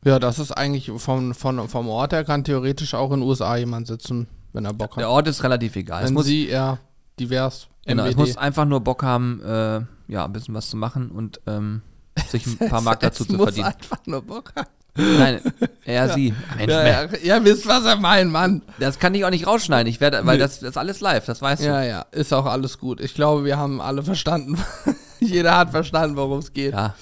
Ja, 0.05 0.17
das 0.17 0.39
ist 0.39 0.51
eigentlich 0.51 0.91
vom, 0.97 1.35
von, 1.35 1.69
vom 1.69 1.87
Ort 1.87 2.13
her 2.13 2.23
kann 2.23 2.43
theoretisch 2.43 2.95
auch 2.95 3.11
in 3.11 3.19
den 3.19 3.29
USA 3.29 3.55
jemand 3.57 3.85
sitzen, 3.85 4.27
wenn 4.53 4.65
er 4.65 4.73
Bock 4.73 4.91
hat. 4.93 4.97
Der 4.97 5.09
Ort 5.11 5.27
ist 5.27 5.43
relativ 5.43 5.75
egal. 5.75 6.01
Es 6.01 6.07
wenn 6.07 6.15
muss, 6.15 6.25
sie 6.25 6.47
eher 6.47 6.79
divers 7.19 7.67
genau, 7.85 8.05
es 8.05 8.15
muss 8.15 8.35
einfach 8.35 8.65
nur 8.65 8.81
Bock 8.81 9.03
haben, 9.03 9.39
äh, 9.43 9.81
ja, 10.11 10.25
ein 10.25 10.33
bisschen 10.33 10.55
was 10.55 10.67
zu 10.67 10.77
machen 10.77 11.11
und 11.11 11.41
ähm, 11.45 11.83
sich 12.27 12.47
ein 12.47 12.57
paar 12.69 12.81
Mark 12.81 13.01
dazu 13.01 13.21
Es 13.23 13.29
zu 13.29 13.35
muss 13.35 13.43
verdienen. 13.45 13.67
einfach 13.67 13.99
nur 14.07 14.23
Bock 14.23 14.51
haben. 14.55 14.67
Nein, 14.95 15.39
er, 15.85 16.09
sie. 16.13 16.33
Mensch, 16.57 16.71
Ja, 16.71 16.85
ja, 16.87 17.07
ja, 17.23 17.43
wisst, 17.43 17.67
was 17.67 17.83
er 17.83 17.95
meint, 17.95 18.31
Mann. 18.31 18.61
Das 18.79 18.99
kann 18.99 19.15
ich 19.15 19.25
auch 19.25 19.31
nicht 19.31 19.47
rausschneiden, 19.47 19.87
ich 19.91 19.99
werde, 19.99 20.23
weil 20.25 20.35
Nee. 20.37 20.43
das, 20.43 20.59
das 20.59 20.69
ist 20.71 20.77
alles 20.77 21.01
live, 21.01 21.25
das 21.25 21.41
weißt 21.41 21.63
du. 21.63 21.67
Ja, 21.67 21.83
ja, 21.83 22.05
ist 22.11 22.31
auch 22.33 22.45
alles 22.45 22.77
gut. 22.77 23.01
Ich 23.01 23.15
glaube, 23.15 23.43
wir 23.43 23.57
haben 23.57 23.81
alle 23.81 24.03
verstanden. 24.03 24.57
Jeder 25.19 25.57
hat 25.57 25.71
verstanden, 25.71 26.15
worum 26.15 26.39
es 26.39 26.53
geht. 26.53 26.73
Ja. 26.73 26.93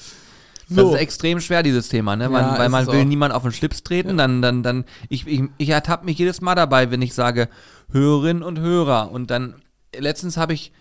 Das 0.69 0.77
So. 0.85 0.93
ist 0.95 1.01
extrem 1.01 1.41
schwer, 1.41 1.63
dieses 1.63 1.89
Thema, 1.89 2.15
ne? 2.15 2.29
Man, 2.29 2.53
Ja, 2.53 2.57
weil 2.59 2.69
man 2.69 2.87
will 2.87 3.03
niemand 3.03 3.33
auf 3.33 3.43
den 3.43 3.51
Schlips 3.51 3.83
treten, 3.83 4.15
dann, 4.15 4.41
dann, 4.41 4.63
dann, 4.63 4.85
ich, 5.09 5.27
ich, 5.27 5.41
ich 5.57 5.67
ertappe 5.69 6.05
mich 6.05 6.17
jedes 6.17 6.39
Mal 6.39 6.55
dabei, 6.55 6.91
wenn 6.91 7.01
ich 7.01 7.13
sage 7.13 7.49
Hörerinnen 7.91 8.41
und 8.41 8.57
Hörer. 8.59 9.11
Und 9.11 9.31
dann, 9.31 9.55
letztens 9.93 10.37
habe 10.37 10.53
ich, 10.53 10.71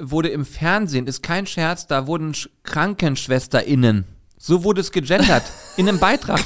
wurde 0.00 0.28
im 0.30 0.44
Fernsehen, 0.44 1.06
ist 1.06 1.22
kein 1.22 1.46
Scherz, 1.46 1.86
da 1.86 2.08
wurden 2.08 2.32
Sch- 2.32 2.48
KrankenschwesterInnen. 2.64 4.06
So 4.38 4.64
wurde 4.64 4.80
es 4.80 4.92
gegendert. 4.92 5.42
in 5.76 5.88
einem 5.88 5.98
Beitrag. 5.98 6.40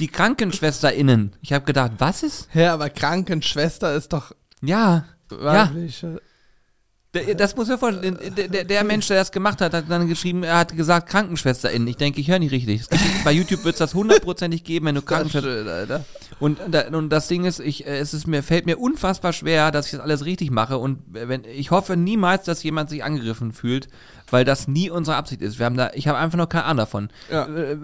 Die 0.00 0.08
KrankenschwesterInnen. 0.08 1.34
Ich 1.42 1.52
habe 1.52 1.64
gedacht, 1.64 1.92
was 1.98 2.22
ist? 2.22 2.48
Ja, 2.54 2.74
aber 2.74 2.90
Krankenschwester 2.90 3.94
ist 3.94 4.12
doch. 4.12 4.32
Ja. 4.60 5.04
Ja. 5.30 5.38
weiblich. 5.68 6.04
Der- 7.14 7.34
Das 7.36 7.54
muss 7.54 7.68
ja 7.68 7.78
vorstellen, 7.78 8.18
der, 8.36 8.48
der, 8.48 8.64
der 8.64 8.82
Mensch, 8.84 9.06
der 9.06 9.18
das 9.18 9.30
gemacht 9.30 9.60
hat, 9.60 9.72
hat 9.72 9.84
dann 9.88 10.08
geschrieben, 10.08 10.42
er 10.42 10.56
hat 10.58 10.76
gesagt 10.76 11.08
KrankenschwesterInnen. 11.08 11.86
Ich 11.86 11.96
denke, 11.96 12.20
ich 12.20 12.28
höre 12.28 12.40
nicht 12.40 12.50
richtig. 12.50 12.88
Gibt, 12.88 13.24
bei 13.24 13.30
YouTube 13.30 13.62
wird 13.64 13.74
es 13.74 13.78
das 13.78 13.94
hundertprozentig 13.94 14.64
geben, 14.64 14.86
wenn 14.86 14.96
du 14.96 15.02
Krankenschwester. 15.06 16.04
Und, 16.40 16.58
und 16.92 17.10
das 17.10 17.28
Ding 17.28 17.44
ist, 17.44 17.60
ich, 17.60 17.86
äh, 17.86 17.98
es 17.98 18.12
ist 18.14 18.26
mir, 18.26 18.42
fällt 18.42 18.66
mir 18.66 18.78
unfassbar 18.80 19.32
schwer, 19.32 19.70
dass 19.70 19.86
ich 19.86 19.92
das 19.92 20.00
alles 20.00 20.24
richtig 20.24 20.50
mache. 20.50 20.78
Und 20.78 20.98
wenn, 21.06 21.44
ich 21.44 21.70
hoffe 21.70 21.96
niemals, 21.96 22.44
dass 22.46 22.64
jemand 22.64 22.90
sich 22.90 23.04
angegriffen 23.04 23.52
fühlt, 23.52 23.86
weil 24.30 24.44
das 24.44 24.68
nie 24.68 24.90
unsere 24.90 25.16
Absicht 25.16 25.42
ist. 25.42 25.58
Wir 25.58 25.66
haben 25.66 25.76
da, 25.76 25.90
ich 25.94 26.08
habe 26.08 26.18
einfach 26.18 26.38
nur 26.38 26.48
keine 26.48 26.64
Ahnung 26.64 26.78
davon. 26.78 27.08
Ja. 27.30 27.46
Äh, 27.46 27.76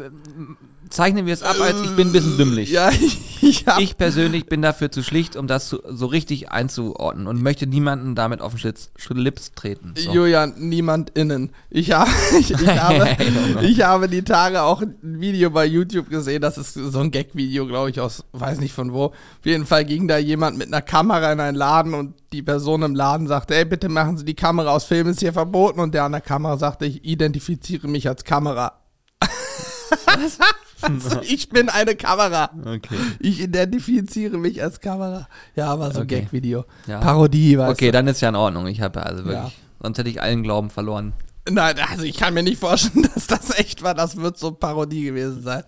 Zeichnen 0.90 1.24
wir 1.24 1.34
es 1.34 1.44
ab, 1.44 1.54
als 1.60 1.80
ich 1.82 1.90
bin 1.94 2.08
ein 2.08 2.12
bisschen 2.12 2.36
dümmlich. 2.36 2.70
Ja, 2.70 2.90
ich 3.42 3.64
hab. 3.66 3.78
Ich 3.78 3.96
persönlich 3.96 4.46
bin 4.46 4.60
dafür 4.60 4.90
zu 4.90 5.04
schlicht, 5.04 5.36
um 5.36 5.46
das 5.46 5.68
zu, 5.68 5.80
so 5.88 6.06
richtig 6.06 6.50
einzuordnen 6.50 7.28
und 7.28 7.40
möchte 7.40 7.68
niemanden 7.68 8.16
damit 8.16 8.40
auf 8.40 8.54
den 8.54 8.58
Schlitz, 8.58 8.90
Schlips 8.96 9.52
treten. 9.52 9.94
So. 9.96 10.10
Julian, 10.10 10.54
niemand 10.58 11.10
innen. 11.10 11.50
Ich 11.70 11.92
habe, 11.92 12.10
ich, 12.40 12.50
ich, 12.50 12.68
habe, 12.68 13.16
ich 13.62 13.82
habe 13.82 14.08
die 14.08 14.22
Tage 14.22 14.62
auch 14.62 14.82
ein 14.82 14.96
Video 15.00 15.50
bei 15.50 15.64
YouTube 15.64 16.10
gesehen. 16.10 16.42
Das 16.42 16.58
ist 16.58 16.74
so 16.74 16.98
ein 16.98 17.12
Gag-Video, 17.12 17.68
glaube 17.68 17.90
ich, 17.90 18.00
aus, 18.00 18.24
weiß 18.32 18.58
nicht 18.58 18.74
von 18.74 18.92
wo. 18.92 19.04
Auf 19.04 19.14
jeden 19.44 19.66
Fall 19.66 19.84
ging 19.84 20.08
da 20.08 20.18
jemand 20.18 20.58
mit 20.58 20.66
einer 20.66 20.82
Kamera 20.82 21.32
in 21.32 21.38
einen 21.38 21.56
Laden 21.56 21.94
und 21.94 22.14
die 22.32 22.42
Person 22.42 22.82
im 22.82 22.94
Laden 22.96 23.28
sagte, 23.28 23.54
ey, 23.54 23.64
bitte 23.64 23.88
machen 23.88 24.16
Sie 24.16 24.24
die 24.24 24.34
Kamera 24.34 24.70
aus, 24.70 24.84
Film 24.84 25.08
ist 25.08 25.20
hier 25.20 25.32
verboten. 25.32 25.78
Und 25.78 25.94
der 25.94 26.04
an 26.04 26.12
der 26.12 26.20
Kamera 26.30 26.56
sagte, 26.58 26.86
ich 26.86 27.04
identifiziere 27.04 27.88
mich 27.88 28.06
als 28.08 28.22
Kamera. 28.22 28.74
also, 30.06 31.20
ich 31.22 31.48
bin 31.48 31.68
eine 31.68 31.96
Kamera. 31.96 32.50
Okay. 32.64 32.94
Ich 33.18 33.40
identifiziere 33.40 34.38
mich 34.38 34.62
als 34.62 34.78
Kamera. 34.80 35.26
Ja, 35.56 35.66
aber 35.72 35.90
so 35.90 35.98
ein 35.98 36.04
Okay. 36.04 36.20
Gag-Video. 36.20 36.66
Ja. 36.86 37.00
Parodie, 37.00 37.58
weißt 37.58 37.72
Okay, 37.72 37.90
dann 37.90 38.06
ist 38.06 38.20
ja 38.20 38.28
in 38.28 38.36
Ordnung. 38.36 38.68
Ich 38.68 38.80
habe 38.80 39.04
also 39.04 39.24
wirklich, 39.24 39.34
Ja. 39.42 39.50
sonst 39.82 39.98
hätte 39.98 40.08
ich 40.08 40.22
allen 40.22 40.44
Glauben 40.44 40.70
verloren. 40.70 41.14
du. 41.46 41.52
Nein, 41.54 41.74
also 41.90 42.04
ich 42.04 42.16
kann 42.16 42.32
mir 42.34 42.44
nicht 42.44 42.60
vorstellen, 42.60 43.08
dass 43.14 43.26
das 43.26 43.50
echt 43.58 43.82
war. 43.82 43.94
Das 43.94 44.16
wird 44.16 44.38
so 44.38 44.52
Parodie 44.52 45.02
gewesen 45.02 45.42
sein. 45.42 45.64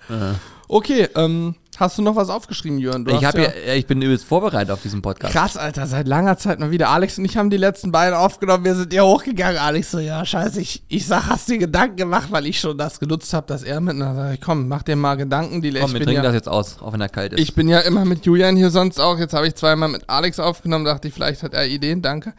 Okay, 0.72 1.06
ähm, 1.16 1.54
hast 1.76 1.98
du 1.98 2.02
noch 2.02 2.16
was 2.16 2.30
aufgeschrieben, 2.30 2.78
Jörn? 2.78 3.04
Du 3.04 3.10
Ich 3.10 3.18
hast 3.18 3.36
habe 3.36 3.52
ja, 3.66 3.74
ich 3.74 3.86
bin 3.86 4.00
übelst 4.00 4.24
vorbereitet 4.24 4.70
auf 4.70 4.80
diesen 4.80 5.02
Podcast. 5.02 5.34
Krass, 5.34 5.58
Alter, 5.58 5.86
seit 5.86 6.08
langer 6.08 6.38
Zeit 6.38 6.60
mal 6.60 6.70
wieder. 6.70 6.88
Alex 6.88 7.18
und 7.18 7.26
ich 7.26 7.36
haben 7.36 7.50
die 7.50 7.58
letzten 7.58 7.92
beiden 7.92 8.14
aufgenommen. 8.14 8.64
Wir 8.64 8.74
sind 8.74 8.90
ja 8.94 9.02
hochgegangen. 9.02 9.58
Alex 9.58 9.90
so, 9.90 9.98
ja, 9.98 10.24
scheiße, 10.24 10.62
ich, 10.62 10.82
ich 10.88 11.06
sag, 11.06 11.26
hast 11.26 11.50
dir 11.50 11.58
Gedanken 11.58 11.96
gemacht, 11.96 12.28
weil 12.30 12.46
ich 12.46 12.58
schon 12.58 12.78
das 12.78 12.98
genutzt 12.98 13.34
habe, 13.34 13.46
dass 13.48 13.62
er 13.62 13.82
mit. 13.82 13.96
Ich, 14.32 14.40
komm, 14.40 14.66
mach 14.66 14.82
dir 14.82 14.96
mal 14.96 15.16
Gedanken. 15.16 15.60
Die 15.60 15.72
Komm, 15.72 15.82
ich 15.82 15.92
wir 15.92 15.98
bin 15.98 16.04
trinken 16.04 16.22
ja, 16.22 16.22
das 16.22 16.34
jetzt 16.34 16.48
aus, 16.48 16.80
auch 16.80 16.94
wenn 16.94 17.02
er 17.02 17.10
kalt 17.10 17.34
ist. 17.34 17.40
Ich 17.40 17.54
bin 17.54 17.68
ja 17.68 17.80
immer 17.80 18.06
mit 18.06 18.24
Julian 18.24 18.56
hier 18.56 18.70
sonst 18.70 18.98
auch. 18.98 19.18
Jetzt 19.18 19.34
habe 19.34 19.46
ich 19.46 19.54
zweimal 19.54 19.90
mit 19.90 20.08
Alex 20.08 20.40
aufgenommen, 20.40 20.86
dachte 20.86 21.08
ich, 21.08 21.12
vielleicht 21.12 21.42
hat 21.42 21.52
er 21.52 21.66
Ideen, 21.66 22.00
danke. 22.00 22.32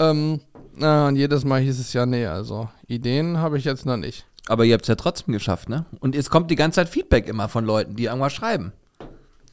Ähm, 0.00 0.40
na, 0.74 1.06
und 1.06 1.14
jedes 1.14 1.44
Mal 1.44 1.60
hieß 1.60 1.78
es 1.78 1.92
ja, 1.92 2.06
nee, 2.06 2.26
also 2.26 2.68
Ideen 2.88 3.38
habe 3.38 3.56
ich 3.56 3.64
jetzt 3.64 3.86
noch 3.86 3.96
nicht. 3.96 4.27
Aber 4.48 4.64
ihr 4.64 4.74
habt 4.74 4.82
es 4.82 4.88
ja 4.88 4.94
trotzdem 4.96 5.32
geschafft, 5.34 5.68
ne? 5.68 5.84
Und 6.00 6.16
es 6.16 6.30
kommt 6.30 6.50
die 6.50 6.56
ganze 6.56 6.76
Zeit 6.76 6.88
Feedback 6.88 7.28
immer 7.28 7.48
von 7.48 7.64
Leuten, 7.64 7.96
die 7.96 8.04
irgendwas 8.06 8.32
schreiben. 8.32 8.72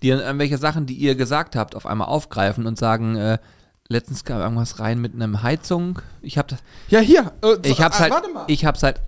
Die 0.01 0.09
dann 0.09 0.19
irgendwelche 0.19 0.57
Sachen, 0.57 0.85
die 0.85 0.93
ihr 0.95 1.15
gesagt 1.15 1.55
habt, 1.55 1.75
auf 1.75 1.85
einmal 1.85 2.07
aufgreifen 2.07 2.65
und 2.65 2.77
sagen, 2.77 3.15
äh, 3.15 3.37
letztens 3.87 4.23
kam 4.23 4.39
irgendwas 4.41 4.79
rein 4.79 4.99
mit 4.99 5.13
einem 5.13 5.43
Heizung. 5.43 5.99
Ich 6.21 6.37
hab 6.37 6.47
das, 6.47 6.59
Ja, 6.89 6.99
hier. 7.01 7.33
äh, 7.43 7.55
ich 7.63 7.77
so, 7.77 7.83
hab's 7.83 7.97
ah, 7.97 7.99
halt, 8.01 8.13
Warte 8.13 8.29
mal. 8.31 8.45
ich 8.47 8.65
hab's 8.65 8.83
halt, 8.83 9.01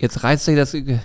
jetzt 0.00 0.22
reißt 0.24 0.44
sich 0.44 0.56
das, 0.56 0.72
ge- 0.72 0.98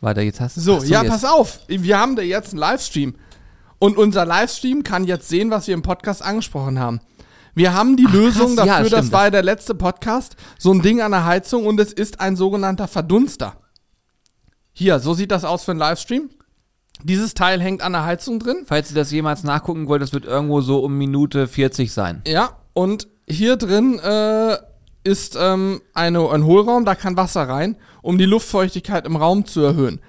Warte, 0.00 0.22
jetzt 0.22 0.40
hast 0.40 0.56
du 0.56 0.60
So, 0.60 0.82
ja, 0.84 1.02
jetzt- 1.02 1.10
pass 1.10 1.24
auf. 1.24 1.60
Wir 1.68 1.98
haben 1.98 2.16
da 2.16 2.22
jetzt 2.22 2.50
einen 2.52 2.58
Livestream. 2.60 3.14
Und 3.78 3.96
unser 3.96 4.24
Livestream 4.26 4.82
kann 4.82 5.04
jetzt 5.04 5.28
sehen, 5.28 5.50
was 5.50 5.66
wir 5.66 5.74
im 5.74 5.82
Podcast 5.82 6.22
angesprochen 6.22 6.78
haben. 6.78 7.00
Wir 7.54 7.74
haben 7.74 7.96
die 7.96 8.04
Lösung 8.04 8.54
krass, 8.56 8.66
ja, 8.66 8.76
dafür, 8.76 8.90
das 8.90 9.00
stimmt. 9.00 9.12
war 9.12 9.24
ja 9.24 9.30
der 9.30 9.42
letzte 9.42 9.74
Podcast, 9.74 10.36
so 10.58 10.72
ein 10.72 10.82
Ding 10.82 11.00
an 11.00 11.10
der 11.10 11.24
Heizung 11.24 11.66
und 11.66 11.80
es 11.80 11.92
ist 11.92 12.20
ein 12.20 12.36
sogenannter 12.36 12.88
Verdunster. 12.88 13.56
Hier, 14.72 15.00
so 15.00 15.14
sieht 15.14 15.30
das 15.30 15.44
aus 15.44 15.64
für 15.64 15.72
einen 15.72 15.80
Livestream. 15.80 16.30
Dieses 17.02 17.34
Teil 17.34 17.60
hängt 17.60 17.82
an 17.82 17.92
der 17.92 18.04
Heizung 18.04 18.38
drin. 18.38 18.64
Falls 18.66 18.90
ihr 18.90 18.94
das 18.94 19.10
jemals 19.10 19.42
nachgucken 19.42 19.88
wollt, 19.88 20.02
das 20.02 20.12
wird 20.12 20.26
irgendwo 20.26 20.60
so 20.60 20.80
um 20.80 20.96
Minute 20.96 21.48
40 21.48 21.92
sein. 21.92 22.22
Ja, 22.26 22.58
und 22.72 23.08
hier 23.26 23.56
drin 23.56 23.98
äh, 23.98 24.56
ist 25.02 25.36
ähm, 25.40 25.80
eine, 25.94 26.28
ein 26.30 26.44
Hohlraum, 26.44 26.84
da 26.84 26.94
kann 26.94 27.16
Wasser 27.16 27.48
rein, 27.48 27.76
um 28.02 28.18
die 28.18 28.26
Luftfeuchtigkeit 28.26 29.06
im 29.06 29.16
Raum 29.16 29.46
zu 29.46 29.60
erhöhen. 29.62 30.00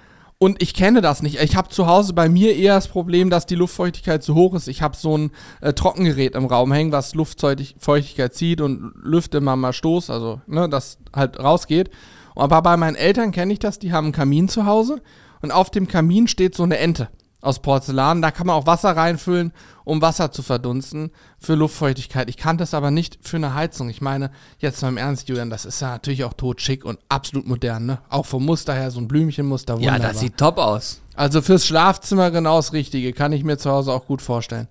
Und 0.42 0.60
ich 0.60 0.74
kenne 0.74 1.02
das 1.02 1.22
nicht. 1.22 1.40
Ich 1.40 1.54
habe 1.54 1.68
zu 1.68 1.86
Hause 1.86 2.14
bei 2.14 2.28
mir 2.28 2.56
eher 2.56 2.74
das 2.74 2.88
Problem, 2.88 3.30
dass 3.30 3.46
die 3.46 3.54
Luftfeuchtigkeit 3.54 4.24
zu 4.24 4.34
hoch 4.34 4.54
ist. 4.54 4.66
Ich 4.66 4.82
habe 4.82 4.96
so 4.96 5.16
ein 5.16 5.30
äh, 5.60 5.72
Trockengerät 5.72 6.34
im 6.34 6.46
Raum 6.46 6.72
hängen, 6.72 6.90
was 6.90 7.14
Luftfeuchtigkeit 7.14 8.34
zieht 8.34 8.60
und 8.60 8.92
lüfte 9.04 9.38
immer 9.38 9.54
mal 9.54 9.72
Stoß, 9.72 10.10
also 10.10 10.40
ne, 10.48 10.68
das 10.68 10.98
halt 11.14 11.38
rausgeht. 11.38 11.90
Aber 12.34 12.60
bei 12.60 12.76
meinen 12.76 12.96
Eltern 12.96 13.30
kenne 13.30 13.52
ich 13.52 13.60
das, 13.60 13.78
die 13.78 13.92
haben 13.92 14.06
einen 14.06 14.14
Kamin 14.14 14.48
zu 14.48 14.66
Hause 14.66 15.00
und 15.42 15.52
auf 15.52 15.70
dem 15.70 15.86
Kamin 15.86 16.26
steht 16.26 16.56
so 16.56 16.64
eine 16.64 16.78
Ente 16.78 17.08
aus 17.42 17.60
Porzellan. 17.60 18.22
Da 18.22 18.30
kann 18.30 18.46
man 18.46 18.56
auch 18.56 18.66
Wasser 18.66 18.96
reinfüllen, 18.96 19.52
um 19.84 20.00
Wasser 20.00 20.32
zu 20.32 20.42
verdunsten 20.42 21.10
für 21.38 21.54
Luftfeuchtigkeit. 21.54 22.30
Ich 22.30 22.38
kannte 22.38 22.64
es 22.64 22.72
aber 22.72 22.90
nicht 22.90 23.18
für 23.20 23.36
eine 23.36 23.52
Heizung. 23.54 23.90
Ich 23.90 24.00
meine, 24.00 24.30
jetzt 24.58 24.80
mal 24.80 24.88
im 24.88 24.96
Ernst, 24.96 25.28
Julian, 25.28 25.50
das 25.50 25.66
ist 25.66 25.80
ja 25.82 25.90
natürlich 25.90 26.24
auch 26.24 26.32
totschick 26.32 26.84
und 26.86 26.98
absolut 27.10 27.46
modern, 27.46 27.84
ne? 27.84 27.98
Auch 28.08 28.24
vom 28.24 28.46
Muster 28.46 28.72
her, 28.72 28.90
so 28.90 29.00
ein 29.00 29.08
Blümchenmuster, 29.08 29.74
Ja, 29.74 29.92
wunderbar. 29.92 30.12
das 30.12 30.20
sieht 30.20 30.38
top 30.38 30.56
aus. 30.56 31.00
Also 31.14 31.42
fürs 31.42 31.66
Schlafzimmer 31.66 32.30
genau 32.30 32.56
das 32.56 32.72
Richtige, 32.72 33.12
kann 33.12 33.32
ich 33.32 33.44
mir 33.44 33.58
zu 33.58 33.70
Hause 33.70 33.92
auch 33.92 34.06
gut 34.06 34.22
vorstellen. 34.22 34.68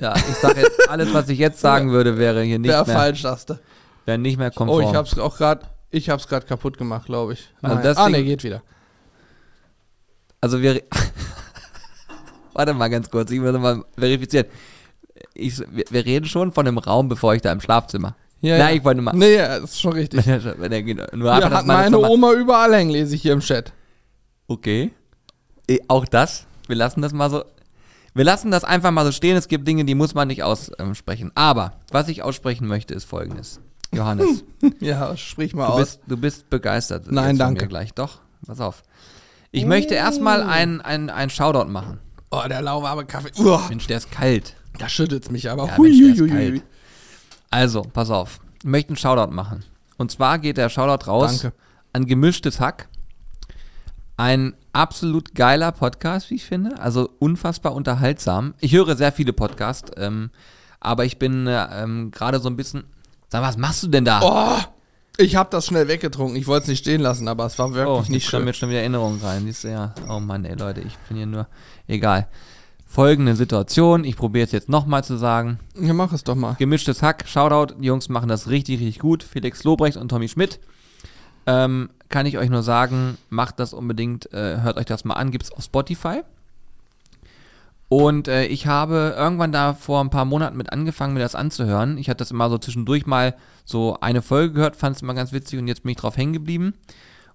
Ja, 0.00 0.14
ich 0.16 0.36
sag 0.42 0.56
jetzt, 0.56 0.78
alles, 0.90 1.14
was 1.14 1.28
ich 1.28 1.38
jetzt 1.38 1.60
sagen 1.60 1.92
würde, 1.92 2.18
wäre 2.18 2.42
hier 2.42 2.58
nicht 2.58 2.68
Wäre 2.70 2.84
mehr, 2.84 2.94
falsch, 2.96 3.22
du. 3.22 3.58
wäre 4.04 4.18
nicht 4.18 4.36
mehr 4.36 4.50
Oh, 4.52 4.58
konform. 4.58 4.82
ich 4.82 4.94
hab's 4.94 5.16
auch 5.18 5.36
gerade, 5.38 5.66
ich 5.90 6.10
hab's 6.10 6.26
gerade 6.26 6.44
kaputt 6.46 6.76
gemacht, 6.76 7.06
glaube 7.06 7.34
ich. 7.34 7.48
Also 7.62 7.80
das 7.80 7.96
ah, 7.96 8.08
ne, 8.08 8.24
geht 8.24 8.42
wieder. 8.42 8.62
Also 10.40 10.60
wir. 10.60 10.82
Warte 12.54 12.74
mal 12.74 12.88
ganz 12.88 13.10
kurz, 13.10 13.30
ich 13.30 13.40
muss 13.40 13.52
mal 13.52 13.84
verifizieren. 13.96 14.46
Ich, 15.34 15.58
wir, 15.70 15.84
wir 15.90 16.04
reden 16.04 16.26
schon 16.26 16.52
von 16.52 16.66
einem 16.66 16.78
Raum, 16.78 17.08
bevor 17.08 17.34
ich 17.34 17.42
da 17.42 17.52
im 17.52 17.60
Schlafzimmer. 17.60 18.16
Ja, 18.40 18.58
Nein, 18.58 18.70
ja. 18.70 18.76
ich 18.76 18.84
wollte 18.84 19.00
mal. 19.02 19.12
Nee, 19.14 19.36
ja, 19.36 19.60
das 19.60 19.70
ist 19.70 19.80
schon 19.80 19.92
richtig. 19.92 20.26
Wenn 20.26 20.72
er, 20.72 20.82
geht, 20.82 21.14
nur 21.14 21.26
Ja, 21.28 21.48
hat 21.50 21.66
meine 21.66 21.98
Oma 21.98 22.32
überall 22.32 22.74
hängen, 22.74 22.90
lese 22.90 23.14
ich 23.14 23.22
hier 23.22 23.32
im 23.32 23.40
Chat. 23.40 23.72
Okay. 24.48 24.90
Eh, 25.68 25.78
Auch 25.88 26.04
das. 26.06 26.46
Wir 26.66 26.76
lassen 26.76 27.02
das 27.02 27.12
mal 27.12 27.30
so. 27.30 27.44
Wir 28.14 28.24
lassen 28.24 28.50
das 28.50 28.64
einfach 28.64 28.90
mal 28.90 29.04
so 29.06 29.12
stehen. 29.12 29.36
Es 29.36 29.48
gibt 29.48 29.66
Dinge, 29.66 29.84
die 29.84 29.94
muss 29.94 30.14
man 30.14 30.28
nicht 30.28 30.42
aussprechen. 30.42 31.30
Aber 31.34 31.74
was 31.90 32.08
ich 32.08 32.22
aussprechen 32.22 32.66
möchte, 32.66 32.94
ist 32.94 33.04
folgendes. 33.04 33.60
Johannes, 33.94 34.44
Ja, 34.80 35.16
sprich 35.16 35.54
mal 35.54 35.66
du 35.66 35.72
aus. 35.74 35.80
bist, 35.80 36.00
du 36.06 36.16
bist 36.16 36.50
begeistert. 36.50 37.10
Nein, 37.10 37.38
danke. 37.38 37.68
Gleich. 37.68 37.94
Doch, 37.94 38.20
pass 38.46 38.60
auf. 38.60 38.82
Ich 39.50 39.66
möchte 39.66 39.94
erstmal 39.94 40.42
ein, 40.42 40.80
ein, 40.80 41.10
ein 41.10 41.30
Shoutout 41.30 41.70
machen. 41.70 42.00
Oh, 42.34 42.48
der 42.48 42.62
lauwarme 42.62 43.04
Kaffee. 43.04 43.30
Uah, 43.38 43.68
Mensch, 43.68 43.86
der 43.86 43.98
ist 43.98 44.10
kalt. 44.10 44.56
da 44.78 44.88
schüttelt's 44.88 45.30
mich 45.30 45.50
aber. 45.50 45.66
Ja, 45.66 45.78
Mensch, 45.78 45.98
der 45.98 46.26
ist 46.26 46.32
kalt. 46.32 46.62
Also, 47.50 47.82
pass 47.82 48.08
auf. 48.08 48.40
Ich 48.60 48.64
möchte 48.64 48.88
einen 48.88 48.96
Shoutout 48.96 49.32
machen. 49.32 49.64
Und 49.98 50.10
zwar 50.10 50.38
geht 50.38 50.56
der 50.56 50.70
Shoutout 50.70 51.06
raus 51.06 51.42
Danke. 51.42 51.56
an 51.92 52.06
Gemischtes 52.06 52.58
Hack. 52.58 52.88
Ein 54.16 54.54
absolut 54.72 55.34
geiler 55.34 55.72
Podcast, 55.72 56.30
wie 56.30 56.36
ich 56.36 56.46
finde. 56.46 56.78
Also 56.80 57.10
unfassbar 57.18 57.74
unterhaltsam. 57.74 58.54
Ich 58.60 58.72
höre 58.72 58.96
sehr 58.96 59.12
viele 59.12 59.34
Podcasts, 59.34 59.90
ähm, 59.98 60.30
aber 60.80 61.04
ich 61.04 61.18
bin 61.18 61.46
äh, 61.46 61.82
ähm, 61.82 62.10
gerade 62.12 62.40
so 62.40 62.48
ein 62.48 62.56
bisschen. 62.56 62.84
Sag 63.28 63.42
mal, 63.42 63.48
was 63.48 63.58
machst 63.58 63.82
du 63.82 63.88
denn 63.88 64.06
da? 64.06 64.20
Oh, 64.22 64.71
ich 65.18 65.36
habe 65.36 65.50
das 65.50 65.66
schnell 65.66 65.88
weggetrunken. 65.88 66.36
Ich 66.36 66.46
wollte 66.46 66.62
es 66.64 66.68
nicht 66.68 66.78
stehen 66.80 67.00
lassen, 67.00 67.28
aber 67.28 67.46
es 67.46 67.58
war 67.58 67.74
wirklich 67.74 68.08
Oh, 68.08 68.12
nicht 68.12 68.28
schön. 68.28 68.44
mir 68.44 68.52
schon 68.54 68.70
wieder 68.70 68.80
Erinnerungen 68.80 69.20
rein. 69.20 69.42
Siehst 69.44 69.64
du 69.64 69.68
ja. 69.68 69.94
Oh 70.08 70.20
Mann, 70.20 70.44
ey 70.44 70.56
Leute, 70.56 70.80
ich 70.80 70.96
bin 71.08 71.16
hier 71.16 71.26
nur. 71.26 71.46
Egal. 71.86 72.28
Folgende 72.86 73.34
Situation. 73.36 74.04
Ich 74.04 74.16
probiere 74.16 74.44
es 74.44 74.52
jetzt 74.52 74.68
nochmal 74.68 75.02
zu 75.02 75.16
sagen. 75.16 75.58
Ja, 75.80 75.94
mach 75.94 76.12
es 76.12 76.24
doch 76.24 76.34
mal. 76.34 76.54
Gemischtes 76.58 77.02
Hack, 77.02 77.24
Shoutout, 77.26 77.74
die 77.80 77.86
Jungs 77.86 78.08
machen 78.10 78.28
das 78.28 78.48
richtig, 78.48 78.80
richtig 78.80 78.98
gut. 78.98 79.22
Felix 79.22 79.64
Lobrecht 79.64 79.96
und 79.96 80.08
Tommy 80.08 80.28
Schmidt. 80.28 80.60
Ähm, 81.46 81.88
kann 82.08 82.26
ich 82.26 82.36
euch 82.38 82.50
nur 82.50 82.62
sagen, 82.62 83.16
macht 83.30 83.58
das 83.58 83.72
unbedingt, 83.72 84.32
äh, 84.32 84.60
hört 84.60 84.76
euch 84.76 84.84
das 84.84 85.04
mal 85.04 85.14
an, 85.14 85.30
gibt's 85.30 85.50
auf 85.50 85.64
Spotify. 85.64 86.20
Und 87.92 88.26
äh, 88.26 88.46
ich 88.46 88.66
habe 88.66 89.14
irgendwann 89.18 89.52
da 89.52 89.74
vor 89.74 90.00
ein 90.00 90.08
paar 90.08 90.24
Monaten 90.24 90.56
mit 90.56 90.72
angefangen, 90.72 91.12
mir 91.12 91.20
das 91.20 91.34
anzuhören. 91.34 91.98
Ich 91.98 92.08
hatte 92.08 92.20
das 92.20 92.30
immer 92.30 92.48
so 92.48 92.56
zwischendurch 92.56 93.04
mal 93.04 93.36
so 93.66 93.98
eine 94.00 94.22
Folge 94.22 94.54
gehört, 94.54 94.76
fand 94.76 94.96
es 94.96 95.02
immer 95.02 95.12
ganz 95.12 95.30
witzig 95.34 95.58
und 95.58 95.68
jetzt 95.68 95.82
bin 95.82 95.90
ich 95.90 95.98
drauf 95.98 96.16
hängen 96.16 96.32
geblieben. 96.32 96.72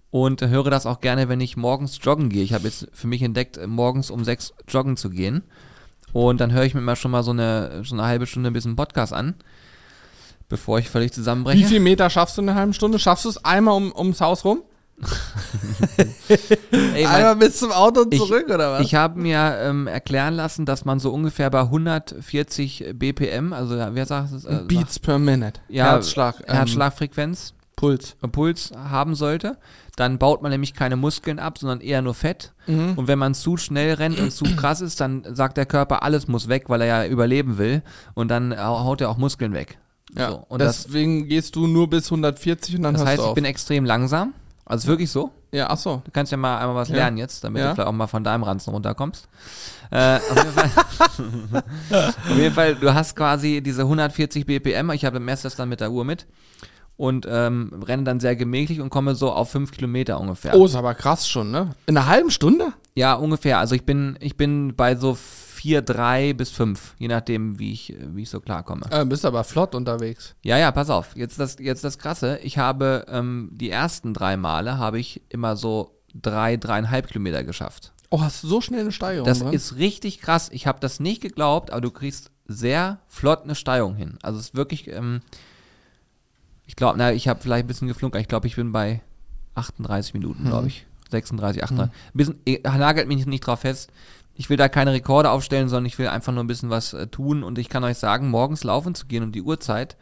Und 0.10 0.42
höre 0.42 0.72
das 0.72 0.88
auch 0.88 1.00
gerne, 1.00 1.30
wenn 1.30 1.42
ich 1.42 1.58
morgens 1.58 2.00
joggen 2.02 2.30
gehe. 2.30 2.42
Ich 2.42 2.54
habe 2.54 2.64
jetzt 2.64 2.88
für 2.92 3.06
mich 3.06 3.22
entdeckt, 3.22 3.58
äh, 3.58 3.68
morgens 3.68 4.10
um 4.10 4.24
sechs 4.24 4.52
joggen 4.68 4.98
zu 4.98 5.12
gehen. 5.12 5.44
Und 6.12 6.42
dann 6.42 6.52
höre 6.52 6.64
ich 6.64 6.74
mir 6.74 6.80
immer 6.80 6.96
schon 6.96 7.12
mal 7.12 7.22
so 7.22 7.30
eine, 7.30 7.84
so 7.84 7.94
eine 7.94 8.06
halbe 8.06 8.26
Stunde 8.26 8.50
ein 8.50 8.54
bisschen 8.54 8.76
Podcast 8.76 9.14
an, 9.14 9.36
bevor 10.50 10.80
ich 10.80 10.90
völlig 10.90 11.12
Wie 11.12 11.16
zusammenbreche. 11.18 11.68
viel 11.68 11.82
Meter 11.82 12.10
schaffst 12.10 12.36
du 12.36 12.42
in 12.42 12.50
einer 12.50 12.58
halben 12.58 12.74
Stunde? 12.74 12.98
Schaffst 12.98 13.26
du 13.26 13.30
es 13.30 13.46
einmal 13.46 13.76
um, 13.76 13.94
ums 13.96 14.22
Haus 14.22 14.44
rum? 14.44 14.64
Ey, 16.72 17.04
mein, 17.04 17.06
einmal 17.06 17.36
bis 17.36 17.58
zum 17.60 17.72
Auto 17.72 18.02
und 18.02 18.14
ich- 18.14 18.20
zurück, 18.20 18.46
oder 18.50 18.74
was? 18.74 18.82
ich 18.82 18.96
habe 18.96 19.20
mir 19.20 19.58
ähm, 19.62 19.88
erklären 19.88 20.34
lassen, 20.36 20.66
dass 20.66 20.86
man 20.86 21.00
so 21.00 21.12
ungefähr 21.14 21.50
bei 21.50 21.62
140 21.62 22.94
BPM, 22.96 23.54
also 23.54 23.76
wer 23.78 24.06
sagt 24.06 24.34
es? 24.34 24.46
Äh, 24.46 24.62
Beats 24.68 25.00
per 25.00 25.20
Minute. 25.20 25.60
Ja, 25.70 25.86
Herzschlag. 25.92 26.44
ähm, 26.48 26.56
Herzschlagfrequenz, 26.56 27.54
Puls. 27.76 28.16
äh, 28.24 28.28
Puls 28.28 28.72
haben 28.76 29.16
sollte. 29.16 29.58
Dann 29.96 30.20
baut 30.20 30.44
man 30.44 30.52
nämlich 30.52 30.74
keine 30.76 30.96
Muskeln 30.96 31.40
ab, 31.40 31.58
sondern 31.58 31.82
eher 31.82 32.02
nur 32.04 32.14
Fett. 32.14 32.54
Mhm. 32.68 32.94
Und 32.98 33.08
wenn 33.08 33.18
man 33.18 33.34
zu 33.34 33.58
schnell 33.58 33.94
rennt 33.96 34.20
und 34.20 34.32
zu 34.32 34.44
krass 34.56 34.82
ist, 34.82 35.00
dann 35.02 35.24
sagt 35.34 35.58
der 35.58 35.66
Körper, 35.66 36.04
alles 36.04 36.28
muss 36.28 36.48
weg, 36.50 36.66
weil 36.70 36.82
er 36.82 36.88
ja 36.88 37.06
überleben 37.08 37.58
will. 37.58 37.82
Und 38.14 38.30
dann 38.30 38.56
hau- 38.56 38.84
haut 38.84 39.02
er 39.02 39.10
auch 39.10 39.18
Muskeln 39.18 39.54
weg. 39.54 39.78
Ja, 40.16 40.30
So, 40.32 40.46
und 40.50 40.62
das, 40.62 40.84
deswegen 40.86 41.28
gehst 41.28 41.56
du 41.56 41.68
nur 41.68 41.90
bis 41.90 42.06
140 42.06 42.78
und 42.78 42.84
dann 42.84 42.94
das 42.94 43.06
heißt, 43.06 43.18
du 43.20 43.24
ich 43.24 43.28
auf. 43.30 43.36
bin 43.36 43.46
extrem 43.46 43.86
langsam. 43.86 44.34
Also 44.70 44.88
wirklich 44.90 45.10
so. 45.10 45.32
ja, 45.52 45.70
ach 45.70 45.78
so. 45.78 46.02
Du 46.04 46.12
kannst 46.12 46.32
ja 46.32 46.38
mal 46.38 46.58
einmal 46.60 46.76
was 46.76 46.90
Ja. 46.90 46.96
lernen 46.96 47.18
jetzt, 47.18 47.44
damit 47.44 47.62
Ja. 47.62 47.70
du 47.70 47.76
vielleicht 47.76 47.88
auch 47.88 47.94
mal 47.94 48.08
von 48.08 48.24
deinem 48.24 48.44
Ranzen 48.44 48.72
runterkommst. 48.72 49.28
Äh, 49.92 50.18
auf, 50.18 50.36
jeden 50.36 50.52
Fall, 50.52 51.64
auf 52.30 52.38
jeden 52.38 52.54
Fall, 52.54 52.76
du 52.76 52.94
hast 52.94 53.16
quasi 53.16 53.62
diese 53.62 53.84
140 53.84 54.46
BPM, 54.46 54.92
ich 54.92 55.06
habe 55.06 55.20
messe 55.22 55.44
das 55.44 55.56
dann 55.56 55.70
mit 55.70 55.80
der 55.80 55.92
Uhr 55.92 56.04
mit 56.04 56.28
und 56.98 57.26
ähm, 57.30 57.82
renne 57.88 58.04
dann 58.04 58.20
sehr 58.20 58.36
gemächlich 58.36 58.82
und 58.82 58.90
komme 58.90 59.16
so 59.16 59.32
auf 59.32 59.50
5 59.52 59.72
Kilometer 59.72 60.20
ungefähr. 60.20 60.54
Oh, 60.56 60.66
ist 60.66 60.76
aber 60.76 60.94
krass 60.96 61.28
schon, 61.30 61.52
ne? 61.52 61.70
In 61.86 61.96
einer 61.98 62.08
halben 62.08 62.32
Stunde? 62.32 62.74
Ja, 62.96 63.14
ungefähr. 63.14 63.60
Also 63.60 63.76
ich 63.76 63.86
bin, 63.86 64.18
ich 64.20 64.36
bin 64.36 64.76
bei 64.76 64.96
so 64.96 65.16
4, 65.68 65.82
3 65.82 66.34
bis 66.34 66.50
5, 66.52 66.96
je 66.98 67.10
nachdem, 67.10 67.60
wie 67.60 67.74
ich, 67.74 67.94
wie 68.14 68.22
ich 68.22 68.30
so 68.30 68.40
klarkomme. 68.40 68.84
Äh, 68.90 69.04
bist 69.04 69.26
aber 69.26 69.44
flott 69.44 69.76
unterwegs. 69.76 70.34
Ja, 70.42 70.58
ja, 70.58 70.72
pass 70.72 70.90
auf. 70.90 71.14
Jetzt 71.18 71.42
das, 71.42 71.58
jetzt 71.60 71.84
das 71.84 71.98
Krasse. 71.98 72.40
Ich 72.42 72.58
habe 72.58 73.06
ähm, 73.10 73.50
die 73.52 73.70
ersten 73.70 74.14
drei 74.14 74.38
Male 74.38 74.78
habe 74.78 74.98
ich 74.98 75.22
immer 75.28 75.58
so 75.58 75.92
drei, 76.16 76.56
dreieinhalb 76.56 77.08
Kilometer 77.08 77.44
geschafft. 77.44 77.92
Oh, 78.10 78.22
hast 78.22 78.44
du 78.44 78.48
so 78.48 78.62
schnell 78.62 78.80
eine 78.80 78.94
Steigerung 78.94 79.28
Das 79.28 79.40
drin? 79.40 79.52
ist 79.52 79.76
richtig 79.76 80.22
krass. 80.22 80.48
Ich 80.54 80.68
habe 80.68 80.80
das 80.80 81.02
nicht 81.02 81.22
geglaubt, 81.22 81.72
aber 81.72 81.82
du 81.82 81.92
kriegst 81.92 82.32
sehr 82.48 83.00
flott 83.10 83.44
eine 83.44 83.54
Steigung 83.56 83.96
hin. 83.96 84.18
Also 84.22 84.40
es 84.40 84.46
ist 84.46 84.56
wirklich, 84.56 84.88
ähm, 84.88 85.20
ich 86.66 86.78
glaube, 86.78 86.98
na, 86.98 87.12
ich 87.12 87.28
habe 87.28 87.42
vielleicht 87.42 87.66
ein 87.66 87.68
bisschen 87.68 87.90
geflunkert. 87.90 88.22
Ich 88.22 88.30
glaube, 88.30 88.48
ich 88.48 88.56
bin 88.56 88.72
bei 88.72 89.02
38 89.56 90.14
Minuten, 90.14 90.44
Mhm. 90.44 90.48
glaube 90.48 90.68
ich. 90.68 90.86
36, 91.12 91.62
38. 91.64 91.94
Ein 91.94 92.12
bisschen, 92.14 92.40
eh, 92.46 92.60
nagelt 92.64 93.08
mich 93.10 93.26
nicht 93.26 93.46
drauf 93.46 93.60
fest. 93.62 93.92
Ich 94.40 94.50
will 94.50 94.58
da 94.58 94.70
keine 94.70 94.94
Rekorde 94.94 95.32
aufstellen, 95.32 95.68
sondern 95.68 95.88
ich 95.88 95.98
will 96.00 96.08
einfach 96.08 96.32
nur 96.32 96.44
ein 96.44 96.48
bisschen 96.48 96.70
was 96.70 96.94
äh, 96.94 97.08
tun. 97.08 97.44
Und 97.44 97.58
ich 97.58 97.70
kann 97.70 97.84
euch 97.84 97.98
sagen, 97.98 98.30
morgens 98.30 98.64
laufen 98.64 98.94
zu 98.96 99.08
gehen 99.08 99.24
um 99.24 99.32
die 99.32 99.42
Uhrzeit 99.42 99.98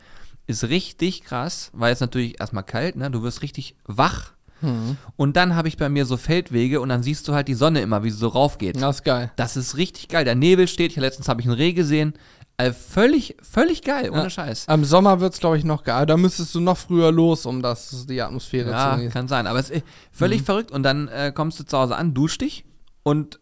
ist 0.48 0.66
richtig 0.66 1.24
krass, 1.24 1.72
weil 1.74 1.92
es 1.92 2.02
natürlich 2.02 2.40
erstmal 2.40 2.64
kalt, 2.64 2.96
ne? 2.98 3.10
Du 3.10 3.24
wirst 3.24 3.42
richtig 3.42 3.76
wach. 3.86 4.34
Mhm. 4.62 4.96
Und 5.16 5.36
dann 5.38 5.56
habe 5.56 5.68
ich 5.68 5.76
bei 5.78 5.90
mir 5.90 6.06
so 6.06 6.18
Feldwege 6.18 6.82
und 6.82 6.90
dann 6.90 7.02
siehst 7.02 7.28
du 7.28 7.34
halt 7.34 7.48
die 7.48 7.56
Sonne 7.56 7.82
immer, 7.82 8.04
wie 8.04 8.12
sie 8.12 8.18
so 8.20 8.28
raufgeht. 8.28 8.80
Das 8.80 8.98
ist 8.98 9.04
geil. 9.04 9.32
Das 9.38 9.58
ist 9.58 9.76
richtig 9.78 10.08
geil. 10.08 10.24
Der 10.24 10.36
Nebel 10.36 10.68
steht. 10.68 10.92
Ich, 10.92 10.98
letztens 10.98 11.28
habe 11.30 11.42
ich 11.42 11.48
einen 11.48 11.56
Reh 11.56 11.74
gesehen. 11.74 12.14
Äh, 12.58 12.74
völlig, 12.74 13.36
völlig 13.42 13.82
geil, 13.82 14.12
ohne 14.12 14.24
Ja. 14.24 14.30
Scheiß. 14.30 14.68
Am 14.68 14.86
Sommer 14.86 15.20
wird's, 15.20 15.40
glaube 15.40 15.58
ich, 15.58 15.64
noch 15.66 15.84
geil. 15.84 16.06
Da 16.06 16.16
müsstest 16.16 16.54
du 16.54 16.60
noch 16.60 16.78
früher 16.78 17.12
los, 17.12 17.46
um 17.48 17.62
das, 17.64 18.06
die 18.08 18.22
Atmosphäre 18.22 18.70
Ja, 18.70 18.92
zu 18.92 18.96
genießen. 18.98 19.14
kann 19.14 19.28
sein. 19.28 19.48
Aber 19.48 19.58
es 19.60 19.72
ist 19.72 19.84
völlig 20.12 20.42
Mhm. 20.42 20.46
verrückt. 20.46 20.72
Und 20.72 20.84
dann 20.84 21.08
äh, 21.08 21.32
kommst 21.34 21.60
du 21.60 21.64
zu 21.66 21.76
Hause 21.78 21.96
an, 21.96 22.14
duschst 22.14 22.40
dich 22.42 22.66
und 23.04 23.40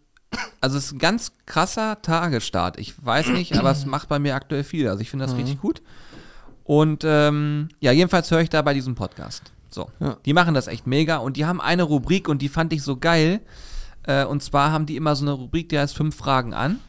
also 0.61 0.77
es 0.77 0.85
ist 0.85 0.91
ein 0.93 0.99
ganz 0.99 1.31
krasser 1.45 2.01
Tagesstart. 2.01 2.79
Ich 2.79 2.93
weiß 3.03 3.29
nicht, 3.29 3.57
aber 3.57 3.71
es 3.71 3.85
macht 3.85 4.09
bei 4.09 4.19
mir 4.19 4.35
aktuell 4.35 4.63
viel. 4.63 4.87
Also 4.87 5.01
ich 5.01 5.09
finde 5.09 5.25
Mhm. 5.25 5.29
das 5.31 5.37
richtig 5.37 5.61
gut. 5.61 5.81
Und 6.63 7.03
ähm, 7.05 7.69
ja, 7.79 7.91
jedenfalls 7.91 8.31
höre 8.31 8.41
ich 8.41 8.49
da 8.49 8.61
bei 8.61 8.73
diesem 8.73 8.95
Podcast. 8.95 9.51
So. 9.69 9.89
Ja. 9.99 10.17
Die 10.25 10.33
machen 10.33 10.53
das 10.53 10.67
echt 10.67 10.87
mega 10.87 11.17
und 11.17 11.35
die 11.35 11.45
haben 11.45 11.59
eine 11.59 11.83
Rubrik 11.83 12.29
und 12.29 12.41
die 12.41 12.49
fand 12.49 12.71
ich 12.73 12.83
so 12.83 12.97
geil. 12.97 13.41
Äh, 14.03 14.25
und 14.25 14.41
zwar 14.43 14.71
haben 14.71 14.85
die 14.85 14.95
immer 14.95 15.15
so 15.15 15.23
eine 15.25 15.31
Rubrik, 15.33 15.69
die 15.69 15.79
heißt 15.79 15.95
fünf 15.95 16.15
Fragen 16.15 16.53
an. 16.53 16.79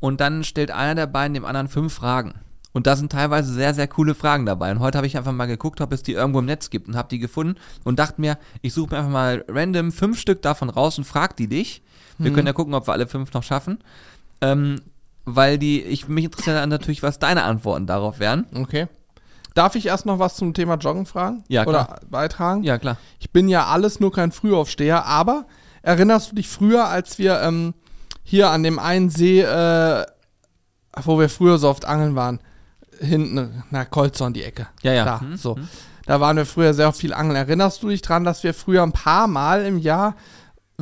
Und 0.00 0.20
dann 0.20 0.42
stellt 0.44 0.70
einer 0.70 0.94
der 0.94 1.06
beiden 1.06 1.34
dem 1.34 1.44
anderen 1.44 1.68
fünf 1.68 1.92
Fragen. 1.94 2.34
Und 2.72 2.86
da 2.86 2.96
sind 2.96 3.12
teilweise 3.12 3.52
sehr, 3.52 3.74
sehr 3.74 3.86
coole 3.86 4.14
Fragen 4.14 4.46
dabei. 4.46 4.70
Und 4.72 4.80
heute 4.80 4.96
habe 4.96 5.06
ich 5.06 5.16
einfach 5.18 5.32
mal 5.32 5.46
geguckt, 5.46 5.80
ob 5.82 5.92
es 5.92 6.02
die 6.02 6.12
irgendwo 6.12 6.38
im 6.38 6.46
Netz 6.46 6.70
gibt 6.70 6.88
und 6.88 6.96
habe 6.96 7.08
die 7.08 7.18
gefunden 7.18 7.56
und 7.84 7.98
dachte 7.98 8.20
mir, 8.20 8.38
ich 8.62 8.72
suche 8.72 8.90
mir 8.92 8.98
einfach 8.98 9.12
mal 9.12 9.44
random 9.46 9.92
fünf 9.92 10.18
Stück 10.18 10.40
davon 10.42 10.70
raus 10.70 10.96
und 10.96 11.04
frag 11.04 11.36
die 11.36 11.48
dich. 11.48 11.82
Wir 12.18 12.30
Mhm. 12.30 12.34
können 12.34 12.46
ja 12.46 12.52
gucken, 12.52 12.74
ob 12.74 12.86
wir 12.86 12.92
alle 12.92 13.06
fünf 13.06 13.32
noch 13.32 13.42
schaffen. 13.42 13.78
Ähm, 14.40 14.80
weil 15.24 15.58
die, 15.58 15.82
ich, 15.82 16.08
mich 16.08 16.24
interessiert 16.24 16.66
natürlich, 16.68 17.02
was 17.02 17.18
deine 17.18 17.44
Antworten 17.44 17.86
darauf 17.86 18.18
wären. 18.18 18.46
Okay. 18.54 18.88
Darf 19.54 19.74
ich 19.76 19.86
erst 19.86 20.06
noch 20.06 20.18
was 20.18 20.34
zum 20.36 20.54
Thema 20.54 20.74
Joggen 20.76 21.06
fragen? 21.06 21.44
Ja, 21.48 21.64
klar. 21.64 21.88
Oder 21.90 22.00
beitragen? 22.08 22.62
Ja, 22.64 22.78
klar. 22.78 22.96
Ich 23.20 23.30
bin 23.30 23.48
ja 23.48 23.66
alles 23.66 24.00
nur 24.00 24.10
kein 24.12 24.32
Frühaufsteher, 24.32 25.04
aber 25.06 25.46
erinnerst 25.82 26.30
du 26.30 26.36
dich 26.36 26.48
früher, 26.48 26.88
als 26.88 27.18
wir 27.18 27.40
ähm, 27.42 27.74
hier 28.24 28.50
an 28.50 28.62
dem 28.62 28.78
einen 28.78 29.10
See, 29.10 29.40
äh, 29.42 30.04
wo 31.04 31.18
wir 31.18 31.28
früher 31.28 31.58
so 31.58 31.68
oft 31.68 31.84
angeln 31.84 32.14
waren, 32.16 32.40
hinten, 32.98 33.62
na, 33.70 33.84
Kolzorn 33.84 34.32
die 34.32 34.42
Ecke. 34.42 34.68
Ja, 34.82 34.92
ja. 34.92 35.04
Da, 35.04 35.20
Hm, 35.20 35.36
so. 35.36 35.58
Da 36.06 36.20
waren 36.20 36.36
wir 36.36 36.46
früher 36.46 36.74
sehr 36.74 36.92
viel 36.92 37.14
angeln. 37.14 37.36
Erinnerst 37.36 37.82
du 37.82 37.88
dich 37.88 38.02
dran, 38.02 38.24
dass 38.24 38.42
wir 38.42 38.54
früher 38.54 38.82
ein 38.82 38.92
paar 38.92 39.28
Mal 39.28 39.64
im 39.64 39.78
Jahr 39.78 40.16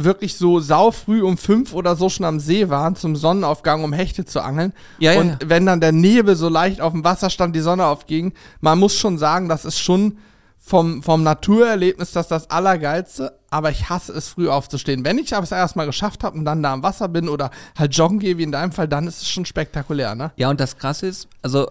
wirklich 0.05 0.37
so 0.37 0.61
saufrüh 0.61 1.23
um 1.23 1.37
fünf 1.37 1.73
oder 1.73 1.97
so 1.97 2.09
schon 2.09 2.27
am 2.27 2.41
See 2.41 2.69
waren, 2.69 2.97
zum 2.97 3.17
Sonnenaufgang, 3.17 3.85
um 3.85 3.93
Hechte 3.93 4.25
zu 4.25 4.43
angeln. 4.43 4.73
Ja, 4.99 5.13
ja, 5.13 5.21
und 5.21 5.39
wenn 5.47 5.67
dann 5.67 5.81
der 5.81 5.93
Nebel 5.93 6.37
so 6.37 6.49
leicht 6.49 6.81
auf 6.81 6.93
dem 6.93 7.05
Wasser 7.05 7.31
stand, 7.31 7.55
die 7.55 7.61
Sonne 7.61 7.87
aufging, 7.87 8.33
man 8.61 8.79
muss 8.79 8.97
schon 8.97 9.19
sagen, 9.19 9.49
das 9.49 9.65
ist 9.65 9.79
schon 9.79 10.19
vom, 10.59 11.03
vom 11.03 11.23
Naturerlebnis 11.23 12.13
das 12.13 12.29
das 12.29 12.51
Allergeilste, 12.51 13.39
aber 13.51 13.71
ich 13.71 13.89
hasse 13.89 14.13
es, 14.13 14.29
früh 14.29 14.49
aufzustehen. 14.49 15.05
Wenn 15.05 15.19
ich 15.19 15.35
aber 15.35 15.45
es 15.45 15.53
erstmal 15.53 15.87
geschafft 15.87 16.23
habe 16.23 16.39
und 16.39 16.45
dann 16.45 16.63
da 16.63 16.73
am 16.73 16.83
Wasser 16.83 17.09
bin 17.09 17.29
oder 17.29 17.51
halt 17.77 17.95
joggen 17.95 18.19
gehe, 18.19 18.39
wie 18.39 18.43
in 18.43 18.53
deinem 18.53 18.73
Fall, 18.73 18.87
dann 18.87 19.07
ist 19.07 19.23
es 19.23 19.29
schon 19.29 19.47
spektakulär, 19.47 20.15
ne? 20.15 20.33
Ja, 20.37 20.51
und 20.51 20.61
das 20.61 20.77
Krasse 20.77 21.07
ist, 21.07 21.29
also 21.43 21.71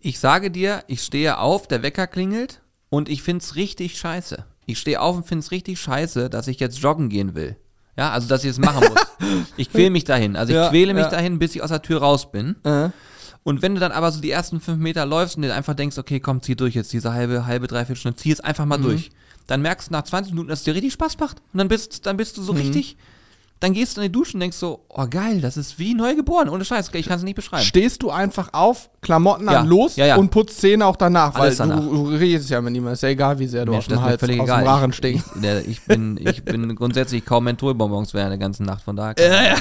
ich 0.00 0.18
sage 0.18 0.50
dir, 0.50 0.82
ich 0.88 1.02
stehe 1.02 1.38
auf, 1.38 1.68
der 1.68 1.82
Wecker 1.82 2.06
klingelt 2.06 2.60
und 2.88 3.08
ich 3.08 3.22
find's 3.22 3.54
richtig 3.56 3.98
scheiße. 3.98 4.44
Ich 4.66 4.78
stehe 4.78 5.00
auf 5.00 5.16
und 5.16 5.26
find's 5.26 5.50
richtig 5.50 5.80
scheiße, 5.80 6.30
dass 6.30 6.46
ich 6.48 6.60
jetzt 6.60 6.78
joggen 6.78 7.08
gehen 7.08 7.34
will. 7.34 7.56
Ja, 7.96 8.10
also 8.10 8.26
dass 8.28 8.42
ich 8.44 8.50
es 8.50 8.58
machen 8.58 8.86
muss. 8.88 9.46
ich 9.56 9.70
quäle 9.70 9.90
mich 9.90 10.04
dahin. 10.04 10.36
Also 10.36 10.52
ich 10.52 10.56
Ja, 10.56 10.70
quäle 10.70 10.94
mich 10.94 11.04
ja. 11.04 11.10
dahin, 11.10 11.38
bis 11.38 11.54
ich 11.54 11.62
aus 11.62 11.68
der 11.70 11.82
Tür 11.82 12.00
raus 12.00 12.30
bin. 12.32 12.56
Äh. 12.64 12.90
Und 13.44 13.60
wenn 13.60 13.74
du 13.74 13.80
dann 13.80 13.92
aber 13.92 14.12
so 14.12 14.20
die 14.20 14.30
ersten 14.30 14.60
fünf 14.60 14.78
Meter 14.78 15.04
läufst 15.04 15.36
und 15.36 15.42
dir 15.42 15.52
einfach 15.54 15.74
denkst, 15.74 15.98
okay, 15.98 16.20
komm, 16.20 16.40
zieh 16.42 16.54
durch 16.54 16.74
jetzt 16.74 16.92
diese 16.92 17.12
halbe, 17.12 17.44
halbe, 17.46 17.66
dreiviertel 17.66 17.98
Stunde, 18.00 18.16
zieh 18.16 18.30
es 18.30 18.40
einfach 18.40 18.64
Mhm. 18.64 18.68
mal 18.68 18.78
durch. 18.80 19.10
Dann 19.48 19.60
merkst 19.62 19.88
du 19.88 19.92
nach 19.92 20.04
20 20.04 20.32
Minuten, 20.32 20.48
dass 20.48 20.60
es 20.60 20.64
dir 20.64 20.74
richtig 20.74 20.92
Spaß 20.92 21.18
macht. 21.18 21.38
Und 21.52 21.58
dann 21.58 21.68
bist, 21.68 22.06
dann 22.06 22.16
bist 22.16 22.36
du 22.36 22.42
Mhm. 22.42 22.46
so 22.46 22.52
richtig, 22.52 22.96
dann 23.62 23.74
gehst 23.74 23.96
du 23.96 24.00
in 24.00 24.08
die 24.08 24.12
Dusche 24.12 24.34
und 24.34 24.40
denkst 24.40 24.56
so, 24.56 24.80
oh 24.88 25.06
geil, 25.08 25.40
das 25.40 25.56
ist 25.56 25.78
wie 25.78 25.94
neu 25.94 26.16
geboren. 26.16 26.48
Ohne 26.48 26.64
Scheiß, 26.64 26.90
ich 26.94 27.06
kann 27.06 27.18
es 27.18 27.22
nicht 27.22 27.36
beschreiben. 27.36 27.62
Stehst 27.62 28.02
du 28.02 28.10
einfach 28.10 28.48
auf, 28.52 28.90
Klamotten 29.02 29.48
Ja, 29.48 29.60
an, 29.60 29.68
los 29.68 29.94
ja, 29.94 30.06
ja. 30.06 30.16
und 30.16 30.30
putzt 30.30 30.60
Zähne 30.60 30.84
auch 30.84 30.96
danach, 30.96 31.34
Alles 31.36 31.60
weil 31.60 31.68
danach. 31.68 31.84
Du, 31.84 32.10
du 32.10 32.16
redest 32.16 32.50
ja 32.50 32.60
mit 32.60 32.72
niemandem, 32.72 32.94
ist 32.94 33.02
ja 33.04 33.10
egal, 33.10 33.38
wie 33.38 33.46
sehr 33.46 33.64
du 33.64 33.70
Mensch, 33.70 33.84
aus 33.84 33.88
dem 33.88 34.02
Hals, 34.02 34.18
völlig 34.18 34.40
aus 34.40 34.46
egal. 34.46 34.62
dem 34.62 34.66
Rachen 34.68 34.90
ich, 34.90 34.96
stinkst. 34.96 35.26
ich, 35.36 35.40
der, 35.42 35.68
ich, 35.68 35.82
bin, 35.82 36.18
ich 36.20 36.44
bin 36.44 36.74
grundsätzlich 36.74 37.24
kaum 37.24 37.44
Mentholbonbons 37.44 38.14
während 38.14 38.32
der 38.32 38.38
ganzen 38.38 38.66
Nacht, 38.66 38.82
von 38.82 38.96
daher. 38.96 39.14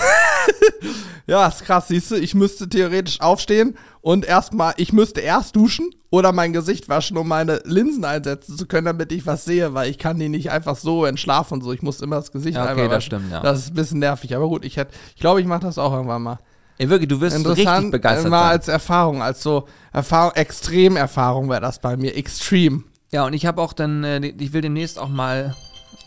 Ja, 1.28 1.48
ist 1.48 1.64
krass, 1.64 1.88
siehst 1.88 2.12
du, 2.12 2.16
ich 2.16 2.34
müsste 2.36 2.68
theoretisch 2.68 3.22
aufstehen 3.22 3.78
und 4.02 4.26
erstmal, 4.26 4.74
ich 4.78 4.92
müsste 4.92 5.22
erst 5.22 5.56
duschen 5.56 5.90
oder 6.10 6.34
mein 6.34 6.52
Gesicht 6.52 6.90
waschen, 6.90 7.16
um 7.16 7.28
meine 7.28 7.62
Linsen 7.64 8.04
einsetzen 8.04 8.58
zu 8.58 8.66
können, 8.66 8.86
damit 8.86 9.12
ich 9.12 9.26
was 9.26 9.46
sehe, 9.46 9.74
weil 9.74 9.90
ich 9.90 9.98
kann 9.98 10.20
die 10.20 10.28
nicht 10.30 10.52
einfach 10.52 10.76
so 10.76 11.06
entschlafen 11.06 11.56
und 11.56 11.62
so. 11.64 11.72
Ich 11.72 11.84
muss 11.84 12.02
immer 12.02 12.18
das 12.18 12.32
Gesicht 12.32 12.56
Ja, 12.58 12.64
okay, 12.64 12.72
einfach 12.72 12.84
das 12.86 12.92
waschen. 12.98 13.06
stimmt, 13.06 13.32
ja. 13.32 13.40
Das 13.42 13.60
ist 13.60 13.70
ein 13.72 13.76
bisschen 13.76 14.00
nervig, 14.00 14.36
aber 14.36 14.48
gut, 14.50 14.66
ich 14.66 14.76
hätte, 14.78 14.94
ich 15.16 15.22
glaube, 15.22 15.40
ich 15.40 15.48
mache 15.48 15.62
das 15.62 15.78
auch 15.78 15.94
irgendwann 15.94 16.24
mal. 16.24 16.40
Ey, 16.80 16.90
wirklich, 16.90 17.08
du 17.10 17.22
wirst 17.22 17.38
richtig 17.38 17.60
Interessant, 17.60 17.92
begeistert 17.92 18.32
mal 18.32 18.42
sein. 18.42 18.52
als 18.52 18.68
Erfahrung, 18.68 19.22
als 19.22 19.44
so 19.44 19.68
Erfahrung, 19.94 20.34
Extremerfahrung 20.36 21.50
wäre 21.50 21.62
das 21.62 21.80
bei 21.80 21.96
mir, 21.96 22.16
Extreme. 22.18 22.84
Ja, 23.12 23.26
und 23.26 23.34
ich 23.34 23.46
habe 23.46 23.62
auch 23.62 23.74
dann, 23.74 24.04
äh, 24.04 24.20
ich 24.26 24.52
will 24.54 24.62
demnächst 24.62 24.98
auch 25.00 25.10
mal. 25.10 25.56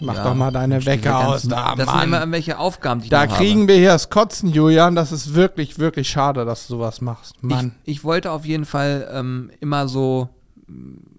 Mach 0.00 0.14
ja, 0.14 0.24
doch 0.24 0.34
mal 0.34 0.50
deine 0.50 0.84
Wecker 0.84 1.28
aus 1.28 1.42
da, 1.42 1.74
Das 1.76 1.88
sind 1.88 2.02
immer 2.04 2.20
irgendwelche 2.20 2.58
Aufgaben, 2.58 3.00
die 3.00 3.06
ich 3.06 3.10
Da 3.10 3.26
kriegen 3.26 3.62
habe. 3.62 3.68
wir 3.72 3.76
hier 3.76 3.88
das 3.90 4.10
Kotzen, 4.10 4.50
Julian. 4.50 4.94
Das 4.94 5.12
ist 5.12 5.34
wirklich, 5.34 5.78
wirklich 5.78 6.08
schade, 6.08 6.44
dass 6.44 6.66
du 6.66 6.74
sowas 6.74 7.00
machst. 7.00 7.42
Mann. 7.42 7.74
Ich, 7.84 7.98
ich 7.98 8.04
wollte 8.04 8.30
auf 8.30 8.44
jeden 8.44 8.64
Fall 8.64 9.08
ähm, 9.12 9.50
immer 9.60 9.88
so 9.88 10.28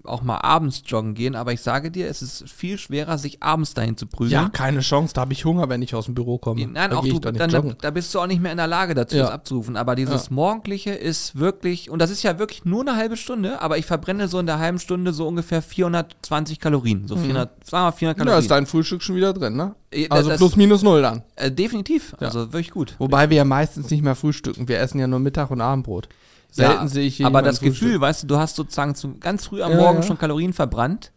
auch 0.08 0.22
mal 0.22 0.38
abends 0.38 0.82
joggen 0.86 1.14
gehen, 1.14 1.36
aber 1.36 1.54
ich 1.54 1.62
sage 1.62 1.92
dir, 1.92 2.08
es 2.10 2.22
ist 2.22 2.50
viel 2.50 2.78
schwerer, 2.78 3.18
sich 3.18 3.42
abends 3.44 3.74
dahin 3.74 3.98
zu 3.98 4.06
prügeln. 4.08 4.32
ja, 4.32 4.50
keine 4.50 4.82
Chance. 4.82 5.14
Da 5.14 5.22
habe 5.22 5.34
ich 5.34 5.46
Hunger, 5.46 5.70
wenn 5.70 5.82
ich 5.82 5.94
aus 5.96 6.06
dem 6.06 6.16
Büro 6.16 6.38
komme. 6.38 6.66
Nein, 6.68 6.92
da 6.92 6.98
auch 6.98 7.04
du, 7.04 7.10
nicht 7.12 7.26
dann, 7.26 7.76
da 7.82 7.92
bist 7.92 8.14
du 8.14 8.20
auch 8.20 8.28
nicht 8.28 8.42
mehr 8.42 8.52
in 8.52 8.58
der 8.58 8.68
Lage 8.68 8.94
dazu, 8.94 9.16
Ja. 9.18 9.24
das 9.24 9.32
abzurufen. 9.32 9.76
Aber 9.78 9.96
dieses 9.96 10.30
Morgendliche 10.30 10.92
ist 10.92 11.38
wirklich, 11.40 11.90
und 11.90 12.00
das 12.00 12.10
ist 12.12 12.24
ja 12.24 12.40
wirklich 12.40 12.66
nur 12.66 12.82
eine 12.82 12.96
halbe 12.96 13.18
Stunde, 13.18 13.62
aber 13.62 13.78
ich 13.78 13.86
verbrenne 13.86 14.28
so 14.28 14.40
in 14.40 14.46
der 14.46 14.60
halben 14.60 14.80
Stunde 14.80 15.14
so 15.14 15.28
ungefähr 15.28 15.62
420 15.62 16.60
Kalorien. 16.60 17.08
So 17.08 17.16
400, 17.16 17.50
sagen 17.66 17.84
wir 17.84 17.86
mal 17.86 17.92
400 17.92 17.96
Mhm. 17.96 18.08
Ja, 18.08 18.14
Kalorien. 18.26 18.42
ist 18.42 18.52
dein 18.52 18.66
Frühstück 18.66 19.02
schon 19.02 19.16
wieder 19.16 19.34
drin, 19.34 19.56
ne? 19.56 19.76
Äh, 19.92 20.08
Also 20.10 20.30
das- 20.30 20.38
plus 20.40 20.56
minus 20.56 20.82
null 20.84 21.02
dann. 21.02 21.24
äh, 21.36 21.52
definitiv, 21.52 22.16
also 22.20 22.52
wirklich 22.54 22.72
gut. 22.72 22.96
Wobei 23.00 23.30
wir 23.30 23.38
ja 23.38 23.46
meistens 23.46 23.90
nicht 23.90 24.04
mehr 24.04 24.16
frühstücken. 24.16 24.68
Wir 24.68 24.80
essen 24.80 25.00
ja 25.00 25.08
nur 25.08 25.20
Mittag 25.20 25.52
und 25.52 25.62
Abendbrot. 25.62 26.10
Selten 26.56 26.72
Ja, 26.84 26.88
sehe 26.88 27.06
ich 27.06 27.26
Aber 27.26 27.42
das 27.42 27.60
Gefühl, 27.60 27.74
frühstücken. 27.76 28.02
weißt 28.02 28.24
du, 28.24 28.28
du 28.28 28.38
hast 28.38 28.56
sozusagen 28.56 28.96
zum, 28.96 29.20
ganz 29.20 29.46
früh 29.46 29.62
am 29.62 29.72
Ja, 29.72 29.78
Morgen 29.78 29.98
ja. 29.98 30.04
schon 30.04 30.18
Kalorien 30.18 30.54
verbrannt, 30.54 31.12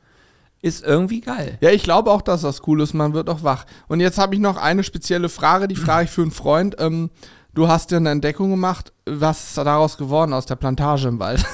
ist 0.63 0.85
irgendwie 0.85 1.21
geil. 1.21 1.59
Ja, 1.61 1.71
ich 1.71 1.85
glaube 1.85 2.11
auch, 2.11 2.23
dass 2.23 2.41
das 2.43 2.67
cool 2.67 2.81
ist. 2.81 2.93
Man 2.93 3.15
wird 3.15 3.29
auch 3.31 3.45
wach. 3.45 3.65
Und 3.87 4.01
jetzt 4.01 4.19
habe 4.19 4.35
ich 4.35 4.41
noch 4.41 4.57
eine 4.57 4.83
spezielle 4.83 5.29
Frage. 5.29 5.69
Die 5.69 5.77
frage 5.77 6.07
ich 6.07 6.11
für 6.11 6.23
einen 6.23 6.33
Freund. 6.33 6.75
Ähm, 6.81 7.11
du 7.59 7.69
hast 7.69 7.91
ja 7.91 7.97
eine 7.99 8.11
Entdeckung 8.11 8.51
gemacht. 8.51 8.93
Was 9.07 9.49
ist 9.49 9.59
daraus 9.59 9.97
geworden 9.97 10.33
aus 10.33 10.47
der 10.47 10.57
Plantage 10.57 11.09
im 11.09 11.19
Wald? 11.19 11.45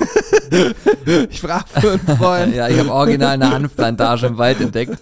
ich 1.31 1.41
frage 1.41 1.65
für 1.69 1.93
einen 1.93 2.17
Freund. 2.19 2.55
Ja, 2.55 2.69
ich 2.69 2.79
habe 2.79 2.91
original 2.93 3.31
eine 3.35 3.51
Hanfplantage 3.51 4.27
im 4.27 4.39
Wald 4.39 4.61
entdeckt 4.61 4.99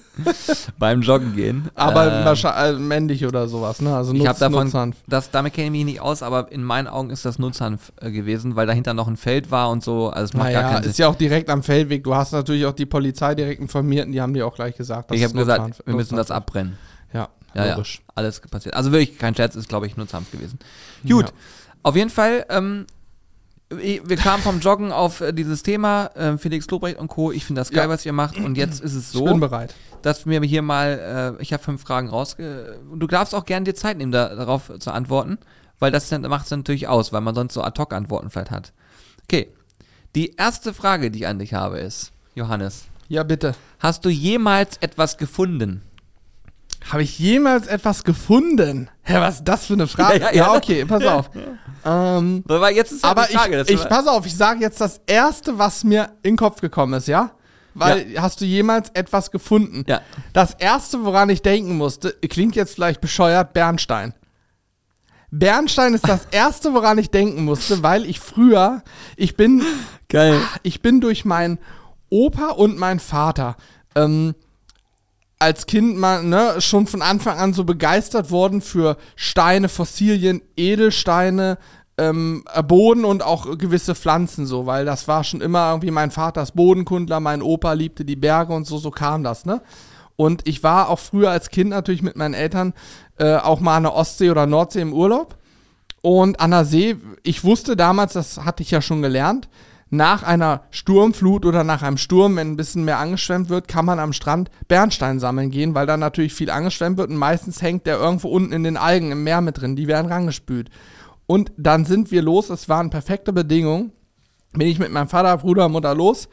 beim 0.79 1.01
Joggen 1.01 1.35
gehen. 1.35 1.71
Aber 1.75 2.07
Ähm, 2.21 2.25
wahrscheinlich 2.25 2.77
äh, 2.79 2.83
männlich 2.83 3.27
oder 3.27 3.49
sowas, 3.49 3.81
ne? 3.81 3.95
Also 3.97 4.13
Ich 4.13 4.27
habe 4.27 4.39
davon, 4.39 4.65
Nutzhanf. 4.65 4.97
das, 5.09 5.31
damit 5.31 5.55
kenne 5.55 5.67
ich 5.67 5.73
mich 5.73 5.85
nicht 5.85 6.01
aus, 6.01 6.23
aber 6.23 6.53
in 6.53 6.63
meinen 6.63 6.87
Augen 6.89 7.11
ist 7.11 7.25
das 7.25 7.39
Nutzhanf 7.39 7.93
äh, 8.01 8.11
gewesen, 8.11 8.55
weil 8.57 8.67
dahinter 8.67 8.95
noch 8.95 9.09
ein 9.09 9.17
Feld 9.17 9.51
war 9.51 9.71
und 9.71 9.83
so. 9.83 10.11
Also 10.11 10.25
es 10.27 10.35
macht 10.35 10.53
gar 10.53 10.63
Naja, 10.63 10.75
keinen 10.75 10.85
ist 10.85 10.97
Sinn. 10.97 11.05
ja 11.05 11.09
auch 11.09 11.17
direkt 11.17 11.51
am 11.51 11.63
Feldweg. 11.63 12.05
Du 12.05 12.15
hast 12.15 12.33
natürlich 12.33 12.67
auch 12.67 12.73
die 12.75 12.87
Polizei 12.87 13.35
direkt 13.35 13.61
informiert 13.61 14.07
und 14.07 14.13
die 14.13 14.21
haben 14.21 14.35
dir 14.35 14.47
auch 14.47 14.55
gleich 14.55 14.77
gesagt, 14.77 15.11
dass 15.11 15.17
Ich 15.17 15.25
habe 15.25 15.33
es 15.33 15.39
gesagt, 15.47 15.83
wir 15.85 15.95
müssen 15.95 16.17
das 16.17 16.27
ist. 16.27 16.31
abbrennen. 16.33 16.77
Ja, 17.55 17.67
Ja, 17.67 17.83
alles 18.15 18.41
passiert. 18.41 18.75
Also 18.75 18.93
wirklich 18.93 19.19
kein 19.19 19.35
Scherz, 19.35 19.55
ist 19.57 19.69
glaube 19.69 19.87
ich 19.87 19.97
Nutzhanf 19.97 20.31
gewesen. 20.31 20.59
Gut, 21.09 21.27
Ja. 21.27 21.33
auf 21.83 21.97
jeden 21.97 22.11
Fall, 22.11 22.47
ähm, 22.49 22.87
wir 23.71 24.17
kamen 24.17 24.43
vom 24.43 24.61
Joggen 24.61 24.93
auf 24.93 25.21
äh, 25.23 25.33
dieses 25.33 25.63
Thema, 25.63 26.11
ähm, 26.15 26.39
Felix 26.39 26.69
Lobrecht 26.69 26.99
und 26.99 27.09
Co. 27.09 27.33
Ich 27.33 27.45
finde 27.47 27.61
das 27.63 27.71
geil, 27.71 27.85
Ja. 27.85 27.89
was 27.89 28.05
ihr 28.05 28.13
macht 28.13 28.37
und 28.37 28.57
jetzt 28.59 28.81
ist 28.81 28.95
es 28.95 29.15
Ich 29.15 29.21
bin 29.21 29.29
so, 29.29 29.37
bereit. 29.39 29.75
dass 30.03 30.27
wir 30.27 30.43
hier 30.43 30.61
mal, 30.63 31.37
äh, 31.39 31.43
ich 31.43 31.53
habe 31.55 31.63
fünf 31.63 31.83
Fragen 31.83 32.09
rausge... 32.11 32.79
Du 32.95 33.07
darfst 33.07 33.35
auch 33.35 33.47
gerne 33.47 33.65
dir 33.65 33.75
Zeit 33.75 33.97
nehmen, 33.97 34.13
da, 34.13 34.35
darauf 34.35 34.71
zu 34.79 34.91
antworten, 34.91 35.39
weil 35.79 35.91
das 35.91 36.11
macht 36.11 36.45
es 36.45 36.51
natürlich 36.51 36.87
aus, 36.89 37.13
weil 37.15 37.23
man 37.23 37.35
sonst 37.35 37.55
so 37.55 37.63
Ad-Hoc-Antworten 37.63 38.29
vielleicht 38.29 38.51
hat. 38.51 38.73
Okay, 39.25 39.49
die 40.15 40.35
erste 40.37 40.75
Frage, 40.75 41.11
die 41.11 41.21
ich 41.21 41.27
an 41.27 41.39
dich 41.39 41.55
habe 41.55 41.79
ist, 41.79 42.13
Johannes, 42.35 42.85
Ja, 43.09 43.23
bitte. 43.23 43.55
hast 43.79 44.05
du 44.05 44.11
jemals 44.11 44.77
etwas 44.83 45.17
gefunden? 45.17 45.81
Habe 46.91 47.03
ich 47.03 47.19
jemals 47.19 47.67
etwas 47.67 48.05
gefunden? 48.05 48.91
Hä, 49.03 49.15
was 49.19 49.37
ist 49.37 49.45
das 49.45 49.67
für 49.67 49.75
eine 49.75 49.87
Frage? 49.87 50.21
Ja, 50.21 50.31
ja, 50.31 50.35
ja. 50.35 50.55
okay, 50.55 50.85
pass 50.85 51.05
auf. 51.05 51.31
ähm, 51.85 52.43
Weil 52.47 52.75
jetzt 52.75 52.93
ist 52.93 53.05
ja 53.05 53.11
aber 53.11 53.27
die 53.31 53.37
Frage, 53.37 53.63
ich, 53.63 53.71
ich, 53.71 53.89
pass 53.89 54.07
auf, 54.07 54.27
ich 54.27 54.37
sage 54.37 54.61
jetzt 54.61 54.81
das 54.81 55.01
Erste, 55.07 55.59
was 55.59 55.85
mir 55.85 56.11
in 56.23 56.33
den 56.33 56.37
Kopf 56.37 56.61
gekommen 56.61 56.95
ist, 56.95 57.09
ja? 57.09 57.31
Weil, 57.75 58.07
hast 58.19 58.41
du 58.41 58.45
jemals 58.45 58.91
etwas 58.91 59.31
gefunden? 59.31 59.85
Ja. 59.87 60.03
Das 60.33 60.55
Erste, 60.55 61.05
woran 61.05 61.31
ich 61.31 61.41
denken 61.41 61.77
musste, 61.77 62.13
klingt 62.29 62.55
jetzt 62.55 62.75
vielleicht 62.75 63.01
bescheuert, 63.01 63.55
Bernstein. 63.55 64.15
Bernstein 65.31 65.95
ist 65.95 66.07
das 66.07 66.27
Erste, 66.31 66.75
woran 66.75 66.99
ich 66.99 67.11
denken 67.11 67.45
musste, 67.45 67.83
weil 67.83 68.05
ich 68.05 68.21
früher, 68.21 68.83
ich 69.17 69.37
bin 69.37 69.63
Geil. 70.09 70.39
ich 70.63 70.83
bin 70.83 71.01
durch 71.01 71.25
meinen 71.25 71.59
Opa 72.11 72.51
und 72.51 72.79
meinen 72.79 73.01
Vater 73.01 73.57
ähm, 73.95 74.35
als 75.43 75.67
Kind 75.67 75.99
mal 75.99 76.23
ne, 76.23 76.61
schon 76.61 76.87
von 76.87 77.03
Anfang 77.03 77.37
an 77.37 77.53
so 77.53 77.65
begeistert 77.65 78.31
worden 78.31 78.61
für 78.61 78.97
Steine, 79.17 79.69
Fossilien, 79.69 80.41
Edelsteine, 80.57 81.59
ähm, 81.99 82.45
Boden 82.69 83.05
und 83.05 83.25
auch 83.25 83.59
gewisse 83.59 83.97
Pflanzen 83.97 84.47
so, 84.47 84.67
weil 84.67 84.85
das 84.85 85.09
war 85.09 85.25
schon 85.25 85.41
immer 85.41 85.71
irgendwie 85.71 85.91
mein 85.91 86.13
Vater 86.13 86.47
Bodenkundler, 86.55 87.19
mein 87.19 87.43
Opa 87.43 87.73
liebte 87.73 88.05
die 88.05 88.17
Berge 88.17 88.53
und 88.53 88.67
so, 88.67 88.79
so 88.79 88.93
kam 88.93 89.25
das, 89.25 89.45
ne? 89.45 89.61
Und 90.15 90.47
ich 90.47 90.63
war 90.63 90.89
auch 90.89 91.01
früher 91.01 91.31
als 91.31 91.51
Kind 91.51 91.71
natürlich 91.71 92.03
mit 92.03 92.15
meinen 92.15 92.35
Eltern 92.35 92.73
äh, 93.19 93.35
auch 93.37 93.59
mal 93.59 93.79
an 93.79 93.83
der 93.83 93.95
Ostsee 93.95 94.31
oder 94.31 94.47
Nordsee 94.47 94.81
im 94.81 94.93
Urlaub. 94.93 95.37
Und 96.03 96.39
an 96.39 96.53
der 96.53 96.65
See, 96.65 96.97
ich 97.25 97.43
wusste 97.43 97.75
damals, 97.77 98.13
das 98.13 98.39
hatte 98.45 98.63
ich 98.63 98.71
ja 98.71 98.81
schon 98.81 99.03
gelernt, 99.03 99.49
nach 99.93 100.23
einer 100.23 100.63
Sturmflut 100.71 101.45
oder 101.45 101.65
nach 101.65 101.83
einem 101.83 101.99
Sturm, 101.99 102.37
wenn 102.37 102.53
ein 102.53 102.57
bisschen 102.57 102.87
mehr 102.87 102.99
angeschwemmt 102.99 103.51
wird, 103.51 103.69
kann 103.69 103.85
man 103.85 103.99
am 103.99 104.15
Strand 104.15 104.51
Bernstein 104.67 105.21
sammeln 105.21 105.51
gehen, 105.51 105.75
weil 105.75 105.87
da 105.87 105.99
natürlich 105.99 106.33
viel 106.33 106.49
angeschwemmt 106.49 106.97
wird 106.97 107.11
und 107.11 107.17
meistens 107.17 107.61
hängt 107.61 107.85
der 107.87 107.99
irgendwo 107.99 108.29
unten 108.29 108.55
in 108.55 108.65
den 108.65 108.79
Algen 108.79 109.13
im 109.13 109.23
Meer 109.23 109.43
mit 109.43 109.61
drin. 109.61 109.77
Die 109.77 109.89
werden 109.89 110.11
rangespült. 110.11 110.71
Und 111.27 111.53
dann 111.59 111.85
sind 111.85 112.11
wir 112.11 112.23
los, 112.23 112.49
es 112.49 112.71
waren 112.71 112.89
perfekte 112.89 113.35
Bedingungen. 113.35 113.93
Bin 114.55 114.67
ich 114.67 114.79
mit 114.79 114.91
meinem 114.91 115.09
Vater, 115.09 115.37
Bruder, 115.37 115.69
Mutter 115.69 115.95
los 115.95 116.31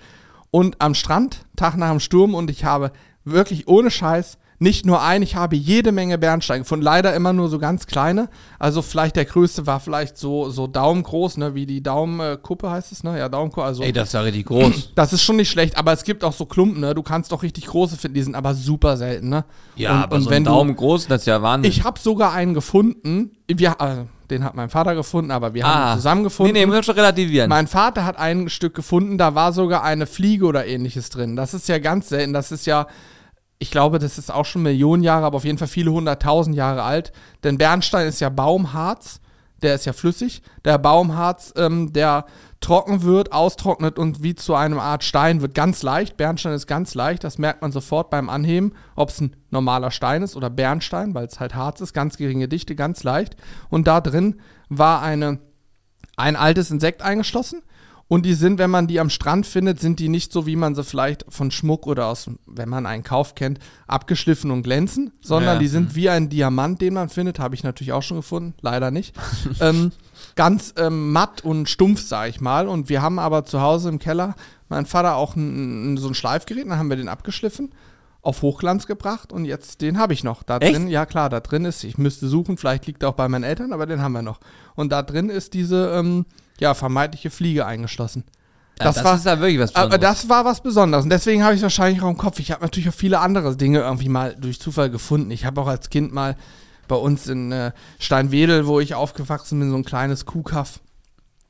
und 0.51 0.77
am 0.79 0.95
Strand, 0.95 1.45
Tag 1.57 1.75
nach 1.75 1.89
dem 1.89 1.99
Sturm 1.99 2.35
und 2.35 2.49
ich 2.49 2.63
habe 2.63 2.93
wirklich 3.25 3.67
ohne 3.67 3.91
Scheiß 3.91 4.37
nicht 4.59 4.85
nur 4.85 5.01
ein, 5.01 5.21
ich 5.21 5.35
habe 5.35 5.55
jede 5.55 5.91
Menge 5.91 6.17
Bernstein 6.17 6.59
gefunden. 6.61 6.83
Leider 6.83 7.15
immer 7.15 7.33
nur 7.33 7.49
so 7.49 7.59
ganz 7.59 7.87
kleine. 7.87 8.29
Also 8.59 8.81
vielleicht 8.81 9.15
der 9.15 9.25
größte 9.25 9.65
war 9.65 9.79
vielleicht 9.79 10.17
so, 10.17 10.49
so 10.49 10.67
daumengroß, 10.67 11.37
ne, 11.37 11.55
wie 11.55 11.65
die 11.65 11.81
Daumenkuppe 11.81 12.69
heißt 12.69 12.91
es, 12.91 13.03
ne? 13.03 13.17
Ja, 13.17 13.29
Daumenkuppe. 13.29 13.65
Also 13.65 13.83
Ey, 13.83 13.93
das 13.93 14.09
ist 14.09 14.13
ja 14.13 14.21
richtig 14.21 14.47
groß. 14.47 14.91
das 14.95 15.13
ist 15.13 15.23
schon 15.23 15.37
nicht 15.37 15.49
schlecht, 15.49 15.77
aber 15.77 15.93
es 15.93 16.03
gibt 16.03 16.23
auch 16.23 16.33
so 16.33 16.45
Klumpen, 16.45 16.81
ne? 16.81 16.93
Du 16.93 17.03
kannst 17.03 17.31
doch 17.31 17.41
richtig 17.41 17.67
große 17.67 17.97
finden, 17.97 18.15
die 18.15 18.23
sind 18.23 18.35
aber 18.35 18.53
super 18.53 18.97
selten, 18.97 19.29
ne? 19.29 19.45
ja, 19.75 19.91
und, 19.91 20.03
aber 20.03 20.15
und 20.17 20.21
so 20.23 20.29
wenn 20.29 20.43
ein 20.43 20.45
du, 20.45 20.51
Daumen 20.51 20.75
groß, 20.75 21.07
das 21.07 21.21
ist 21.21 21.27
ja 21.27 21.41
Wahnsinn. 21.41 21.71
ich 21.71 21.83
habe 21.83 21.99
sogar 21.99 22.33
einen 22.33 22.53
gefunden. 22.53 23.31
Wir, 23.47 23.77
äh, 23.79 24.05
den 24.29 24.43
hat 24.43 24.55
mein 24.55 24.69
Vater 24.69 24.93
gefunden, 24.93 25.31
aber 25.31 25.53
wir 25.53 25.63
haben 25.63 25.81
ah, 25.81 25.93
ihn 25.93 25.97
zusammen 25.97 26.23
gefunden. 26.23 26.53
Nee, 26.53 26.65
nee, 26.65 26.71
muss 26.71 26.85
schon 26.85 26.95
relativieren. 26.95 27.49
Mein 27.49 27.67
Vater 27.67 28.05
hat 28.05 28.17
ein 28.17 28.49
Stück 28.49 28.75
gefunden, 28.75 29.17
da 29.17 29.35
war 29.35 29.53
sogar 29.53 29.83
eine 29.83 30.05
Fliege 30.05 30.45
oder 30.45 30.67
ähnliches 30.67 31.09
drin. 31.09 31.35
Das 31.35 31.53
ist 31.53 31.67
ja 31.67 31.79
ganz 31.79 32.09
selten. 32.09 32.33
Das 32.33 32.51
ist 32.51 32.65
ja, 32.65 32.87
ich 33.59 33.71
glaube, 33.71 33.99
das 33.99 34.17
ist 34.17 34.31
auch 34.31 34.45
schon 34.45 34.63
Millionen 34.63 35.03
Jahre, 35.03 35.25
aber 35.25 35.35
auf 35.35 35.43
jeden 35.43 35.57
Fall 35.57 35.67
viele 35.67 35.91
hunderttausend 35.91 36.55
Jahre 36.55 36.83
alt. 36.83 37.11
Denn 37.43 37.57
Bernstein 37.57 38.07
ist 38.07 38.21
ja 38.21 38.29
Baumharz, 38.29 39.19
der 39.61 39.75
ist 39.75 39.85
ja 39.85 39.91
flüssig. 39.91 40.41
Der 40.63 40.77
Baumharz, 40.77 41.53
ähm, 41.57 41.91
der 41.91 42.25
trocken 42.61 43.03
wird, 43.03 43.33
austrocknet 43.33 43.99
und 43.99 44.23
wie 44.23 44.33
zu 44.33 44.55
einem 44.55 44.79
Art 44.79 45.03
Stein 45.03 45.41
wird 45.41 45.55
ganz 45.55 45.83
leicht. 45.83 46.15
Bernstein 46.15 46.53
ist 46.53 46.67
ganz 46.67 46.95
leicht, 46.95 47.25
das 47.25 47.37
merkt 47.37 47.61
man 47.61 47.73
sofort 47.73 48.09
beim 48.09 48.29
Anheben, 48.29 48.73
ob 48.95 49.09
es 49.09 49.19
ein 49.19 49.35
normaler 49.49 49.91
Stein 49.91 50.23
ist 50.23 50.37
oder 50.37 50.49
Bernstein, 50.49 51.13
weil 51.13 51.25
es 51.25 51.41
halt 51.41 51.53
Harz 51.53 51.81
ist, 51.81 51.93
ganz 51.93 52.15
geringe 52.15 52.47
Dichte, 52.47 52.75
ganz 52.75 53.03
leicht. 53.03 53.35
Und 53.69 53.87
da 53.87 53.99
drin 53.99 54.39
war 54.69 55.01
eine, 55.01 55.39
ein 56.15 56.37
altes 56.37 56.71
Insekt 56.71 57.01
eingeschlossen. 57.01 57.61
Und 58.09 58.25
die 58.25 58.33
sind, 58.33 58.57
wenn 58.57 58.71
man 58.71 58.87
die 58.87 58.99
am 58.99 59.11
Strand 59.11 59.45
findet, 59.45 59.79
sind 59.79 59.99
die 59.99 60.09
nicht 60.09 60.33
so, 60.33 60.47
wie 60.47 60.55
man 60.55 60.73
sie 60.73 60.83
vielleicht 60.83 61.25
von 61.29 61.51
Schmuck 61.51 61.85
oder 61.85 62.07
aus, 62.07 62.27
wenn 62.47 62.67
man 62.67 62.87
einen 62.87 63.03
Kauf 63.03 63.35
kennt, 63.35 63.59
abgeschliffen 63.85 64.49
und 64.49 64.63
glänzen, 64.63 65.11
sondern 65.21 65.53
Ja. 65.55 65.59
die 65.59 65.67
sind 65.67 65.93
wie 65.93 66.09
ein 66.09 66.27
Diamant, 66.27 66.81
den 66.81 66.95
man 66.95 67.09
findet, 67.09 67.37
habe 67.37 67.53
ich 67.53 67.63
natürlich 67.63 67.93
auch 67.93 68.01
schon 68.01 68.17
gefunden, 68.17 68.55
leider 68.61 68.89
nicht. 68.89 69.15
ähm, 69.61 69.91
ganz 70.35 70.73
ähm, 70.77 71.11
matt 71.11 71.43
und 71.45 71.69
stumpf, 71.69 72.01
sage 72.01 72.31
ich 72.31 72.41
mal. 72.41 72.67
Und 72.67 72.89
wir 72.89 73.03
haben 73.03 73.19
aber 73.19 73.45
zu 73.45 73.61
Hause 73.61 73.89
im 73.89 73.99
Keller, 73.99 74.33
mein 74.69 74.87
Vater 74.87 75.15
auch 75.15 75.35
ein, 75.35 75.97
so 75.97 76.07
ein 76.07 76.15
Schleifgerät, 76.15 76.65
dann 76.67 76.79
haben 76.79 76.89
wir 76.89 76.97
den 76.97 77.09
abgeschliffen, 77.09 77.71
auf 78.23 78.41
Hochglanz 78.41 78.87
gebracht 78.87 79.31
und 79.31 79.45
jetzt 79.45 79.81
den 79.81 79.99
habe 79.99 80.13
ich 80.13 80.23
noch. 80.23 80.41
Da 80.41 80.57
Echt? 80.57 80.73
drin, 80.75 80.87
ja 80.87 81.05
klar, 81.05 81.29
da 81.29 81.41
drin 81.41 81.63
ist, 81.63 81.83
ich 81.83 81.99
müsste 81.99 82.27
suchen, 82.27 82.57
vielleicht 82.57 82.87
liegt 82.87 83.03
er 83.03 83.09
auch 83.09 83.13
bei 83.13 83.29
meinen 83.29 83.43
Eltern, 83.43 83.71
aber 83.71 83.85
den 83.85 84.01
haben 84.01 84.13
wir 84.13 84.23
noch. 84.23 84.39
Und 84.75 84.91
da 84.91 85.03
drin 85.03 85.29
ist 85.29 85.53
diese, 85.53 85.91
ähm, 85.95 86.25
ja, 86.59 86.73
vermeintliche 86.73 87.29
Fliege 87.29 87.65
eingeschlossen. 87.65 88.23
ja, 88.79 88.85
das 88.85 88.95
das 88.95 89.03
war- 89.03 89.15
ist 89.15 89.25
ja 89.25 89.39
wirklich 89.39 89.59
was 89.59 89.75
Aber 89.75 89.87
Besonderes. 89.97 90.19
das 90.21 90.29
war 90.29 90.45
was 90.45 90.61
Besonderes 90.61 91.03
und 91.03 91.09
deswegen 91.09 91.43
habe 91.43 91.53
ich 91.53 91.59
es 91.59 91.63
wahrscheinlich 91.63 92.01
auch 92.01 92.09
im 92.09 92.17
Kopf. 92.17 92.39
Ich 92.39 92.51
habe 92.51 92.61
natürlich 92.63 92.89
auch 92.89 92.93
viele 92.93 93.19
andere 93.19 93.55
Dinge 93.57 93.79
irgendwie 93.79 94.09
mal 94.09 94.35
durch 94.35 94.59
Zufall 94.59 94.89
gefunden. 94.89 95.31
Ich 95.31 95.45
habe 95.45 95.59
auch 95.61 95.67
als 95.67 95.89
Kind 95.89 96.13
mal 96.13 96.35
bei 96.87 96.95
uns 96.95 97.27
in 97.27 97.51
äh, 97.51 97.71
Steinwedel, 97.99 98.65
wo 98.67 98.79
ich 98.79 98.95
aufgewachsen 98.95 99.59
bin, 99.59 99.69
so 99.69 99.75
ein 99.75 99.85
kleines 99.85 100.25
Kuhkaff, 100.25 100.79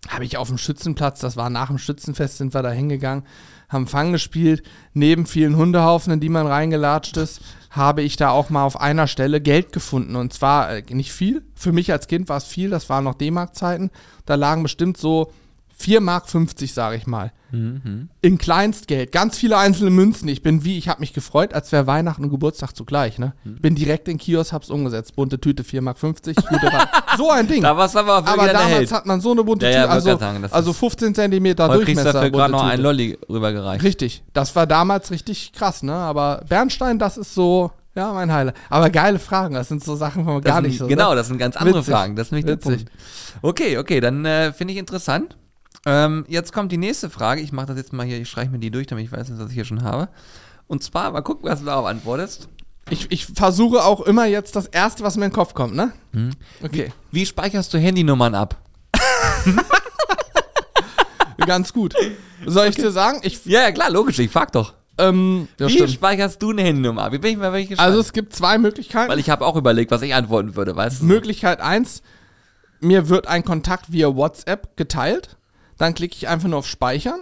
habe 0.10 0.24
ich 0.26 0.38
auf 0.38 0.48
dem 0.50 0.58
Schützenplatz, 0.58 1.20
das 1.20 1.38
war 1.38 1.50
nach 1.50 1.68
dem 1.68 1.78
Schützenfest, 1.78 2.38
sind 2.38 2.54
wir 2.54 2.62
da 2.64 2.72
hingegangen, 2.72 3.26
haben 3.70 3.88
Fang 3.88 4.12
gespielt. 4.12 4.64
Neben 4.94 5.26
vielen 5.26 5.56
Hundehaufen, 5.56 6.12
in 6.12 6.20
die 6.20 6.30
man 6.30 6.48
reingelatscht 6.48 7.18
ist, 7.18 7.42
habe 7.70 8.02
ich 8.02 8.18
da 8.18 8.32
auch 8.32 8.50
mal 8.50 8.66
auf 8.66 8.82
einer 8.82 9.08
Stelle 9.08 9.40
Geld 9.40 9.72
gefunden. 9.72 10.16
Und 10.16 10.34
zwar 10.34 10.72
äh, 10.72 10.84
nicht 10.90 11.12
viel. 11.12 11.44
Für 11.56 11.72
mich 11.72 11.92
als 11.92 12.08
Kind 12.08 12.28
war 12.28 12.38
es 12.38 12.46
viel, 12.46 12.70
das 12.70 12.90
waren 12.90 13.04
noch 13.04 13.16
D-Mark-Zeiten. 13.16 13.92
Da 14.26 14.36
lagen 14.36 14.64
bestimmt 14.64 14.98
so 14.98 15.32
4 15.82 16.02
Mark 16.02 16.28
50, 16.30 16.74
sage 16.74 16.98
ich 16.98 17.08
mal 17.08 17.32
Mhm. 17.52 18.10
in 18.22 18.38
Kleinstgeld, 18.38 19.12
ganz 19.12 19.36
viele 19.38 19.58
einzelne 19.58 19.90
Münzen. 19.90 20.28
Ich 20.28 20.44
bin 20.44 20.64
wie, 20.64 20.78
ich 20.78 20.88
habe 20.88 21.00
mich 21.00 21.14
gefreut, 21.14 21.54
als 21.54 21.72
wäre 21.72 21.88
Weihnachten 21.88 22.24
und 22.26 22.30
Geburtstag 22.30 22.76
zugleich. 22.76 23.18
Ne? 23.18 23.34
Hm. 23.44 23.56
Bin 23.60 23.74
direkt 23.74 24.08
in 24.08 24.16
den 24.18 24.20
Kiosk, 24.20 24.52
hab's 24.54 24.70
umgesetzt. 24.70 25.16
Bunte 25.16 25.40
Tüte, 25.42 25.64
4,50 25.64 25.82
Mark. 25.82 26.90
So 27.18 27.32
ein 27.32 27.48
Ding. 27.48 27.64
Da 27.64 27.76
war 27.76 27.86
es 27.88 27.96
aber 27.96 28.18
Aber 28.18 28.44
der 28.44 28.54
damals 28.54 28.92
hat 28.92 29.06
man 29.08 29.20
so 29.20 29.32
eine 29.32 29.44
bunte 29.44 29.66
Ja, 29.66 29.82
Tüte, 29.82 29.90
also, 29.90 30.18
sagen, 30.20 30.46
also 30.52 30.72
ist- 30.72 30.78
15 30.78 31.16
Zentimeter 31.16 31.68
Heute 31.70 31.86
Durchmesser. 31.86 32.14
dafür 32.14 32.30
gerade 32.30 32.52
noch 32.52 32.62
einen 32.62 32.72
Tüte. 32.72 32.84
Lolli 32.84 33.18
rübergereicht. 33.28 33.84
Richtig, 33.84 34.24
das 34.34 34.56
war 34.56 34.68
damals 34.68 35.10
richtig 35.10 35.52
krass, 35.54 35.82
ne? 35.82 35.94
Aber 35.94 36.44
Bernstein, 36.48 37.00
das 37.00 37.18
ist 37.18 37.34
so, 37.34 37.72
ja, 37.96 38.14
mein 38.14 38.32
Highlight. 38.32 38.56
Aber 38.70 38.92
geile 38.92 39.18
Fragen, 39.18 39.56
das 39.56 39.70
sind 39.70 39.84
so 39.84 39.96
Sachen, 39.96 40.26
wo 40.28 40.34
man 40.34 40.42
Das 40.44 40.52
gar 40.52 40.62
sind, 40.62 40.70
nicht 40.70 40.78
so. 40.78 40.86
Genau, 40.88 41.10
ne? 41.12 41.16
das 41.16 41.28
sind 41.30 41.40
ganz 41.40 41.56
andere 41.58 41.80
Witzig. 41.80 41.94
Fragen. 41.94 42.16
Das 42.16 42.28
ist 42.28 42.32
der 42.32 42.46
Witzig. 42.46 42.86
Punkt. 42.86 42.92
Okay, 43.42 43.78
okay, 43.80 44.00
dann 44.02 44.24
äh, 44.26 44.54
finde 44.54 44.74
ich 44.74 44.80
interessant. 44.80 45.36
Ähm, 45.86 46.26
jetzt 46.28 46.54
kommt 46.54 46.72
die 46.72 46.78
nächste 46.78 47.10
Frage. 47.10 47.42
Ich 47.42 47.52
mache 47.52 47.68
das 47.68 47.78
jetzt 47.78 47.94
mal 47.94 48.06
hier, 48.06 48.20
ich 48.20 48.30
streiche 48.30 48.52
mir 48.52 48.60
die 48.60 48.72
durch, 48.72 48.88
damit 48.88 49.06
ich 49.06 49.12
weiß, 49.12 49.28
was 49.38 49.50
ich 49.50 49.54
hier 49.56 49.66
schon 49.66 49.84
habe. 49.84 50.10
Und 50.68 50.84
zwar, 50.84 51.12
mal 51.12 51.22
gucken, 51.22 51.50
was 51.50 51.60
du 51.60 51.66
darauf 51.66 51.86
antwortest. 51.86 52.48
Ich, 52.90 53.12
ich 53.12 53.26
versuche 53.28 53.84
auch 53.84 54.02
immer 54.02 54.26
jetzt 54.26 54.56
das 54.56 54.66
Erste, 54.66 55.04
was 55.04 55.16
mir 55.16 55.26
in 55.26 55.32
den 55.32 55.36
Kopf 55.36 55.54
kommt, 55.54 55.76
ne? 55.76 55.94
Hm. 56.14 56.32
Okay, 56.64 56.92
Wie 57.12 57.26
speicherst 57.26 57.74
du 57.74 57.78
Handynummern 57.78 58.36
ab? 58.36 58.58
ganz 61.46 61.74
gut. 61.74 61.94
Soll 62.46 62.68
ich 62.68 62.76
dir 62.76 62.92
sagen? 62.92 63.20
Ich, 63.24 63.46
Ja, 63.46 63.62
ja, 63.62 63.72
klar, 63.72 63.90
logisch, 63.90 64.20
ich 64.20 64.32
frag 64.32 64.52
doch. 64.52 64.74
ähm, 64.98 65.48
ja, 65.60 65.68
Wie 65.68 65.72
stimmt. 65.74 65.92
speicherst 65.92 66.42
du 66.42 66.52
eine 66.52 66.62
Handynummer 66.64 67.04
ab? 67.06 67.12
Wie 67.14 67.18
bin 67.20 67.32
ich 67.32 67.38
mal 67.38 67.52
gespannt. 67.52 67.80
Also 67.80 68.00
es 68.00 68.12
gibt 68.14 68.36
zwei 68.36 68.58
Möglichkeiten. 68.58 69.10
Weil 69.10 69.20
ich 69.20 69.30
habe 69.30 69.46
auch 69.46 69.56
überlegt, 69.56 69.92
was 69.92 70.02
ich 70.02 70.14
antworten 70.14 70.56
würde, 70.56 70.76
weißt 70.76 71.02
du? 71.02 71.06
Möglichkeit 71.06 71.62
eins: 71.62 72.02
mir 72.82 73.10
wird 73.10 73.28
ein 73.28 73.44
Kontakt 73.46 73.92
via 73.92 74.14
WhatsApp 74.16 74.76
geteilt. 74.78 75.38
Dann 75.80 75.96
klicke 75.96 76.16
ich 76.16 76.28
einfach 76.28 76.48
nur 76.48 76.60
auf 76.60 76.68
Speichern. 76.68 77.22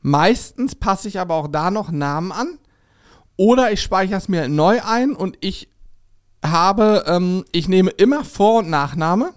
Meistens 0.00 0.74
passe 0.74 1.08
ich 1.08 1.20
aber 1.20 1.34
auch 1.34 1.48
da 1.48 1.70
noch 1.70 1.90
Namen 1.90 2.32
an. 2.32 2.58
Oder 3.36 3.72
ich 3.72 3.82
speichere 3.82 4.16
es 4.16 4.28
mir 4.28 4.48
neu 4.48 4.80
ein 4.82 5.12
und 5.12 5.36
ich 5.40 5.68
habe, 6.42 7.04
ähm, 7.06 7.44
ich 7.52 7.68
nehme 7.68 7.90
immer 7.90 8.24
Vor- 8.24 8.60
und 8.60 8.70
Nachname. 8.70 9.34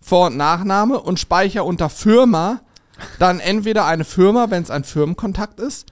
Vor- 0.00 0.28
und 0.28 0.36
Nachname 0.36 1.00
und 1.00 1.18
speichere 1.18 1.64
unter 1.64 1.88
Firma 1.88 2.60
dann 3.18 3.40
entweder 3.40 3.86
eine 3.86 4.04
Firma, 4.04 4.50
wenn 4.50 4.62
es 4.62 4.70
ein 4.70 4.84
Firmenkontakt 4.84 5.60
ist, 5.60 5.86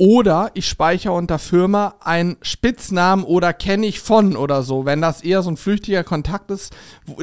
oder 0.00 0.50
ich 0.54 0.66
speichere 0.66 1.12
unter 1.12 1.38
Firma 1.38 1.94
einen 2.00 2.38
Spitznamen 2.40 3.22
oder 3.22 3.52
kenne 3.52 3.86
ich 3.86 4.00
von 4.00 4.34
oder 4.34 4.62
so. 4.62 4.86
Wenn 4.86 5.02
das 5.02 5.20
eher 5.20 5.42
so 5.42 5.50
ein 5.50 5.58
flüchtiger 5.58 6.04
Kontakt 6.04 6.50
ist, 6.50 6.74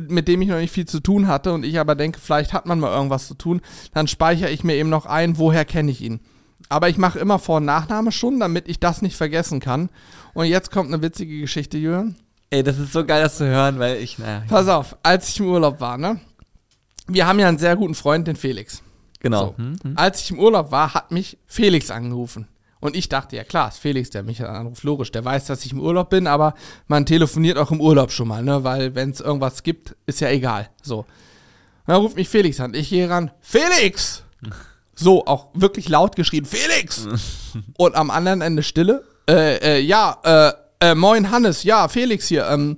mit 0.07 0.27
dem 0.27 0.43
ich 0.43 0.49
noch 0.49 0.59
nicht 0.59 0.71
viel 0.71 0.85
zu 0.85 0.99
tun 0.99 1.27
hatte 1.27 1.53
und 1.53 1.65
ich 1.65 1.79
aber 1.79 1.95
denke, 1.95 2.19
vielleicht 2.19 2.53
hat 2.53 2.67
man 2.67 2.79
mal 2.79 2.93
irgendwas 2.93 3.27
zu 3.27 3.33
tun, 3.33 3.61
dann 3.95 4.07
speichere 4.07 4.51
ich 4.51 4.63
mir 4.63 4.75
eben 4.75 4.91
noch 4.91 5.07
ein, 5.07 5.39
woher 5.39 5.65
kenne 5.65 5.89
ich 5.89 6.01
ihn. 6.01 6.19
Aber 6.69 6.87
ich 6.87 6.99
mache 6.99 7.17
immer 7.17 7.39
Vor- 7.39 7.57
und 7.57 7.65
Nachname 7.65 8.11
schon, 8.11 8.39
damit 8.39 8.67
ich 8.67 8.79
das 8.79 9.01
nicht 9.01 9.15
vergessen 9.17 9.59
kann. 9.59 9.89
Und 10.35 10.45
jetzt 10.45 10.69
kommt 10.69 10.93
eine 10.93 11.01
witzige 11.01 11.39
Geschichte, 11.39 11.79
Jürgen. 11.79 12.15
Ey, 12.51 12.61
das 12.61 12.77
ist 12.77 12.93
so 12.93 13.03
geil, 13.03 13.23
das 13.23 13.37
zu 13.37 13.47
hören, 13.47 13.79
weil 13.79 13.97
ich, 13.97 14.19
naja, 14.19 14.43
Pass 14.47 14.67
auf, 14.67 14.97
als 15.01 15.29
ich 15.29 15.39
im 15.39 15.47
Urlaub 15.47 15.81
war, 15.81 15.97
ne? 15.97 16.19
Wir 17.07 17.25
haben 17.25 17.39
ja 17.39 17.47
einen 17.47 17.57
sehr 17.57 17.75
guten 17.75 17.95
Freund, 17.95 18.27
den 18.27 18.35
Felix. 18.35 18.83
genau. 19.19 19.47
So. 19.47 19.57
Hm, 19.57 19.75
hm. 19.81 19.93
Als 19.95 20.21
ich 20.21 20.29
im 20.29 20.37
Urlaub 20.37 20.69
war, 20.69 20.93
hat 20.93 21.09
mich 21.11 21.39
Felix 21.47 21.89
angerufen. 21.89 22.47
Und 22.79 22.95
ich 22.95 23.09
dachte, 23.09 23.35
ja 23.35 23.43
klar, 23.43 23.69
ist 23.69 23.79
Felix, 23.79 24.09
der 24.09 24.23
mich 24.23 24.43
anruft. 24.43 24.83
Logisch, 24.83 25.11
der 25.11 25.25
weiß, 25.25 25.45
dass 25.45 25.65
ich 25.65 25.71
im 25.71 25.79
Urlaub 25.79 26.09
bin, 26.09 26.27
aber 26.27 26.53
man 26.87 27.05
telefoniert 27.05 27.57
auch 27.57 27.71
im 27.71 27.81
Urlaub 27.81 28.11
schon 28.11 28.27
mal, 28.27 28.43
ne? 28.43 28.63
Weil 28.63 28.93
wenn 28.95 29.09
es 29.09 29.19
irgendwas 29.19 29.63
gibt, 29.63 29.95
ist 30.05 30.21
ja 30.21 30.29
egal. 30.29 30.69
So. 30.81 30.99
Und 30.99 31.07
dann 31.87 32.01
ruft 32.01 32.15
mich 32.15 32.29
Felix 32.29 32.59
an. 32.59 32.73
Ich 32.73 32.89
gehe 32.89 33.09
ran. 33.09 33.31
Felix! 33.41 34.23
So, 34.93 35.25
auch 35.25 35.49
wirklich 35.53 35.89
laut 35.89 36.15
geschrien, 36.15 36.45
Felix! 36.45 37.07
Und 37.77 37.95
am 37.95 38.09
anderen 38.09 38.41
Ende 38.41 38.63
Stille. 38.63 39.03
Äh, 39.29 39.57
äh, 39.57 39.79
ja, 39.79 40.17
äh, 40.23 40.89
äh, 40.91 40.95
moin 40.95 41.31
Hannes, 41.31 41.63
ja, 41.63 41.87
Felix 41.87 42.27
hier. 42.27 42.47
Ähm, 42.47 42.77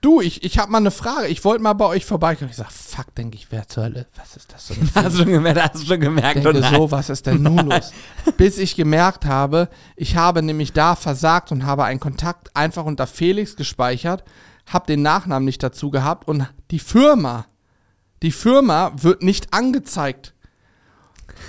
du, 0.00 0.20
ich, 0.20 0.44
ich 0.44 0.58
habe 0.58 0.70
mal 0.70 0.78
eine 0.78 0.90
Frage. 0.90 1.28
Ich 1.28 1.44
wollte 1.44 1.62
mal 1.62 1.72
bei 1.72 1.86
euch 1.86 2.04
vorbeikommen. 2.04 2.50
Ich 2.50 2.56
sag, 2.56 2.70
fuck, 2.70 3.14
denke 3.14 3.36
ich, 3.36 3.50
wer 3.50 3.66
zur 3.68 3.84
Hölle? 3.84 4.06
Was 4.16 4.36
ist 4.36 4.52
das 4.52 4.68
so? 4.68 4.74
Hast 4.94 5.14
du 5.14 5.22
schon 5.22 5.32
gemerkt, 5.32 5.60
hast 5.60 5.82
du 5.82 5.86
schon 5.86 6.00
gemerkt, 6.00 6.44
denke 6.44 6.50
oder? 6.50 6.70
so, 6.70 6.90
was 6.90 7.10
ist 7.10 7.26
denn 7.26 7.42
nun 7.42 7.68
los? 7.68 7.92
Bis 8.36 8.58
ich 8.58 8.76
gemerkt 8.76 9.24
habe, 9.24 9.68
ich 9.96 10.16
habe 10.16 10.42
nämlich 10.42 10.72
da 10.72 10.96
versagt 10.96 11.52
und 11.52 11.64
habe 11.64 11.84
einen 11.84 12.00
Kontakt 12.00 12.54
einfach 12.56 12.84
unter 12.84 13.06
Felix 13.06 13.56
gespeichert, 13.56 14.24
habe 14.66 14.86
den 14.86 15.02
Nachnamen 15.02 15.44
nicht 15.44 15.62
dazu 15.62 15.90
gehabt 15.90 16.28
und 16.28 16.46
die 16.70 16.78
Firma, 16.78 17.46
die 18.22 18.32
Firma 18.32 18.92
wird 18.96 19.22
nicht 19.22 19.52
angezeigt. 19.52 20.34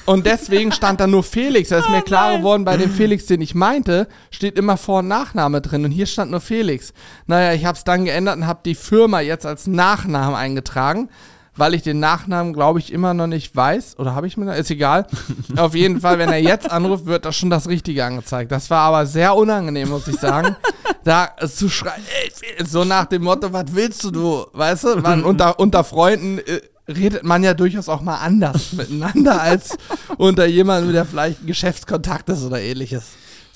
Und 0.05 0.25
deswegen 0.25 0.71
stand 0.71 0.99
da 0.99 1.07
nur 1.07 1.23
Felix. 1.23 1.69
Da 1.69 1.79
ist 1.79 1.89
mir 1.89 2.01
klar 2.01 2.37
geworden, 2.37 2.65
bei 2.65 2.77
dem 2.77 2.91
Felix, 2.91 3.27
den 3.27 3.41
ich 3.41 3.53
meinte, 3.53 4.07
steht 4.31 4.57
immer 4.57 4.75
Vor- 4.77 4.99
und 4.99 5.07
Nachname 5.07 5.61
drin. 5.61 5.85
Und 5.85 5.91
hier 5.91 6.07
stand 6.07 6.31
nur 6.31 6.41
Felix. 6.41 6.93
Naja, 7.27 7.53
ich 7.53 7.65
habe 7.65 7.77
es 7.77 7.83
dann 7.83 8.05
geändert 8.05 8.37
und 8.37 8.47
habe 8.47 8.61
die 8.65 8.75
Firma 8.75 9.19
jetzt 9.19 9.45
als 9.45 9.67
Nachnamen 9.67 10.35
eingetragen, 10.35 11.09
weil 11.55 11.75
ich 11.75 11.83
den 11.83 11.99
Nachnamen, 11.99 12.53
glaube 12.53 12.79
ich, 12.79 12.91
immer 12.91 13.13
noch 13.13 13.27
nicht 13.27 13.55
weiß. 13.55 13.99
Oder 13.99 14.15
habe 14.15 14.25
ich 14.25 14.35
mir, 14.35 14.55
ist 14.55 14.71
egal. 14.71 15.05
Auf 15.57 15.75
jeden 15.75 16.01
Fall, 16.01 16.17
wenn 16.17 16.29
er 16.29 16.41
jetzt 16.41 16.71
anruft, 16.71 17.05
wird 17.05 17.25
da 17.25 17.31
schon 17.31 17.49
das 17.51 17.67
Richtige 17.67 18.03
angezeigt. 18.03 18.51
Das 18.51 18.69
war 18.69 18.81
aber 18.81 19.05
sehr 19.05 19.35
unangenehm, 19.35 19.89
muss 19.89 20.07
ich 20.07 20.19
sagen. 20.19 20.55
da 21.03 21.29
zu 21.47 21.69
schreien, 21.69 22.03
ey, 22.23 22.65
so 22.65 22.83
nach 22.83 23.05
dem 23.05 23.23
Motto, 23.23 23.51
was 23.53 23.65
willst 23.73 24.03
du, 24.03 24.11
du? 24.11 24.45
Weißt 24.53 24.83
du, 24.85 24.95
man, 24.97 25.23
unter, 25.25 25.59
unter 25.59 25.83
Freunden 25.83 26.39
äh, 26.39 26.61
redet 26.89 27.23
man 27.23 27.43
ja 27.43 27.53
durchaus 27.53 27.87
auch 27.87 28.01
mal 28.01 28.17
anders 28.17 28.73
miteinander 28.73 29.41
als 29.41 29.77
unter 30.17 30.45
jemandem, 30.45 30.93
der 30.93 31.05
vielleicht 31.05 31.43
ein 31.43 31.47
Geschäftskontakt 31.47 32.29
ist 32.29 32.43
oder 32.43 32.59
ähnliches. 32.59 33.11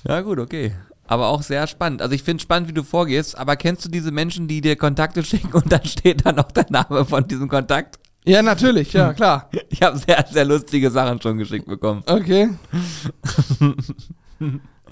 Ja, 0.07 0.21
gut, 0.21 0.39
okay. 0.39 0.73
Aber 1.07 1.27
auch 1.27 1.41
sehr 1.41 1.67
spannend. 1.67 2.01
Also 2.01 2.15
ich 2.15 2.23
finde 2.23 2.41
spannend, 2.41 2.69
wie 2.69 2.73
du 2.73 2.83
vorgehst, 2.83 3.37
aber 3.37 3.55
kennst 3.55 3.85
du 3.85 3.89
diese 3.89 4.11
Menschen, 4.11 4.47
die 4.47 4.61
dir 4.61 4.75
Kontakte 4.75 5.23
schicken 5.25 5.53
und 5.53 5.71
dann 5.71 5.85
steht 5.85 6.25
da 6.25 6.31
noch 6.31 6.51
der 6.51 6.67
Name 6.69 7.05
von 7.05 7.27
diesem 7.27 7.49
Kontakt? 7.49 7.99
Ja, 8.25 8.41
natürlich, 8.41 8.93
ja, 8.93 9.13
klar. 9.13 9.49
Ich 9.69 9.81
habe 9.81 9.97
sehr, 9.97 10.25
sehr 10.31 10.45
lustige 10.45 10.89
Sachen 10.89 11.21
schon 11.21 11.37
geschickt 11.37 11.65
bekommen. 11.65 12.03
Okay. 12.05 12.51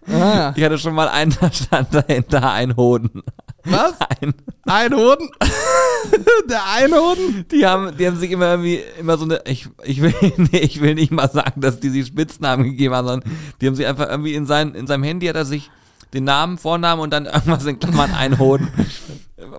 ah, 0.06 0.12
ja. 0.12 0.54
Ich 0.54 0.64
hatte 0.64 0.78
schon 0.78 0.94
mal 0.94 1.08
einen, 1.08 1.34
da 1.40 1.50
stand 1.50 1.94
dahinter 1.94 2.52
ein 2.52 2.76
Hoden. 2.76 3.24
Was? 3.66 3.94
Ein, 4.22 4.34
Einhoden? 4.66 5.30
Der 6.50 6.62
Einhoden? 6.72 7.46
die, 7.52 7.66
haben, 7.66 7.96
die 7.98 8.08
haben 8.08 8.18
sich 8.18 8.32
immer 8.32 8.52
irgendwie, 8.52 8.82
immer 9.00 9.18
so 9.18 9.26
eine, 9.26 9.42
ich, 9.46 9.68
ich, 9.84 10.02
will, 10.02 10.14
nee, 10.38 10.60
ich 10.60 10.82
will 10.82 10.96
nicht 10.96 11.12
mal 11.12 11.30
sagen, 11.30 11.62
dass 11.62 11.80
die 11.80 11.90
sich 11.90 12.08
Spitznamen 12.08 12.66
gegeben 12.66 12.96
haben, 12.96 13.08
sondern 13.08 13.32
die 13.60 13.68
haben 13.68 13.76
sich 13.76 13.86
einfach 13.86 14.10
irgendwie 14.10 14.36
in, 14.36 14.46
sein, 14.46 14.74
in 14.76 14.88
seinem 14.88 15.04
Handy 15.04 15.28
hat 15.28 15.36
er 15.36 15.46
sich 15.46 15.70
den 16.14 16.26
Namen, 16.26 16.58
Vornamen 16.58 17.02
und 17.02 17.12
dann 17.12 17.26
irgendwas 17.26 17.66
in 17.66 17.80
Klammern 17.80 18.12
ein 18.12 18.38
Hoden. 18.38 18.68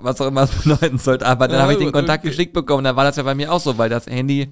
Was 0.00 0.20
auch 0.20 0.26
immer 0.26 0.42
es 0.42 0.50
bedeuten 0.50 0.98
sollte. 0.98 1.26
Aber 1.26 1.48
dann 1.48 1.60
habe 1.60 1.72
ich 1.72 1.78
den 1.78 1.92
Kontakt 1.92 2.24
geschickt 2.24 2.52
bekommen. 2.52 2.84
Da 2.84 2.94
war 2.94 3.04
das 3.04 3.16
ja 3.16 3.22
bei 3.22 3.34
mir 3.34 3.50
auch 3.52 3.58
so, 3.58 3.78
weil 3.78 3.88
das 3.88 4.06
Handy 4.06 4.48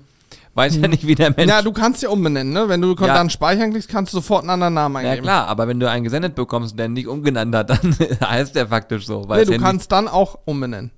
weiß 0.55 0.77
ja 0.77 0.89
nicht, 0.89 1.07
wie 1.07 1.15
der 1.15 1.31
Mensch. 1.37 1.49
Ja, 1.51 1.63
du 1.63 1.73
kannst 1.73 2.03
ja 2.03 2.09
umbenennen, 2.11 2.53
ne? 2.53 2.69
Wenn 2.69 2.81
du 2.81 2.95
Ja. 2.99 3.15
dann 3.15 3.31
speichern 3.31 3.71
klickst, 3.71 3.89
kannst 3.89 4.13
du 4.13 4.19
sofort 4.19 4.43
einen 4.43 4.51
anderen 4.51 4.75
Namen 4.75 4.97
Ja 5.05 5.11
eingeben. 5.11 5.25
klar, 5.25 5.47
aber 5.49 5.69
wenn 5.69 5.79
du 5.81 5.89
einen 5.89 6.05
gesendet 6.05 6.35
bekommst, 6.35 6.79
der 6.79 6.89
nicht 6.89 7.07
umgenannt 7.09 7.55
hat, 7.55 7.71
dann 7.71 7.79
heißt 8.29 8.55
der 8.57 8.67
faktisch 8.69 9.07
so. 9.07 9.29
Weil 9.29 9.41
Nee, 9.41 9.45
du 9.47 9.53
Handy, 9.53 9.65
kannst 9.65 9.93
dann 9.93 10.09
auch 10.09 10.39
umbenennen. 10.45 10.91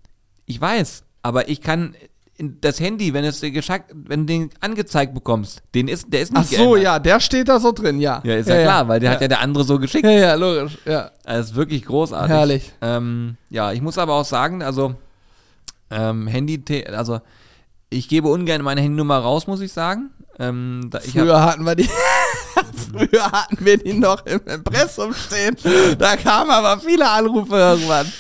ich 0.46 0.61
weiß, 0.61 1.05
aber 1.22 1.48
ich 1.48 1.61
kann 1.61 1.94
das 2.38 2.80
Handy, 2.80 3.14
wenn 3.14 3.24
es 3.24 3.38
dir 3.40 3.53
geschackt, 3.53 3.92
wenn 3.94 4.20
du 4.26 4.32
den 4.32 4.50
angezeigt 4.61 5.14
bekommst, 5.14 5.62
den 5.74 5.86
ist, 5.86 6.07
der 6.12 6.22
ist 6.22 6.32
nicht 6.32 6.40
Ach 6.42 6.48
so, 6.50 6.57
geändert. 6.72 6.82
ja, 6.82 6.98
der 6.98 7.20
steht 7.20 7.48
da 7.48 7.61
so 7.61 7.70
drin, 7.72 8.00
ja. 8.00 8.20
Ja, 8.24 8.34
ist 8.36 8.48
ja, 8.48 8.62
klar, 8.62 8.88
weil 8.88 8.98
der 8.98 9.11
hat 9.12 9.20
ja 9.20 9.28
der 9.28 9.40
andere 9.40 9.62
so 9.64 9.78
geschickt. 9.78 10.05
Ja, 10.05 10.11
ja, 10.11 10.34
logisch, 10.34 10.78
ja. 10.86 11.11
Das 11.24 11.50
ist 11.50 11.55
wirklich 11.55 11.84
großartig. 11.84 12.30
Herrlich. 12.30 12.72
Ähm, 12.80 13.36
ja, 13.50 13.70
ich 13.72 13.80
muss 13.82 13.96
aber 13.98 14.14
auch 14.14 14.24
sagen, 14.24 14.62
also 14.62 14.94
ähm, 15.90 16.26
Handy, 16.26 16.62
also 16.86 17.20
ich 17.93 18.09
gebe 18.09 18.28
ungern 18.28 18.62
meine 18.62 18.80
Handynummer 18.80 19.18
raus, 19.18 19.47
muss 19.47 19.61
ich 19.61 19.72
sagen. 19.72 20.11
Ähm, 20.38 20.88
da, 20.90 20.99
ich 21.05 21.12
Früher 21.12 21.43
hatten 21.43 21.64
wir 21.64 21.74
die. 21.74 21.88
Früher 22.93 23.30
hatten 23.30 23.64
wir 23.64 23.78
die 23.78 23.93
noch 23.93 24.24
im 24.26 24.40
Impressum 24.47 25.14
stehen. 25.14 25.57
Da 25.99 26.16
kamen 26.16 26.51
aber 26.51 26.80
viele 26.80 27.09
Anrufe 27.09 27.57
irgendwann. 27.57 28.11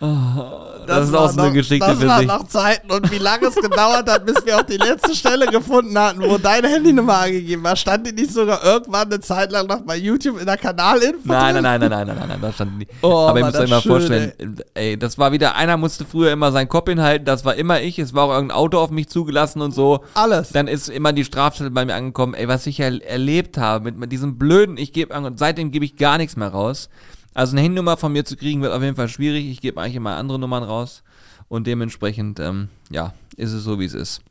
Das, 0.00 1.06
ist 1.06 1.12
war 1.12 1.20
auch 1.20 1.30
so 1.30 1.38
eine 1.40 1.48
noch- 1.48 1.54
Geschichte 1.54 1.86
das 1.86 1.98
für 1.98 2.06
war 2.08 2.18
sich. 2.18 2.28
noch 2.28 2.46
Zeiten 2.48 2.90
und 2.90 3.10
wie 3.10 3.18
lange 3.18 3.46
es 3.46 3.54
gedauert 3.54 4.10
hat, 4.10 4.26
bis 4.26 4.44
wir 4.44 4.58
auch 4.58 4.62
die 4.62 4.76
letzte 4.76 5.14
Stelle 5.14 5.46
gefunden 5.46 5.96
hatten, 5.98 6.20
wo 6.20 6.36
deine 6.36 6.68
Handynummer 6.68 7.18
angegeben 7.20 7.62
war. 7.62 7.76
Stand 7.76 8.06
die 8.06 8.12
nicht 8.12 8.32
sogar 8.32 8.62
irgendwann 8.64 9.06
eine 9.06 9.20
Zeit 9.20 9.50
lang 9.52 9.66
noch 9.66 9.80
bei 9.82 9.96
YouTube 9.96 10.38
in 10.40 10.46
der 10.46 10.56
Kanalinfo? 10.56 11.20
Nein, 11.24 11.54
nein, 11.54 11.62
nein, 11.62 11.80
nein, 11.80 11.90
nein, 11.90 12.06
nein, 12.06 12.16
nein, 12.18 12.28
nein, 12.28 12.38
da 12.42 12.52
stand 12.52 12.78
nie. 12.78 12.86
Oh, 13.02 13.26
Aber 13.28 13.38
ihr 13.38 13.44
müsst 13.46 13.56
euch 13.56 13.62
das 13.62 13.70
mal 13.70 13.80
schön, 13.80 13.90
vorstellen, 13.92 14.32
ey, 14.74 14.98
das 14.98 15.16
war 15.16 15.32
wieder, 15.32 15.54
einer 15.54 15.76
musste 15.76 16.04
früher 16.04 16.32
immer 16.32 16.52
seinen 16.52 16.68
Kopf 16.68 16.88
hinhalten, 16.88 17.24
das 17.24 17.44
war 17.44 17.54
immer 17.54 17.80
ich, 17.80 17.98
es 17.98 18.12
war 18.14 18.24
auch 18.24 18.32
irgendein 18.34 18.56
Auto 18.58 18.78
auf 18.78 18.90
mich 18.90 19.08
zugelassen 19.08 19.62
und 19.62 19.72
so. 19.72 20.04
Alles. 20.14 20.50
Dann 20.50 20.68
ist 20.68 20.88
immer 20.88 21.12
die 21.12 21.24
Strafstelle 21.24 21.70
bei 21.70 21.84
mir 21.84 21.94
angekommen, 21.94 22.34
ey, 22.34 22.48
was 22.48 22.66
ich 22.66 22.78
ja 22.78 22.86
erlebt 22.86 23.56
habe 23.58 23.84
mit, 23.84 23.96
mit 23.96 24.12
diesem 24.12 24.36
blöden, 24.38 24.76
ich 24.76 24.92
gebe, 24.92 25.14
und 25.16 25.38
seitdem 25.38 25.70
gebe 25.70 25.84
ich 25.84 25.96
gar 25.96 26.18
nichts 26.18 26.36
mehr 26.36 26.48
raus. 26.48 26.88
Also 27.34 27.52
eine 27.52 27.62
Handynummer 27.62 27.96
von 27.96 28.12
mir 28.12 28.24
zu 28.24 28.36
kriegen 28.36 28.62
wird 28.62 28.72
auf 28.72 28.82
jeden 28.82 28.96
Fall 28.96 29.08
schwierig. 29.08 29.46
Ich 29.46 29.60
gebe 29.60 29.80
eigentlich 29.80 29.96
immer 29.96 30.16
andere 30.16 30.38
Nummern 30.38 30.62
raus 30.62 31.02
und 31.48 31.66
dementsprechend, 31.66 32.38
ähm, 32.38 32.68
ja, 32.90 33.12
ist 33.36 33.52
es 33.52 33.64
so, 33.64 33.80
wie 33.80 33.84
es 33.84 33.94
ist. 33.94 34.22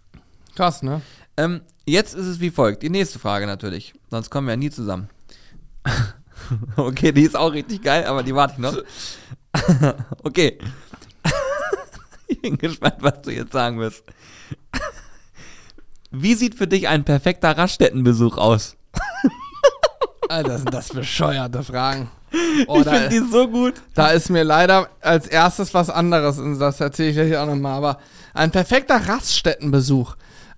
Krass, 0.55 0.81
ne? 0.83 1.01
Ähm, 1.35 1.61
jetzt 1.85 2.15
ist 2.15 2.27
es 2.27 2.39
wie 2.39 2.49
folgt. 2.49 2.81
Die 2.81 2.89
nächste 2.89 3.19
Frage 3.19 3.45
natürlich. 3.45 3.93
Sonst 4.09 4.29
kommen 4.29 4.47
wir 4.47 4.53
ja 4.53 4.57
nie 4.57 4.69
zusammen. 4.69 5.09
okay, 6.77 7.11
die 7.11 7.23
ist 7.23 7.35
auch 7.35 7.51
richtig 7.51 7.81
geil, 7.81 8.05
aber 8.05 8.23
die 8.23 8.33
warte 8.33 8.53
ich 8.53 8.59
noch. 8.59 8.77
okay. 10.23 10.57
ich 12.27 12.41
bin 12.41 12.57
gespannt, 12.57 12.97
was 12.99 13.21
du 13.21 13.31
jetzt 13.31 13.51
sagen 13.51 13.79
wirst. 13.79 14.03
Wie 16.11 16.35
sieht 16.35 16.55
für 16.55 16.67
dich 16.67 16.87
ein 16.87 17.03
perfekter 17.03 17.57
Raststättenbesuch 17.57 18.37
aus? 18.37 18.77
Alter, 20.29 20.57
sind 20.57 20.73
das 20.73 20.89
bescheuerte 20.89 21.63
Fragen. 21.63 22.09
Oh, 22.67 22.79
ich 22.79 22.87
finde 22.87 23.09
die 23.09 23.31
so 23.31 23.47
gut. 23.47 23.75
da 23.93 24.09
ist 24.09 24.29
mir 24.29 24.43
leider 24.43 24.89
als 25.01 25.27
erstes 25.27 25.73
was 25.73 25.89
anderes, 25.89 26.39
und 26.39 26.59
das 26.59 26.79
erzähle 26.79 27.09
ich 27.11 27.19
euch 27.19 27.37
auch 27.37 27.45
nochmal, 27.45 27.73
aber 27.73 27.99
ein 28.33 28.51
perfekter 28.51 29.07
Raststättenbesuch. 29.07 30.15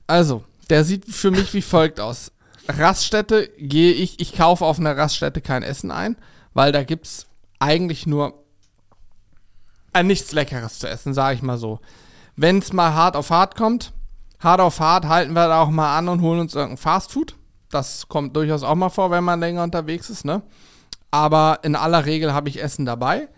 Also, 0.08 0.44
der 0.70 0.84
sieht 0.84 1.06
für 1.06 1.32
mich 1.32 1.54
wie 1.54 1.62
folgt 1.62 2.00
aus. 2.00 2.32
Raststätte 2.68 3.50
gehe 3.58 3.94
ich, 3.94 4.20
ich 4.20 4.34
kaufe 4.34 4.66
auf 4.66 4.80
einer 4.80 4.98
Raststätte 4.98 5.42
kein 5.42 5.64
Essen 5.64 5.92
ein, 5.92 6.16
weil 6.54 6.72
da 6.72 6.84
gibt's 6.84 7.28
eigentlich 7.60 8.08
nur 8.08 8.46
ein 9.94 10.08
nichts 10.08 10.32
Leckeres 10.32 10.80
zu 10.80 10.90
essen, 10.90 11.14
sage 11.14 11.36
ich 11.36 11.42
mal 11.42 11.58
so. 11.58 11.80
Wenn 12.36 12.60
es 12.60 12.74
mal 12.74 12.94
hart 12.94 13.16
auf 13.16 13.30
hart 13.30 13.56
kommt, 13.56 13.94
hart 14.40 14.60
auf 14.60 14.80
hart 14.80 15.06
halten 15.06 15.34
wir 15.34 15.48
da 15.48 15.62
auch 15.62 15.70
mal 15.70 15.98
an 15.98 16.10
und 16.10 16.22
holen 16.22 16.40
uns 16.40 16.56
irgendein 16.56 16.78
Fastfood. 16.78 17.36
Das 17.70 18.08
kommt 18.08 18.36
durchaus 18.36 18.64
auch 18.64 18.76
mal 18.76 18.90
vor, 18.90 19.12
wenn 19.12 19.24
man 19.24 19.40
länger 19.40 19.64
unterwegs 19.64 20.10
ist, 20.10 20.26
ne? 20.26 20.42
Aber 21.16 21.60
in 21.64 21.78
aller 21.78 22.06
Regel 22.06 22.34
habe 22.34 22.50
ich 22.50 22.62
Essen 22.62 22.86
dabei 22.86 23.30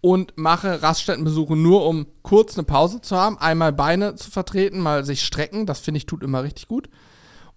und 0.00 0.38
mache 0.38 0.82
Raststättenbesuche 0.82 1.56
nur, 1.56 1.84
um 1.86 2.06
kurz 2.22 2.56
eine 2.56 2.64
Pause 2.64 3.02
zu 3.02 3.18
haben, 3.18 3.36
einmal 3.36 3.70
Beine 3.70 4.14
zu 4.14 4.30
vertreten, 4.30 4.80
mal 4.80 5.04
sich 5.04 5.22
strecken. 5.22 5.66
Das 5.66 5.80
finde 5.80 5.98
ich 5.98 6.06
tut 6.06 6.22
immer 6.22 6.42
richtig 6.42 6.68
gut. 6.68 6.88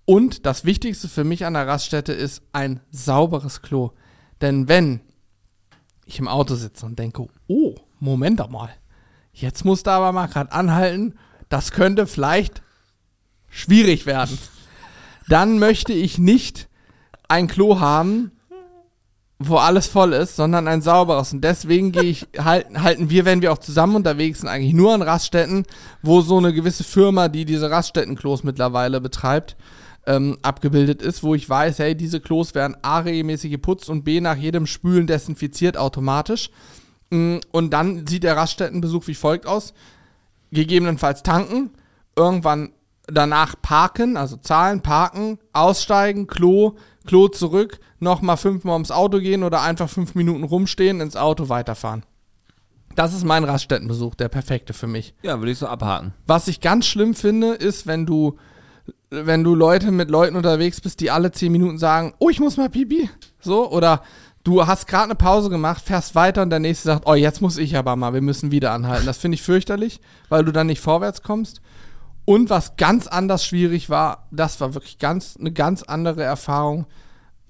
Und 0.03 0.45
das 0.45 0.65
Wichtigste 0.65 1.07
für 1.07 1.23
mich 1.23 1.45
an 1.45 1.53
der 1.53 1.67
Raststätte 1.67 2.11
ist 2.11 2.43
ein 2.51 2.81
sauberes 2.91 3.61
Klo. 3.61 3.91
Denn 4.41 4.67
wenn 4.67 4.99
ich 6.05 6.19
im 6.19 6.27
Auto 6.27 6.55
sitze 6.55 6.85
und 6.85 6.99
denke, 6.99 7.29
oh, 7.47 7.75
Moment 8.01 8.41
doch 8.41 8.49
mal, 8.49 8.71
jetzt 9.31 9.63
musst 9.63 9.87
du 9.87 9.91
aber 9.91 10.11
mal 10.11 10.27
gerade 10.27 10.51
anhalten, 10.51 11.13
das 11.47 11.71
könnte 11.71 12.07
vielleicht 12.07 12.61
schwierig 13.49 14.05
werden. 14.05 14.37
Dann 15.29 15.59
möchte 15.59 15.93
ich 15.93 16.17
nicht 16.17 16.67
ein 17.29 17.47
Klo 17.47 17.79
haben, 17.79 18.33
wo 19.47 19.57
alles 19.57 19.87
voll 19.87 20.13
ist, 20.13 20.35
sondern 20.35 20.67
ein 20.67 20.81
sauberes. 20.81 21.33
Und 21.33 21.43
deswegen 21.43 21.91
gehe 21.91 22.03
ich, 22.03 22.27
halten, 22.37 22.81
halten 22.81 23.09
wir, 23.09 23.25
wenn 23.25 23.41
wir 23.41 23.51
auch 23.51 23.57
zusammen 23.57 23.95
unterwegs 23.95 24.39
sind, 24.39 24.49
eigentlich 24.49 24.73
nur 24.73 24.93
an 24.93 25.01
Raststätten, 25.01 25.65
wo 26.01 26.21
so 26.21 26.37
eine 26.37 26.53
gewisse 26.53 26.83
Firma, 26.83 27.27
die 27.27 27.45
diese 27.45 27.69
Raststättenklos 27.69 28.43
mittlerweile 28.43 29.01
betreibt, 29.01 29.55
ähm, 30.07 30.37
abgebildet 30.41 31.01
ist, 31.01 31.23
wo 31.23 31.35
ich 31.35 31.47
weiß, 31.49 31.79
hey, 31.79 31.95
diese 31.95 32.19
Klos 32.19 32.55
werden 32.55 32.75
A 32.81 32.99
regelmäßig 32.99 33.51
geputzt 33.51 33.89
und 33.89 34.03
B 34.03 34.19
nach 34.19 34.37
jedem 34.37 34.65
Spülen 34.65 35.07
desinfiziert 35.07 35.77
automatisch. 35.77 36.49
Mm, 37.11 37.37
Und 37.51 37.71
dann 37.71 38.07
sieht 38.07 38.23
der 38.23 38.37
Raststättenbesuch 38.37 39.07
wie 39.07 39.15
folgt 39.15 39.45
aus. 39.45 39.73
Gegebenenfalls 40.51 41.23
tanken, 41.23 41.71
irgendwann 42.15 42.71
danach 43.07 43.55
parken, 43.61 44.17
also 44.17 44.37
zahlen, 44.37 44.81
parken, 44.81 45.37
aussteigen, 45.53 46.27
Klo, 46.27 46.75
Klo 47.05 47.27
zurück, 47.27 47.79
nochmal 47.99 48.37
fünfmal 48.37 48.73
ums 48.73 48.91
Auto 48.91 49.19
gehen 49.19 49.43
oder 49.43 49.61
einfach 49.61 49.89
fünf 49.89 50.15
Minuten 50.15 50.43
rumstehen, 50.43 51.01
ins 51.01 51.15
Auto 51.15 51.49
weiterfahren. 51.49 52.03
Das 52.95 53.13
ist 53.13 53.23
mein 53.23 53.43
Raststättenbesuch, 53.43 54.15
der 54.15 54.29
perfekte 54.29 54.73
für 54.73 54.87
mich. 54.87 55.13
Ja, 55.23 55.39
würde 55.39 55.51
ich 55.51 55.57
so 55.57 55.67
abhaken. 55.67 56.13
Was 56.27 56.47
ich 56.47 56.61
ganz 56.61 56.85
schlimm 56.85 57.13
finde, 57.13 57.53
ist, 57.53 57.87
wenn 57.87 58.05
du, 58.05 58.37
wenn 59.09 59.43
du 59.43 59.55
Leute 59.55 59.91
mit 59.91 60.09
Leuten 60.09 60.35
unterwegs 60.35 60.81
bist, 60.81 60.99
die 60.99 61.09
alle 61.11 61.31
zehn 61.31 61.51
Minuten 61.51 61.77
sagen, 61.77 62.13
oh, 62.19 62.29
ich 62.29 62.39
muss 62.39 62.57
mal 62.57 62.69
pipi. 62.69 63.09
So, 63.39 63.71
oder 63.71 64.03
du 64.43 64.67
hast 64.67 64.87
gerade 64.87 65.05
eine 65.05 65.15
Pause 65.15 65.49
gemacht, 65.49 65.83
fährst 65.83 66.15
weiter 66.15 66.41
und 66.41 66.49
der 66.49 66.59
nächste 66.59 66.87
sagt, 66.87 67.07
oh, 67.07 67.15
jetzt 67.15 67.41
muss 67.41 67.57
ich 67.57 67.77
aber 67.77 67.95
mal, 67.95 68.13
wir 68.13 68.21
müssen 68.21 68.51
wieder 68.51 68.71
anhalten. 68.71 69.05
Das 69.05 69.17
finde 69.17 69.35
ich 69.35 69.41
fürchterlich, 69.41 70.01
weil 70.29 70.43
du 70.43 70.51
dann 70.51 70.67
nicht 70.67 70.81
vorwärts 70.81 71.21
kommst. 71.21 71.61
Und 72.25 72.49
was 72.49 72.75
ganz 72.77 73.07
anders 73.07 73.45
schwierig 73.45 73.89
war, 73.89 74.27
das 74.31 74.61
war 74.61 74.73
wirklich 74.73 74.99
ganz, 74.99 75.35
eine 75.39 75.51
ganz 75.51 75.83
andere 75.83 76.23
Erfahrung 76.23 76.85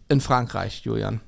in 0.07 0.21
Frankreich, 0.21 0.81
Julian, 0.83 1.19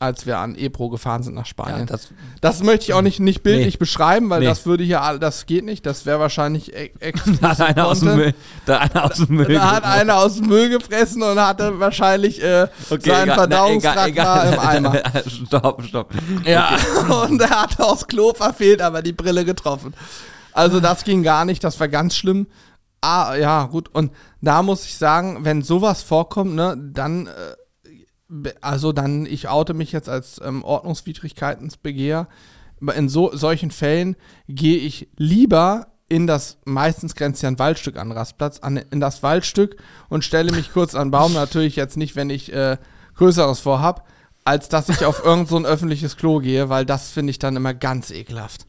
als 0.00 0.26
wir 0.26 0.38
an 0.38 0.54
Ebro 0.54 0.90
gefahren 0.90 1.22
sind 1.22 1.34
nach 1.34 1.46
Spanien. 1.46 1.80
Ja, 1.80 1.86
das, 1.86 2.08
Das 2.42 2.62
möchte 2.62 2.84
ich 2.84 2.94
auch 2.94 3.00
nicht, 3.02 3.20
nicht 3.20 3.42
bildlich 3.42 3.74
Nee. 3.74 3.78
beschreiben, 3.78 4.28
weil 4.28 4.40
Nee. 4.40 4.46
das 4.46 4.66
würde 4.66 4.84
hier, 4.84 5.00
das 5.18 5.46
geht 5.46 5.64
nicht. 5.64 5.86
Das 5.86 6.04
wäre 6.04 6.20
wahrscheinlich 6.20 6.74
e 6.74 6.90
da 7.40 7.48
hat 7.50 7.60
einer 7.62 7.86
aus 7.86 8.00
dem. 8.00 8.16
Müll, 8.16 8.34
da 8.66 8.80
hat 8.80 8.94
einer 8.94 9.04
aus 9.06 9.16
dem 9.16 9.34
Müll. 9.36 9.46
Da 9.54 9.70
hat 9.72 9.84
einer 9.84 10.16
aus 10.18 10.36
dem 10.36 10.46
Müll 10.48 10.68
gefressen 10.68 11.22
und 11.22 11.40
hatte 11.40 11.80
wahrscheinlich 11.80 12.42
äh, 12.42 12.68
Okay, 12.90 13.10
sein 13.10 13.22
egal, 13.24 13.34
Verdauungstrakt 13.36 14.08
egal, 14.08 14.52
im 14.52 14.58
Eimer. 14.58 15.02
stopp, 15.46 15.82
stopp. 15.84 16.10
Ja, 16.44 16.76
und 17.24 17.40
er 17.40 17.62
hat 17.62 17.80
aufs 17.80 18.06
Klo 18.06 18.34
verfehlt, 18.34 18.82
aber 18.82 19.00
die 19.00 19.12
Brille 19.12 19.44
getroffen. 19.44 19.94
Also 20.52 20.80
das 20.80 21.02
ging 21.04 21.22
gar 21.22 21.44
nicht, 21.44 21.64
das 21.64 21.80
war 21.80 21.88
ganz 21.88 22.14
schlimm. 22.14 22.46
Ah, 23.04 23.36
ja, 23.36 23.64
gut. 23.66 23.90
Und 23.92 24.12
da 24.40 24.62
muss 24.62 24.86
ich 24.86 24.96
sagen, 24.96 25.44
wenn 25.44 25.60
sowas 25.60 26.02
vorkommt, 26.02 26.54
ne, 26.54 26.74
dann, 26.78 27.26
äh, 27.26 28.52
also 28.62 28.92
dann, 28.92 29.26
ich 29.26 29.48
oute 29.48 29.74
mich 29.74 29.92
jetzt 29.92 30.08
als 30.08 30.40
ähm, 30.42 30.64
Ordnungswidrigkeitensbegeher. 30.64 32.28
Aber 32.80 32.94
in 32.94 33.10
so, 33.10 33.36
solchen 33.36 33.70
Fällen 33.70 34.16
gehe 34.48 34.78
ich 34.78 35.08
lieber 35.18 35.88
in 36.08 36.26
das, 36.26 36.56
meistens 36.64 37.14
grenzt 37.14 37.42
ja 37.42 37.50
ein 37.50 37.58
Waldstück 37.58 37.98
an 37.98 38.10
Rastplatz, 38.10 38.60
an, 38.60 38.78
in 38.78 39.00
das 39.00 39.22
Waldstück 39.22 39.76
und 40.08 40.24
stelle 40.24 40.52
mich 40.52 40.72
kurz 40.72 40.94
an 40.94 41.10
Baum. 41.10 41.34
Natürlich 41.34 41.76
jetzt 41.76 41.98
nicht, 41.98 42.16
wenn 42.16 42.30
ich 42.30 42.54
äh, 42.54 42.78
Größeres 43.16 43.60
vorhab. 43.60 44.08
als 44.44 44.68
dass 44.68 44.88
ich 44.88 45.04
auf 45.04 45.24
irgend 45.24 45.48
so 45.48 45.58
öffentliches 45.58 46.16
Klo 46.16 46.38
gehe, 46.38 46.68
weil 46.68 46.86
das 46.86 47.10
finde 47.10 47.30
ich 47.30 47.38
dann 47.38 47.56
immer 47.56 47.74
ganz 47.74 48.10
ekelhaft. 48.10 48.66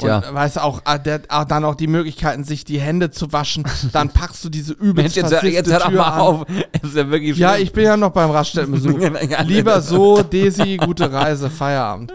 Und 0.00 0.08
Tja. 0.08 0.22
weißt 0.32 0.56
du, 0.56 0.62
auch, 0.62 0.80
ah, 0.84 0.96
der, 0.98 1.22
ah, 1.28 1.44
dann 1.44 1.64
auch 1.64 1.74
die 1.74 1.86
Möglichkeiten, 1.88 2.44
sich 2.44 2.64
die 2.64 2.78
Hände 2.80 3.10
zu 3.10 3.32
waschen, 3.32 3.64
dann 3.92 4.10
packst 4.10 4.44
du 4.44 4.48
diese 4.48 4.74
Mensch, 4.74 4.82
übelst 4.90 5.16
jetzt, 5.16 5.24
hör- 5.32 5.40
versiffte 5.40 5.56
jetzt 5.56 5.72
hör 5.72 5.78
doch 5.80 5.90
mal 5.90 6.02
an. 6.12 6.20
auf. 6.20 6.46
Es 6.82 6.88
ist 6.90 6.96
ja 6.96 7.10
wirklich 7.10 7.36
Ja, 7.36 7.52
schlimm. 7.54 7.62
ich 7.64 7.72
bin 7.72 7.84
ja 7.84 7.96
noch 7.96 8.10
beim 8.10 8.30
Raststättenbesuch. 8.30 8.98
Ja, 9.30 9.42
Lieber 9.42 9.80
so, 9.80 10.22
Desi, 10.22 10.76
gute 10.76 11.12
Reise, 11.12 11.50
Feierabend. 11.50 12.12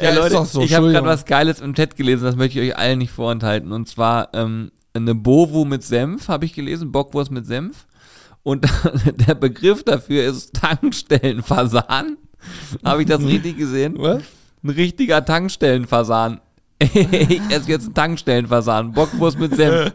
Ja, 0.00 0.10
ist 0.10 0.16
Leute, 0.16 0.44
so, 0.46 0.62
ich 0.62 0.74
habe 0.74 0.90
gerade 0.92 1.06
was 1.06 1.24
Geiles 1.24 1.60
im 1.60 1.74
Chat 1.74 1.96
gelesen, 1.96 2.24
das 2.24 2.36
möchte 2.36 2.60
ich 2.60 2.70
euch 2.72 2.78
allen 2.78 2.98
nicht 2.98 3.10
vorenthalten. 3.10 3.72
Und 3.72 3.88
zwar 3.88 4.28
ähm, 4.32 4.70
eine 4.94 5.14
Bovo 5.14 5.64
mit 5.64 5.82
Senf, 5.82 6.28
habe 6.28 6.44
ich 6.44 6.52
gelesen, 6.54 6.92
Bockwurst 6.92 7.30
mit 7.32 7.46
Senf. 7.46 7.86
Und 8.42 8.66
der 9.28 9.34
Begriff 9.34 9.82
dafür 9.84 10.24
ist 10.24 10.54
Tankstellenfasan. 10.54 12.16
Habe 12.84 13.02
ich 13.02 13.08
das 13.08 13.22
richtig 13.22 13.58
gesehen? 13.58 13.94
Was? 13.98 14.22
Ein 14.62 14.70
richtiger 14.70 15.24
Tankstellenfasan. 15.24 16.40
Ich 16.80 17.40
esse 17.50 17.68
jetzt 17.68 17.84
einen 17.86 17.94
Tankstellenfasan. 17.94 18.92
Bockwurst 18.92 19.38
mit 19.38 19.54
Senf. 19.54 19.92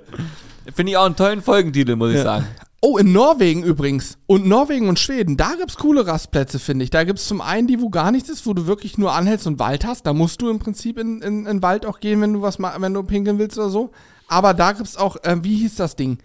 Finde 0.74 0.92
ich 0.92 0.98
auch 0.98 1.06
einen 1.06 1.16
tollen 1.16 1.42
Folgentitel, 1.42 1.96
muss 1.96 2.12
ich 2.12 2.18
Ja. 2.18 2.24
sagen. 2.24 2.48
Oh, 2.82 2.98
in 2.98 3.12
Norwegen 3.14 3.64
übrigens. 3.64 4.18
Und 4.28 4.46
Norwegen 4.48 4.90
und 4.90 5.00
Schweden, 5.00 5.38
da 5.38 5.54
gibt's 5.58 5.76
coole 5.78 6.06
Rastplätze, 6.06 6.60
finde 6.60 6.84
ich. 6.84 6.92
Da 6.92 7.04
gibt's 7.04 7.28
zum 7.28 7.42
einen 7.42 7.68
die, 7.68 7.82
wo 7.82 7.90
gar 7.90 8.12
nichts 8.12 8.30
ist, 8.30 8.46
wo 8.46 8.54
du 8.54 8.68
wirklich 8.68 9.00
nur 9.00 9.14
anhältst 9.14 9.48
und 9.48 9.58
Wald 9.58 9.86
hast. 9.86 10.06
Da 10.06 10.14
musst 10.14 10.42
du 10.42 10.50
im 10.50 10.60
Prinzip 10.60 11.00
in, 11.00 11.22
in, 11.22 11.40
in 11.40 11.46
den 11.46 11.62
Wald 11.64 11.86
auch 11.88 12.00
gehen, 12.00 12.22
wenn 12.22 12.34
du 12.34 12.42
was 12.44 12.60
wenn 12.60 12.94
du 12.94 13.02
pinkeln 13.02 13.40
willst 13.40 13.58
oder 13.58 13.70
so. 13.70 13.92
Aber 14.28 14.54
da 14.54 14.74
gibt's 14.74 14.98
auch, 14.98 15.16
äh, 15.24 15.38
wie 15.42 15.56
hieß 15.58 15.76
das 15.76 15.96
Ding? 15.96 16.20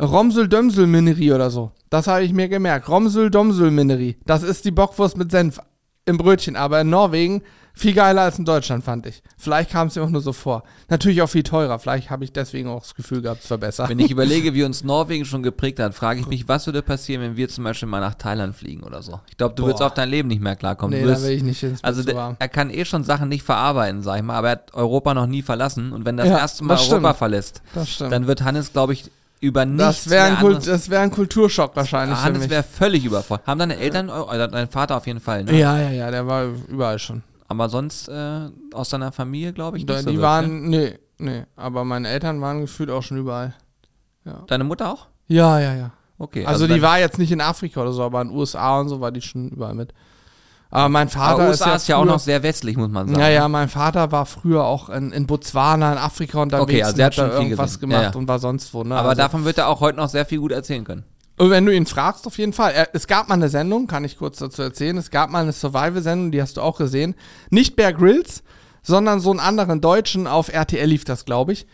Romsel-Dömsel-Minerie 0.00 1.32
oder 1.32 1.50
so. 1.50 1.72
Das 1.90 2.06
habe 2.06 2.22
ich 2.24 2.32
mir 2.32 2.48
gemerkt. 2.48 2.88
Romsel-Domsel-Minerie. 2.88 4.16
Das 4.24 4.42
ist 4.42 4.64
die 4.64 4.70
Bockwurst 4.70 5.16
mit 5.16 5.30
Senf 5.30 5.58
im 6.06 6.16
Brötchen. 6.18 6.56
Aber 6.56 6.80
in 6.80 6.90
Norwegen 6.90 7.42
viel 7.78 7.92
geiler 7.92 8.22
als 8.22 8.38
in 8.38 8.46
Deutschland, 8.46 8.82
fand 8.82 9.04
ich. 9.04 9.22
Vielleicht 9.36 9.70
kam 9.70 9.88
es 9.88 9.96
mir 9.96 10.02
auch 10.02 10.08
nur 10.08 10.22
so 10.22 10.32
vor. 10.32 10.62
Natürlich 10.88 11.20
auch 11.20 11.28
viel 11.28 11.42
teurer. 11.42 11.78
Vielleicht 11.78 12.08
habe 12.08 12.24
ich 12.24 12.32
deswegen 12.32 12.68
auch 12.68 12.80
das 12.80 12.94
Gefühl 12.94 13.20
gehabt, 13.20 13.42
es 13.42 13.46
verbessert. 13.46 13.90
Wenn 13.90 13.98
ich 13.98 14.10
überlege, 14.10 14.54
wie 14.54 14.64
uns 14.64 14.82
Norwegen 14.82 15.26
schon 15.26 15.42
geprägt 15.42 15.78
hat, 15.78 15.94
frage 15.94 16.20
ich 16.20 16.26
mich, 16.26 16.48
was 16.48 16.64
würde 16.64 16.80
passieren, 16.80 17.20
wenn 17.20 17.36
wir 17.36 17.48
zum 17.50 17.64
Beispiel 17.64 17.86
mal 17.86 18.00
nach 18.00 18.14
Thailand 18.14 18.56
fliegen 18.56 18.82
oder 18.82 19.02
so. 19.02 19.20
Ich 19.28 19.36
glaube, 19.36 19.54
du 19.54 19.62
Boah. 19.62 19.68
würdest 19.68 19.82
auf 19.82 19.92
dein 19.92 20.08
Leben 20.08 20.28
nicht 20.28 20.40
mehr 20.40 20.56
klarkommen. 20.56 20.98
nee, 20.98 21.04
du 21.04 21.12
da 21.12 21.20
will 21.20 21.30
ich 21.32 21.42
nicht 21.42 21.62
ins 21.62 21.84
also 21.84 22.02
der, 22.02 22.36
er 22.38 22.48
kann 22.48 22.70
eh 22.70 22.86
schon 22.86 23.04
Sachen 23.04 23.28
nicht 23.28 23.42
verarbeiten, 23.42 24.02
sag 24.02 24.16
ich 24.16 24.22
mal, 24.22 24.36
aber 24.36 24.48
er 24.48 24.52
hat 24.52 24.74
Europa 24.74 25.12
noch 25.12 25.26
nie 25.26 25.42
verlassen. 25.42 25.92
Und 25.92 26.06
wenn 26.06 26.16
das 26.16 26.28
Ja, 26.28 26.38
erste 26.38 26.64
Mal 26.64 26.74
das 26.76 26.88
Europa 26.90 27.08
stimmt. 27.10 27.18
verlässt, 27.18 27.62
dann 27.98 28.26
wird 28.26 28.42
Hannes, 28.42 28.72
glaube 28.72 28.94
ich, 28.94 29.10
über 29.40 29.66
nichts 29.66 30.04
Das 30.04 30.10
wäre 30.10 30.38
ein, 30.38 30.60
das 30.64 30.88
wär 30.88 31.00
ein 31.00 31.10
Kulturschock 31.10 31.76
wahrscheinlich 31.76 32.18
Hannes 32.18 32.48
wäre 32.48 32.62
völlig 32.62 33.04
überfordert. 33.04 33.46
Haben 33.46 33.58
deine 33.58 33.76
Eltern, 33.76 34.08
oder 34.08 34.48
dein 34.48 34.66
Vater 34.68 34.96
auf 34.96 35.06
jeden 35.06 35.20
Fall, 35.20 35.44
ne? 35.44 35.58
Ja, 35.58 35.78
ja, 35.78 35.90
ja, 35.90 36.10
der 36.10 36.26
war 36.26 36.46
überall 36.68 36.98
schon. 36.98 37.22
Aber 37.48 37.68
sonst 37.68 38.08
äh, 38.08 38.48
aus 38.74 38.88
deiner 38.88 39.12
Familie, 39.12 39.52
glaube 39.52 39.76
ich, 39.78 39.84
nicht 39.86 39.90
Da, 39.98 40.02
so 40.02 40.10
die 40.10 40.20
waren, 40.20 40.68
nee, 40.68 40.98
nee, 41.18 41.44
aber 41.54 41.84
meine 41.84 42.08
Eltern 42.08 42.40
waren 42.40 42.60
gefühlt 42.62 42.90
auch 42.90 43.02
schon 43.02 43.18
überall. 43.18 43.54
Ne? 44.24 44.42
Deine 44.48 44.64
Mutter 44.64 44.90
auch? 44.92 45.06
Ja, 45.28 45.58
ja, 45.60 45.74
ja. 45.74 45.90
Okay. 46.18 46.44
Also, 46.46 46.66
die 46.66 46.74
dein- 46.74 46.82
war 46.82 46.98
jetzt 46.98 47.18
nicht 47.18 47.30
in 47.30 47.40
Afrika 47.40 47.82
oder 47.82 47.92
so, 47.92 48.02
aber 48.02 48.22
in 48.22 48.28
den 48.28 48.36
USA 48.36 48.80
und 48.80 48.88
so 48.88 49.00
war 49.00 49.12
die 49.12 49.20
schon 49.22 49.50
überall 49.50 49.74
mit. 49.74 49.92
Aber 50.70 50.88
mein 50.88 51.08
Vater 51.08 51.42
aber 51.42 51.48
USA 51.50 51.76
ist 51.76 51.86
ja, 51.86 51.96
auch 51.96 52.02
früher- 52.02 52.10
noch 52.12 52.18
sehr 52.18 52.42
westlich, 52.42 52.76
muss 52.76 52.90
man 52.90 53.06
sagen. 53.06 53.20
Ja, 53.20 53.28
ja, 53.28 53.48
mein 53.48 53.68
Vater 53.68 54.10
war 54.10 54.26
früher 54.26 54.64
auch 54.64 54.88
in, 54.88 55.12
in 55.12 55.26
Botswana, 55.26 55.92
in 55.92 55.98
Afrika 55.98 56.42
unterwegs 56.42 56.64
Okay, 56.64 56.82
also 56.82 56.96
und 56.96 57.04
hat 57.04 57.18
da 57.18 57.28
irgendwas 57.32 57.74
gesehen. 57.74 57.80
gemacht 57.90 58.02
Ja, 58.02 58.10
ja. 58.10 58.16
und 58.16 58.26
war 58.26 58.38
sonst 58.40 58.74
wo. 58.74 58.82
Ne? 58.82 58.96
Aber 58.96 59.10
also, 59.10 59.22
davon 59.22 59.44
wird 59.44 59.58
er 59.58 59.68
auch 59.68 59.80
heute 59.80 59.98
noch 59.98 60.08
sehr 60.08 60.26
viel 60.26 60.40
gut 60.40 60.50
erzählen 60.50 60.82
können. 60.84 61.04
Und 61.38 61.50
wenn 61.50 61.66
du 61.66 61.74
ihn 61.74 61.86
fragst, 61.86 62.26
auf 62.26 62.38
jeden 62.38 62.52
Fall. 62.52 62.88
Es 62.92 63.06
gab 63.06 63.28
mal 63.28 63.34
eine 63.34 63.48
Sendung, 63.48 63.86
kann 63.86 64.04
ich 64.04 64.16
kurz 64.16 64.38
dazu 64.38 64.62
erzählen. 64.62 64.96
Es 64.96 65.10
gab 65.10 65.30
mal 65.30 65.42
eine 65.42 65.52
Survival-Sendung, 65.52 66.32
die 66.32 66.40
hast 66.40 66.56
du 66.56 66.62
auch 66.62 66.78
gesehen. 66.78 67.14
Nicht 67.50 67.76
Bear 67.76 67.92
Grylls, 67.92 68.42
sondern 68.82 69.20
so 69.20 69.30
einen 69.30 69.40
anderen 69.40 69.80
Deutschen 69.80 70.26
auf 70.26 70.48
RTL 70.48 70.88
lief 70.88 71.04
das, 71.04 71.24
glaube 71.24 71.52
ich. 71.52 71.66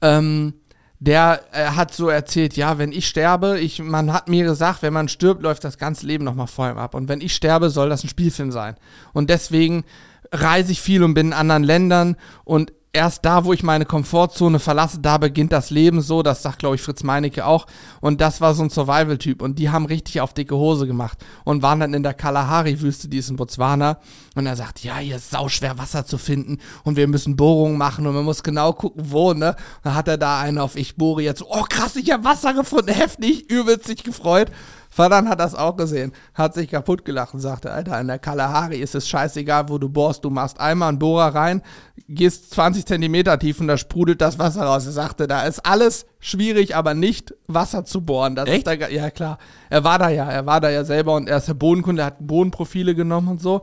Ähm, 0.00 0.54
der 0.98 1.42
äh, 1.52 1.66
hat 1.66 1.94
so 1.94 2.08
erzählt, 2.08 2.56
ja, 2.56 2.78
wenn 2.78 2.90
ich 2.90 3.06
sterbe, 3.06 3.60
ich, 3.60 3.80
man 3.80 4.12
hat 4.12 4.28
mir 4.28 4.44
gesagt, 4.44 4.82
wenn 4.82 4.92
man 4.92 5.08
stirbt, 5.08 5.42
läuft 5.42 5.62
das 5.62 5.78
ganze 5.78 6.06
Leben 6.06 6.24
nochmal 6.24 6.46
vor 6.46 6.70
ihm 6.70 6.78
ab. 6.78 6.94
Und 6.94 7.08
wenn 7.08 7.20
ich 7.20 7.34
sterbe, 7.34 7.70
soll 7.70 7.90
das 7.90 8.04
ein 8.04 8.08
Spielfilm 8.08 8.50
sein. 8.50 8.76
Und 9.12 9.30
deswegen 9.30 9.84
reise 10.32 10.72
ich 10.72 10.80
viel 10.80 11.02
und 11.02 11.14
bin 11.14 11.28
in 11.28 11.32
anderen 11.32 11.62
Ländern 11.62 12.16
und 12.44 12.72
erst 12.94 13.24
da, 13.24 13.44
wo 13.44 13.52
ich 13.52 13.62
meine 13.62 13.84
Komfortzone 13.84 14.58
verlasse, 14.58 15.00
da 15.00 15.18
beginnt 15.18 15.52
das 15.52 15.70
Leben 15.70 16.00
so. 16.00 16.22
Das 16.22 16.42
sagt, 16.42 16.60
glaube 16.60 16.76
ich, 16.76 16.82
Fritz 16.82 17.02
Meinecke 17.02 17.44
auch. 17.44 17.66
Und 18.00 18.20
das 18.20 18.40
war 18.40 18.54
so 18.54 18.62
ein 18.62 18.70
Survival-Typ. 18.70 19.42
Und 19.42 19.58
die 19.58 19.70
haben 19.70 19.84
richtig 19.84 20.20
auf 20.20 20.32
dicke 20.32 20.56
Hose 20.56 20.86
gemacht 20.86 21.18
und 21.44 21.62
waren 21.62 21.80
dann 21.80 21.92
in 21.92 22.02
der 22.02 22.14
Kalahari-Wüste, 22.14 23.08
die 23.08 23.18
ist 23.18 23.28
in 23.28 23.36
Botswana. 23.36 23.98
Und 24.34 24.46
er 24.46 24.56
sagt, 24.56 24.82
ja, 24.82 24.96
hier 24.96 25.16
ist 25.16 25.30
sauschwer 25.30 25.76
Wasser 25.78 26.06
zu 26.06 26.18
finden 26.18 26.58
und 26.84 26.96
wir 26.96 27.06
müssen 27.06 27.36
Bohrungen 27.36 27.78
machen 27.78 28.06
und 28.06 28.14
man 28.14 28.24
muss 28.24 28.42
genau 28.42 28.72
gucken, 28.72 29.04
wo, 29.10 29.32
ne? 29.32 29.54
Dann 29.82 29.94
hat 29.94 30.08
er 30.08 30.18
da 30.18 30.40
einen 30.40 30.58
auf 30.58 30.76
Ich 30.76 30.96
bohre 30.96 31.22
jetzt. 31.22 31.42
Oh, 31.42 31.64
krass, 31.68 31.96
ich 31.96 32.10
habe 32.10 32.24
Wasser 32.24 32.54
gefunden. 32.54 32.92
Heftig, 32.92 33.50
übelst 33.50 33.86
sich 33.86 34.02
gefreut. 34.02 34.50
Vater 34.94 35.28
hat 35.28 35.40
das 35.40 35.56
auch 35.56 35.76
gesehen, 35.76 36.12
hat 36.34 36.54
sich 36.54 36.70
kaputt 36.70 37.04
gelacht 37.04 37.34
und 37.34 37.40
sagte, 37.40 37.72
Alter, 37.72 38.00
in 38.00 38.06
der 38.06 38.20
Kalahari 38.20 38.76
ist 38.76 38.94
es 38.94 39.08
scheißegal, 39.08 39.68
wo 39.68 39.78
du 39.78 39.88
bohrst. 39.88 40.24
Du 40.24 40.30
machst 40.30 40.60
einmal 40.60 40.90
einen 40.90 41.00
Bohrer 41.00 41.34
rein, 41.34 41.62
gehst 42.08 42.52
20 42.52 42.86
Zentimeter 42.86 43.36
tief 43.40 43.58
und 43.58 43.66
da 43.66 43.76
sprudelt 43.76 44.20
das 44.20 44.38
Wasser 44.38 44.62
raus. 44.62 44.86
Er 44.86 44.92
sagte, 44.92 45.26
da 45.26 45.42
ist 45.42 45.66
alles 45.66 46.06
schwierig, 46.20 46.76
aber 46.76 46.94
nicht 46.94 47.34
Wasser 47.48 47.84
zu 47.84 48.02
bohren. 48.02 48.36
Das 48.36 48.48
Echt? 48.48 48.68
Ist 48.68 48.80
da, 48.82 48.88
ja, 48.88 49.10
klar. 49.10 49.38
Er 49.68 49.82
war 49.82 49.98
da 49.98 50.10
ja, 50.10 50.30
er 50.30 50.46
war 50.46 50.60
da 50.60 50.70
ja 50.70 50.84
selber 50.84 51.16
und 51.16 51.28
er 51.28 51.38
ist 51.38 51.48
der 51.48 51.54
Bodenkunde, 51.54 52.02
er 52.02 52.06
hat 52.06 52.18
Bodenprofile 52.20 52.94
genommen 52.94 53.26
und 53.26 53.42
so 53.42 53.62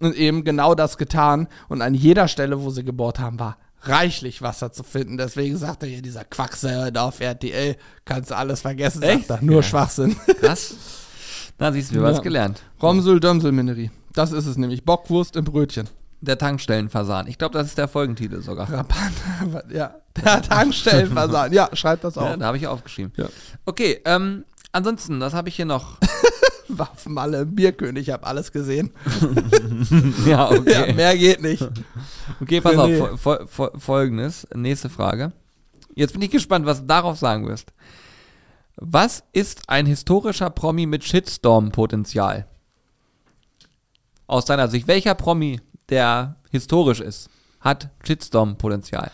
und 0.00 0.16
eben 0.16 0.42
genau 0.42 0.74
das 0.74 0.98
getan. 0.98 1.46
Und 1.68 1.80
an 1.80 1.94
jeder 1.94 2.26
Stelle, 2.26 2.60
wo 2.60 2.70
sie 2.70 2.84
gebohrt 2.84 3.20
haben, 3.20 3.38
war 3.38 3.56
reichlich 3.82 4.42
Wasser 4.42 4.72
zu 4.72 4.82
finden. 4.82 5.16
Deswegen 5.16 5.56
sagt 5.56 5.82
er 5.82 5.88
hier, 5.88 6.02
dieser 6.02 6.24
Quacksalber 6.24 6.90
da 6.90 7.04
auf 7.08 7.20
RTL, 7.20 7.76
kannst 8.04 8.30
du 8.30 8.36
alles 8.36 8.60
vergessen, 8.60 9.02
Echt? 9.02 9.26
sagt 9.28 9.42
er. 9.42 9.44
Nur 9.46 9.62
Schwachsinn. 9.62 10.16
Krass. 10.40 10.74
Na, 11.58 11.70
siehst 11.72 11.90
du, 11.90 11.94
wir 11.94 12.00
haben 12.02 12.08
Ja. 12.10 12.16
was 12.16 12.22
gelernt. 12.22 12.62
Romsel 12.82 13.20
Dömsel 13.20 13.52
Minerie. 13.52 13.90
Das 14.14 14.32
ist 14.32 14.46
es 14.46 14.56
nämlich. 14.56 14.84
Bockwurst 14.84 15.36
im 15.36 15.44
Brötchen. 15.44 15.88
Der 16.20 16.38
Tankstellenfasan. 16.38 17.26
Ich 17.26 17.36
glaube, 17.38 17.54
das 17.58 17.66
ist 17.68 17.78
der 17.78 17.88
Folgentitel 17.88 18.40
sogar. 18.42 18.68
Ja. 19.72 19.96
Der 20.24 20.42
Tankstellenversand. 20.42 21.54
Ja, 21.54 21.68
schreibt 21.72 22.04
das 22.04 22.14
Ja, 22.16 22.22
auf. 22.22 22.36
da 22.38 22.46
habe 22.46 22.56
ich 22.56 22.66
aufgeschrieben. 22.66 23.12
Ja. 23.16 23.26
Okay, 23.64 24.00
ähm, 24.04 24.44
ansonsten, 24.72 25.20
was 25.20 25.32
habe 25.34 25.48
ich 25.48 25.56
hier 25.56 25.64
noch? 25.64 25.98
Waffenmalle, 26.78 27.46
Bierkönig, 27.46 28.08
ich 28.08 28.12
habe 28.12 28.26
alles 28.26 28.52
gesehen. 28.52 28.90
ja, 30.26 30.50
okay. 30.50 30.88
Ja, 30.88 30.92
mehr 30.94 31.16
geht 31.16 31.42
nicht. 31.42 31.66
Okay, 32.40 32.60
pass 32.60 32.76
auf, 32.76 32.88
Nee. 32.88 32.98
fol 32.98 33.16
fol 33.18 33.46
fol 33.46 33.70
folgendes, 33.78 34.46
nächste 34.54 34.88
Frage. 34.88 35.32
Jetzt 35.94 36.12
bin 36.12 36.22
ich 36.22 36.30
gespannt, 36.30 36.66
was 36.66 36.80
du 36.80 36.86
darauf 36.86 37.18
sagen 37.18 37.46
wirst. 37.46 37.72
Was 38.76 39.22
ist 39.32 39.68
ein 39.68 39.86
historischer 39.86 40.50
Promi 40.50 40.86
mit 40.86 41.04
Shitstorm-Potenzial? 41.04 42.46
Aus 44.26 44.44
deiner 44.46 44.68
Sicht, 44.68 44.88
welcher 44.88 45.14
Promi, 45.14 45.60
der 45.90 46.36
historisch 46.50 47.00
ist, 47.00 47.28
hat 47.60 47.90
Shitstorm-Potenzial? 48.06 49.10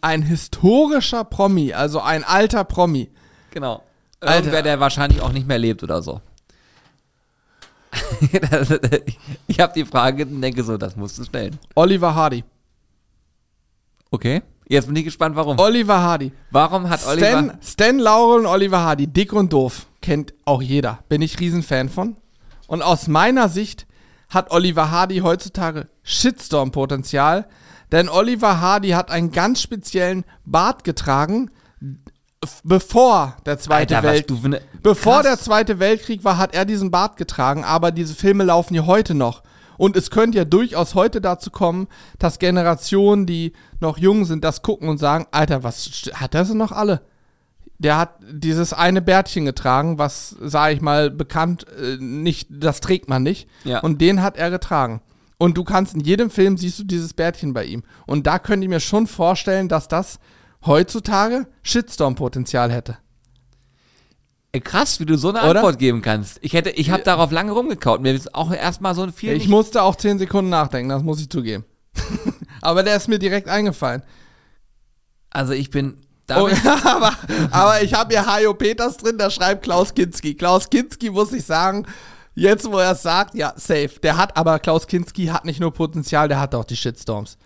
Ein 0.00 0.22
historischer 0.22 1.24
Promi, 1.24 1.72
also 1.74 2.00
ein 2.00 2.24
alter 2.24 2.64
Promi. 2.64 3.10
Genau. 3.50 3.82
Alter. 4.20 4.36
Irgendwer, 4.36 4.62
der 4.62 4.80
wahrscheinlich 4.80 5.20
auch 5.20 5.32
nicht 5.32 5.46
mehr 5.46 5.58
lebt 5.58 5.82
oder 5.82 6.00
so. 6.02 6.20
ich 9.46 9.60
habe 9.60 9.72
die 9.74 9.84
Frage 9.84 10.24
und 10.26 10.40
denke 10.40 10.62
so, 10.62 10.76
das 10.76 10.96
musst 10.96 11.18
du 11.18 11.24
stellen. 11.24 11.58
Oliver 11.74 12.14
Hardy. 12.14 12.44
Okay. 14.10 14.42
Jetzt 14.68 14.86
bin 14.86 14.96
ich 14.96 15.04
gespannt, 15.04 15.36
warum. 15.36 15.58
Oliver 15.58 16.00
Hardy. 16.00 16.32
Warum 16.50 16.88
hat 16.88 17.06
Oliver. 17.06 17.26
Stan, 17.26 17.58
Stan 17.62 17.98
Laurel 17.98 18.40
und 18.40 18.46
Oliver 18.46 18.80
Hardy, 18.80 19.06
dick 19.06 19.32
und 19.32 19.52
doof, 19.52 19.86
kennt 20.00 20.34
auch 20.44 20.60
jeder. 20.60 21.00
Bin 21.08 21.22
ich 21.22 21.38
Riesenfan 21.38 21.88
von. 21.88 22.16
Und 22.66 22.82
aus 22.82 23.06
meiner 23.06 23.48
Sicht 23.48 23.86
hat 24.28 24.50
Oliver 24.50 24.90
Hardy 24.90 25.18
heutzutage 25.18 25.88
Shitstorm-Potenzial, 26.02 27.46
denn 27.92 28.08
Oliver 28.08 28.60
Hardy 28.60 28.90
hat 28.90 29.10
einen 29.10 29.30
ganz 29.30 29.62
speziellen 29.62 30.24
Bart 30.44 30.82
getragen, 30.82 31.50
bevor 32.64 33.36
der 33.46 33.58
Zweite 33.58 33.96
Alter, 33.96 34.08
Welt 34.08 34.30
ne- 34.44 34.60
Bevor 34.82 35.14
Krass. 35.14 35.22
der 35.26 35.38
Zweite 35.38 35.78
Weltkrieg 35.78 36.24
war, 36.24 36.38
hat 36.38 36.54
er 36.54 36.64
diesen 36.64 36.90
Bart 36.90 37.16
getragen, 37.16 37.64
aber 37.64 37.90
diese 37.90 38.14
Filme 38.14 38.44
laufen 38.44 38.74
ja 38.74 38.86
heute 38.86 39.14
noch. 39.14 39.42
Und 39.78 39.96
es 39.96 40.10
könnte 40.10 40.38
ja 40.38 40.44
durchaus 40.44 40.94
heute 40.94 41.20
dazu 41.20 41.50
kommen, 41.50 41.86
dass 42.18 42.38
Generationen, 42.38 43.26
die 43.26 43.52
noch 43.80 43.98
jung 43.98 44.24
sind, 44.24 44.42
das 44.44 44.62
gucken 44.62 44.88
und 44.88 44.98
sagen, 44.98 45.26
Alter, 45.30 45.62
was 45.62 45.90
hat 46.14 46.34
er 46.34 46.44
sie 46.44 46.54
noch 46.54 46.72
alle? 46.72 47.02
Der 47.78 47.98
hat 47.98 48.14
dieses 48.22 48.72
eine 48.72 49.02
Bärtchen 49.02 49.44
getragen, 49.44 49.98
was, 49.98 50.30
sage 50.40 50.74
ich 50.74 50.80
mal, 50.80 51.10
bekannt, 51.10 51.66
äh, 51.78 51.98
nicht, 51.98 52.48
das 52.50 52.80
trägt 52.80 53.08
man 53.10 53.22
nicht. 53.22 53.48
Ja. 53.64 53.80
Und 53.80 54.00
den 54.00 54.22
hat 54.22 54.38
er 54.38 54.50
getragen. 54.50 55.02
Und 55.38 55.58
du 55.58 55.64
kannst 55.64 55.94
in 55.94 56.00
jedem 56.00 56.30
Film 56.30 56.56
siehst 56.56 56.78
du 56.78 56.84
dieses 56.84 57.12
Bärtchen 57.12 57.52
bei 57.52 57.64
ihm. 57.64 57.82
Und 58.06 58.26
da 58.26 58.38
könnte 58.38 58.64
ich 58.64 58.70
mir 58.70 58.80
schon 58.80 59.06
vorstellen, 59.06 59.68
dass 59.68 59.88
das 59.88 60.18
heutzutage 60.66 61.46
Shitstorm-Potenzial 61.62 62.72
hätte. 62.72 62.98
Krass, 64.60 65.00
wie 65.00 65.06
du 65.06 65.16
so 65.16 65.28
eine 65.28 65.40
Oder? 65.40 65.60
Antwort 65.60 65.78
geben 65.78 66.02
kannst. 66.02 66.38
Ich 66.42 66.54
hätte, 66.54 66.70
ich 66.70 66.90
habe 66.90 67.02
darauf 67.02 67.30
lange 67.30 67.52
rumgekaut. 67.52 68.00
Mir 68.00 68.14
ist 68.14 68.34
auch 68.34 68.52
erstmal 68.52 68.94
so 68.94 69.06
viel. 69.10 69.32
Ich 69.32 69.48
musste 69.48 69.82
auch 69.82 69.96
10 69.96 70.18
Sekunden 70.18 70.50
nachdenken, 70.50 70.88
das 70.88 71.02
muss 71.02 71.20
ich 71.20 71.28
zugeben. 71.28 71.64
aber 72.62 72.82
der 72.82 72.96
ist 72.96 73.08
mir 73.08 73.18
direkt 73.18 73.48
eingefallen. 73.48 74.02
also 75.30 75.52
ich 75.52 75.70
bin. 75.70 75.98
Oh, 76.30 76.48
ja, 76.48 76.78
aber, 76.84 77.12
aber 77.50 77.82
ich 77.82 77.94
habe 77.94 78.14
hier 78.14 78.26
Hajo 78.26 78.54
Peters 78.54 78.96
drin, 78.96 79.16
da 79.18 79.30
schreibt 79.30 79.62
Klaus 79.62 79.94
Kinski. 79.94 80.34
Klaus 80.34 80.68
Kinski 80.68 81.10
muss 81.10 81.32
ich 81.32 81.44
sagen, 81.44 81.86
jetzt 82.34 82.70
wo 82.70 82.78
er 82.78 82.92
es 82.92 83.02
sagt, 83.02 83.34
ja, 83.34 83.52
safe. 83.56 84.00
Der 84.02 84.16
hat 84.16 84.36
aber, 84.36 84.58
Klaus 84.58 84.86
Kinski 84.86 85.26
hat 85.26 85.44
nicht 85.44 85.60
nur 85.60 85.72
Potenzial, 85.72 86.28
der 86.28 86.40
hat 86.40 86.54
auch 86.54 86.64
die 86.64 86.76
Shitstorms. 86.76 87.38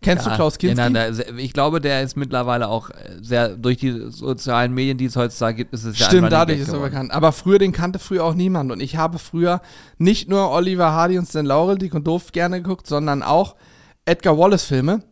Kennst 0.00 0.26
du 0.26 0.30
Klaus 0.30 0.58
Kinski? 0.58 0.80
Ja, 0.80 0.90
na, 0.90 1.08
ich 1.38 1.52
glaube, 1.52 1.80
der 1.80 2.02
ist 2.02 2.16
mittlerweile 2.16 2.68
auch 2.68 2.90
äh, 2.90 2.94
sehr, 3.20 3.56
durch 3.56 3.78
die 3.78 4.10
sozialen 4.10 4.72
Medien, 4.72 4.96
die 4.96 5.06
es 5.06 5.16
heutzutage 5.16 5.56
gibt, 5.56 5.74
ist 5.74 5.84
es 5.84 5.98
ja 5.98 6.06
Stimmt, 6.06 6.30
dadurch 6.30 6.60
ist 6.60 6.68
er 6.72 6.78
bekannt. 6.78 7.10
Aber 7.10 7.32
früher, 7.32 7.58
den 7.58 7.72
kannte 7.72 7.98
früher 7.98 8.24
auch 8.24 8.34
niemand. 8.34 8.70
Und 8.70 8.80
ich 8.80 8.96
habe 8.96 9.18
früher 9.18 9.60
nicht 9.98 10.28
nur 10.28 10.50
Oliver 10.50 10.92
Hardy 10.92 11.18
und 11.18 11.26
Stan 11.26 11.44
Laurel, 11.44 11.78
Dick 11.78 11.94
und 11.94 12.06
Doof 12.06 12.30
gerne 12.32 12.62
geguckt, 12.62 12.86
sondern 12.86 13.22
auch 13.22 13.56
Edgar 14.04 14.38
Wallace-Filme. 14.38 15.02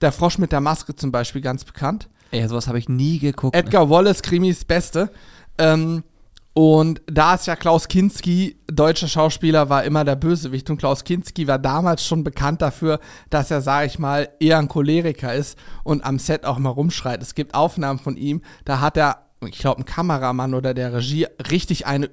Der 0.00 0.12
Frosch 0.12 0.38
mit 0.38 0.50
der 0.52 0.60
Maske 0.60 0.94
zum 0.96 1.12
Beispiel, 1.12 1.40
ganz 1.40 1.64
bekannt. 1.64 2.08
Ey, 2.32 2.46
sowas 2.48 2.66
habe 2.66 2.78
ich 2.78 2.88
nie 2.88 3.18
geguckt. 3.18 3.54
ne? 3.54 3.60
Edgar 3.60 3.88
Wallace, 3.88 4.22
Krimis 4.22 4.64
Beste. 4.64 5.10
Ähm, 5.58 6.02
und 6.58 7.02
da 7.04 7.34
ist 7.34 7.46
ja 7.46 7.54
Klaus 7.54 7.86
Kinski, 7.86 8.56
deutscher 8.66 9.08
Schauspieler, 9.08 9.68
war 9.68 9.84
immer 9.84 10.06
der 10.06 10.16
Bösewicht. 10.16 10.70
Und 10.70 10.78
Klaus 10.78 11.04
Kinski 11.04 11.46
war 11.46 11.58
damals 11.58 12.06
schon 12.06 12.24
bekannt 12.24 12.62
dafür, 12.62 12.98
dass 13.28 13.50
er, 13.50 13.60
sag 13.60 13.84
ich 13.84 13.98
mal, 13.98 14.30
eher 14.40 14.58
ein 14.58 14.68
Choleriker 14.68 15.34
ist 15.34 15.58
und 15.84 16.02
am 16.02 16.18
Set 16.18 16.46
auch 16.46 16.56
mal 16.56 16.70
rumschreit. 16.70 17.20
Es 17.20 17.34
gibt 17.34 17.54
Aufnahmen 17.54 17.98
von 17.98 18.16
ihm, 18.16 18.40
da 18.64 18.80
hat 18.80 18.96
er, 18.96 19.26
ich 19.46 19.58
glaube, 19.58 19.82
ein 19.82 19.84
Kameramann 19.84 20.54
oder 20.54 20.72
der 20.72 20.94
Regie 20.94 21.26
richtig 21.50 21.86
eine 21.86 22.08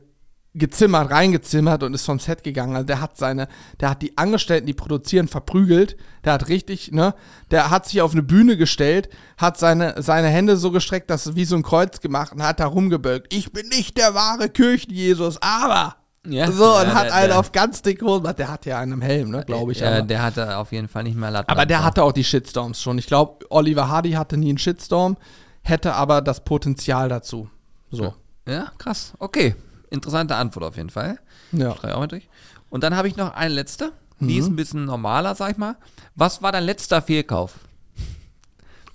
gezimmert, 0.55 1.09
reingezimmert 1.09 1.81
und 1.83 1.93
ist 1.93 2.05
vom 2.05 2.19
Set 2.19 2.43
gegangen. 2.43 2.75
Also 2.75 2.85
der 2.85 3.01
hat 3.01 3.17
seine, 3.17 3.47
der 3.79 3.89
hat 3.89 4.01
die 4.01 4.17
Angestellten, 4.17 4.67
die 4.67 4.73
produzieren, 4.73 5.27
verprügelt. 5.27 5.97
Der 6.25 6.33
hat 6.33 6.47
richtig, 6.47 6.91
ne, 6.91 7.15
der 7.51 7.71
hat 7.71 7.87
sich 7.87 8.01
auf 8.01 8.11
eine 8.13 8.21
Bühne 8.23 8.55
gestellt, 8.55 9.09
hat 9.37 9.57
seine, 9.57 10.01
seine 10.01 10.27
Hände 10.27 10.55
so 10.57 10.69
gestreckt, 10.71 11.09
dass 11.09 11.25
es 11.25 11.35
wie 11.35 11.45
so 11.45 11.55
ein 11.55 11.63
Kreuz 11.63 12.01
gemacht 12.01 12.33
und 12.33 12.43
hat 12.43 12.59
da 12.59 12.67
rumgebölkt. 12.67 13.33
Ich 13.33 13.51
bin 13.51 13.67
nicht 13.69 13.97
der 13.97 14.13
wahre 14.13 14.47
Kirchen-Jesus, 14.49 15.39
aber. 15.41 15.95
Ja. 16.25 16.49
So, 16.51 16.77
und 16.77 16.83
Ja, 16.87 16.93
hat 16.93 17.05
der- 17.07 17.13
einen 17.15 17.27
der- 17.29 17.39
auf 17.39 17.51
ganz 17.51 17.81
dick 17.81 18.01
Hosen. 18.01 18.33
Der 18.37 18.47
hat 18.49 18.65
ja 18.65 18.79
einen 18.79 19.01
Helm, 19.01 19.31
ne, 19.31 19.43
glaube 19.45 19.71
ich. 19.73 19.79
Ja, 19.79 19.89
aber. 19.97 20.01
der 20.03 20.21
hatte 20.21 20.57
auf 20.57 20.71
jeden 20.71 20.87
Fall 20.87 21.03
nicht 21.03 21.17
mehr 21.17 21.31
Latten. 21.31 21.49
aber 21.51 21.65
der 21.65 21.83
hatte 21.83 22.01
auch 22.03 22.13
die 22.13 22.23
Shitstorms 22.23 22.81
schon. 22.81 22.97
Ich 22.97 23.07
glaube, 23.07 23.45
Oliver 23.49 23.89
Hardy 23.89 24.11
hatte 24.11 24.37
nie 24.37 24.49
einen 24.49 24.57
Shitstorm, 24.57 25.17
hätte 25.63 25.95
aber 25.95 26.21
das 26.21 26.43
Potenzial 26.45 27.09
dazu. 27.09 27.49
So. 27.91 28.13
Ja, 28.47 28.71
krass. 28.77 29.13
Okay. 29.19 29.55
Interessante 29.93 30.35
Antwort 30.35 30.65
auf 30.65 30.75
jeden 30.75 30.89
Fall. 30.89 31.19
Ja. 31.51 31.75
Schreibe 31.75 31.95
auch 31.95 31.99
mal 31.99 32.07
durch. 32.07 32.27
Und 32.69 32.83
dann 32.83 32.95
habe 32.95 33.07
ich 33.07 33.15
noch 33.15 33.33
eine 33.35 33.53
letzte. 33.53 33.91
Die 34.19 34.33
Mhm. 34.35 34.39
ist 34.39 34.47
ein 34.47 34.55
bisschen 34.55 34.85
normaler, 34.85 35.35
sag 35.35 35.51
ich 35.51 35.57
mal. 35.57 35.75
Was 36.15 36.41
war 36.41 36.51
dein 36.51 36.63
letzter 36.63 37.01
Fehlkauf? 37.01 37.53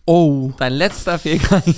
Oh. 0.05 0.53
Dein 0.59 0.73
letzter 0.73 1.19
Fehlkauf. 1.19 1.63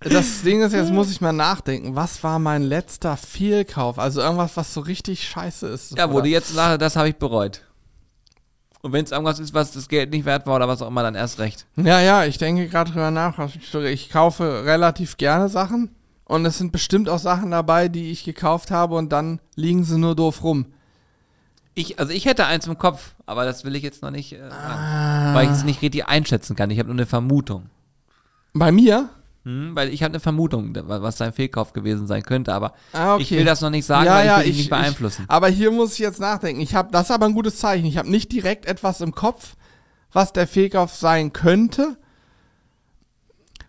Das 0.00 0.42
Ding 0.42 0.62
ist, 0.62 0.72
jetzt 0.72 0.92
muss 0.92 1.10
ich 1.10 1.20
mal 1.20 1.32
nachdenken. 1.32 1.96
Was 1.96 2.22
war 2.22 2.38
mein 2.38 2.62
letzter 2.62 3.16
Fehlkauf? 3.16 3.98
Also 3.98 4.20
irgendwas, 4.20 4.56
was 4.56 4.72
so 4.72 4.80
richtig 4.80 5.26
scheiße 5.26 5.66
ist. 5.66 5.96
ja, 5.98 6.08
wo 6.10 6.16
oder? 6.16 6.22
du 6.24 6.28
jetzt 6.28 6.54
sagst, 6.54 6.80
das 6.80 6.94
habe 6.94 7.08
ich 7.08 7.16
bereut. 7.16 7.62
Und 8.82 8.92
wenn 8.92 9.04
es 9.04 9.10
irgendwas 9.10 9.40
ist, 9.40 9.52
was 9.52 9.72
das 9.72 9.88
Geld 9.88 10.10
nicht 10.12 10.24
wert 10.24 10.46
war 10.46 10.56
oder 10.56 10.68
was 10.68 10.80
auch 10.80 10.88
immer, 10.88 11.02
dann 11.02 11.16
erst 11.16 11.40
recht. 11.40 11.66
Ja, 11.74 12.00
ja, 12.00 12.24
ich 12.24 12.38
denke 12.38 12.68
gerade 12.68 12.92
drüber 12.92 13.10
nach. 13.10 13.36
ich 13.50 14.10
kaufe 14.10 14.64
relativ 14.64 15.16
gerne 15.16 15.48
Sachen. 15.48 15.90
Und 16.26 16.44
es 16.44 16.58
sind 16.58 16.72
bestimmt 16.72 17.08
auch 17.08 17.18
Sachen 17.20 17.52
dabei, 17.52 17.88
die 17.88 18.10
ich 18.10 18.24
gekauft 18.24 18.70
habe 18.70 18.96
und 18.96 19.10
dann 19.12 19.40
liegen 19.54 19.84
sie 19.84 19.96
nur 19.98 20.14
doof 20.16 20.42
rum. 20.42 20.66
Ich, 21.74 21.98
also 22.00 22.12
ich 22.12 22.24
hätte 22.24 22.46
eins 22.46 22.66
im 22.66 22.78
Kopf, 22.78 23.14
aber 23.26 23.44
das 23.44 23.64
will 23.64 23.76
ich 23.76 23.82
jetzt 23.82 24.02
noch 24.02 24.10
nicht, 24.10 24.32
äh, 24.32 24.40
Ah. 24.50 25.34
weil 25.34 25.44
ich 25.46 25.52
es 25.52 25.62
nicht 25.64 25.82
richtig 25.82 26.06
einschätzen 26.08 26.56
kann. 26.56 26.70
Ich 26.70 26.78
habe 26.78 26.88
nur 26.88 26.96
eine 26.96 27.06
Vermutung. 27.06 27.66
Bei 28.54 28.72
mir? 28.72 29.10
Hm, 29.44 29.76
weil 29.76 29.90
ich 29.90 30.02
habe 30.02 30.12
eine 30.14 30.20
Vermutung, 30.20 30.74
was 30.74 31.16
dein 31.16 31.32
Fehlkauf 31.32 31.72
gewesen 31.74 32.06
sein 32.08 32.22
könnte, 32.24 32.52
aber 32.54 32.72
Ah, 32.92 33.14
okay. 33.14 33.22
ich 33.22 33.30
will 33.30 33.44
das 33.44 33.60
noch 33.60 33.70
nicht 33.70 33.84
sagen, 33.86 34.08
weil 34.08 34.26
ich 34.26 34.36
will 34.38 34.44
dich 34.44 34.56
nicht 34.56 34.70
beeinflussen. 34.70 35.22
Ich, 35.24 35.30
aber 35.30 35.48
hier 35.48 35.70
muss 35.70 35.92
ich 35.92 35.98
jetzt 36.00 36.18
nachdenken. 36.18 36.60
Ich 36.60 36.74
habe, 36.74 36.88
das 36.90 37.02
ist 37.04 37.10
aber 37.12 37.26
ein 37.26 37.34
gutes 37.34 37.58
Zeichen. 37.58 37.84
Ich 37.86 37.98
habe 37.98 38.10
nicht 38.10 38.32
direkt 38.32 38.66
etwas 38.66 39.00
im 39.02 39.14
Kopf, 39.14 39.54
was 40.12 40.32
der 40.32 40.48
Fehlkauf 40.48 40.94
sein 40.96 41.32
könnte. 41.32 41.96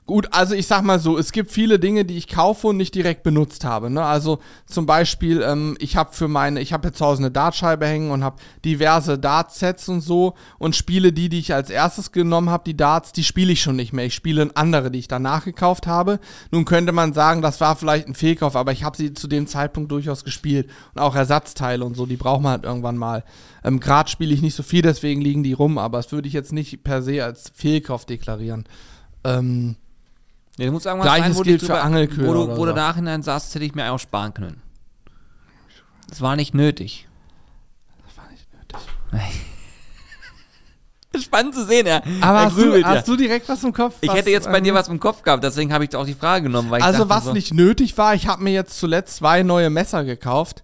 Gut, 0.07 0.29
also 0.31 0.55
ich 0.55 0.67
sag 0.67 0.83
mal 0.83 0.99
so, 0.99 1.17
es 1.17 1.33
gibt 1.33 1.51
viele 1.51 1.79
Dinge, 1.79 2.05
die 2.05 2.15
ich 2.15 2.29
kaufe 2.29 2.67
und 2.67 2.77
nicht 2.77 2.95
direkt 2.95 3.23
benutzt 3.23 3.65
habe. 3.65 3.89
Ne? 3.89 4.01
Also 4.01 4.39
zum 4.65 4.85
Beispiel, 4.85 5.41
ähm, 5.41 5.75
ich 5.81 5.97
habe 5.97 6.13
für 6.13 6.29
meine, 6.29 6.61
ich 6.61 6.71
habe 6.71 6.87
jetzt 6.87 6.99
zu 6.99 7.05
Hause 7.05 7.23
eine 7.23 7.31
Dartscheibe 7.31 7.85
hängen 7.85 8.11
und 8.11 8.23
habe 8.23 8.37
diverse 8.63 9.19
Dartsets 9.19 9.89
und 9.89 9.99
so 9.99 10.35
und 10.59 10.77
spiele 10.77 11.11
die, 11.11 11.27
die 11.27 11.39
ich 11.39 11.53
als 11.53 11.69
erstes 11.69 12.13
genommen 12.13 12.49
habe, 12.49 12.63
die 12.65 12.77
Darts, 12.77 13.11
die 13.11 13.25
spiele 13.25 13.51
ich 13.51 13.61
schon 13.61 13.75
nicht 13.75 13.91
mehr. 13.91 14.05
Ich 14.05 14.15
spiele 14.15 14.49
andere, 14.55 14.91
die 14.91 14.99
ich 14.99 15.09
danach 15.09 15.43
gekauft 15.43 15.87
habe. 15.87 16.21
Nun 16.51 16.63
könnte 16.63 16.93
man 16.93 17.11
sagen, 17.11 17.41
das 17.41 17.59
war 17.59 17.75
vielleicht 17.75 18.07
ein 18.07 18.15
Fehlkauf, 18.15 18.55
aber 18.55 18.71
ich 18.71 18.85
habe 18.85 18.95
sie 18.95 19.13
zu 19.13 19.27
dem 19.27 19.45
Zeitpunkt 19.45 19.91
durchaus 19.91 20.23
gespielt 20.23 20.69
und 20.95 21.01
auch 21.01 21.15
Ersatzteile 21.15 21.83
und 21.83 21.97
so, 21.97 22.05
die 22.05 22.15
braucht 22.15 22.41
man 22.41 22.53
halt 22.53 22.63
irgendwann 22.63 22.95
mal. 22.95 23.25
Ähm, 23.61 23.81
Gerade 23.81 24.09
spiele 24.09 24.33
ich 24.33 24.41
nicht 24.41 24.55
so 24.55 24.63
viel, 24.63 24.83
deswegen 24.83 25.19
liegen 25.19 25.43
die 25.43 25.51
rum, 25.51 25.77
aber 25.77 25.97
das 25.97 26.13
würde 26.13 26.29
ich 26.29 26.33
jetzt 26.33 26.53
nicht 26.53 26.85
per 26.85 27.01
se 27.01 27.25
als 27.25 27.51
Fehlkauf 27.53 28.05
deklarieren. 28.05 28.63
Ähm, 29.25 29.75
Nee, 30.57 30.65
du 30.65 30.71
musst 30.71 30.85
irgendwas 30.85 31.05
Gleiches 31.07 31.27
sein, 31.27 31.35
wo 31.35 31.41
gilt 31.43 31.61
du 31.61 31.65
für 31.67 31.73
drüber- 31.73 31.83
Angelköder 31.83 32.27
Wo 32.27 32.33
du, 32.33 32.43
oder 32.43 32.57
wo 32.57 32.65
du 32.65 32.71
so. 32.71 32.75
nachhinein 32.75 33.21
sagst, 33.21 33.53
hätte 33.53 33.65
ich 33.65 33.75
mir 33.75 33.91
auch 33.91 33.99
sparen 33.99 34.33
können. 34.33 34.61
Das 36.09 36.21
war 36.21 36.35
nicht 36.35 36.53
nötig. 36.53 37.07
das 38.07 38.17
war 38.17 38.31
nicht 38.31 38.47
nötig. 38.53 38.79
Spannend 41.23 41.55
zu 41.55 41.65
sehen, 41.65 41.87
ja. 41.87 42.01
Aber 42.21 42.39
Er 42.39 42.45
hast, 42.45 42.57
du, 42.57 42.83
hast 42.83 43.07
du 43.07 43.15
direkt 43.15 43.49
was 43.49 43.63
im 43.63 43.73
Kopf? 43.73 43.95
Ich 44.01 44.13
hätte 44.13 44.29
jetzt 44.29 44.51
bei 44.51 44.61
dir 44.61 44.69
ähm, 44.69 44.75
was 44.75 44.87
im 44.87 44.99
Kopf 44.99 45.23
gehabt, 45.23 45.43
deswegen 45.43 45.73
habe 45.73 45.83
ich 45.85 45.95
auch 45.95 46.05
die 46.05 46.13
Frage 46.13 46.43
genommen. 46.43 46.71
Also 46.73 47.09
was 47.09 47.25
so, 47.25 47.33
nicht 47.33 47.53
nötig 47.53 47.97
war, 47.97 48.13
ich 48.13 48.27
habe 48.27 48.43
mir 48.43 48.51
jetzt 48.53 48.77
zuletzt 48.77 49.15
zwei 49.17 49.41
neue 49.43 49.69
Messer 49.71 50.03
gekauft 50.03 50.63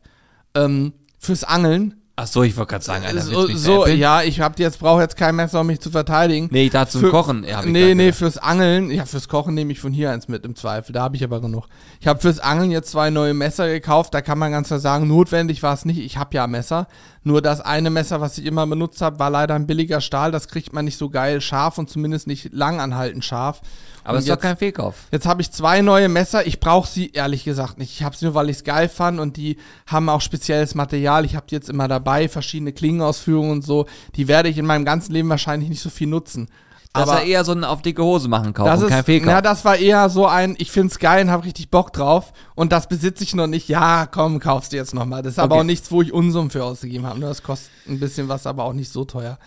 ähm, 0.54 0.94
fürs 1.18 1.44
Angeln. 1.44 2.03
Ach 2.16 2.28
so, 2.28 2.44
ich 2.44 2.56
wollte 2.56 2.70
gerade 2.70 2.86
sagen, 2.86 3.06
Alter, 3.06 3.22
so, 3.22 3.48
so 3.48 3.88
ja, 3.88 4.22
ich 4.22 4.40
hab 4.40 4.60
jetzt 4.60 4.78
brauche 4.80 5.02
jetzt 5.02 5.18
kein 5.18 5.36
Messer, 5.36 5.62
um 5.62 5.68
mich 5.68 5.80
zu 5.80 5.90
verteidigen. 5.90 6.48
Nee, 6.52 6.66
ich 6.66 6.70
dachte 6.72 6.92
zum 6.92 7.02
Für- 7.02 7.10
Kochen. 7.10 7.44
Ja, 7.44 7.64
nee, 7.64 7.96
nee, 7.96 8.06
gedacht. 8.06 8.20
fürs 8.20 8.38
Angeln, 8.38 8.92
ja, 8.92 9.06
fürs 9.06 9.28
Kochen 9.28 9.56
nehme 9.56 9.72
ich 9.72 9.80
von 9.80 9.92
hier 9.94 10.12
eins 10.12 10.28
mit 10.28 10.46
im 10.46 10.56
Zweifel, 10.56 10.94
da 10.94 11.02
habe 11.02 11.16
ich 11.16 11.24
aber 11.24 11.42
genug. 11.42 11.66
Ich 12.00 12.06
habe 12.06 12.20
fürs 12.20 12.38
Angeln 12.40 12.70
jetzt 12.70 12.92
zwei 12.92 13.10
neue 13.10 13.34
Messer 13.34 13.68
gekauft, 13.68 14.14
da 14.14 14.22
kann 14.22 14.38
man 14.38 14.52
ganz 14.52 14.68
klar 14.68 14.80
sagen, 14.80 15.08
notwendig 15.08 15.64
war 15.64 15.74
es 15.74 15.86
nicht, 15.86 15.98
ich 15.98 16.18
habe 16.18 16.36
ja 16.36 16.46
Messer. 16.46 16.88
Nur 17.26 17.42
das 17.42 17.62
eine 17.62 17.90
Messer, 17.90 18.20
was 18.20 18.38
ich 18.38 18.46
immer 18.46 18.68
benutzt 18.68 19.02
habe, 19.02 19.18
war 19.20 19.30
leider 19.30 19.56
ein 19.56 19.66
billiger 19.66 20.02
Stahl, 20.02 20.32
das 20.32 20.50
kriegt 20.50 20.74
man 20.74 20.84
nicht 20.86 20.98
so 20.98 21.10
geil 21.10 21.40
scharf 21.40 21.78
und 21.78 21.90
zumindest 21.90 22.28
nicht 22.28 22.52
langanhaltend 22.52 23.24
scharf. 23.24 23.62
Aber 24.04 24.18
es 24.18 24.26
ist 24.26 24.30
doch 24.30 24.40
kein 24.40 24.58
Fehlkauf. 24.58 25.08
Jetzt 25.12 25.26
habe 25.26 25.42
ich 25.42 25.50
zwei 25.52 25.82
neue 25.82 26.10
Messer. 26.10 26.46
Ich 26.46 26.60
brauche 26.60 26.90
sie 26.90 27.12
ehrlich 27.12 27.46
gesagt 27.46 27.78
nicht. 27.78 27.94
Ich 27.94 28.04
habe 28.04 28.18
sie 28.18 28.26
nur, 28.26 28.34
weil 28.34 28.50
ich 28.50 28.58
es 28.58 28.64
geil 28.66 28.90
fand 28.90 29.20
und 29.22 29.38
die 29.38 29.58
haben 29.88 30.10
auch 30.10 30.20
spezielles 30.20 30.76
Material. 30.76 31.24
Ich 31.24 31.38
habe 31.38 31.46
die 31.50 31.56
jetzt 31.56 31.70
immer 31.70 31.88
dabei, 31.88 32.28
verschiedene 32.28 32.74
Klingenausführungen 32.74 33.52
und 33.52 33.62
so. 33.64 33.88
Die 34.16 34.28
werde 34.28 34.50
ich 34.50 34.58
in 34.58 34.66
meinem 34.66 34.84
ganzen 34.84 35.14
Leben 35.14 35.30
wahrscheinlich 35.30 35.70
nicht 35.70 35.82
so 35.82 35.90
viel 35.90 36.08
nutzen. 36.08 36.50
Das 36.96 37.10
Aber 37.10 37.22
ja 37.24 37.28
eher 37.28 37.44
so 37.44 37.54
ein 37.54 37.64
auf 37.64 37.82
dicke 37.82 38.04
Hose 38.04 38.28
machen 38.28 38.54
Kauf 38.54 38.68
das 38.68 38.80
und 38.82 38.86
ist, 38.86 38.92
kein 38.92 39.04
Fehlkauf. 39.04 39.30
ja, 39.32 39.42
das 39.42 39.66
war 39.66 39.78
eher 39.78 40.10
so 40.10 40.28
ein, 40.28 40.56
ich 40.60 40.72
find's 40.72 41.00
geil 41.00 41.26
und 41.26 41.32
habe 41.32 41.44
richtig 41.44 41.72
Bock 41.72 41.92
drauf 41.92 42.34
und 42.54 42.72
das 42.72 42.88
besitze 42.88 43.24
ich 43.24 43.34
noch 43.34 43.48
nicht. 43.48 43.68
Ja, 43.68 44.06
komm, 44.06 44.40
kaufst 44.40 44.74
du 44.74 44.78
jetzt 44.78 44.94
nochmal. 44.94 45.24
Das 45.24 45.34
ist 45.34 45.40
aber 45.40 45.56
Okay. 45.56 45.62
auch 45.62 45.66
nichts, 45.66 45.92
wo 45.92 46.04
ich 46.04 46.14
Unsummen 46.14 46.52
für 46.52 46.64
ausgegeben 46.64 47.08
habe. 47.08 47.20
Nur 47.20 47.30
Das 47.30 47.42
kostet 47.42 47.72
ein 47.88 48.00
bisschen 48.00 48.30
was, 48.30 48.46
aber 48.46 48.64
auch 48.66 48.74
nicht 48.74 48.92
so 48.92 49.06
teuer. 49.06 49.40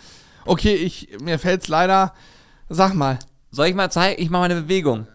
Okay, 0.45 0.75
ich, 0.75 1.09
mir 1.21 1.39
fällt's 1.39 1.69
leider, 1.69 2.13
sag 2.67 2.93
mal. 2.93 3.17
Soll 3.49 3.67
ich 3.67 3.75
mal 3.75 3.89
zeigen? 3.91 4.21
Ich 4.21 4.29
mache 4.29 4.41
mal 4.41 4.51
eine 4.51 4.61
Bewegung. 4.63 5.07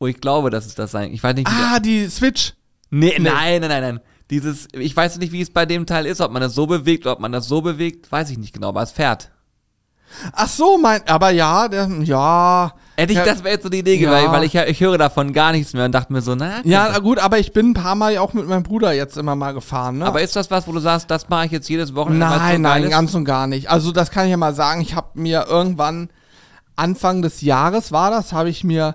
Oh, 0.00 0.06
ich 0.06 0.20
glaube, 0.20 0.50
das 0.50 0.66
ist 0.66 0.78
das 0.78 0.90
sein. 0.92 1.12
Ich 1.12 1.22
weiß 1.22 1.34
nicht, 1.34 1.48
Ah, 1.48 1.78
die 1.80 2.08
Switch. 2.08 2.54
Nee, 2.90 3.14
Nee. 3.18 3.28
nein, 3.30 3.60
nein, 3.60 3.68
nein, 3.68 3.82
nein. 3.82 4.00
Dieses, 4.30 4.68
ich 4.72 4.94
weiß 4.96 5.18
nicht, 5.18 5.32
wie 5.32 5.40
es 5.40 5.50
bei 5.50 5.66
dem 5.66 5.86
Teil 5.86 6.06
ist, 6.06 6.20
ob 6.20 6.30
man 6.32 6.40
das 6.42 6.54
so 6.54 6.66
bewegt, 6.66 7.06
ob 7.06 7.18
man 7.20 7.32
das 7.32 7.48
so 7.48 7.60
bewegt, 7.62 8.10
weiß 8.12 8.30
ich 8.30 8.38
nicht 8.38 8.52
genau, 8.54 8.68
aber 8.68 8.82
es 8.82 8.92
fährt. 8.92 9.30
Ach 10.32 10.48
so, 10.48 10.78
mein, 10.78 11.00
aber 11.06 11.30
ja, 11.30 11.68
der, 11.68 11.88
ja. 12.02 12.72
Hätte 12.96 13.12
ich, 13.12 13.18
das 13.20 13.44
wäre 13.44 13.54
jetzt 13.54 13.62
so 13.62 13.68
die 13.68 13.78
Idee 13.78 13.94
Ja. 13.94 14.10
gewesen, 14.10 14.32
weil 14.32 14.44
ich, 14.44 14.54
ich 14.54 14.80
höre 14.80 14.98
davon 14.98 15.32
gar 15.32 15.52
nichts 15.52 15.72
mehr 15.72 15.84
und 15.84 15.92
dachte 15.92 16.12
mir 16.12 16.20
so, 16.20 16.34
na, 16.34 16.60
Ja, 16.64 16.88
na 16.92 16.98
gut, 16.98 17.18
aber 17.18 17.38
ich 17.38 17.52
bin 17.52 17.70
ein 17.70 17.74
paar 17.74 17.94
Mal 17.94 18.18
auch 18.18 18.32
mit 18.32 18.48
meinem 18.48 18.64
Bruder 18.64 18.92
jetzt 18.92 19.16
immer 19.16 19.36
mal 19.36 19.52
gefahren, 19.54 19.98
ne? 19.98 20.06
aber 20.06 20.20
ist 20.22 20.34
das 20.34 20.50
was, 20.50 20.66
wo 20.66 20.72
du 20.72 20.80
sagst, 20.80 21.10
das 21.10 21.28
mache 21.28 21.46
ich 21.46 21.52
jetzt 21.52 21.68
jedes 21.68 21.94
Wochenende? 21.94 22.26
weil's 22.26 22.34
so 22.40 22.58
nein, 22.58 22.62
nein, 22.62 22.90
ganz 22.90 23.14
und 23.14 23.24
gar 23.24 23.46
nicht. 23.46 23.70
Also 23.70 23.92
das 23.92 24.10
kann 24.10 24.24
ich 24.24 24.32
ja 24.32 24.36
mal 24.36 24.54
sagen. 24.54 24.80
Ich 24.80 24.94
habe 24.94 25.08
mir 25.14 25.46
irgendwann 25.48 26.08
Anfang 26.74 27.22
des 27.22 27.40
Jahres 27.40 27.92
war 27.92 28.10
das, 28.10 28.32
habe 28.32 28.50
ich 28.50 28.64
mir 28.64 28.94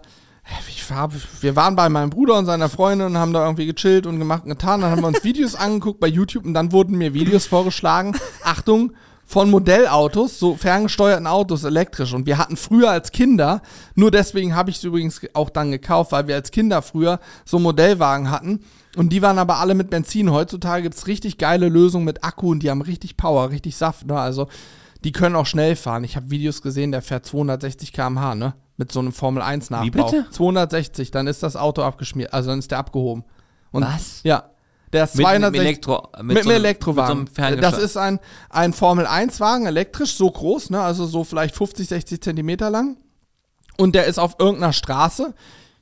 ich 0.68 0.90
war, 0.90 1.10
wir 1.40 1.56
waren 1.56 1.76
bei 1.78 1.88
meinem 1.88 2.10
Bruder 2.10 2.38
und 2.38 2.46
seiner 2.46 2.68
Freundin 2.68 3.08
und 3.08 3.18
haben 3.18 3.32
da 3.32 3.46
irgendwie 3.46 3.66
gechillt 3.66 4.06
und 4.06 4.20
gemacht 4.20 4.44
und 4.44 4.50
getan. 4.50 4.82
Dann 4.82 4.92
haben 4.92 5.02
wir 5.02 5.08
uns 5.08 5.24
Videos 5.24 5.56
angeguckt 5.56 6.02
bei 6.02 6.08
YouTube 6.08 6.46
und 6.46 6.54
dann 6.54 6.74
wurden 6.74 6.98
mir 6.98 7.14
Videos 7.14 7.46
vorgeschlagen. 7.46 8.18
Achtung, 8.44 8.92
von 9.26 9.50
Modellautos, 9.50 10.40
so 10.40 10.56
ferngesteuerten 10.56 11.28
Autos 11.28 11.64
elektrisch. 11.64 12.14
Und 12.14 12.26
wir 12.26 12.38
hatten 12.38 12.58
früher 12.58 12.92
als 12.92 13.12
Kinder, 13.12 13.62
nur 13.96 14.12
deswegen 14.12 14.56
habe 14.56 14.70
ich 14.70 14.78
es 14.78 14.84
übrigens 14.84 15.22
auch 15.34 15.50
dann 15.50 15.72
gekauft, 15.72 16.12
weil 16.12 16.28
wir 16.28 16.36
als 16.36 16.52
Kinder 16.52 16.82
früher 16.82 17.20
so 17.46 17.60
Modellwagen 17.60 18.30
hatten. 18.30 18.60
Und 18.96 19.10
die 19.10 19.22
waren 19.22 19.40
aber 19.40 19.58
alle 19.58 19.74
mit 19.74 19.90
Benzin. 19.90 20.32
Heutzutage 20.32 20.84
gibt 20.84 20.96
es 20.96 21.08
richtig 21.08 21.38
geile 21.38 21.68
Lösungen 21.68 22.06
mit 22.06 22.24
Akku 22.24 22.52
und 22.52 22.62
die 22.62 22.70
haben 22.70 22.82
richtig 22.82 23.18
Power, 23.18 23.50
richtig 23.50 23.76
Saft. 23.76 24.06
Ne? 24.06 24.20
Also 24.20 24.48
die 25.04 25.12
können 25.12 25.36
auch 25.36 25.46
schnell 25.46 25.76
fahren. 25.76 26.04
Ich 26.04 26.16
habe 26.16 26.30
Videos 26.30 26.62
gesehen, 26.62 26.92
der 26.92 27.02
fährt 27.02 27.26
260 27.26 27.92
km/h, 27.92 28.36
ne? 28.36 28.54
Mit 28.78 28.92
so 28.92 29.00
einem 29.00 29.12
Formel 29.12 29.44
1 29.44 29.70
Nachbau. 29.70 29.86
Wie 29.86 29.92
bitte? 29.92 30.26
260, 30.32 31.12
dann 31.12 31.28
ist 31.28 31.44
das 31.44 31.56
Auto 31.56 31.84
abgeschmiert, 31.84 32.34
also 32.34 32.50
dann 32.50 32.60
ist 32.60 32.72
der 32.72 32.80
abgehoben. 32.80 33.24
Und 33.72 33.84
Was? 33.84 34.22
Ja. 34.24 34.50
Der 34.94 35.06
ist 35.06 35.16
Mit, 35.16 35.26
260 35.26 35.52
mit 35.52 35.68
Elektro, 35.68 35.94
mit, 35.96 36.08
so 36.14 36.20
einem 36.20 36.38
einem- 36.38 36.66
Elektrowagen. 36.66 37.20
Mit 37.24 37.36
so 37.36 37.42
einem 37.42 37.62
das 37.62 37.78
ist 37.80 37.98
ein, 37.98 38.20
ein 38.50 38.74
Formel-1-Wagen, 38.74 39.66
elektrisch, 39.66 40.16
so 40.16 40.30
groß, 40.30 40.70
ne? 40.70 40.82
also 40.82 41.06
so 41.06 41.24
vielleicht 41.24 41.56
50, 41.56 41.88
60 41.90 42.22
Zentimeter 42.22 42.70
lang. 42.70 42.98
Und 43.78 43.96
der 43.96 44.06
ist 44.06 44.20
auf 44.20 44.36
irgendeiner 44.40 44.72
Straße. 44.72 45.34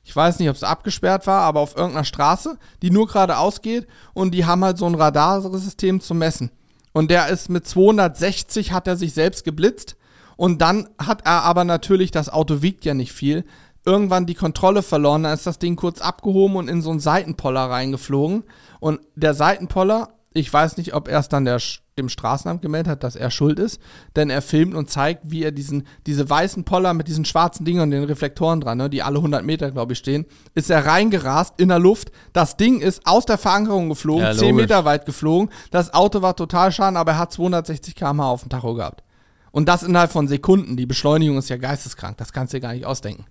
Ich 0.04 0.16
weiß 0.16 0.38
nicht, 0.38 0.48
ob 0.48 0.56
es 0.56 0.64
abgesperrt 0.64 1.26
war, 1.26 1.42
aber 1.42 1.60
auf 1.60 1.76
irgendeiner 1.76 2.04
Straße, 2.04 2.58
die 2.80 2.90
nur 2.90 3.06
geradeaus 3.06 3.60
geht. 3.60 3.86
Und 4.14 4.32
die 4.32 4.46
haben 4.46 4.64
halt 4.64 4.78
so 4.78 4.86
ein 4.86 4.94
Radarsystem 4.94 6.00
zum 6.00 6.18
Messen. 6.18 6.50
Und 6.92 7.10
der 7.10 7.28
ist 7.28 7.48
mit 7.48 7.66
260 7.66 8.72
hat 8.72 8.86
er 8.88 8.96
sich 8.96 9.12
selbst 9.14 9.44
geblitzt. 9.44 9.96
Und 10.36 10.60
dann 10.62 10.88
hat 10.98 11.24
er 11.24 11.42
aber 11.42 11.64
natürlich, 11.64 12.10
das 12.10 12.28
Auto 12.30 12.62
wiegt 12.62 12.84
ja 12.84 12.94
nicht 12.94 13.12
viel, 13.12 13.44
irgendwann 13.84 14.26
die 14.26 14.34
Kontrolle 14.34 14.82
verloren. 14.82 15.22
Dann 15.22 15.34
ist 15.34 15.46
das 15.46 15.58
Ding 15.58 15.76
kurz 15.76 16.00
abgehoben 16.00 16.56
und 16.56 16.68
in 16.68 16.82
so 16.82 16.90
einen 16.90 17.00
Seitenpoller 17.00 17.70
reingeflogen. 17.70 18.44
Und 18.82 18.98
der 19.14 19.32
Seitenpoller, 19.32 20.08
ich 20.32 20.52
weiß 20.52 20.76
nicht, 20.76 20.92
ob 20.92 21.06
er 21.06 21.20
es 21.20 21.28
dann 21.28 21.44
der, 21.44 21.60
dem 21.96 22.08
Straßenamt 22.08 22.62
gemeldet 22.62 22.90
hat, 22.90 23.04
dass 23.04 23.14
er 23.14 23.30
schuld 23.30 23.60
ist, 23.60 23.80
denn 24.16 24.28
er 24.28 24.42
filmt 24.42 24.74
und 24.74 24.90
zeigt, 24.90 25.20
wie 25.30 25.44
er 25.44 25.52
diesen, 25.52 25.86
diese 26.04 26.28
weißen 26.28 26.64
Poller 26.64 26.92
mit 26.92 27.06
diesen 27.06 27.24
schwarzen 27.24 27.64
Dingern 27.64 27.84
und 27.84 27.90
den 27.92 28.02
Reflektoren 28.02 28.60
dran, 28.60 28.78
ne, 28.78 28.90
die 28.90 29.04
alle 29.04 29.18
100 29.18 29.44
Meter, 29.44 29.70
glaube 29.70 29.92
ich, 29.92 30.00
stehen, 30.00 30.26
ist 30.56 30.68
er 30.68 30.84
reingerast 30.84 31.60
in 31.60 31.68
der 31.68 31.78
Luft. 31.78 32.10
Das 32.32 32.56
Ding 32.56 32.80
ist 32.80 33.06
aus 33.06 33.24
der 33.24 33.38
Verankerung 33.38 33.88
geflogen, 33.88 34.24
Ja, 34.24 34.32
10 34.32 34.48
logisch. 34.48 34.62
Meter 34.62 34.84
weit 34.84 35.06
geflogen. 35.06 35.50
Das 35.70 35.94
Auto 35.94 36.22
war 36.22 36.34
total 36.34 36.72
schaden, 36.72 36.96
aber 36.96 37.12
er 37.12 37.18
hat 37.18 37.32
260 37.32 37.94
km/h 37.94 38.28
auf 38.28 38.40
dem 38.40 38.50
Tacho 38.50 38.74
gehabt. 38.74 39.04
Und 39.52 39.68
das 39.68 39.84
innerhalb 39.84 40.10
von 40.10 40.26
Sekunden. 40.26 40.76
Die 40.76 40.86
Beschleunigung 40.86 41.38
ist 41.38 41.50
ja 41.50 41.56
geisteskrank. 41.56 42.16
Das 42.16 42.32
kannst 42.32 42.52
du 42.52 42.56
dir 42.56 42.62
gar 42.62 42.72
nicht 42.72 42.84
ausdenken. 42.86 43.26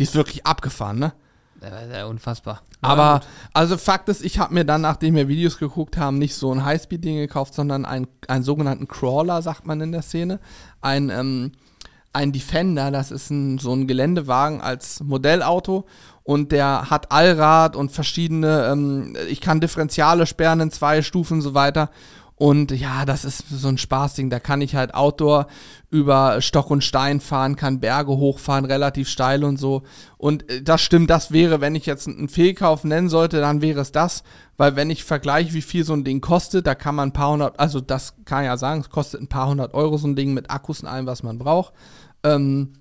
Die 0.00 0.02
ist 0.02 0.16
wirklich 0.16 0.44
abgefahren, 0.44 0.98
ne? 0.98 1.12
Unfassbar. 2.08 2.62
Aber, 2.80 3.20
also 3.52 3.76
Fakt 3.76 4.08
ist, 4.08 4.24
ich 4.24 4.38
habe 4.38 4.54
mir 4.54 4.64
dann, 4.64 4.82
nachdem 4.82 5.14
wir 5.14 5.28
Videos 5.28 5.58
geguckt 5.58 5.96
haben, 5.96 6.18
nicht 6.18 6.34
so 6.34 6.52
ein 6.52 6.64
Highspeed-Ding 6.64 7.16
gekauft, 7.16 7.54
sondern 7.54 7.84
einen, 7.84 8.06
einen 8.28 8.44
sogenannten 8.44 8.88
Crawler, 8.88 9.42
sagt 9.42 9.66
man 9.66 9.80
in 9.80 9.92
der 9.92 10.02
Szene. 10.02 10.38
Ein, 10.80 11.10
ähm, 11.10 11.52
ein 12.12 12.32
Defender, 12.32 12.90
das 12.90 13.10
ist 13.10 13.30
ein, 13.30 13.58
so 13.58 13.72
ein 13.72 13.86
Geländewagen 13.86 14.60
als 14.60 15.02
Modellauto 15.02 15.86
und 16.22 16.50
der 16.50 16.90
hat 16.90 17.12
Allrad 17.12 17.76
und 17.76 17.92
verschiedene, 17.92 18.68
ähm, 18.72 19.16
ich 19.28 19.40
kann 19.40 19.60
Differentiale 19.60 20.26
sperren 20.26 20.60
in 20.60 20.70
zwei 20.70 21.02
Stufen 21.02 21.34
und 21.34 21.42
so 21.42 21.54
weiter. 21.54 21.90
Und 22.38 22.70
ja, 22.70 23.06
das 23.06 23.24
ist 23.24 23.48
so 23.48 23.68
ein 23.68 23.78
Spaßding. 23.78 24.28
Da 24.28 24.38
kann 24.38 24.60
ich 24.60 24.74
halt 24.74 24.94
Outdoor 24.94 25.46
über 25.90 26.42
Stock 26.42 26.70
und 26.70 26.84
Stein 26.84 27.20
fahren, 27.20 27.56
kann 27.56 27.80
Berge 27.80 28.12
hochfahren, 28.12 28.66
relativ 28.66 29.08
steil 29.08 29.42
und 29.42 29.56
so. 29.56 29.84
Und 30.18 30.50
äh, 30.50 30.62
das 30.62 30.82
stimmt, 30.82 31.08
das 31.08 31.32
wäre, 31.32 31.62
wenn 31.62 31.74
ich 31.74 31.86
jetzt 31.86 32.06
einen 32.06 32.28
Fehlkauf 32.28 32.84
nennen 32.84 33.08
sollte, 33.08 33.40
dann 33.40 33.62
wäre 33.62 33.80
es 33.80 33.90
das. 33.90 34.22
Weil 34.58 34.76
wenn 34.76 34.90
ich 34.90 35.04
vergleiche, 35.04 35.54
wie 35.54 35.62
viel 35.62 35.84
so 35.84 35.94
ein 35.94 36.04
Ding 36.04 36.20
kostet, 36.20 36.66
da 36.66 36.74
kann 36.74 36.94
man 36.94 37.08
ein 37.08 37.12
paar 37.14 37.32
hundert, 37.32 37.58
also 37.58 37.80
das 37.80 38.14
kann 38.26 38.42
ich 38.42 38.48
ja 38.48 38.58
sagen, 38.58 38.82
es 38.82 38.90
kostet 38.90 39.22
ein 39.22 39.28
paar 39.28 39.48
hundert 39.48 39.72
Euro 39.72 39.96
so 39.96 40.06
ein 40.06 40.16
Ding 40.16 40.34
mit 40.34 40.50
Akkus 40.50 40.80
und 40.80 40.88
allem, 40.88 41.06
was 41.06 41.22
man 41.22 41.38
braucht. 41.38 41.72
Ähm, 42.22 42.74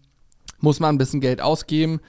muss 0.59 0.81
man 0.81 0.95
ein 0.95 0.97
bisschen 0.97 1.21
Geld 1.21 1.39
ausgeben. 1.39 2.01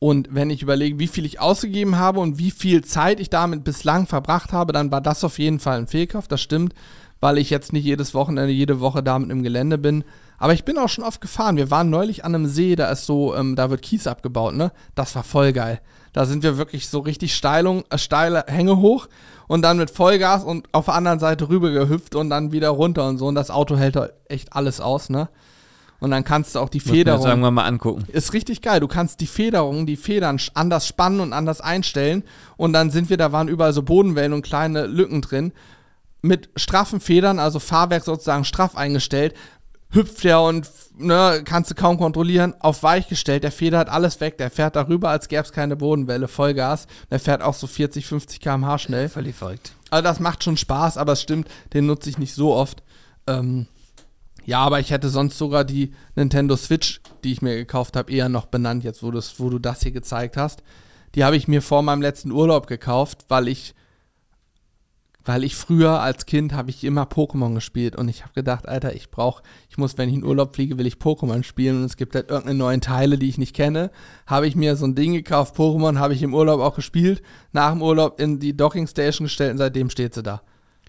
Und 0.00 0.28
wenn 0.30 0.48
ich 0.48 0.62
überlege, 0.62 0.98
wie 0.98 1.06
viel 1.06 1.26
ich 1.26 1.40
ausgegeben 1.40 1.98
habe 1.98 2.20
und 2.20 2.38
wie 2.38 2.50
viel 2.50 2.82
Zeit 2.82 3.20
ich 3.20 3.28
damit 3.28 3.64
bislang 3.64 4.06
verbracht 4.06 4.50
habe, 4.50 4.72
dann 4.72 4.90
war 4.90 5.02
das 5.02 5.22
auf 5.24 5.38
jeden 5.38 5.60
Fall 5.60 5.78
ein 5.78 5.86
Fehlkauf. 5.86 6.26
Das 6.26 6.40
stimmt, 6.40 6.74
weil 7.20 7.36
ich 7.36 7.50
jetzt 7.50 7.74
nicht 7.74 7.84
jedes 7.84 8.14
Wochenende, 8.14 8.50
jede 8.50 8.80
Woche 8.80 9.02
damit 9.02 9.30
im 9.30 9.42
Gelände 9.42 9.76
bin. 9.76 10.04
Aber 10.38 10.54
ich 10.54 10.64
bin 10.64 10.78
auch 10.78 10.88
schon 10.88 11.04
oft 11.04 11.20
gefahren. 11.20 11.58
Wir 11.58 11.70
waren 11.70 11.90
neulich 11.90 12.24
an 12.24 12.34
einem 12.34 12.46
See, 12.46 12.76
da 12.76 12.90
ist 12.90 13.04
so, 13.04 13.36
ähm, 13.36 13.56
da 13.56 13.68
wird 13.68 13.82
Kies 13.82 14.06
abgebaut, 14.06 14.54
ne? 14.54 14.72
Das 14.94 15.14
war 15.14 15.22
voll 15.22 15.52
geil. 15.52 15.82
Da 16.14 16.24
sind 16.24 16.42
wir 16.42 16.56
wirklich 16.56 16.88
so 16.88 17.00
richtig 17.00 17.36
Steilung, 17.36 17.84
äh, 17.90 17.98
steile 17.98 18.44
Hänge 18.46 18.78
hoch 18.78 19.06
und 19.48 19.60
dann 19.60 19.76
mit 19.76 19.90
Vollgas 19.90 20.44
und 20.44 20.66
auf 20.72 20.86
der 20.86 20.94
anderen 20.94 21.18
Seite 21.18 21.50
rüber 21.50 21.70
gehüpft 21.70 22.14
und 22.14 22.30
dann 22.30 22.52
wieder 22.52 22.70
runter 22.70 23.06
und 23.06 23.18
so. 23.18 23.26
Und 23.26 23.34
das 23.34 23.50
Auto 23.50 23.76
hält 23.76 23.96
da 23.96 24.08
echt 24.28 24.54
alles 24.54 24.80
aus, 24.80 25.10
ne? 25.10 25.28
Und 26.00 26.10
dann 26.10 26.24
kannst 26.24 26.54
du 26.54 26.60
auch 26.60 26.70
die 26.70 26.78
Muss 26.78 26.90
Federung. 26.90 27.26
irgendwann 27.26 27.54
mal 27.54 27.66
angucken. 27.66 28.04
Ist 28.08 28.32
richtig 28.32 28.62
geil. 28.62 28.80
Du 28.80 28.88
kannst 28.88 29.20
die 29.20 29.26
Federung, 29.26 29.86
die 29.86 29.96
Federn 29.96 30.40
anders 30.54 30.86
spannen 30.86 31.20
und 31.20 31.32
anders 31.32 31.60
einstellen. 31.60 32.24
Und 32.56 32.72
dann 32.72 32.90
sind 32.90 33.10
wir, 33.10 33.18
da 33.18 33.32
waren 33.32 33.48
überall 33.48 33.74
so 33.74 33.82
Bodenwellen 33.82 34.32
und 34.32 34.42
kleine 34.42 34.86
Lücken 34.86 35.20
drin. 35.20 35.52
Mit 36.22 36.48
straffen 36.56 37.00
Federn, 37.00 37.38
also 37.38 37.60
Fahrwerk 37.60 38.04
sozusagen 38.04 38.44
straff 38.44 38.76
eingestellt, 38.76 39.34
hüpft 39.90 40.24
der 40.24 40.40
und 40.40 40.70
ne, 40.96 41.42
kannst 41.44 41.70
du 41.70 41.74
kaum 41.74 41.98
kontrollieren. 41.98 42.54
Auf 42.60 42.82
weich 42.82 43.08
gestellt, 43.08 43.44
der 43.44 43.52
Feder 43.52 43.78
hat 43.78 43.88
alles 43.88 44.20
weg. 44.20 44.38
Der 44.38 44.50
fährt 44.50 44.76
darüber, 44.76 45.10
als 45.10 45.28
gäbe 45.28 45.42
es 45.42 45.52
keine 45.52 45.76
Bodenwelle, 45.76 46.28
Vollgas. 46.28 46.86
Der 47.10 47.20
fährt 47.20 47.42
auch 47.42 47.54
so 47.54 47.66
40, 47.66 48.06
50 48.06 48.40
km/h 48.40 48.78
schnell. 48.78 49.08
Völlig 49.08 49.34
verrückt. 49.34 49.72
Also 49.90 50.04
das 50.04 50.20
macht 50.20 50.44
schon 50.44 50.56
Spaß, 50.56 50.96
aber 50.96 51.12
es 51.12 51.22
stimmt, 51.22 51.48
den 51.74 51.86
nutze 51.86 52.08
ich 52.08 52.18
nicht 52.18 52.34
so 52.34 52.54
oft. 52.54 52.82
Ähm, 53.26 53.66
ja, 54.44 54.58
aber 54.60 54.80
ich 54.80 54.90
hätte 54.90 55.08
sonst 55.08 55.36
sogar 55.38 55.64
die 55.64 55.92
Nintendo 56.16 56.56
Switch, 56.56 57.00
die 57.24 57.32
ich 57.32 57.42
mir 57.42 57.56
gekauft 57.56 57.96
habe, 57.96 58.12
eher 58.12 58.28
noch 58.28 58.46
benannt, 58.46 58.84
jetzt 58.84 59.02
wo, 59.02 59.10
du's- 59.10 59.34
wo 59.38 59.50
du 59.50 59.58
das 59.58 59.82
hier 59.82 59.92
gezeigt 59.92 60.36
hast. 60.36 60.62
Die 61.14 61.24
habe 61.24 61.36
ich 61.36 61.48
mir 61.48 61.62
vor 61.62 61.82
meinem 61.82 62.02
letzten 62.02 62.30
Urlaub 62.30 62.66
gekauft, 62.66 63.24
weil 63.28 63.48
ich, 63.48 63.74
weil 65.24 65.44
ich 65.44 65.54
früher 65.54 66.00
als 66.00 66.24
Kind 66.24 66.54
habe 66.54 66.70
ich 66.70 66.82
immer 66.82 67.02
Pokémon 67.04 67.54
gespielt 67.54 67.94
und 67.94 68.08
ich 68.08 68.22
habe 68.22 68.32
gedacht, 68.32 68.66
Alter, 68.66 68.94
ich 68.94 69.10
brauche, 69.10 69.42
ich 69.68 69.76
muss, 69.76 69.98
wenn 69.98 70.08
ich 70.08 70.14
in 70.14 70.24
Urlaub 70.24 70.54
fliege, 70.54 70.78
will 70.78 70.86
ich 70.86 70.94
Pokémon 70.94 71.42
spielen 71.42 71.78
und 71.78 71.84
es 71.84 71.96
gibt 71.98 72.14
halt 72.14 72.30
irgendeine 72.30 72.58
neuen 72.58 72.80
Teile, 72.80 73.18
die 73.18 73.28
ich 73.28 73.36
nicht 73.38 73.54
kenne. 73.54 73.90
Habe 74.26 74.46
ich 74.46 74.56
mir 74.56 74.76
so 74.76 74.86
ein 74.86 74.94
Ding 74.94 75.12
gekauft, 75.12 75.56
Pokémon, 75.56 75.98
habe 75.98 76.14
ich 76.14 76.22
im 76.22 76.32
Urlaub 76.34 76.60
auch 76.60 76.74
gespielt, 76.74 77.22
nach 77.52 77.72
dem 77.72 77.82
Urlaub 77.82 78.18
in 78.18 78.38
die 78.40 78.56
Docking 78.56 78.86
Station 78.86 79.26
gestellt 79.26 79.52
und 79.52 79.58
seitdem 79.58 79.90
steht 79.90 80.14
sie 80.14 80.22
da. 80.22 80.40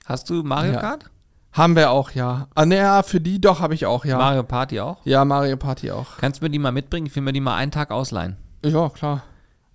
Hast 0.06 0.30
du 0.30 0.44
Mario 0.44 0.74
Ja. 0.74 0.80
Kart? 0.80 1.10
Haben 1.54 1.76
wir 1.76 1.92
auch, 1.92 2.12
ja. 2.12 2.48
Ah, 2.56 2.66
naja, 2.66 3.04
für 3.04 3.20
die 3.20 3.42
doch 3.42 3.60
habe 3.60 3.74
ich 3.74 3.86
auch, 3.86 4.06
ja. 4.06 4.18
Mario 4.18 4.44
Party 4.44 4.80
auch? 4.80 4.98
ja, 5.06 5.26
Mario 5.26 5.58
Party 5.58 5.92
auch. 5.92 6.18
Kannst 6.18 6.40
du 6.42 6.46
mir 6.46 6.50
die 6.50 6.60
mal 6.60 6.72
mitbringen? 6.72 7.08
Ich 7.08 7.16
will 7.16 7.24
mir 7.24 7.34
die 7.34 7.42
mal 7.42 7.56
einen 7.56 7.72
Tag 7.72 7.92
ausleihen. 7.92 8.38
Ja, 8.64 8.90
klar. 8.90 9.24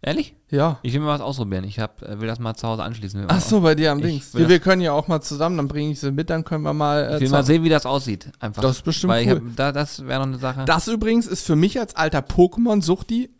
Ehrlich? 0.02 0.34
Ja. 0.50 0.78
Ich 0.82 0.92
will 0.94 1.00
mir 1.00 1.08
was 1.08 1.20
ausprobieren. 1.20 1.64
Ich 1.64 1.80
hab, 1.80 2.00
äh, 2.02 2.20
will 2.20 2.28
das 2.28 2.38
mal 2.38 2.54
zu 2.54 2.68
Hause 2.68 2.82
anschließen. 2.84 3.24
Ach 3.28 3.40
so, 3.40 3.60
bei 3.62 3.74
dir 3.74 3.90
am 3.90 4.00
Dings. 4.00 4.32
will 4.34 4.48
Wir, 4.48 4.60
können 4.60 4.80
ja 4.80 4.92
auch 4.92 5.08
mal 5.08 5.20
zusammen, 5.20 5.56
dann 5.56 5.66
bringe 5.68 5.90
ich 5.90 6.00
sie 6.00 6.12
mit, 6.12 6.30
dann 6.30 6.44
können 6.44 6.62
wir 6.62 6.72
mal. 6.72 7.02
Äh, 7.02 7.14
Ich 7.16 7.22
will 7.22 7.30
mal 7.30 7.42
sehen, 7.44 7.64
wie 7.64 7.68
das 7.68 7.84
aussieht. 7.86 8.30
Einfach. 8.38 8.62
Das 8.62 8.76
ist 8.76 8.82
bestimmt 8.82 9.12
Weil 9.12 9.26
cool. 9.26 9.34
hab, 9.48 9.56
da, 9.56 9.72
das 9.72 10.06
wäre 10.06 10.20
noch 10.20 10.26
eine 10.28 10.38
Sache. 10.38 10.64
Das 10.64 10.86
übrigens 10.86 11.26
ist 11.26 11.44
für 11.44 11.56
mich 11.56 11.80
als 11.80 11.96
alter 11.96 12.20
Pokémon-Suchti, 12.20 13.30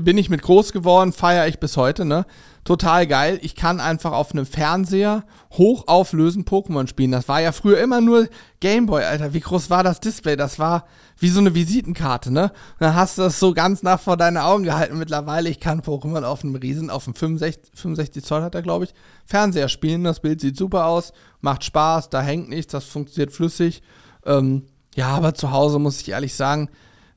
bin 0.00 0.18
ich 0.18 0.30
mit 0.30 0.42
groß 0.42 0.72
geworden, 0.72 1.12
feiere 1.12 1.46
ich 1.48 1.58
bis 1.58 1.76
heute, 1.76 2.04
ne? 2.04 2.26
Total 2.64 3.06
geil. 3.06 3.38
Ich 3.42 3.54
kann 3.54 3.80
einfach 3.80 4.12
auf 4.12 4.32
einem 4.32 4.44
Fernseher 4.44 5.24
hochauflösend 5.52 6.46
Pokémon 6.46 6.86
spielen. 6.86 7.12
Das 7.12 7.26
war 7.26 7.40
ja 7.40 7.52
früher 7.52 7.80
immer 7.80 8.02
nur 8.02 8.28
Gameboy, 8.60 9.04
Alter. 9.04 9.32
Wie 9.32 9.40
groß 9.40 9.70
war 9.70 9.82
das 9.82 10.00
Display? 10.00 10.36
Das 10.36 10.58
war 10.58 10.84
wie 11.18 11.30
so 11.30 11.40
eine 11.40 11.54
Visitenkarte, 11.54 12.30
ne? 12.30 12.52
Dann 12.78 12.94
hast 12.94 13.16
du 13.16 13.22
das 13.22 13.40
so 13.40 13.54
ganz 13.54 13.82
nah 13.82 13.96
vor 13.96 14.16
deine 14.16 14.44
Augen 14.44 14.64
gehalten. 14.64 14.98
Mittlerweile, 14.98 15.48
ich 15.48 15.60
kann 15.60 15.80
Pokémon 15.80 16.24
auf 16.24 16.44
einem 16.44 16.56
Riesen, 16.56 16.90
auf 16.90 17.06
einem 17.06 17.14
65, 17.14 17.72
65 17.74 18.24
Zoll 18.24 18.42
hat 18.42 18.54
er, 18.54 18.62
glaube 18.62 18.84
ich, 18.84 18.94
Fernseher 19.24 19.68
spielen. 19.68 20.04
Das 20.04 20.20
Bild 20.20 20.40
sieht 20.40 20.56
super 20.56 20.86
aus, 20.86 21.12
macht 21.40 21.64
Spaß, 21.64 22.10
da 22.10 22.20
hängt 22.20 22.50
nichts, 22.50 22.72
das 22.72 22.84
funktioniert 22.84 23.32
flüssig. 23.32 23.82
Ähm, 24.26 24.64
ja, 24.94 25.08
aber 25.08 25.32
zu 25.32 25.52
Hause 25.52 25.78
muss 25.78 26.00
ich 26.00 26.10
ehrlich 26.10 26.34
sagen, 26.34 26.68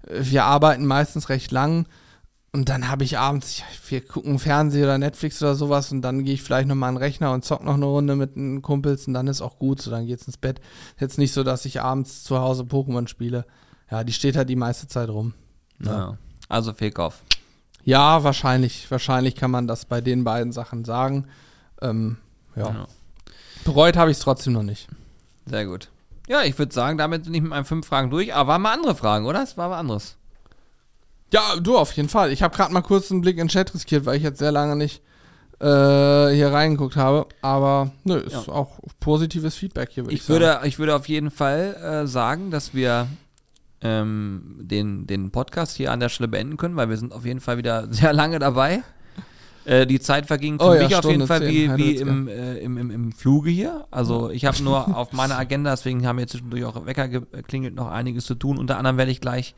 äh, 0.07 0.19
wir 0.21 0.45
arbeiten 0.45 0.85
meistens 0.85 1.29
recht 1.29 1.51
lang 1.51 1.87
und 2.53 2.67
dann 2.67 2.89
habe 2.89 3.03
ich 3.05 3.17
abends, 3.17 3.63
wir 3.87 4.05
gucken 4.05 4.37
Fernsehen 4.37 4.83
oder 4.83 4.97
Netflix 4.97 5.41
oder 5.41 5.55
sowas 5.55 5.91
und 5.91 6.01
dann 6.01 6.25
gehe 6.25 6.33
ich 6.33 6.43
vielleicht 6.43 6.67
nochmal 6.67 6.89
an 6.89 6.95
den 6.95 7.03
Rechner 7.03 7.31
und 7.31 7.45
zock 7.45 7.63
noch 7.63 7.75
eine 7.75 7.85
Runde 7.85 8.15
mit 8.15 8.35
den 8.35 8.61
Kumpels 8.61 9.07
und 9.07 9.13
dann 9.13 9.27
ist 9.27 9.41
auch 9.41 9.57
gut, 9.57 9.81
so 9.81 9.89
dann 9.89 10.05
geht's 10.05 10.27
ins 10.27 10.37
Bett. 10.37 10.59
Jetzt 10.99 11.17
nicht 11.17 11.33
so, 11.33 11.43
dass 11.43 11.65
ich 11.65 11.81
abends 11.81 12.23
zu 12.23 12.39
Hause 12.39 12.63
Pokémon 12.63 13.07
spiele. 13.07 13.45
Ja, 13.89 14.03
die 14.03 14.13
steht 14.13 14.35
halt 14.35 14.49
die 14.49 14.55
meiste 14.55 14.87
Zeit 14.87 15.09
rum. 15.09 15.33
ja. 15.79 16.17
Also 16.49 16.73
Fehlkauf. 16.73 17.23
Ja, 17.85 18.25
wahrscheinlich, 18.25 18.91
wahrscheinlich 18.91 19.35
kann 19.35 19.51
man 19.51 19.67
das 19.67 19.85
bei 19.85 20.01
den 20.01 20.25
beiden 20.25 20.51
Sachen 20.51 20.83
sagen. 20.83 21.27
Ähm, 21.81 22.17
ja. 22.57 22.67
Ja. 22.67 22.87
Bereut 23.63 23.95
habe 23.95 24.11
ich 24.11 24.17
es 24.17 24.23
trotzdem 24.23 24.51
noch 24.53 24.63
nicht. 24.63 24.89
Sehr 25.45 25.65
gut. 25.65 25.89
Ja, 26.27 26.43
ich 26.43 26.59
würde 26.59 26.73
sagen, 26.73 26.97
damit 26.97 27.23
bin 27.23 27.33
ich 27.33 27.41
mit 27.41 27.49
meinen 27.51 27.65
fünf 27.65 27.87
Fragen 27.87 28.09
durch. 28.09 28.33
Aber 28.33 28.49
waren 28.49 28.61
mal 28.61 28.73
andere 28.73 28.95
Fragen, 28.95 29.25
oder? 29.25 29.41
Es 29.41 29.57
war 29.57 29.69
was 29.69 29.79
anderes. 29.79 30.17
Ja, 31.33 31.55
du 31.61 31.77
auf 31.77 31.91
jeden 31.93 32.09
Fall. 32.09 32.31
Ich 32.31 32.43
habe 32.43 32.55
gerade 32.55 32.73
mal 32.73 32.81
kurz 32.81 33.11
einen 33.11 33.21
Blick 33.21 33.37
in 33.37 33.45
den 33.45 33.49
Chat 33.49 33.73
riskiert, 33.73 34.05
weil 34.05 34.17
ich 34.17 34.23
jetzt 34.23 34.39
sehr 34.39 34.51
lange 34.51 34.75
nicht 34.75 35.01
äh, 35.59 35.63
hier 36.33 36.51
reingeguckt 36.51 36.95
habe. 36.95 37.27
Aber 37.41 37.91
nö, 38.03 38.17
ist 38.17 38.47
Ja. 38.47 38.53
auch 38.53 38.79
positives 38.99 39.55
Feedback 39.55 39.89
hier, 39.91 40.05
würde 40.05 40.15
ich, 40.15 40.21
ich. 40.21 40.29
Würde, 40.29 40.59
ich 40.65 40.79
würde 40.79 40.95
auf 40.95 41.07
jeden 41.07 41.31
Fall 41.31 41.75
äh, 42.03 42.07
sagen, 42.07 42.51
dass 42.51 42.73
wir 42.73 43.07
ähm, 43.81 44.57
den, 44.59 45.07
den 45.07 45.31
Podcast 45.31 45.77
hier 45.77 45.91
an 45.91 45.99
der 45.99 46.09
Stelle 46.09 46.27
beenden 46.27 46.57
können, 46.57 46.75
weil 46.75 46.89
wir 46.89 46.97
sind 46.97 47.13
auf 47.13 47.25
jeden 47.25 47.39
Fall 47.39 47.57
wieder 47.57 47.87
sehr 47.91 48.13
lange 48.13 48.39
dabei. 48.39 48.83
Äh, 49.63 49.85
die 49.85 49.99
Zeit 49.99 50.25
verging 50.25 50.59
für 50.59 50.65
oh, 50.65 50.73
mich 50.73 50.89
ja, 50.89 50.99
auf 50.99 51.05
jeden 51.05 51.27
Fall 51.27 51.47
wie, 51.47 51.75
wie 51.77 51.95
im, 51.95 52.27
äh, 52.27 52.57
im, 52.57 52.77
im, 52.77 52.89
im 52.89 53.11
Fluge 53.11 53.51
hier. 53.51 53.85
Also 53.91 54.31
ich 54.31 54.45
habe 54.45 54.61
nur 54.63 54.97
auf 54.97 55.13
meiner 55.13 55.37
Agenda, 55.37 55.69
deswegen 55.69 56.05
haben 56.07 56.17
wir 56.17 56.27
zwischendurch 56.27 56.65
auch 56.65 56.85
Wecker 56.87 57.07
geklingelt, 57.07 57.75
noch 57.75 57.87
einiges 57.87 58.25
zu 58.25 58.33
tun. 58.33 58.57
Unter 58.57 58.77
anderem 58.77 58.97
werde 58.97 59.11
ich 59.11 59.21
gleich 59.21 59.53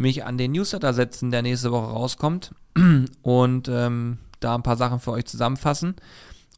mich 0.00 0.24
an 0.24 0.38
den 0.38 0.52
Newsletter 0.52 0.94
setzen, 0.94 1.30
der 1.30 1.42
nächste 1.42 1.72
Woche 1.72 1.90
rauskommt 1.90 2.54
und 3.22 3.68
ähm, 3.68 4.18
da 4.40 4.54
ein 4.54 4.62
paar 4.62 4.76
Sachen 4.76 5.00
für 5.00 5.12
euch 5.12 5.26
zusammenfassen. 5.26 5.96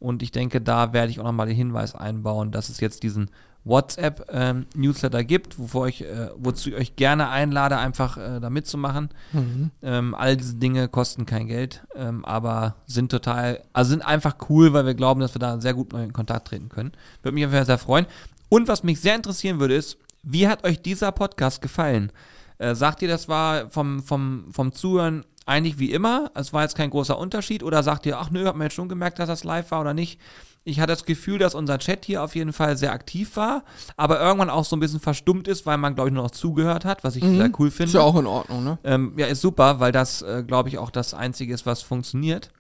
Und 0.01 0.23
ich 0.23 0.33
denke, 0.33 0.61
da 0.61 0.93
werde 0.93 1.11
ich 1.11 1.21
auch 1.21 1.25
nochmal 1.25 1.47
den 1.47 1.57
Hinweis 1.57 1.95
einbauen, 1.95 2.53
dass 2.53 2.71
es 2.71 2.81
jetzt 2.81 3.03
diesen 3.03 3.31
WhatsApp-Newsletter 3.65 5.21
ähm, 5.21 5.27
gibt, 5.27 5.59
wovor 5.59 5.89
ich, 5.89 6.03
äh, 6.03 6.31
wozu 6.37 6.71
ich 6.71 6.77
euch 6.77 6.97
gerne 6.97 7.29
einlade, 7.29 7.77
einfach 7.77 8.17
äh, 8.17 8.41
da 8.41 8.49
mitzumachen. 8.49 9.11
Mhm. 9.33 9.71
Ähm, 9.83 10.15
all 10.15 10.37
diese 10.37 10.55
Dinge 10.55 10.89
kosten 10.89 11.27
kein 11.27 11.47
Geld, 11.47 11.83
ähm, 11.95 12.25
aber 12.25 12.77
sind 12.87 13.11
total, 13.11 13.63
also 13.75 13.91
sind 13.91 14.03
einfach 14.03 14.37
cool, 14.49 14.73
weil 14.73 14.87
wir 14.87 14.95
glauben, 14.95 15.21
dass 15.21 15.35
wir 15.35 15.41
da 15.41 15.61
sehr 15.61 15.75
gut 15.75 15.93
in 15.93 16.13
Kontakt 16.13 16.49
treten 16.49 16.71
können. 16.71 16.93
Würde 17.23 17.35
mich 17.35 17.45
auf 17.45 17.51
jeden 17.51 17.59
Fall 17.59 17.67
sehr 17.67 17.79
freuen. 17.79 18.07
Und 18.49 18.69
was 18.69 18.83
mich 18.83 19.01
sehr 19.01 19.15
interessieren 19.15 19.61
würde, 19.61 19.75
ist, 19.75 19.99
wie 20.23 20.49
hat 20.49 20.65
euch 20.65 20.81
dieser 20.81 21.13
Podcast 21.13 21.61
gefallen? 21.63 22.11
Äh, 22.61 22.75
sagt 22.75 23.01
ihr, 23.01 23.09
das 23.09 23.27
war 23.27 23.71
vom, 23.71 24.03
vom, 24.03 24.45
vom 24.53 24.73
Zuhören 24.73 25.25
eigentlich 25.47 25.79
wie 25.79 25.93
immer? 25.93 26.31
Es 26.35 26.53
war 26.53 26.63
jetzt 26.63 26.77
kein 26.77 26.91
großer 26.91 27.19
Unterschied? 27.19 27.63
Oder 27.63 27.83
sagt 27.83 28.05
ihr, 28.05 28.19
ach 28.19 28.31
nö, 28.31 28.45
hat 28.45 28.55
man 28.55 28.67
jetzt 28.67 28.75
schon 28.75 28.91
gemerkt, 28.91 29.19
dass 29.19 29.29
das 29.29 29.45
live 29.45 29.71
war 29.71 29.81
oder 29.81 29.95
nicht? 29.95 30.21
Ich 30.63 30.79
hatte 30.79 30.93
das 30.93 31.07
Gefühl, 31.07 31.39
dass 31.39 31.55
unser 31.55 31.79
Chat 31.79 32.05
hier 32.05 32.23
auf 32.23 32.35
jeden 32.35 32.53
Fall 32.53 32.77
sehr 32.77 32.93
aktiv 32.93 33.35
war, 33.37 33.65
aber 33.97 34.21
irgendwann 34.21 34.51
auch 34.51 34.67
so 34.67 34.77
ein 34.77 34.81
bisschen 34.81 35.01
verstummt 35.01 35.49
ist, 35.49 35.65
weil 35.65 35.79
man, 35.79 35.95
glaube 35.95 36.11
ich, 36.11 36.15
nur 36.15 36.23
noch 36.23 36.33
zugehört 36.33 36.85
hat, 36.85 37.03
was 37.03 37.17
ich 37.17 37.25
mhm. 37.25 37.39
sehr 37.39 37.51
cool 37.59 37.71
finde. 37.71 37.89
Ist 37.89 37.95
ja 37.95 38.03
auch 38.03 38.19
in 38.19 38.27
Ordnung, 38.27 38.63
ne? 38.63 38.79
Ähm, 38.85 39.15
ja, 39.17 39.27
ist 39.27 39.41
super, 39.41 39.81
weil 39.81 39.91
das, 39.91 40.21
äh, 40.21 40.45
glaube 40.47 40.69
ich, 40.69 40.77
auch 40.77 40.91
das 40.91 41.15
Einzige 41.15 41.55
ist, 41.55 41.65
was 41.65 41.81
funktioniert. 41.81 42.51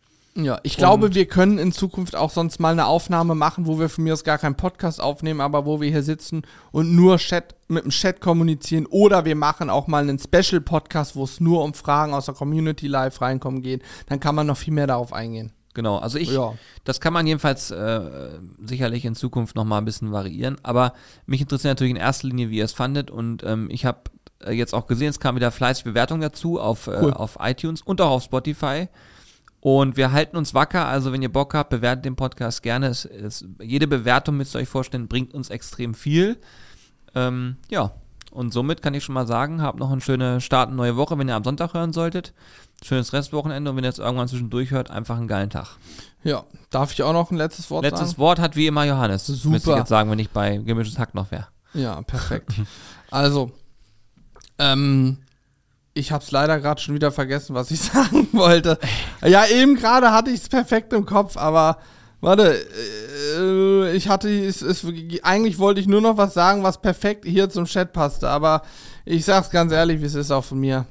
Ja, 0.44 0.60
ich 0.62 0.76
glaube, 0.76 1.14
wir 1.14 1.26
können 1.26 1.58
in 1.58 1.72
Zukunft 1.72 2.16
auch 2.16 2.30
sonst 2.30 2.60
mal 2.60 2.72
eine 2.72 2.86
Aufnahme 2.86 3.34
machen, 3.34 3.66
wo 3.66 3.78
wir 3.78 3.88
von 3.88 4.04
mir 4.04 4.12
aus 4.12 4.24
gar 4.24 4.38
keinen 4.38 4.56
Podcast 4.56 5.00
aufnehmen, 5.00 5.40
aber 5.40 5.66
wo 5.66 5.80
wir 5.80 5.90
hier 5.90 6.02
sitzen 6.02 6.42
und 6.72 6.94
nur 6.94 7.18
Chat 7.18 7.54
mit 7.68 7.84
dem 7.84 7.90
Chat 7.90 8.20
kommunizieren 8.20 8.86
oder 8.86 9.24
wir 9.24 9.36
machen 9.36 9.70
auch 9.70 9.86
mal 9.86 10.02
einen 10.02 10.18
Special 10.18 10.60
Podcast, 10.60 11.16
wo 11.16 11.24
es 11.24 11.40
nur 11.40 11.62
um 11.62 11.74
Fragen 11.74 12.14
aus 12.14 12.26
der 12.26 12.34
Community 12.34 12.88
live 12.88 13.20
reinkommen 13.20 13.62
geht. 13.62 13.82
Dann 14.06 14.20
kann 14.20 14.34
man 14.34 14.46
noch 14.46 14.56
viel 14.56 14.74
mehr 14.74 14.86
darauf 14.86 15.12
eingehen. 15.12 15.52
Genau, 15.72 15.98
also 15.98 16.18
ich, 16.18 16.32
ja. 16.32 16.54
das 16.82 17.00
kann 17.00 17.12
man 17.12 17.26
jedenfalls 17.26 17.70
äh, 17.70 18.30
sicherlich 18.60 19.04
in 19.04 19.14
Zukunft 19.14 19.54
noch 19.54 19.64
mal 19.64 19.78
ein 19.78 19.84
bisschen 19.84 20.10
variieren, 20.10 20.56
aber 20.64 20.94
mich 21.26 21.40
interessiert 21.40 21.70
natürlich 21.70 21.92
in 21.92 21.96
erster 21.96 22.26
Linie, 22.26 22.50
wie 22.50 22.58
ihr 22.58 22.64
es 22.64 22.72
fandet 22.72 23.10
und 23.10 23.44
ähm, 23.44 23.68
ich 23.70 23.84
habe 23.84 24.00
äh, 24.44 24.52
jetzt 24.52 24.74
auch 24.74 24.86
gesehen, 24.86 25.10
es 25.10 25.20
kam 25.20 25.36
wieder 25.36 25.52
fleißig 25.52 25.84
Bewertung 25.84 26.20
dazu 26.20 26.58
auf, 26.58 26.88
äh, 26.88 26.98
cool. 27.02 27.12
auf 27.12 27.38
iTunes 27.40 27.82
und 27.82 28.00
auch 28.00 28.10
auf 28.10 28.24
Spotify. 28.24 28.88
Und 29.60 29.96
wir 29.96 30.12
halten 30.12 30.36
uns 30.36 30.54
wacker, 30.54 30.86
also 30.86 31.12
wenn 31.12 31.20
ihr 31.20 31.32
Bock 31.32 31.54
habt, 31.54 31.70
bewertet 31.70 32.06
den 32.06 32.16
Podcast 32.16 32.62
gerne. 32.62 32.86
Es, 32.86 33.04
es, 33.04 33.44
jede 33.60 33.86
Bewertung, 33.86 34.36
müsst 34.36 34.54
ihr 34.54 34.60
euch 34.60 34.68
vorstellen, 34.68 35.06
bringt 35.06 35.34
uns 35.34 35.50
extrem 35.50 35.94
viel. 35.94 36.38
Ähm, 37.14 37.56
ja, 37.68 37.92
und 38.30 38.52
somit 38.52 38.80
kann 38.80 38.94
ich 38.94 39.04
schon 39.04 39.14
mal 39.14 39.26
sagen, 39.26 39.60
habt 39.60 39.78
noch 39.78 39.90
eine 39.90 40.00
schöne 40.00 40.40
Start, 40.40 40.72
neue 40.72 40.96
Woche, 40.96 41.18
wenn 41.18 41.28
ihr 41.28 41.34
am 41.34 41.44
Sonntag 41.44 41.74
hören 41.74 41.92
solltet. 41.92 42.32
Schönes 42.82 43.12
Restwochenende 43.12 43.70
und 43.70 43.76
wenn 43.76 43.84
ihr 43.84 43.88
jetzt 43.88 43.98
irgendwann 43.98 44.28
zwischendurch 44.28 44.70
hört, 44.70 44.90
einfach 44.90 45.18
einen 45.18 45.28
geilen 45.28 45.50
Tag. 45.50 45.76
Ja, 46.22 46.44
darf 46.70 46.92
ich 46.92 47.02
auch 47.02 47.12
noch 47.12 47.30
ein 47.30 47.36
letztes 47.36 47.70
Wort 47.70 47.82
letztes 47.82 47.98
sagen? 47.98 48.08
Letztes 48.08 48.18
Wort 48.18 48.38
hat 48.38 48.56
wie 48.56 48.66
immer 48.66 48.84
Johannes. 48.84 49.26
Super. 49.26 49.50
Müsste 49.50 49.70
ich 49.72 49.76
jetzt 49.76 49.88
sagen, 49.88 50.10
wenn 50.10 50.18
ich 50.18 50.30
bei 50.30 50.56
Gemischtes 50.58 50.98
Hack 50.98 51.14
noch 51.14 51.30
wäre. 51.30 51.48
Ja, 51.74 52.00
perfekt. 52.02 52.52
also, 53.10 53.50
ähm, 54.58 55.18
ich 55.94 56.12
habe 56.12 56.22
es 56.22 56.30
leider 56.30 56.60
gerade 56.60 56.80
schon 56.80 56.94
wieder 56.94 57.12
vergessen, 57.12 57.54
was 57.54 57.70
ich 57.70 57.80
sagen 57.80 58.28
wollte. 58.32 58.78
Ja, 59.24 59.46
eben 59.46 59.76
gerade 59.76 60.12
hatte 60.12 60.30
ich 60.30 60.42
es 60.42 60.48
perfekt 60.48 60.92
im 60.92 61.06
Kopf, 61.06 61.36
aber 61.36 61.78
warte, 62.20 62.56
äh, 63.38 63.92
ich 63.92 64.08
hatte 64.08 64.28
es, 64.28 64.62
es, 64.62 64.86
eigentlich 65.22 65.58
wollte 65.58 65.80
ich 65.80 65.86
nur 65.86 66.00
noch 66.00 66.16
was 66.16 66.34
sagen, 66.34 66.62
was 66.62 66.80
perfekt 66.80 67.24
hier 67.24 67.48
zum 67.50 67.64
Chat 67.64 67.92
passte, 67.92 68.28
aber 68.28 68.62
ich 69.04 69.24
sag's 69.24 69.50
ganz 69.50 69.72
ehrlich, 69.72 70.00
wie 70.00 70.06
es 70.06 70.14
ist 70.14 70.30
auch 70.30 70.44
von 70.44 70.60
mir. 70.60 70.86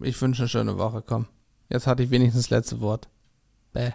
Ich 0.00 0.20
wünsche 0.20 0.42
eine 0.42 0.48
schöne 0.48 0.78
Woche, 0.78 1.02
komm. 1.04 1.26
Jetzt 1.68 1.86
hatte 1.86 2.02
ich 2.02 2.10
wenigstens 2.10 2.44
das 2.44 2.50
letzte 2.50 2.80
Wort. 2.80 3.08
Bäh. 3.72 3.92